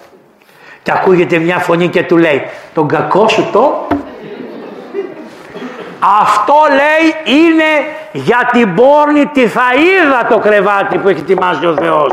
Και 0.82 0.92
ακούγεται 0.92 1.38
μια 1.38 1.58
φωνή 1.58 1.88
και 1.88 2.02
του 2.02 2.16
λέει 2.16 2.42
«Τον 2.74 2.88
κακό 2.88 3.28
σου 3.28 3.48
το 3.52 3.86
αυτό 5.98 6.54
λέει 6.68 7.36
είναι 7.40 7.70
για 8.12 8.48
την 8.52 8.74
πόρνη 8.74 9.26
τη 9.26 9.46
θαΐδα 9.46 10.26
το 10.28 10.38
κρεβάτι 10.38 10.98
που 10.98 11.08
έχει 11.08 11.20
ετοιμάσει 11.20 11.66
ο 11.66 11.74
Θεός. 11.80 12.12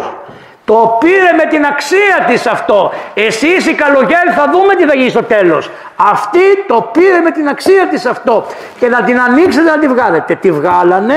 Το 0.66 0.98
πήρε 1.00 1.32
με 1.38 1.46
την 1.50 1.66
αξία 1.66 2.26
της 2.28 2.46
αυτό. 2.48 2.92
Εσείς 3.14 3.66
οι 3.66 3.74
καλογέροι 3.74 4.32
θα 4.36 4.50
δούμε 4.52 4.76
τι 4.76 4.86
θα 4.86 4.96
γίνει 4.96 5.10
στο 5.10 5.24
τέλος. 5.24 5.70
Αυτή 5.96 6.40
το 6.68 6.90
πήρε 6.92 7.20
με 7.20 7.32
την 7.32 7.48
αξία 7.48 7.88
της 7.90 8.06
αυτό. 8.06 8.46
Και 8.80 8.88
να 8.88 9.04
την 9.04 9.20
ανοίξετε 9.20 9.70
να 9.70 9.80
τη 9.80 9.88
βγάλετε. 9.88 10.36
Τη 10.36 10.52
βγάλανε, 10.52 11.16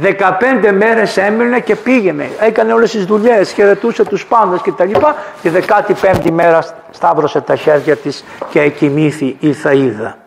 15 0.00 0.72
μέρες 0.72 1.16
έμεινε 1.16 1.60
και 1.60 1.76
πήγαινε. 1.76 2.30
Έκανε 2.40 2.72
όλες 2.72 2.90
τις 2.90 3.04
δουλειές, 3.04 3.52
χαιρετούσε 3.52 4.04
τους 4.04 4.26
πάντες 4.26 4.60
και 4.62 4.72
τα 4.72 4.84
λοιπά. 4.84 5.16
Τη 5.42 5.48
15η 5.48 6.30
μέρα 6.30 6.62
σταύρωσε 6.90 7.40
τα 7.40 7.56
χέρια 7.56 7.96
της 7.96 8.24
και 8.50 8.60
εκοιμήθη 8.60 9.36
η 9.40 9.56
Θαΐδα. 9.64 10.23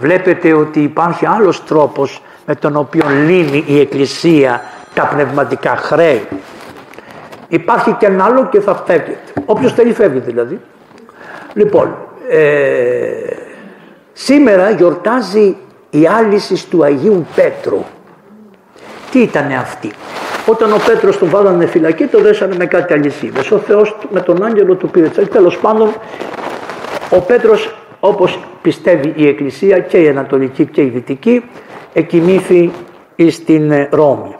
Βλέπετε 0.00 0.52
ότι 0.52 0.80
υπάρχει 0.80 1.26
άλλος 1.26 1.64
τρόπος 1.64 2.22
με 2.46 2.54
τον 2.54 2.76
οποίο 2.76 3.04
λύνει 3.26 3.64
η 3.66 3.80
Εκκλησία 3.80 4.62
τα 4.94 5.02
πνευματικά 5.02 5.76
χρέη. 5.76 6.28
Υπάρχει 7.48 7.92
και 7.92 8.06
ένα 8.06 8.24
άλλο 8.24 8.48
και 8.48 8.60
θα 8.60 8.74
φεύγετε. 8.86 9.32
Όποιος 9.44 9.72
θέλει 9.72 9.92
φεύγει 9.92 10.18
δηλαδή. 10.18 10.60
Λοιπόν, 11.52 11.96
ε, 12.28 12.38
σήμερα 14.12 14.70
γιορτάζει 14.70 15.56
η 15.90 16.06
άλυση 16.06 16.68
του 16.68 16.84
Αγίου 16.84 17.26
Πέτρου. 17.34 17.84
Τι 19.10 19.20
ήταν 19.20 19.52
αυτή; 19.52 19.90
Όταν 20.46 20.72
ο 20.72 20.78
Πέτρος 20.86 21.18
τον 21.18 21.28
βάλανε 21.28 21.66
φυλακή 21.66 22.06
το 22.06 22.20
δέσανε 22.20 22.54
με 22.56 22.66
κάτι 22.66 22.92
αλυσίδες. 22.92 23.50
Ο 23.50 23.58
Θεός 23.58 23.96
με 24.10 24.20
τον 24.20 24.44
άγγελο 24.44 24.74
του 24.74 24.88
πήρε. 24.88 25.08
Τέλος 25.08 25.58
πάντων 25.58 25.92
ο 27.10 27.20
Πέτρος 27.20 27.74
όπως 28.00 28.38
πιστεύει 28.62 29.12
η 29.16 29.26
Εκκλησία 29.26 29.78
και 29.78 30.02
η 30.02 30.08
Ανατολική 30.08 30.66
και 30.66 30.82
η 30.82 30.88
Δυτική 30.88 31.44
εκοιμήθη 31.92 32.70
στην 33.30 33.70
ε, 33.70 33.88
Ρώμη. 33.92 34.36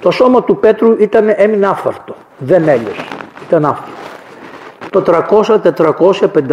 Το 0.00 0.10
σώμα 0.10 0.42
του 0.42 0.56
Πέτρου 0.56 0.96
ήταν, 0.98 1.34
έμεινε 1.36 1.66
άφαρτο, 1.66 2.14
δεν 2.38 2.68
έλειωσε, 2.68 3.06
ήταν 3.46 3.64
άφαρτο. 3.64 3.92
Το 4.90 5.02
300, 5.06 5.60
400, 5.76 6.12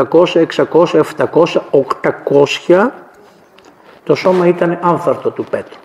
500, 0.10 0.46
600, 0.72 1.02
700, 1.18 1.62
800 2.68 2.90
το 4.04 4.16
σώμα 4.16 4.48
ήταν 4.48 4.80
άνθαρτο 4.82 5.30
του 5.30 5.44
Πέτρου. 5.44 5.80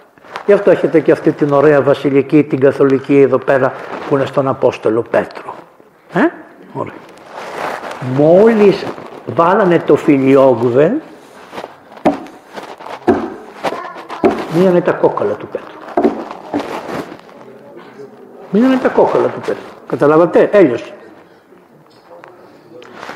Γι' 0.46 0.52
αυτό 0.52 0.70
έχετε 0.70 1.00
και 1.00 1.12
αυτή 1.12 1.32
την 1.32 1.52
ωραία 1.52 1.82
βασιλική, 1.82 2.42
την 2.42 2.60
καθολική 2.60 3.20
εδώ 3.20 3.38
πέρα 3.38 3.72
που 4.08 4.16
είναι 4.16 4.26
στον 4.26 4.48
Απόστολο 4.48 5.04
Πέτρο. 5.10 5.54
Ε; 6.12 6.20
Ωραία. 6.72 6.94
Μόλις 8.16 8.86
βάλανε 9.34 9.78
το 9.78 9.96
φιλιόγβε 9.96 11.00
μείνανε 14.54 14.80
τα 14.80 14.92
κόκαλα 14.92 15.32
του 15.32 15.46
Πέτρου. 15.46 15.78
Μείνανε 18.50 18.76
τα 18.76 18.88
κόκαλα 18.88 19.26
του 19.26 19.40
Πέτρου. 19.40 19.62
Καταλάβατε, 19.86 20.48
έλειωσε. 20.52 20.94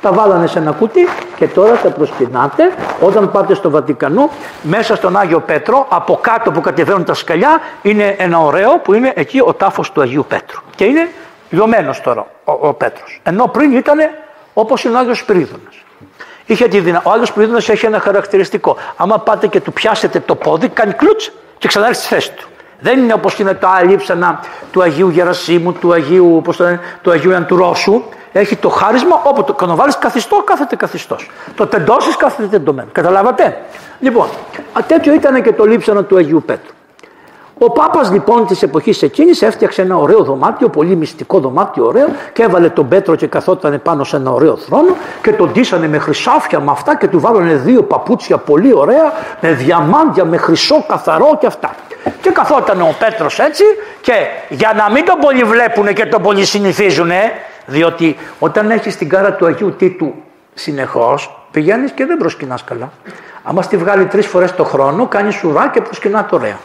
Τα 0.00 0.12
βάλανε 0.12 0.46
σε 0.46 0.58
ένα 0.58 0.72
κουτί 0.72 1.08
και 1.36 1.48
τώρα 1.48 1.76
τα 1.76 1.90
προσκυνάτε 1.90 2.72
όταν 3.00 3.30
πάτε 3.30 3.54
στο 3.54 3.70
Βατικανό 3.70 4.30
μέσα 4.62 4.96
στον 4.96 5.16
Άγιο 5.16 5.40
Πέτρο 5.40 5.86
από 5.88 6.18
κάτω 6.20 6.50
που 6.50 6.60
κατεβαίνουν 6.60 7.04
τα 7.04 7.14
σκαλιά 7.14 7.60
είναι 7.82 8.14
ένα 8.18 8.38
ωραίο 8.38 8.78
που 8.78 8.94
είναι 8.94 9.12
εκεί 9.16 9.40
ο 9.44 9.54
τάφος 9.54 9.92
του 9.92 10.00
Αγίου 10.00 10.24
Πέτρου 10.28 10.60
και 10.74 10.84
είναι 10.84 11.08
λιωμένος 11.50 12.00
τώρα 12.00 12.26
ο, 12.44 12.52
ο 12.52 12.72
Πέτρος 12.72 13.20
ενώ 13.22 13.46
πριν 13.46 13.72
ήταν 13.72 13.98
όπως 14.54 14.84
είναι 14.84 14.96
ο 14.96 14.98
Άγιος 14.98 15.18
Σπυρίδωνας. 15.18 15.83
Είχε 16.46 16.68
τη 16.68 16.80
δυνα... 16.80 17.00
Ο 17.04 17.10
άλλος 17.10 17.28
Σπυρίδωνα 17.28 17.62
έχει 17.66 17.86
ένα 17.86 18.00
χαρακτηριστικό. 18.00 18.76
Άμα 18.96 19.18
πάτε 19.18 19.46
και 19.46 19.60
του 19.60 19.72
πιάσετε 19.72 20.20
το 20.20 20.34
πόδι, 20.34 20.68
κάνει 20.68 20.92
κλουτς 20.92 21.30
και 21.58 21.68
ξανάρθει 21.68 21.94
στη 21.94 22.06
θέση 22.06 22.32
του. 22.32 22.48
Δεν 22.80 22.98
είναι 22.98 23.12
όπως 23.12 23.38
είναι 23.38 23.54
τα 23.54 23.82
λείψανα 23.84 24.40
του 24.70 24.82
Αγίου 24.82 25.08
Γερασίμου, 25.08 25.72
του 25.72 25.92
Αγίου, 25.92 26.40
πώς 26.44 26.56
το 26.56 26.64
λένε, 26.64 26.80
του 27.02 27.10
Αγίου 27.10 27.34
Αντουρόσου. 27.34 28.02
Έχει 28.32 28.56
το 28.56 28.68
χάρισμα 28.68 29.20
όπου 29.24 29.44
το 29.44 29.52
κανοβάλει 29.52 29.92
καθιστό, 29.98 30.42
κάθεται 30.44 30.76
καθιστός. 30.76 31.30
Το 31.56 31.66
τεντώσεις, 31.66 32.16
κάθεται 32.16 32.48
τεντωμένο. 32.48 32.88
Καταλάβατε; 32.92 33.58
Λοιπόν, 34.00 34.28
τέτοιο 34.86 35.14
ήταν 35.14 35.42
και 35.42 35.52
το 35.52 35.64
λείψανα 35.64 36.04
του 36.04 36.16
Αγίου 36.16 36.42
Πέτρου. 36.46 36.73
Ο 37.58 37.70
Πάπας 37.70 38.10
λοιπόν 38.10 38.46
της 38.46 38.62
εποχής 38.62 39.02
εκείνης 39.02 39.42
έφτιαξε 39.42 39.82
ένα 39.82 39.96
ωραίο 39.96 40.22
δωμάτιο, 40.22 40.68
πολύ 40.68 40.96
μυστικό 40.96 41.38
δωμάτιο 41.38 41.84
ωραίο 41.86 42.06
και 42.32 42.42
έβαλε 42.42 42.68
τον 42.68 42.88
Πέτρο 42.88 43.14
και 43.14 43.26
καθόταν 43.26 43.80
πάνω 43.82 44.04
σε 44.04 44.16
ένα 44.16 44.30
ωραίο 44.30 44.56
θρόνο 44.56 44.96
και 45.22 45.32
τον 45.32 45.52
ντύσανε 45.52 45.88
με 45.88 45.98
χρυσάφια 45.98 46.60
με 46.60 46.70
αυτά 46.70 46.96
και 46.96 47.08
του 47.08 47.20
βάλανε 47.20 47.54
δύο 47.54 47.82
παπούτσια 47.82 48.36
πολύ 48.38 48.74
ωραία 48.74 49.12
με 49.40 49.52
διαμάντια, 49.52 50.24
με 50.24 50.36
χρυσό 50.36 50.84
καθαρό 50.88 51.36
και 51.40 51.46
αυτά. 51.46 51.74
Και 52.20 52.30
καθόταν 52.30 52.80
ο 52.80 52.94
Πέτρος 52.98 53.38
έτσι 53.38 53.64
και 54.00 54.12
για 54.48 54.72
να 54.76 54.90
μην 54.90 55.04
τον 55.04 55.18
πολύ 55.18 55.42
βλέπουν 55.42 55.94
και 55.94 56.06
τον 56.06 56.22
πολύ 56.22 56.44
συνηθίζουν, 56.44 57.10
διότι 57.66 58.16
όταν 58.38 58.70
έχεις 58.70 58.96
την 58.96 59.08
κάρα 59.08 59.32
του 59.32 59.46
Αγίου 59.46 59.74
Τίτου 59.76 60.14
συνεχώς 60.54 61.46
πηγαίνεις 61.50 61.90
και 61.90 62.06
δεν 62.06 62.16
προσκυνάς 62.16 62.64
καλά. 62.64 62.92
Άμα 63.42 63.62
στη 63.62 63.76
βγάλει 63.76 64.04
τρεις 64.04 64.26
φορές 64.26 64.54
το 64.54 64.64
χρόνο, 64.64 65.06
κάνεις 65.06 65.34
σουρά 65.34 65.68
και 65.68 65.80
προσκυνά 65.80 66.24
το 66.24 66.36
ωραία. 66.36 66.56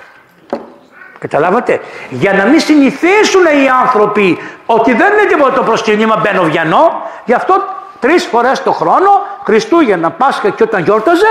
Καταλάβατε; 1.19 1.79
Για 2.09 2.33
να 2.33 2.45
μην 2.45 2.59
συνηθίσουν 2.59 3.45
οι 3.45 3.69
άνθρωποι 3.83 4.37
ότι 4.65 4.93
δεν 4.93 5.13
είναι 5.13 5.29
τίποτα 5.29 5.53
το 5.53 5.63
προσκυνήμα 5.63 6.21
μπαίνω 6.21 6.43
βγαίνω, 6.43 7.01
γι' 7.25 7.33
αυτό 7.33 7.63
τρεις 7.99 8.25
φορές 8.25 8.63
το 8.63 8.71
χρόνο, 8.71 9.09
Χριστούγεννα, 9.43 10.11
Πάσχα 10.11 10.49
και 10.49 10.63
όταν 10.63 10.83
γιόρταζε, 10.83 11.27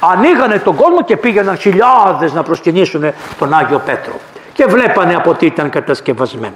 ανοίγανε 0.00 0.58
τον 0.58 0.74
κόσμο 0.74 1.02
και 1.02 1.16
πήγαιναν 1.16 1.56
χιλιάδες 1.56 2.32
να 2.32 2.42
προσκυνήσουν 2.42 3.12
τον 3.38 3.54
Άγιο 3.54 3.78
Πέτρο. 3.78 4.12
Και 4.52 4.64
βλέπανε 4.64 5.14
από 5.14 5.34
τι 5.34 5.46
ήταν 5.46 5.70
κατασκευασμένο. 5.70 6.54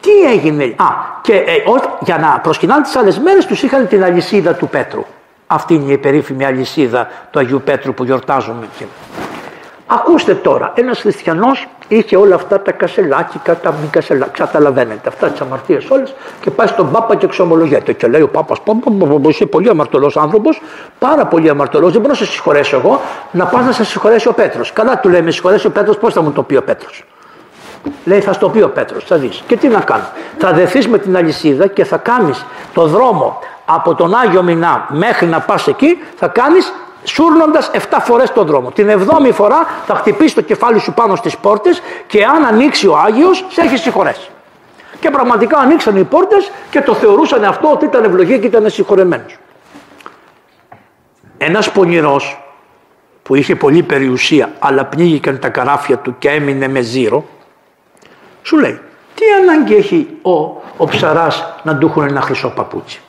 Τι 0.00 0.10
έγινε, 0.32 0.64
Α, 0.64 0.86
και 1.20 1.34
ε, 1.34 1.62
για 2.00 2.18
να 2.18 2.40
προσκυνάνε 2.42 2.82
τις 2.82 2.96
άλλες 2.96 3.18
μέρες 3.18 3.46
τους 3.46 3.62
είχαν 3.62 3.88
την 3.88 4.04
αλυσίδα 4.04 4.54
του 4.54 4.68
Πέτρου. 4.68 5.04
Αυτή 5.46 5.74
είναι 5.74 5.92
η 5.92 5.98
περίφημη 5.98 6.44
αλυσίδα 6.44 7.08
του 7.30 7.38
Αγίου 7.38 7.62
Πέτρου 7.64 7.94
που 7.94 8.04
γιορτάζουμε. 8.04 8.68
Ακούστε 9.94 10.34
τώρα, 10.34 10.72
ένας 10.74 11.00
χριστιανός 11.00 11.68
είχε 11.88 12.16
όλα 12.16 12.34
αυτά 12.34 12.60
τα 12.60 12.72
κασελάκια, 12.72 13.54
τα 13.62 13.74
μη 13.80 13.88
κασελάκια, 13.90 14.44
καταλαβαίνετε 14.44 15.08
αυτά 15.08 15.26
τις 15.26 15.40
αμαρτίες 15.40 15.90
όλες 15.90 16.14
και 16.40 16.50
πάει 16.50 16.66
στον 16.66 16.90
Πάπα 16.90 17.14
και 17.16 17.24
εξομολογέται 17.24 17.92
και 17.92 18.06
λέει 18.06 18.20
ο 18.20 18.28
Πάπας, 18.28 18.58
είσαι 19.28 19.46
πολύ 19.46 19.68
αμαρτωλός 19.68 20.16
άνθρωπος, 20.16 20.62
πάρα 20.98 21.26
πολύ 21.26 21.48
αμαρτωλός, 21.48 21.92
δεν 21.92 22.00
μπορώ 22.00 22.12
να 22.12 22.18
σε 22.18 22.26
συγχωρέσω 22.26 22.76
εγώ, 22.76 23.00
να 23.30 23.46
πας 23.46 23.64
να 23.64 23.72
σε 23.72 23.84
συγχωρέσει 23.84 24.28
ο 24.28 24.32
Πέτρος. 24.32 24.72
Καλά 24.72 24.98
του 24.98 25.08
λέει, 25.08 25.22
με 25.22 25.30
συγχωρέσει 25.30 25.66
ο 25.66 25.70
Πέτρος, 25.70 25.98
πώς 25.98 26.12
θα 26.12 26.22
μου 26.22 26.32
το 26.32 26.42
πει 26.42 26.56
ο 26.56 26.62
Πέτρος. 26.62 27.04
Λέει 28.04 28.20
θα 28.20 28.32
στο 28.32 28.48
πει 28.48 28.62
ο 28.62 28.68
Πέτρος, 28.68 29.04
θα 29.04 29.16
δεις. 29.16 29.42
Και 29.46 29.56
τι 29.56 29.68
να 29.68 29.80
κάνω. 29.80 30.04
Θα 30.38 30.52
δεθείς 30.52 30.88
με 30.88 30.98
την 30.98 31.16
αλυσίδα 31.16 31.66
και 31.66 31.84
θα 31.84 31.96
κάνεις 31.96 32.46
το 32.74 32.86
δρόμο 32.86 33.38
από 33.64 33.94
τον 33.94 34.14
Άγιο 34.14 34.42
Μινά 34.42 34.86
μέχρι 34.88 35.26
να 35.26 35.40
πας 35.40 35.66
εκεί, 35.66 35.98
θα 36.16 36.26
κάνεις 36.26 36.72
σούρνοντας 37.04 37.70
7 37.72 37.78
φορές 38.00 38.32
τον 38.32 38.46
δρόμο. 38.46 38.70
Την 38.70 38.88
7η 38.88 39.32
φορά 39.32 39.66
θα 39.86 39.94
χτυπήσει 39.94 40.34
το 40.34 40.40
κεφάλι 40.40 40.78
σου 40.78 40.92
πάνω 40.94 41.16
στις 41.16 41.36
πόρτες 41.36 41.82
και 42.06 42.24
αν 42.24 42.44
ανοίξει 42.44 42.86
ο 42.86 42.96
Άγιος, 42.96 43.44
σε 43.48 43.60
έχει 43.60 43.76
συγχωρέσει. 43.76 44.28
Και 45.00 45.10
πραγματικά 45.10 45.58
ανοίξαν 45.58 45.96
οι 45.96 46.04
πόρτες 46.04 46.50
και 46.70 46.80
το 46.80 46.94
θεωρούσαν 46.94 47.44
αυτό 47.44 47.70
ότι 47.70 47.84
ήταν 47.84 48.04
ευλογία 48.04 48.38
και 48.38 48.46
ήταν 48.46 48.70
συγχωρεμένος. 48.70 49.38
Ένας 51.38 51.70
πονηρός 51.70 52.38
που 53.22 53.34
είχε 53.34 53.56
πολύ 53.56 53.82
περιουσία 53.82 54.52
αλλά 54.58 54.84
πνίγηκαν 54.84 55.38
τα 55.38 55.48
καράφια 55.48 55.98
του 55.98 56.14
και 56.18 56.28
έμεινε 56.28 56.68
με 56.68 56.80
ζύρο, 56.80 57.24
σου 58.42 58.58
λέει 58.58 58.80
τι 59.14 59.24
ανάγκη 59.42 59.74
έχει 59.74 60.18
ο, 60.22 60.32
ο 60.76 60.86
ψαράς 60.86 61.54
να 61.62 61.76
του 61.76 61.86
έχουν 61.86 62.02
ένα 62.02 62.20
χρυσό 62.20 62.48
παπούτσι; 62.48 63.00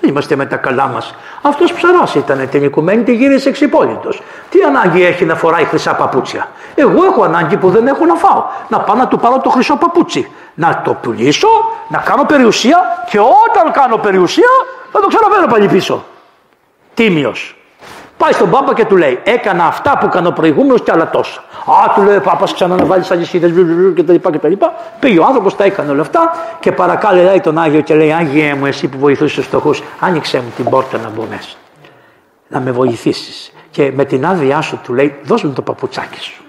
Είμαστε 0.00 0.36
με 0.36 0.46
τα 0.46 0.56
καλά 0.56 0.86
μας. 0.86 1.14
Αυτός 1.42 1.72
ψαράς 1.72 2.14
ήταν 2.14 2.48
την 2.48 2.64
οικουμένη, 2.64 3.02
τη 3.02 3.14
γύρισε 3.14 3.48
εξυπόλυτος. 3.48 4.22
Τι 4.50 4.62
ανάγκη 4.62 5.04
έχει 5.04 5.24
να 5.24 5.34
φοράει 5.34 5.64
χρυσά 5.64 5.94
παπούτσια; 5.94 6.48
Εγώ 6.74 7.04
έχω 7.04 7.22
ανάγκη 7.22 7.56
που 7.56 7.70
δεν 7.70 7.86
έχω 7.86 8.04
να 8.04 8.14
φάω. 8.14 8.44
Να 8.68 8.80
πάω 8.80 8.96
να 8.96 9.08
του 9.08 9.18
πάρω 9.18 9.38
το 9.38 9.50
χρυσό 9.50 9.76
παπούτσι. 9.76 10.32
Να 10.54 10.82
το 10.84 10.94
πουλήσω, 10.94 11.48
να 11.88 11.98
κάνω 11.98 12.24
περιουσία 12.24 12.78
και 13.10 13.18
όταν 13.18 13.72
κάνω 13.72 13.96
περιουσία 13.96 14.48
θα 14.92 15.00
το 15.00 15.06
ξαναφέρω 15.06 15.46
πάλι 15.46 15.68
πίσω. 15.68 16.04
Τίμιος. 16.94 17.56
Πάει 18.16 18.32
στον 18.32 18.50
Πάπα 18.50 18.74
και 18.74 18.84
του 18.84 18.96
λέει: 18.96 19.20
Έκανα 19.24 19.64
αυτά 19.64 19.98
που 19.98 20.06
έκανε 20.06 20.28
ο 20.28 20.32
προηγούμενος 20.32 20.82
και 20.82 20.90
άλλα 20.92 21.10
τόσα. 21.10 21.40
Α, 21.66 21.94
του 21.94 22.02
λέει 22.02 22.16
ο 22.16 22.20
Πάπας, 22.20 22.54
ξανά 22.54 22.74
να 22.76 22.84
βάλεις 22.84 23.10
αλυσίδες 23.10 23.52
κτλ. 23.94 24.52
Πήγε 25.00 25.18
ο 25.18 25.24
άνθρωπος, 25.24 25.56
τα 25.56 25.64
έκανε 25.64 25.90
όλα 25.90 26.00
αυτά 26.00 26.32
και 26.60 26.72
παρακάλε 26.72 27.22
λέει 27.22 27.40
τον 27.40 27.58
Άγιο 27.58 27.80
και 27.80 27.94
λέει: 27.94 28.12
Άγιε 28.12 28.54
μου, 28.54 28.66
εσύ 28.66 28.88
που 28.88 28.98
βοηθούσες 28.98 29.34
τους 29.34 29.46
φτωχούς, 29.46 29.82
άνοιξε 30.00 30.36
μου 30.36 30.52
την 30.56 30.64
πόρτα 30.64 30.98
να 30.98 31.08
μπω 31.08 31.26
μέσα. 31.30 31.56
Να 32.48 32.60
με 32.60 32.70
βοηθήσεις. 32.70 33.52
Και 33.70 33.92
με 33.94 34.04
την 34.04 34.26
άδειά 34.26 34.60
σου 34.60 34.80
του 34.84 34.94
λέει: 34.94 35.18
Δώσ' 35.24 35.42
μου 35.42 35.52
το 35.52 35.62
παπουτσάκι 35.62 36.20
σου. 36.20 36.44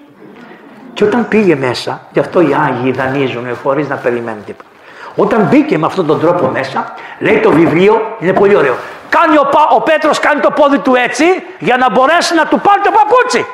Και 0.93 1.03
όταν 1.03 1.27
πήγε 1.27 1.55
μέσα, 1.55 2.01
γι' 2.11 2.19
αυτό 2.19 2.41
οι 2.41 2.53
Άγιοι 2.53 2.91
δανείζουν 2.91 3.55
χωρίς 3.63 3.87
να 3.87 3.95
περιμένουν 3.95 4.43
τίποτα. 4.45 4.69
Όταν 5.15 5.47
μπήκε 5.49 5.77
με 5.77 5.85
αυτόν 5.85 6.05
τον 6.05 6.19
τρόπο 6.19 6.47
μέσα, 6.47 6.93
λέει 7.19 7.39
το 7.39 7.51
βιβλίο, 7.51 8.15
είναι 8.19 8.33
πολύ 8.33 8.55
ωραίο. 8.55 8.75
Κάνει 9.09 9.37
ο, 9.37 9.49
ο 9.75 9.81
Πέτρος 9.81 10.19
κάνει 10.19 10.41
το 10.41 10.51
πόδι 10.51 10.77
του 10.77 10.95
έτσι 10.95 11.25
για 11.59 11.77
να 11.77 11.91
μπορέσει 11.91 12.35
να 12.35 12.45
του 12.47 12.59
πάρει 12.59 12.81
το 12.81 12.91
παπούτσι. 12.91 13.45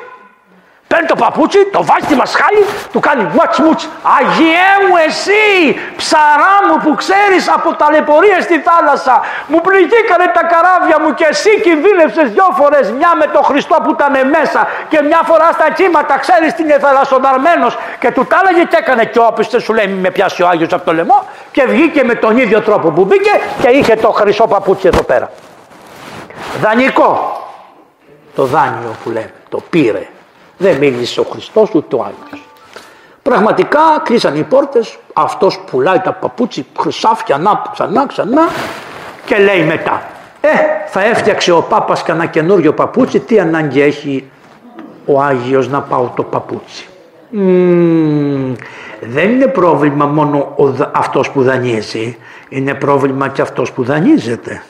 Παίρνει 0.92 1.08
το 1.12 1.18
παπούτσι, 1.24 1.60
το 1.76 1.80
βάζει 1.88 2.04
στη 2.08 2.14
μασχάλη, 2.22 2.62
του 2.92 3.00
κάνει 3.00 3.22
μουτσ 3.34 3.58
μουτσ. 3.64 3.82
Αγιέ 4.16 4.70
μου 4.86 4.96
εσύ, 5.06 5.46
ψαρά 6.00 6.54
μου 6.66 6.76
που 6.84 6.92
ξέρεις 7.02 7.42
από 7.56 7.68
ταλαιπωρία 7.80 8.40
στη 8.46 8.56
θάλασσα. 8.66 9.14
Μου 9.50 9.60
πληγήκανε 9.66 10.26
τα 10.36 10.42
καράβια 10.52 10.96
μου 11.02 11.10
και 11.18 11.26
εσύ 11.32 11.52
κινδύνευσες 11.64 12.26
δυο 12.34 12.48
φορές. 12.58 12.84
Μια 12.98 13.10
με 13.20 13.26
τον 13.34 13.42
Χριστό 13.48 13.76
που 13.82 13.90
ήταν 13.96 14.14
μέσα 14.36 14.60
και 14.88 14.98
μια 15.08 15.20
φορά 15.28 15.48
στα 15.52 15.70
κύματα. 15.78 16.14
Ξέρεις 16.24 16.54
τι 16.54 16.62
είναι 16.62 16.78
θαλασσοδαρμένος. 16.84 17.72
Και 18.00 18.10
του 18.14 18.24
τα 18.30 18.38
έλεγε 18.42 18.64
και 18.70 18.76
έκανε 18.82 19.04
και 19.04 19.18
όπιστε 19.18 19.60
σου 19.60 19.72
λέει 19.72 19.88
με 20.04 20.10
πιάσει 20.10 20.42
ο 20.42 20.48
Άγιος 20.48 20.72
από 20.72 20.84
το 20.84 20.92
λαιμό. 20.98 21.18
Και 21.54 21.62
βγήκε 21.72 22.04
με 22.04 22.14
τον 22.14 22.32
ίδιο 22.38 22.60
τρόπο 22.60 22.90
που 22.90 23.04
μπήκε 23.04 23.34
και 23.60 23.68
είχε 23.68 23.94
το 23.96 24.10
χρυσό 24.10 24.46
παπούτσι 24.46 24.86
εδώ 24.86 25.02
πέρα. 25.02 25.30
Δανεικό. 26.60 27.10
Το 28.34 28.44
δάνειο 28.44 28.92
που 29.02 29.10
λέμε, 29.10 29.34
το 29.48 29.58
πήρε. 29.70 30.06
Δεν 30.58 30.76
μίλησε 30.76 31.20
ο 31.20 31.24
Χριστός 31.24 31.74
ούτε 31.74 31.96
ο 31.96 32.00
Άγιος. 32.02 32.46
Πραγματικά 33.22 33.80
κλείσαν 34.02 34.36
οι 34.36 34.42
πόρτες, 34.42 34.98
αυτός 35.12 35.60
πουλάει 35.70 35.98
τα 35.98 36.12
παπούτσι 36.12 36.66
χρυσάφια 36.78 37.38
να 37.38 37.62
ξανά 37.72 38.06
ξανά 38.06 38.48
και 39.24 39.36
λέει 39.36 39.62
μετά 39.62 40.02
«Ε, 40.40 40.48
θα 40.86 41.04
έφτιαξε 41.04 41.52
ο 41.52 41.62
Πάπας 41.62 42.02
κανένα 42.02 42.26
καινούριο 42.26 42.74
παπούτσι, 42.74 43.20
τι 43.20 43.40
ανάγκη 43.40 43.80
έχει 43.80 44.30
ο 45.06 45.20
Άγιος 45.22 45.68
να 45.68 45.80
πάω 45.80 46.10
το 46.16 46.22
παπούτσι». 46.22 46.86
δεν 49.00 49.30
είναι 49.30 49.46
πρόβλημα 49.46 50.06
μόνο 50.06 50.54
ο, 50.56 50.88
αυτός 50.92 51.30
που 51.30 51.42
δανείζει, 51.42 52.16
είναι 52.48 52.74
πρόβλημα 52.74 53.28
και 53.28 53.42
αυτός 53.42 53.72
που 53.72 53.84
δανείζεται. 53.84 54.62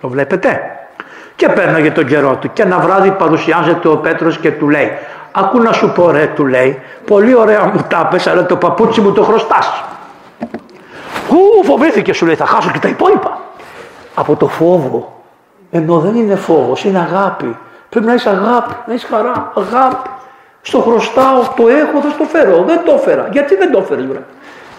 Το 0.00 0.08
βλέπετε. 0.08 0.60
Και 1.42 1.48
παίρναγε 1.48 1.90
τον 1.90 2.06
καιρό 2.06 2.36
του. 2.36 2.52
Και 2.52 2.62
ένα 2.62 2.78
βράδυ 2.78 3.10
παρουσιάζεται 3.10 3.88
ο 3.88 3.96
Πέτρος 3.96 4.38
και 4.38 4.50
του 4.50 4.68
λέει 4.68 4.90
«Ακού 5.32 5.62
να 5.62 5.72
σου 5.72 5.92
πω 5.92 6.10
ρε» 6.10 6.26
του 6.34 6.46
λέει 6.46 6.82
«Πολύ 7.06 7.34
ωραία 7.34 7.64
μου 7.64 7.84
τα 7.88 8.06
πες, 8.10 8.26
αλλά 8.26 8.46
το 8.46 8.56
παπούτσι 8.56 9.00
μου 9.00 9.12
το 9.12 9.22
χρωστάς». 9.22 9.84
Ου, 11.30 11.64
φοβήθηκε 11.64 12.12
σου 12.12 12.26
λέει 12.26 12.34
«Θα 12.34 12.46
χάσω 12.46 12.70
και 12.70 12.78
τα 12.78 12.88
υπόλοιπα». 12.88 13.40
Από 14.14 14.36
το 14.36 14.48
φόβο. 14.48 15.22
Ενώ 15.70 15.98
δεν 15.98 16.14
είναι 16.14 16.34
φόβος, 16.34 16.84
είναι 16.84 16.98
αγάπη. 16.98 17.56
Πρέπει 17.88 18.06
να 18.06 18.14
είσαι 18.14 18.28
αγάπη, 18.28 18.74
να 18.86 18.94
είσαι 18.94 19.06
χαρά, 19.06 19.52
αγάπη. 19.54 20.10
Στο 20.62 20.80
χρωστάω, 20.80 21.40
το 21.56 21.68
έχω, 21.68 22.00
θα 22.02 22.10
στο 22.10 22.24
φέρω. 22.24 22.62
Δεν 22.66 22.80
το 22.84 22.92
έφερα. 22.92 23.28
Γιατί 23.32 23.56
δεν 23.56 23.72
το 23.72 23.78
έφερες, 23.78 24.06
βρε. 24.06 24.22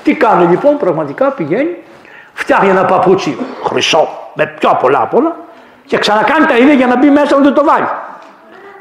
Τι 0.04 0.14
κάνει 0.14 0.46
λοιπόν, 0.46 0.78
πραγματικά 0.78 1.32
πηγαίνει, 1.32 1.78
φτιάχνει 2.34 2.70
ένα 2.70 2.86
παπούτσι 2.86 3.38
χρυσό, 3.64 4.08
με 4.34 4.54
πιο 4.60 4.78
πολλά 4.82 5.02
απ' 5.02 5.14
όλα, 5.14 5.36
και 5.86 5.98
ξανακάνει 5.98 6.46
τα 6.46 6.58
ίδια 6.58 6.74
για 6.74 6.88
να 6.88 6.98
μπει 6.98 7.10
μέσα 7.10 7.40
να 7.40 7.54
το 7.54 7.64
βάλει. 7.64 7.88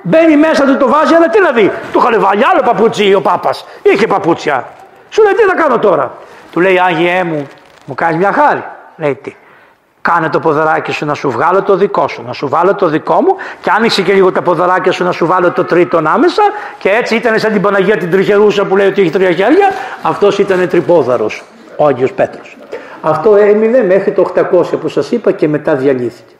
Μπαίνει 0.02 0.36
μέσα, 0.36 0.64
του 0.64 0.76
το 0.76 0.88
βάζει, 0.88 1.14
αλλά 1.14 1.28
τι 1.28 1.40
να 1.40 1.50
δει. 1.50 1.72
Του 1.92 1.98
είχαν 1.98 2.20
βάλει 2.20 2.42
άλλο 2.52 2.62
παπούτσι 2.64 3.14
ο 3.14 3.20
Πάπας. 3.20 3.64
Είχε 3.82 4.06
παπούτσια. 4.06 4.66
Σου 5.08 5.22
λέει 5.22 5.32
τι 5.32 5.46
να 5.46 5.62
κάνω 5.62 5.78
τώρα; 5.78 6.12
Του 6.52 6.60
λέει 6.60 6.78
Άγιέ 6.78 7.24
μου, 7.24 7.48
μου 7.84 7.94
κάνεις 7.94 8.16
μια 8.16 8.32
χάρη. 8.32 8.64
Λέει 8.96 9.14
τι. 9.14 9.36
Κάνε 10.02 10.28
το 10.28 10.40
ποδαράκι 10.40 10.92
σου 10.92 11.04
να 11.04 11.14
σου 11.14 11.30
βγάλω 11.30 11.62
το 11.62 11.76
δικό 11.76 12.08
σου, 12.08 12.22
να 12.26 12.32
σου 12.32 12.48
βάλω 12.48 12.74
το 12.74 12.88
δικό 12.88 13.14
μου 13.14 13.36
και 13.62 13.70
άνοιξε 13.76 14.02
και 14.02 14.12
λίγο 14.12 14.32
τα 14.32 14.42
ποδαράκια 14.42 14.92
σου 14.92 15.04
να 15.04 15.12
σου 15.12 15.26
βάλω 15.26 15.50
το 15.50 15.64
τρίτο 15.64 16.02
άμεσα 16.04 16.42
και 16.78 16.88
έτσι 16.88 17.14
ήταν 17.14 17.38
σαν 17.38 17.52
την 17.52 17.62
Παναγία 17.62 17.96
την 17.96 18.10
τριχερούσα 18.10 18.64
που 18.64 18.76
λέει 18.76 18.86
ότι 18.86 19.00
έχει 19.00 19.10
τρία 19.10 19.30
χέρια. 19.32 19.70
Αυτός 20.02 20.38
ήταν 20.38 20.68
τρυπόδαρος, 20.68 21.42
ο 21.76 21.86
Άγιος 21.86 22.12
Πέτρος. 22.12 22.56
Αυτό 23.00 23.36
έμεινε 23.36 23.82
μέχρι 23.82 24.12
το 24.12 24.32
800 24.36 24.78
που 24.80 24.88
σας 24.88 25.10
είπα 25.10 25.32
και 25.32 25.48
μετά 25.48 25.74
διαλύθηκε. 25.74 26.34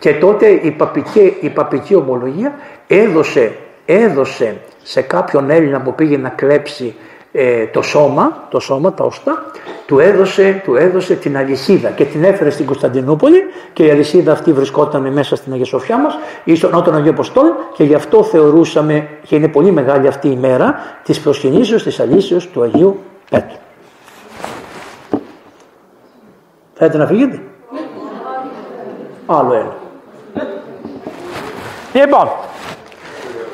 Και 0.00 0.14
τότε 0.14 0.48
η 0.48 0.70
παπική, 0.70 1.36
η 1.40 1.48
παπική 1.48 1.94
ομολογία 1.94 2.54
έδωσε, 2.86 3.56
έδωσε 3.84 4.60
σε 4.82 5.00
κάποιον 5.00 5.50
Έλληνα 5.50 5.80
που 5.80 5.94
πήγε 5.94 6.16
να 6.16 6.28
κλέψει 6.28 6.94
ε, 7.32 7.66
το 7.66 7.82
σώμα, 7.82 8.46
το 8.50 8.60
σώμα, 8.60 8.92
τα 8.92 9.04
οστά, 9.04 9.44
του 9.86 9.98
έδωσε, 9.98 10.60
του 10.64 10.76
έδωσε 10.76 11.14
την 11.14 11.36
αλυσίδα 11.36 11.88
και 11.90 12.04
την 12.04 12.24
έφερε 12.24 12.50
στην 12.50 12.66
Κωνσταντινούπολη 12.66 13.38
και 13.72 13.84
η 13.84 13.90
αλυσίδα 13.90 14.32
αυτή 14.32 14.52
βρισκόταν 14.52 15.12
μέσα 15.12 15.36
στην 15.36 15.52
Αγία 15.52 15.64
Σοφιά 15.64 15.98
μας 15.98 16.14
ή 16.44 16.54
στον 16.54 16.70
Νότον 16.70 16.94
Αγίος 16.94 17.12
Αποστόλ 17.12 17.46
και 17.74 17.84
γι' 17.84 17.94
αυτό 17.94 18.22
θεωρούσαμε 18.22 19.08
και 19.26 19.36
είναι 19.36 19.48
πολύ 19.48 19.70
μεγάλη 19.70 20.06
αυτή 20.06 20.28
η 20.28 20.36
μέρα 20.36 20.74
της 21.04 21.20
προσκυνήσεως 21.20 21.82
της 21.82 22.00
αλήσεως 22.00 22.48
του 22.48 22.62
Αγίου 22.62 23.00
Πέτρου. 23.30 23.56
Θέλετε 26.74 26.98
να 26.98 27.06
φύγετε; 27.06 27.42
Άλλο 29.26 29.52
ένα. 29.54 29.79
Λοιπόν, 31.92 32.30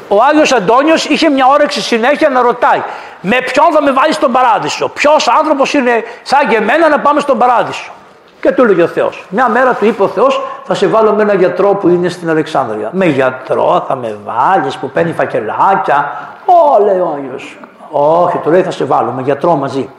ο 0.09 0.17
Άγιος 0.31 0.53
Αντώνιος 0.53 1.05
είχε 1.05 1.29
μια 1.29 1.47
όρεξη 1.47 1.83
συνέχεια 1.83 2.29
να 2.29 2.41
ρωτάει 2.43 2.83
με 3.21 3.37
ποιον 3.53 3.67
θα 3.73 3.83
με 3.83 3.93
βάλεις 3.93 4.15
στον 4.15 4.33
παράδεισο; 4.33 4.89
Ποιος 4.89 5.29
άνθρωπος 5.29 5.75
είναι 5.75 6.03
σαν 6.23 6.49
και 6.49 6.57
εμένα 6.57 6.89
να 6.89 7.01
πάμε 7.01 7.21
στον 7.21 7.39
παράδεισο; 7.39 7.93
Και 8.41 8.53
του 8.53 8.63
έλεγε 8.63 8.83
ο 8.83 8.87
Θεός. 8.87 9.27
Μια 9.29 9.49
μέρα 9.49 9.75
του 9.75 9.85
είπε 9.85 10.03
ο 10.03 10.09
Θεός: 10.09 10.41
Θα 10.65 10.75
σε 10.75 10.87
βάλω 10.87 11.13
με 11.13 11.23
ένα 11.23 11.35
γιατρό 11.35 11.75
που 11.75 11.89
είναι 11.89 12.09
στην 12.09 12.31
Αλεξάνδρεια. 12.31 12.91
Με 12.93 13.05
γιατρό 13.07 13.85
θα 13.89 13.95
με 13.97 14.17
βάλεις 14.25 14.77
που 14.77 14.91
παίρνει 14.91 15.13
φακελάκια. 15.13 16.13
Ω, 16.45 16.85
λέει 16.85 16.99
ο 16.99 17.15
Άγιος. 17.17 17.59
Όχι, 17.91 18.39
του 18.39 18.51
λέει 18.51 18.63
θα 18.63 18.71
σε 18.71 18.85
βάλω 18.85 19.11
με 19.11 19.23
γιατρό 19.23 19.55
μαζί. 19.55 19.91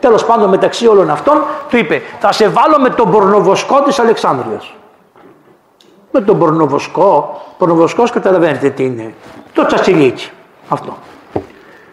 Τέλος 0.00 0.24
πάντων, 0.24 0.48
μεταξύ 0.48 0.86
όλων 0.86 1.10
αυτών, 1.10 1.42
του 1.68 1.76
είπε: 1.76 2.02
Θα 2.20 2.32
σε 2.32 2.48
βάλω 2.48 2.78
με 2.78 2.90
τον 2.90 3.10
πορνοβοσκό 3.10 3.82
της 3.82 3.98
Αλεξάνδρεια 3.98 4.60
με 6.18 6.24
τον 6.24 6.38
πορνοβοσκό. 6.38 7.42
Πορνοβοσκός 7.58 8.10
καταλαβαίνετε 8.10 8.70
τι 8.70 8.84
είναι. 8.84 9.14
Το 9.52 9.66
τσατσιλίτσι. 9.66 10.32
Αυτό. 10.68 10.96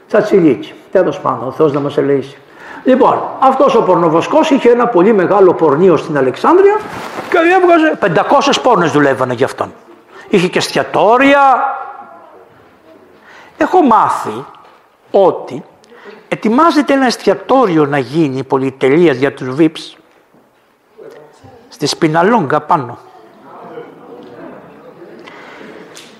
Τσατσιλίτσι. 0.07 0.73
Τέλος 0.91 1.19
πάντων, 1.19 1.47
ο 1.47 1.51
Θεός 1.51 1.73
να 1.73 1.79
μας 1.79 1.97
ελεήσει. 1.97 2.37
Λοιπόν, 2.83 3.21
αυτός 3.39 3.75
ο 3.75 3.81
πορνοβοσκός 3.81 4.49
είχε 4.49 4.69
ένα 4.69 4.87
πολύ 4.87 5.13
μεγάλο 5.13 5.53
πορνείο 5.53 5.97
στην 5.97 6.17
Αλεξάνδρεια 6.17 6.79
και 7.29 7.37
έβγαζε 7.61 7.97
500 7.99 8.59
πόρνες 8.63 8.91
δουλεύανε 8.91 9.33
γι' 9.33 9.43
αυτόν. 9.43 9.73
Είχε 10.29 10.47
και 10.47 10.57
εστιατόρια. 10.57 11.39
Έχω 13.57 13.81
μάθει 13.81 14.45
ότι 15.11 15.63
ετοιμάζεται 16.27 16.93
ένα 16.93 17.05
εστιατόριο 17.05 17.85
να 17.85 17.97
γίνει 17.97 18.43
πολυτελεία 18.43 19.13
για 19.13 19.33
τους 19.33 19.55
VIPs 19.59 19.97
στη 21.69 21.85
Σπιναλόγκα 21.85 22.61
πάνω. 22.61 22.97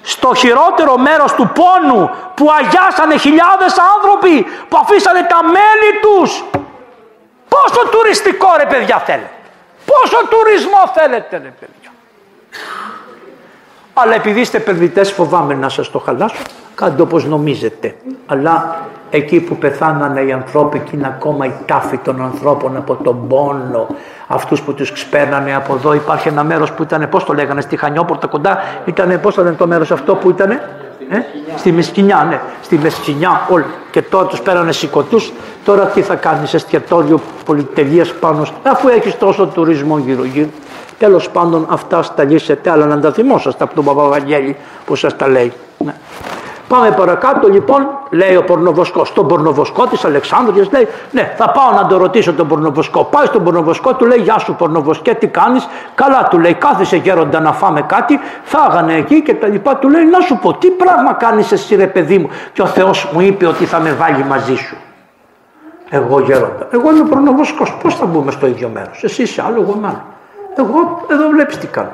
Στο 0.04 0.34
χειρότερο 0.34 0.98
μέρος 0.98 1.34
του 1.34 1.52
πόνου 1.60 2.10
που 2.36 2.46
αγιάσανε 2.60 3.18
χιλιάδες 3.18 3.76
άνθρωποι 3.96 4.46
που 4.70 4.78
αφήσανε 4.82 5.22
τα 5.34 5.40
μέλη 5.44 5.92
τους. 6.02 6.44
Πόσο 7.50 7.88
τουριστικό 7.92 8.48
ρε 8.58 8.66
παιδιά 8.66 8.98
θέλετε. 8.98 9.30
Πόσο 9.86 10.28
τουρισμό 10.30 10.84
θέλετε 10.94 11.38
ρε 11.38 11.54
παιδιά. 11.60 11.92
Αλλά 13.94 14.16
επειδή 14.16 14.40
είστε 14.40 14.60
παιδιτές 14.60 15.12
φοβάμαι 15.12 15.54
να 15.54 15.70
σας 15.70 15.92
το 15.92 16.00
χαλάσω. 16.00 16.42
Κάντε 16.76 17.02
όπως 17.02 17.26
νομίζετε. 17.26 17.96
Αλλά 18.26 18.76
εκεί 19.10 19.40
που 19.40 19.58
πεθάνανε 19.58 20.22
οι 20.22 20.32
ανθρώποι 20.32 20.80
και 20.80 20.92
είναι 20.94 21.08
ακόμα 21.08 21.46
η 21.46 21.54
τάφη 21.66 21.98
των 21.98 22.22
ανθρώπων 22.22 22.78
από 22.78 22.96
τον 22.96 23.28
πόνο 23.28 23.88
αυτούς 24.34 24.62
που 24.62 24.74
τους 24.74 24.92
ξπέρνανε 24.92 25.56
από 25.56 25.74
εδώ 25.74 25.94
υπάρχει 25.94 26.28
ένα 26.28 26.44
μέρος 26.44 26.72
που 26.72 26.84
ήταν 26.84 27.08
πώς 27.10 27.24
το 27.24 27.34
λέγανε 27.34 27.62
στη 27.62 27.78
Χανιόπορτα 27.78 28.28
κοντά 28.28 28.58
ήταν 28.86 29.20
πώς 29.22 29.36
το 29.36 29.44
λένε 29.44 29.56
το 29.56 29.68
μέρος 29.68 29.92
αυτό 29.92 30.16
που 30.16 30.30
ήταν 30.30 30.52
ε; 30.52 30.60
στη 31.56 31.72
Μεσκινιά 31.72 32.26
ναι 32.30 32.40
στη 32.64 32.78
Μεσκινιά 32.78 33.48
όλοι. 33.50 33.66
Και 33.92 34.02
τώρα 34.02 34.26
τους 34.26 34.42
πέρανε 34.42 34.72
σηκωτούς. 34.72 35.32
Τώρα 35.66 35.86
τι 35.86 36.02
θα 36.02 36.16
κάνεις 36.16 36.54
εστιατόριο 36.54 37.22
πολυτελείας 37.46 38.14
πάνω 38.14 38.46
αφού 38.64 38.88
έχεις 38.88 39.18
τόσο 39.18 39.46
τουρισμό 39.46 39.98
γύρω 39.98 40.24
γύρω. 40.24 40.50
Τέλος 40.98 41.30
πάντων 41.30 41.66
αυτά 41.70 42.04
στα 42.04 42.24
λύσετε 42.24 42.70
αλλά 42.70 42.86
να 42.86 43.00
τα 43.00 43.12
θυμόσαστε 43.12 43.64
από 43.64 43.76
τον 43.76 43.86
Παπαβαγγέλη 43.86 44.56
που 44.86 44.96
σας 44.96 45.16
τα 45.16 45.28
λέει. 45.28 45.54
Ναι. 45.78 45.94
Πάμε 46.74 46.92
παρακάτω 46.92 47.48
λοιπόν, 47.48 47.88
λέει 48.10 48.36
ο 48.36 48.44
πορνοβοσκό. 48.44 49.06
Στον 49.06 49.28
πορνοβοσκό 49.28 49.88
της 49.88 50.06
Αλεξάνδρεια 50.06 50.66
λέει: 50.72 50.88
Ναι, 51.12 51.34
θα 51.38 51.50
πάω 51.50 51.72
να 51.82 51.88
το 51.88 51.98
ρωτήσω 51.98 52.34
τον 52.34 52.48
πορνοβοσκό. 52.48 53.04
Πάει 53.04 53.26
στον 53.26 53.44
πορνοβοσκό, 53.44 53.94
του 53.94 54.06
λέει: 54.06 54.18
Γεια 54.18 54.38
σου, 54.38 54.56
πορνοβοσκέ, 54.56 55.14
τι 55.14 55.28
κάνεις; 55.28 55.68
Καλά, 55.96 56.28
του 56.30 56.40
λέει: 56.40 56.54
Κάθισε 56.54 56.96
γέροντα 56.96 57.40
να 57.40 57.54
φάμε 57.54 57.82
κάτι. 57.82 58.20
Φάγανε 58.44 58.94
εκεί 58.94 59.22
και 59.22 59.34
τα 59.34 59.48
λοιπά. 59.48 59.76
Του 59.76 59.90
λέει: 59.90 60.06
Να 60.06 60.20
σου 60.20 60.38
πω, 60.38 60.54
τι 60.54 60.70
πράγμα 60.70 61.14
κάνεις 61.14 61.52
εσύ, 61.52 61.76
ρε 61.76 61.88
παιδί 61.88 62.18
μου; 62.18 62.30
Και 62.54 62.62
ο 62.62 62.66
Θεός 62.66 63.10
μου 63.14 63.22
είπε 63.22 63.46
ότι 63.48 63.66
θα 63.66 63.80
με 63.80 63.92
βάλει 63.92 64.24
μαζί 64.24 64.56
σου. 64.56 64.76
Εγώ 65.90 66.20
γέροντα. 66.20 66.68
Εγώ 66.72 66.96
είμαι 66.96 67.10
πορνοβοσκός. 67.10 67.78
Πώς 67.82 67.96
θα 67.96 68.06
μπούμε 68.06 68.32
στο 68.32 68.48
ίδιο 68.48 68.70
μέρος; 68.74 69.04
Εσύ 69.04 69.22
είσαι 69.22 69.44
άλλο, 69.48 69.62
εγώ 69.62 69.74
είμαι 69.78 69.88
άλλο. 69.88 70.04
Εγώ 70.56 71.06
εδώ 71.08 71.28
βλέπεις 71.28 71.58
τι 71.58 71.68
κάνω. 71.68 71.92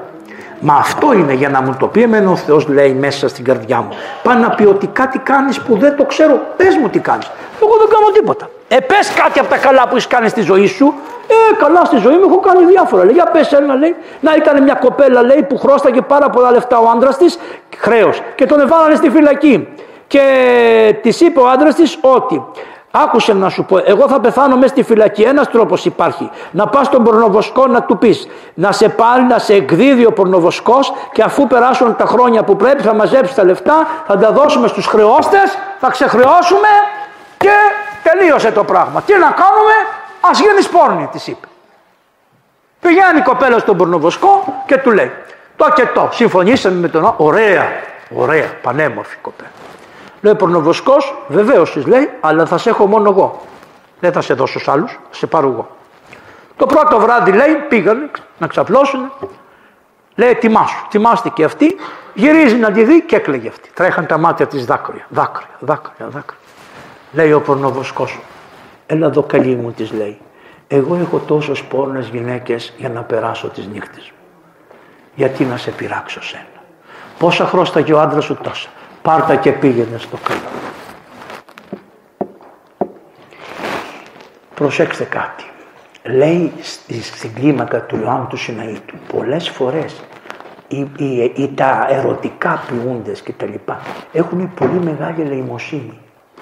Μα 0.61 0.73
αυτό 0.73 1.13
είναι 1.13 1.33
για 1.33 1.49
να 1.49 1.61
μου 1.61 1.75
το 1.79 1.87
πει 1.87 2.01
εμένα 2.01 2.29
ο 2.31 2.35
Θεός 2.35 2.67
λέει 2.67 2.93
μέσα 2.93 3.27
στην 3.27 3.43
καρδιά 3.43 3.77
μου. 3.77 3.89
Πάνε 4.23 4.39
να 4.39 4.49
πει 4.49 4.65
ότι 4.65 4.87
κάτι 4.87 5.17
κάνεις 5.17 5.61
που 5.61 5.77
δεν 5.77 5.95
το 5.95 6.03
ξέρω. 6.05 6.39
Πες 6.57 6.75
μου 6.75 6.89
τι 6.89 6.99
κάνεις. 6.99 7.31
Εγώ 7.61 7.77
δεν 7.77 7.87
κάνω 7.89 8.11
τίποτα. 8.13 8.49
Ε, 8.67 8.79
πες 8.79 9.13
κάτι 9.23 9.39
από 9.39 9.49
τα 9.49 9.57
καλά 9.57 9.81
που 9.81 9.95
έχεις 9.95 10.07
κάνει 10.07 10.29
στη 10.29 10.41
ζωή 10.41 10.67
σου. 10.67 10.93
Ε, 11.27 11.55
καλά 11.55 11.85
στη 11.85 11.97
ζωή 11.97 12.13
μου 12.13 12.25
έχω 12.29 12.39
κάνει 12.39 12.65
διάφορα. 12.65 13.03
Λέει, 13.03 13.13
για 13.13 13.23
πες 13.23 13.51
ένα 13.51 13.75
λέει. 13.75 13.95
Να 14.19 14.35
ήταν 14.35 14.63
μια 14.63 14.73
κοπέλα 14.73 15.21
λέει 15.23 15.45
που 15.49 15.57
χρώσταγε 15.57 16.01
πάρα 16.01 16.29
πολλά 16.29 16.51
λεφτά 16.51 16.79
ο 16.79 16.89
άντρας 16.89 17.17
της. 17.17 17.39
Χρέος. 17.77 18.21
Και 18.35 18.45
τον 18.45 18.59
εβάλανε 18.59 18.95
στη 18.95 19.09
φυλακή. 19.09 19.67
Και 20.07 20.23
της 21.01 21.21
είπε 21.21 21.39
ο 21.39 21.47
άντρας 21.47 21.75
της 21.75 21.97
ότι 22.01 22.43
Άκουσε 22.91 23.33
να 23.33 23.49
σου 23.49 23.65
πω, 23.65 23.77
εγώ 23.85 24.07
θα 24.07 24.19
πεθάνω 24.19 24.55
μέσα 24.55 24.67
στη 24.67 24.83
φυλακή. 24.83 25.21
Ένας 25.21 25.49
τρόπος 25.49 25.85
υπάρχει. 25.85 26.29
Να 26.51 26.67
πας 26.67 26.85
στον 26.85 27.03
πορνοβοσκό 27.03 27.67
να 27.67 27.83
του 27.83 27.97
πεις, 27.97 28.27
να 28.53 28.71
σε 28.71 28.89
πάρει, 28.89 29.23
να 29.23 29.39
σε 29.39 29.53
εκδίδει 29.53 30.05
ο 30.05 30.11
πορνοβοσκός 30.11 30.93
και 31.11 31.21
αφού 31.21 31.47
περάσουν 31.47 31.95
τα 31.95 32.05
χρόνια 32.05 32.43
που 32.43 32.55
πρέπει, 32.55 32.83
θα 32.83 32.93
μαζέψεις 32.93 33.35
τα 33.35 33.43
λεφτά, 33.43 33.87
θα 34.07 34.17
τα 34.17 34.31
δώσουμε 34.31 34.67
στους 34.67 34.85
χρεώστες, 34.85 35.57
θα 35.79 35.89
ξεχρεώσουμε 35.89 36.67
και 37.37 37.53
τελείωσε 38.03 38.51
το 38.51 38.63
πράγμα. 38.63 39.01
Τι 39.01 39.13
να 39.13 39.19
κάνουμε, 39.31 39.73
ας 40.21 40.39
γίνει 40.39 40.63
πόρνη, 40.71 41.07
της 41.11 41.27
είπε. 41.27 41.47
Πηγαίνει 42.81 43.17
η 43.19 43.21
κοπέλα 43.21 43.59
στον 43.59 43.77
πορνοβοσκό 43.77 44.63
και 44.65 44.77
του 44.77 44.91
λέει: 44.91 45.11
Το 45.55 45.71
και 45.75 45.85
το, 45.93 46.09
συμφωνήσαμε 46.11 46.75
με 46.75 46.87
τον. 46.87 47.13
Ωραία, 47.17 47.63
ωραία, 48.15 48.47
πανέμορφη 48.61 49.15
κοπέλα. 49.21 49.58
Λέει 50.21 50.33
ο 50.33 50.35
πορνοβοσκός, 50.35 51.15
βεβαίως 51.27 51.71
της 51.71 51.85
λέει, 51.85 52.09
αλλά 52.19 52.45
θα 52.45 52.57
σε 52.57 52.69
έχω 52.69 52.85
μόνο 52.85 53.09
εγώ. 53.09 53.41
Δεν 53.99 54.11
θα 54.11 54.21
σε 54.21 54.33
δώσω 54.33 54.59
στους 54.59 54.73
άλλους, 54.73 54.91
θα 54.91 55.15
σε 55.15 55.27
πάρω 55.27 55.47
εγώ. 55.47 55.69
Το 56.55 56.65
πρώτο 56.65 56.99
βράδυ 56.99 57.31
λέει, 57.31 57.55
πήγανε 57.69 58.11
να 58.37 58.47
ξαπλώσουν. 58.47 59.11
Λέει, 60.15 60.35
τιμάσου. 60.35 60.87
Τιμάστηκε 60.89 61.43
αυτή, 61.43 61.75
γυρίζει 62.13 62.55
να 62.55 62.71
τη 62.71 62.83
δει 62.83 63.01
και 63.01 63.15
έκλαιγε 63.15 63.47
αυτή. 63.47 63.69
Τρέχαν 63.73 64.05
τα 64.05 64.17
μάτια 64.17 64.47
της 64.47 64.65
δάκρυα. 64.65 65.05
Δάκρυα, 65.09 65.49
δάκρυα, 65.59 66.07
δάκρυα. 66.07 66.39
Λέει 67.11 67.31
ο 67.31 67.41
πορνοβοσκός, 67.41 68.19
έλα 68.85 69.07
εδώ 69.07 69.23
καλή 69.23 69.55
μου, 69.55 69.71
της 69.71 69.91
λέει. 69.91 70.19
Εγώ 70.67 70.95
έχω 70.95 71.17
τόσες 71.17 71.63
πόρνες 71.63 72.07
γυναίκες 72.07 72.73
για 72.77 72.89
να 72.89 73.01
περάσω 73.01 73.47
τις 73.47 73.67
νύχτες 73.67 74.03
μου. 74.03 74.17
Γιατί 75.15 75.43
να 75.43 75.57
σε 75.57 75.71
πειράξω 75.71 76.23
σένα. 76.23 76.43
Πόσα 77.19 77.45
χρώσταγε 77.45 77.93
ο 77.93 77.99
άντρας 77.99 78.23
σου 78.25 78.37
τόσα 78.43 78.69
πάρτα 79.01 79.35
και 79.35 79.51
πήγαινε 79.51 79.97
στο 79.97 80.17
καλό. 80.23 80.39
Προσέξτε 84.55 85.03
κάτι. 85.03 85.43
Λέει 86.03 86.53
στην 87.01 87.33
κλίμακα 87.33 87.81
του 87.81 87.99
Ιωάννου 88.01 88.27
του 88.27 88.37
Συναήτου 88.37 88.95
πολλές 89.13 89.49
φορές 89.49 89.95
ή, 90.67 90.87
ή, 90.97 91.31
ή 91.35 91.47
τα 91.55 91.87
ερωτικά 91.89 92.63
ποιούντες 92.67 93.21
και 93.21 93.31
τα 93.31 93.45
λοιπά 93.45 93.79
έχουν 94.11 94.53
πολύ 94.53 94.79
μεγάλη 94.79 95.21
ελεημοσύνη. 95.21 95.99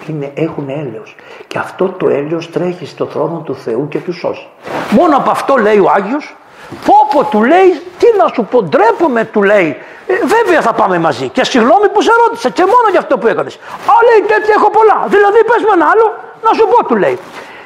Είναι, 0.08 0.32
έχουν 0.34 0.68
έλεος. 0.68 1.16
Και 1.46 1.58
αυτό 1.58 1.88
το 1.88 2.08
έλεος 2.08 2.50
τρέχει 2.50 2.86
στο 2.86 3.06
θρόνο 3.06 3.38
του 3.38 3.54
Θεού 3.54 3.88
και 3.88 3.98
του 3.98 4.12
σώσει. 4.12 4.46
Μόνο 4.90 5.16
από 5.16 5.30
αυτό 5.30 5.56
λέει 5.56 5.78
ο 5.78 5.90
Άγιος 5.90 6.36
Πόπο 6.86 7.28
του 7.30 7.42
λέει, 7.42 7.70
τι 7.98 8.06
να 8.18 8.26
σου 8.34 8.46
πω, 8.50 8.62
ντρέπομαι 8.62 9.24
του 9.24 9.42
λέει. 9.42 9.76
Ε, 10.06 10.14
βέβαια 10.34 10.60
θα 10.60 10.72
πάμε 10.72 10.98
μαζί. 10.98 11.28
Και 11.28 11.44
συγγνώμη 11.44 11.88
που 11.92 12.00
σε 12.02 12.10
ρώτησα 12.22 12.48
και 12.48 12.62
μόνο 12.62 12.86
για 12.90 12.98
αυτό 12.98 13.18
που 13.18 13.26
έκανες. 13.26 13.54
Α, 13.90 13.94
λέει 14.08 14.20
τέτοια 14.32 14.54
έχω 14.58 14.70
πολλά. 14.70 14.98
Δηλαδή 15.08 15.38
πες 15.48 15.62
με 15.68 15.72
ένα 15.74 15.86
άλλο, 15.92 16.06
να 16.44 16.50
σου 16.52 16.64
πω, 16.70 16.84
του 16.88 16.96
λέει. 16.96 17.18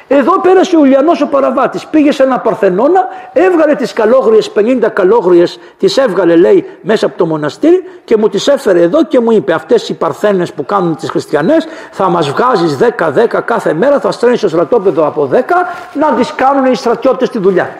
Εδώ 0.07 0.39
πέρασε 0.39 0.77
ο 0.77 0.85
Ιλιανός 0.85 1.21
ο 1.21 1.27
παραβάτης, 1.27 1.85
πήγε 1.85 2.11
σε 2.11 2.23
ένα 2.23 2.39
παρθενώνα, 2.39 3.07
έβγαλε 3.33 3.75
τις 3.75 3.93
καλόγριες, 3.93 4.51
50 4.51 4.89
καλόγριες, 4.93 5.59
τις 5.77 5.97
έβγαλε 5.97 6.35
λέει 6.35 6.65
μέσα 6.81 7.05
από 7.05 7.17
το 7.17 7.25
μοναστήρι 7.25 7.83
και 8.05 8.17
μου 8.17 8.29
τις 8.29 8.47
έφερε 8.47 8.81
εδώ 8.81 9.03
και 9.03 9.19
μου 9.19 9.31
είπε 9.31 9.53
αυτές 9.53 9.89
οι 9.89 9.93
παρθένες 9.93 10.53
που 10.53 10.65
κάνουν 10.65 10.95
τις 10.95 11.09
χριστιανές 11.09 11.67
θα 11.91 12.09
μας 12.09 12.29
βγάζεις 12.29 12.77
10-10 12.77 13.41
κάθε 13.45 13.73
μέρα, 13.73 13.99
θα 13.99 14.11
στρώνεις 14.11 14.39
στο 14.39 14.47
στρατόπεδο 14.47 15.07
από 15.07 15.29
10 15.33 15.37
να 15.93 16.13
τις 16.13 16.33
κάνουν 16.35 16.65
οι 16.65 16.75
στρατιώτες 16.75 17.29
τη 17.29 17.39
δουλειά. 17.39 17.75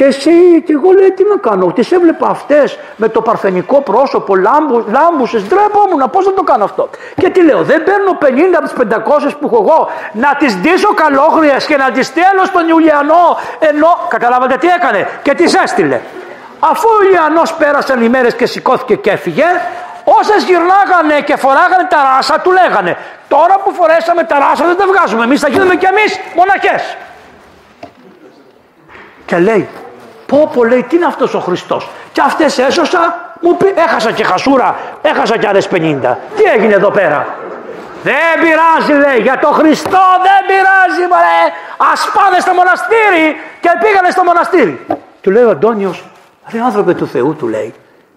Και 0.00 0.06
εσύ 0.06 0.62
και 0.66 0.72
εγώ 0.72 0.90
λέει 0.90 1.10
τι 1.10 1.24
να 1.24 1.36
κάνω. 1.36 1.66
Τις 1.72 1.92
έβλεπα 1.92 2.26
αυτές 2.26 2.78
με 2.96 3.08
το 3.08 3.20
παρθενικό 3.20 3.80
πρόσωπο, 3.80 4.36
λάμπους, 4.36 4.84
λάμπουσες, 4.96 5.42
ντρέπομουν. 5.42 6.10
Πώς 6.12 6.24
θα 6.24 6.32
το 6.34 6.42
κάνω 6.42 6.64
αυτό. 6.64 6.88
Και 7.16 7.28
τι 7.30 7.42
λέω, 7.42 7.62
δεν 7.62 7.82
παίρνω 7.84 8.12
50 8.20 8.56
από 8.56 8.64
τις 8.64 8.72
500 8.72 9.36
που 9.40 9.46
έχω 9.46 9.58
εγώ 9.64 9.90
να 10.12 10.34
τις 10.38 10.56
ντύσω 10.56 10.94
καλόγριε 10.94 11.56
και 11.66 11.76
να 11.76 11.90
τις 11.90 12.06
στέλνω 12.06 12.44
στον 12.44 12.68
Ιουλιανό. 12.68 13.24
Ενώ 13.58 13.88
καταλάβατε 14.08 14.56
τι 14.56 14.68
έκανε 14.68 15.08
και 15.22 15.34
τις 15.34 15.54
έστειλε. 15.54 16.00
Αφού 16.60 16.88
ο 16.88 17.04
Ιουλιανός 17.04 17.54
πέρασαν 17.54 18.02
οι 18.02 18.08
μέρες 18.08 18.34
και 18.34 18.46
σηκώθηκε 18.46 18.94
και 18.94 19.10
έφυγε, 19.10 19.48
όσες 20.04 20.42
γυρνάγανε 20.44 21.20
και 21.24 21.36
φοράγανε 21.36 21.86
τα 21.90 21.98
ράσα, 22.08 22.40
του 22.40 22.50
λέγανε 22.52 22.96
Τώρα 23.28 23.54
που 23.64 23.70
φορέσαμε 23.74 24.24
τα 24.24 24.38
ράσα 24.38 24.64
δεν 24.66 24.76
τα 24.76 24.86
βγάζουμε. 24.86 25.24
Εμείς 25.24 25.40
θα 25.40 25.48
γίνουμε 25.48 25.76
κι 25.76 25.86
εμείς 25.86 26.20
μοναχές. 26.34 26.96
Και 29.26 29.38
λέει, 29.38 29.68
πω 30.30 30.50
πω 30.54 30.64
λέει, 30.64 30.82
τι 30.82 30.96
είναι 30.96 31.06
αυτός 31.06 31.34
ο 31.34 31.40
Χριστός; 31.40 31.90
Και 32.12 32.20
αυτές 32.20 32.58
έσωσα, 32.58 33.02
μου 33.40 33.56
πει, 33.56 33.66
έχασα 33.76 34.10
και 34.12 34.24
χασούρα, 34.24 34.78
έχασα 35.02 35.38
και 35.38 35.46
άλλες 35.46 35.68
50. 35.68 36.16
Τι 36.36 36.42
έγινε 36.54 36.74
εδώ 36.74 36.90
πέρα; 36.90 37.26
Δεν 38.02 38.32
πειράζει 38.40 39.06
λέει, 39.06 39.20
για 39.22 39.38
το 39.38 39.48
Χριστό 39.48 40.04
δεν 40.26 40.40
πειράζει 40.48 41.04
μωρέ. 41.12 41.42
Ας 41.92 42.10
πάνε 42.14 42.38
στο 42.40 42.52
μοναστήρι 42.52 43.26
και 43.60 43.70
πήγανε 43.82 44.10
στο 44.10 44.22
μοναστήρι. 44.22 44.86
Του 45.20 45.30
λέει 45.30 45.42
ο 45.42 45.50
Αντώνιος, 45.50 46.04
ρε 46.52 46.60
άνθρωπε 46.60 46.94
του 46.94 47.06
Θεού 47.06 47.34
του 47.34 47.46
λέει, 47.48 47.74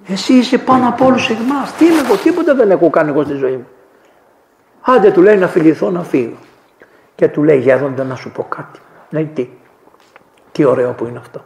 εσύ 0.08 0.34
είσαι 0.34 0.58
πάνω 0.58 0.88
από 0.88 1.06
όλους 1.06 1.30
εμάς. 1.30 1.74
Τι 1.78 1.86
είμαι 1.86 2.02
εγώ, 2.06 2.16
τίποτα 2.16 2.56
δεν 2.56 2.72
έχω 2.72 2.90
κάνει 2.90 3.10
εγώ 3.10 3.24
στη 3.24 3.34
ζωή 3.34 3.52
μου. 3.52 3.68
Άντε 4.82 5.12
του 5.12 5.22
λέει 5.22 5.38
να 5.38 5.48
φιληθώ 5.48 5.90
να 5.90 6.04
φύγω. 6.04 6.38
Και 7.16 7.28
του 7.28 7.44
λέει 7.44 7.58
γέροντα 7.58 8.04
να 8.04 8.16
σου 8.16 8.32
πω 8.32 8.46
κάτι. 8.50 8.80
Λέει 9.10 9.32
τι. 9.34 9.50
Τι 10.52 10.66
ωραίο 10.66 10.92
που 10.92 11.06
είναι 11.06 11.18
αυτό. 11.18 11.44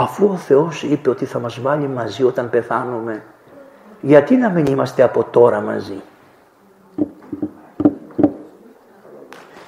Αφού 0.00 0.28
ο 0.32 0.36
Θεός 0.36 0.82
είπε 0.82 1.10
ότι 1.10 1.24
θα 1.24 1.38
μας 1.38 1.60
βάλει 1.60 1.88
μαζί 1.88 2.24
όταν 2.24 2.50
πεθάνουμε, 2.50 3.22
γιατί 4.00 4.36
να 4.36 4.48
μην 4.48 4.66
είμαστε 4.66 5.02
από 5.02 5.24
τώρα 5.30 5.60
μαζί; 5.60 6.02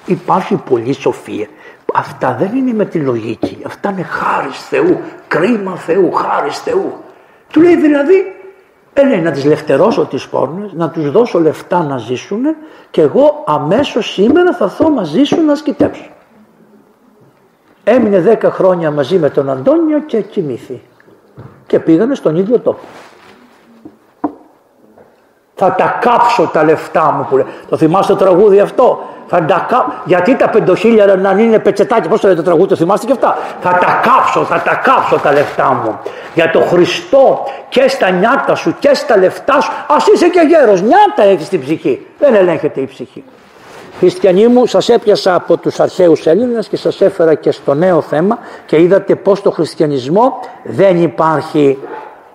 Υπάρχει 0.05 0.55
πολλή 0.55 0.93
σοφία. 0.93 1.47
Αυτά 1.93 2.35
δεν 2.39 2.55
είναι 2.55 2.73
με 2.73 2.85
τη 2.85 2.99
λογική. 2.99 3.61
Αυτά 3.65 3.89
είναι 3.89 4.03
χάρη 4.03 4.49
Θεού, 4.49 4.99
κρίμα 5.27 5.75
Θεού, 5.75 6.11
χάρη 6.11 6.49
Θεού. 6.49 6.93
Του 7.51 7.61
λέει 7.61 7.75
δηλαδή, 7.75 8.35
ε, 8.93 9.05
λέει, 9.05 9.21
να 9.21 9.31
τις 9.31 9.45
λευτερώσω 9.45 10.05
τις 10.05 10.27
πόρνες, 10.27 10.73
να 10.73 10.89
τους 10.89 11.11
δώσω 11.11 11.39
λεφτά 11.39 11.83
να 11.83 11.97
ζήσουν 11.97 12.41
και 12.91 13.01
εγώ 13.01 13.43
αμέσως 13.45 14.13
σήμερα 14.13 14.53
θα 14.53 14.63
έρθω 14.63 14.89
μαζί 14.89 15.23
σου 15.23 15.41
να 15.45 15.55
σκητέψω. 15.55 16.09
Έμεινε 17.83 18.19
δέκα 18.19 18.51
χρόνια 18.51 18.91
μαζί 18.91 19.17
με 19.17 19.29
τον 19.29 19.49
Αντώνιο 19.49 19.99
και 19.99 20.21
κοιμήθη. 20.21 20.81
Και 21.67 21.79
πήγανε 21.79 22.15
στον 22.15 22.35
ίδιο 22.35 22.59
τόπο. 22.59 22.79
Θα 25.55 25.71
τα 25.71 25.97
κάψω 26.01 26.49
τα 26.53 26.63
λεφτά 26.63 27.11
μου 27.11 27.27
που 27.29 27.35
λέει. 27.35 27.45
Το 27.69 27.77
θυμάστε 27.77 28.13
το 28.13 28.19
τραγούδι 28.19 28.59
αυτό; 28.59 29.03
Θα 29.27 29.45
τα 29.45 29.65
κά... 29.69 30.01
Γιατί 30.05 30.35
τα 30.35 30.49
πεντοχίλια 30.49 31.05
να 31.15 31.31
είναι 31.31 31.59
πετσετάκι, 31.59 32.07
πώς 32.07 32.19
το 32.19 32.27
λέει 32.27 32.35
το 32.35 32.43
τραγούδι, 32.43 32.67
το 32.67 32.75
θυμάστε 32.75 33.05
και 33.05 33.11
αυτά; 33.11 33.37
Θα 33.61 33.69
τα 33.69 33.99
κάψω, 34.03 34.43
θα 34.43 34.61
τα 34.61 34.75
κάψω 34.75 35.17
τα 35.17 35.31
λεφτά 35.31 35.73
μου. 35.73 35.99
Για 36.33 36.49
το 36.49 36.59
Χριστό 36.59 37.43
και 37.69 37.87
στα 37.87 38.09
νιάτα 38.09 38.55
σου 38.55 38.75
και 38.79 38.93
στα 38.93 39.17
λεφτά 39.17 39.61
σου. 39.61 39.71
Ας 39.87 40.07
είσαι 40.07 40.27
και 40.27 40.39
γέρος, 40.39 40.81
νιάτα 40.81 41.23
έχεις 41.23 41.45
στην 41.45 41.61
ψυχή. 41.61 42.07
Δεν 42.19 42.35
ελέγχεται 42.35 42.81
η 42.81 42.85
ψυχή. 42.85 43.23
Χριστιανοί 44.03 44.47
μου, 44.47 44.65
σας 44.65 44.89
έπιασα 44.89 45.35
από 45.35 45.57
τους 45.57 45.79
αρχαίους 45.79 46.25
Έλληνες 46.25 46.67
και 46.67 46.77
σας 46.77 47.01
έφερα 47.01 47.33
και 47.33 47.51
στο 47.51 47.73
νέο 47.73 48.01
θέμα 48.01 48.39
και 48.65 48.81
είδατε 48.81 49.15
πως 49.15 49.41
το 49.41 49.51
χριστιανισμό 49.51 50.39
δεν 50.63 51.01
υπάρχει 51.01 51.77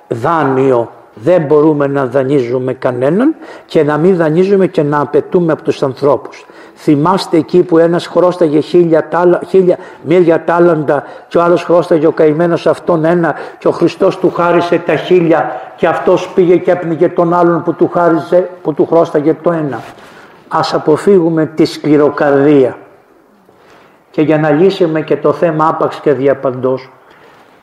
δάνειο. 0.08 0.90
Δεν 1.14 1.42
μπορούμε 1.42 1.86
να 1.86 2.06
δανείζουμε 2.06 2.72
κανέναν 2.72 3.34
και 3.66 3.82
να 3.82 3.96
μην 3.96 4.16
δανείζουμε 4.16 4.66
και 4.66 4.82
να 4.82 5.00
απαιτούμε 5.00 5.52
από 5.52 5.62
τους 5.62 5.82
ανθρώπους. 5.82 6.46
Θυμάστε 6.74 7.36
εκεί 7.36 7.62
που 7.62 7.78
ένας 7.78 8.06
χρώσταγε 8.06 8.60
χίλια, 8.60 9.08
χίλια 9.48 9.78
μίλια 10.02 10.44
τάλαντα 10.44 11.04
και 11.28 11.38
ο 11.38 11.42
άλλος 11.42 11.62
χρώσταγε 11.64 12.06
ο 12.06 12.12
καημένος 12.12 12.66
αυτόν 12.66 13.04
ένα 13.04 13.34
και 13.58 13.68
ο 13.68 13.72
Χριστός 13.72 14.18
του 14.18 14.30
χάρισε 14.30 14.78
τα 14.86 14.96
χίλια 14.96 15.60
και 15.76 15.86
αυτός 15.86 16.28
πήγε 16.34 16.56
και 16.56 16.70
έπνιγε 16.70 17.08
τον 17.08 17.34
άλλον 17.34 17.62
που 17.62 17.74
του 17.74 17.90
χάρισε, 17.92 18.50
που 18.62 18.74
του 18.74 18.86
χρώσταγε 18.86 19.34
το 19.42 19.52
ένα. 19.52 19.80
Ας 20.48 20.74
αποφύγουμε 20.74 21.46
τη 21.46 21.64
σκληροκαρδία. 21.64 22.78
Και 24.10 24.22
για 24.22 24.38
να 24.38 24.50
λύσουμε 24.50 25.02
και 25.02 25.16
το 25.16 25.32
θέμα 25.32 25.68
άπαξ 25.68 26.00
και 26.00 26.12
διαπαντός, 26.12 26.90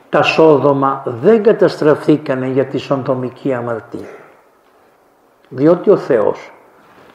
τα 0.08 0.22
Σόδομα 0.22 1.02
δεν 1.04 1.42
καταστραφήκανε 1.42 2.46
για 2.46 2.66
τη 2.66 2.78
σονδομική 2.78 3.52
αμαρτία. 3.52 4.08
Διότι 5.48 5.90
ο 5.90 5.96
Θεός 5.96 6.52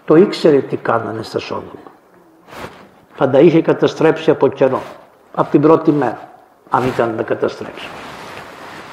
το 0.06 0.16
ήξερε 0.16 0.58
τι 0.58 0.78
κάνανε 0.78 1.24
στα 1.24 1.40
Σόδομα. 1.40 1.92
Θα 3.16 3.30
τα 3.30 3.40
είχε 3.40 3.62
καταστρέψει 3.62 4.30
από 4.32 4.48
καιρό, 4.48 4.82
από 5.36 5.52
την 5.52 5.62
πρώτη 5.62 5.92
μέρα, 5.92 6.32
αν 6.70 6.88
ήταν 6.88 7.10
να 7.10 7.16
τα 7.16 7.24
καταστρέψει. 7.24 7.88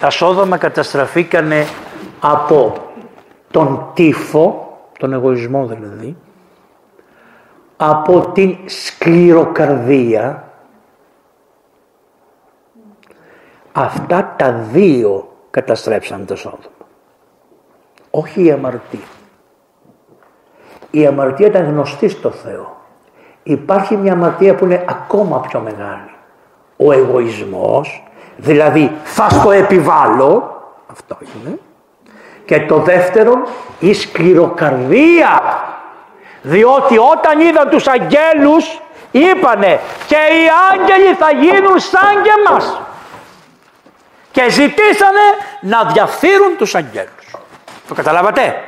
Τα 0.00 0.10
Σόδομα 0.10 0.56
καταστραφήκανε 0.56 1.66
από 2.20 2.72
τον 3.50 3.86
τύφο, 3.94 4.78
τον 4.98 5.12
εγωισμό 5.12 5.66
δηλαδή, 5.66 6.16
από 7.80 8.20
την 8.20 8.56
σκληροκαρδία, 8.64 10.44
αυτά 13.72 14.34
τα 14.36 14.52
δύο 14.52 15.28
καταστρέψαν 15.50 16.26
το 16.26 16.36
Σόδομα. 16.36 16.86
Όχι 18.10 18.44
η 18.44 18.50
αμαρτία. 18.50 19.00
Η 20.90 21.06
αμαρτία 21.06 21.46
ήταν 21.46 21.64
γνωστή 21.64 22.08
στο 22.08 22.30
Θεό. 22.30 22.76
Υπάρχει 23.42 23.96
μια 23.96 24.12
αμαρτία 24.12 24.54
που 24.54 24.64
είναι 24.64 24.84
ακόμα 24.88 25.40
πιο 25.40 25.60
μεγάλη. 25.60 26.10
Ο 26.76 26.92
εγωισμός, 26.92 28.02
δηλαδή 28.36 28.92
θα 29.04 29.28
στο 29.28 29.50
επιβάλλω, 29.50 30.62
αυτό 30.86 31.18
είναι. 31.20 31.58
Και 32.44 32.60
το 32.60 32.78
δεύτερο, 32.78 33.32
η 33.78 33.92
σκληροκαρδία. 33.94 35.40
Διότι 36.42 36.98
όταν 36.98 37.40
είδαν 37.40 37.68
τους 37.68 37.86
αγγέλους, 37.86 38.80
είπανε 39.10 39.80
και 40.06 40.14
οι 40.14 40.44
άγγελοι 40.72 41.14
θα 41.14 41.30
γίνουν 41.30 41.78
σαν 41.78 42.22
και 42.22 42.30
εμάς. 42.38 42.80
Και 44.30 44.50
ζητήσανε 44.50 45.26
να 45.60 45.84
διαφθείρουν 45.84 46.56
τους 46.56 46.74
αγγέλους. 46.74 47.36
Το 47.88 47.94
καταλάβατε; 47.94 48.64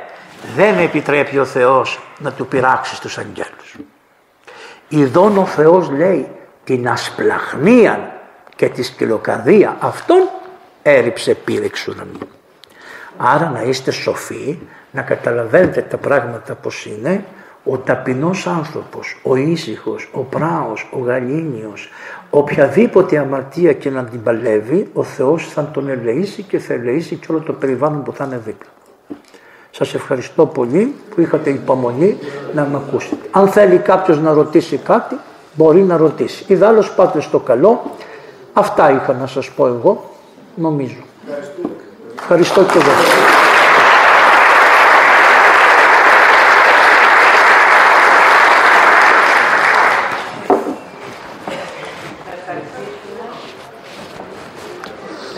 Δεν 0.55 0.79
επιτρέπει 0.79 1.39
ο 1.39 1.45
Θεός 1.45 1.99
να 2.17 2.31
του 2.31 2.47
πειράξει 2.47 3.01
τους 3.01 3.17
αγγέλους. 3.17 3.75
Ιδών 4.87 5.37
ο 5.37 5.45
Θεός 5.45 5.89
λέει 5.89 6.27
την 6.63 6.89
ασπλαχνία 6.89 8.11
και 8.55 8.69
τη 8.69 8.83
σκυλοκαρδία 8.83 9.77
αυτόν 9.79 10.29
έριψε 10.83 11.33
πύρεξ 11.33 11.87
ουρανού. 11.87 12.19
Άρα 13.17 13.49
να 13.49 13.61
είστε 13.61 13.91
σοφοί, 13.91 14.59
να 14.91 15.01
καταλαβαίνετε 15.01 15.81
τα 15.81 15.97
πράγματα 15.97 16.55
πως 16.55 16.85
είναι, 16.85 17.25
ο 17.63 17.77
ταπεινός 17.77 18.47
άνθρωπος, 18.47 19.19
ο 19.23 19.35
ήσυχος, 19.35 20.09
ο 20.13 20.19
πράος, 20.19 20.89
ο 20.93 20.99
γαλήνιος, 20.99 21.89
οποιαδήποτε 22.29 23.17
αμαρτία 23.17 23.73
και 23.73 23.89
να 23.89 24.03
την 24.03 24.23
παλεύει, 24.23 24.89
ο 24.93 25.03
Θεός 25.03 25.47
θα 25.47 25.69
τον 25.73 25.89
ελεήσει 25.89 26.41
και 26.41 26.59
θα 26.59 26.73
ελεήσει 26.73 27.15
και 27.15 27.27
όλο 27.29 27.39
το 27.39 27.53
περιβάλλον 27.53 28.03
που 28.03 28.13
θα 28.13 28.25
είναι 28.25 28.41
δίπλα. 28.45 28.69
Σας 29.71 29.93
ευχαριστώ 29.93 30.45
πολύ 30.45 30.95
που 31.15 31.21
είχατε 31.21 31.49
υπομονή 31.49 32.17
να 32.53 32.65
με 32.65 32.77
ακούσετε. 32.87 33.27
Αν 33.31 33.47
θέλει 33.47 33.77
κάποιος 33.77 34.19
να 34.19 34.33
ρωτήσει 34.33 34.77
κάτι, 34.77 35.15
μπορεί 35.53 35.81
να 35.81 35.97
ρωτήσει. 35.97 36.45
Ιδάλλως 36.47 36.91
πάτε 36.91 37.21
στο 37.21 37.39
καλό. 37.39 37.81
Αυτά 38.53 38.91
είχα 38.91 39.13
να 39.13 39.27
σας 39.27 39.49
πω 39.51 39.67
εγώ, 39.67 40.09
νομίζω. 40.55 41.01
Ευχαριστώ 42.15 42.63
και 42.63 42.77
εγώ. 42.77 43.40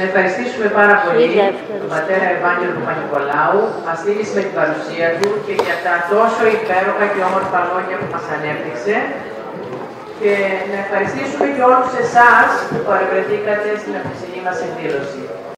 Να 0.03 0.09
ευχαριστήσουμε 0.11 0.67
πάρα 0.79 0.95
πολύ 1.05 1.27
τον 1.81 1.89
πατέρα 1.93 2.25
Ευάγγελο 2.37 2.73
Παπα-Νικολάου 2.77 3.59
που 3.73 3.81
μας 3.87 3.97
στήριξε 4.01 4.33
με 4.37 4.41
την 4.47 4.55
παρουσία 4.59 5.07
του 5.19 5.29
και 5.45 5.53
για 5.65 5.77
τα 5.85 5.93
τόσο 6.11 6.43
υπέροχα 6.57 7.05
και 7.13 7.21
όμορφα 7.29 7.59
λόγια 7.69 7.95
που 7.99 8.09
μας 8.13 8.25
ανέπτυξε. 8.35 8.95
Και 10.19 10.33
να 10.71 10.77
ευχαριστήσουμε 10.83 11.45
και 11.55 11.63
όλους 11.71 11.91
εσάς 12.03 12.49
που 12.69 12.77
παρευρεθήκατε 12.89 13.69
στην 13.81 13.93
απόψινή 13.99 14.39
μας 14.47 14.57
εκδήλωση. 14.65 15.21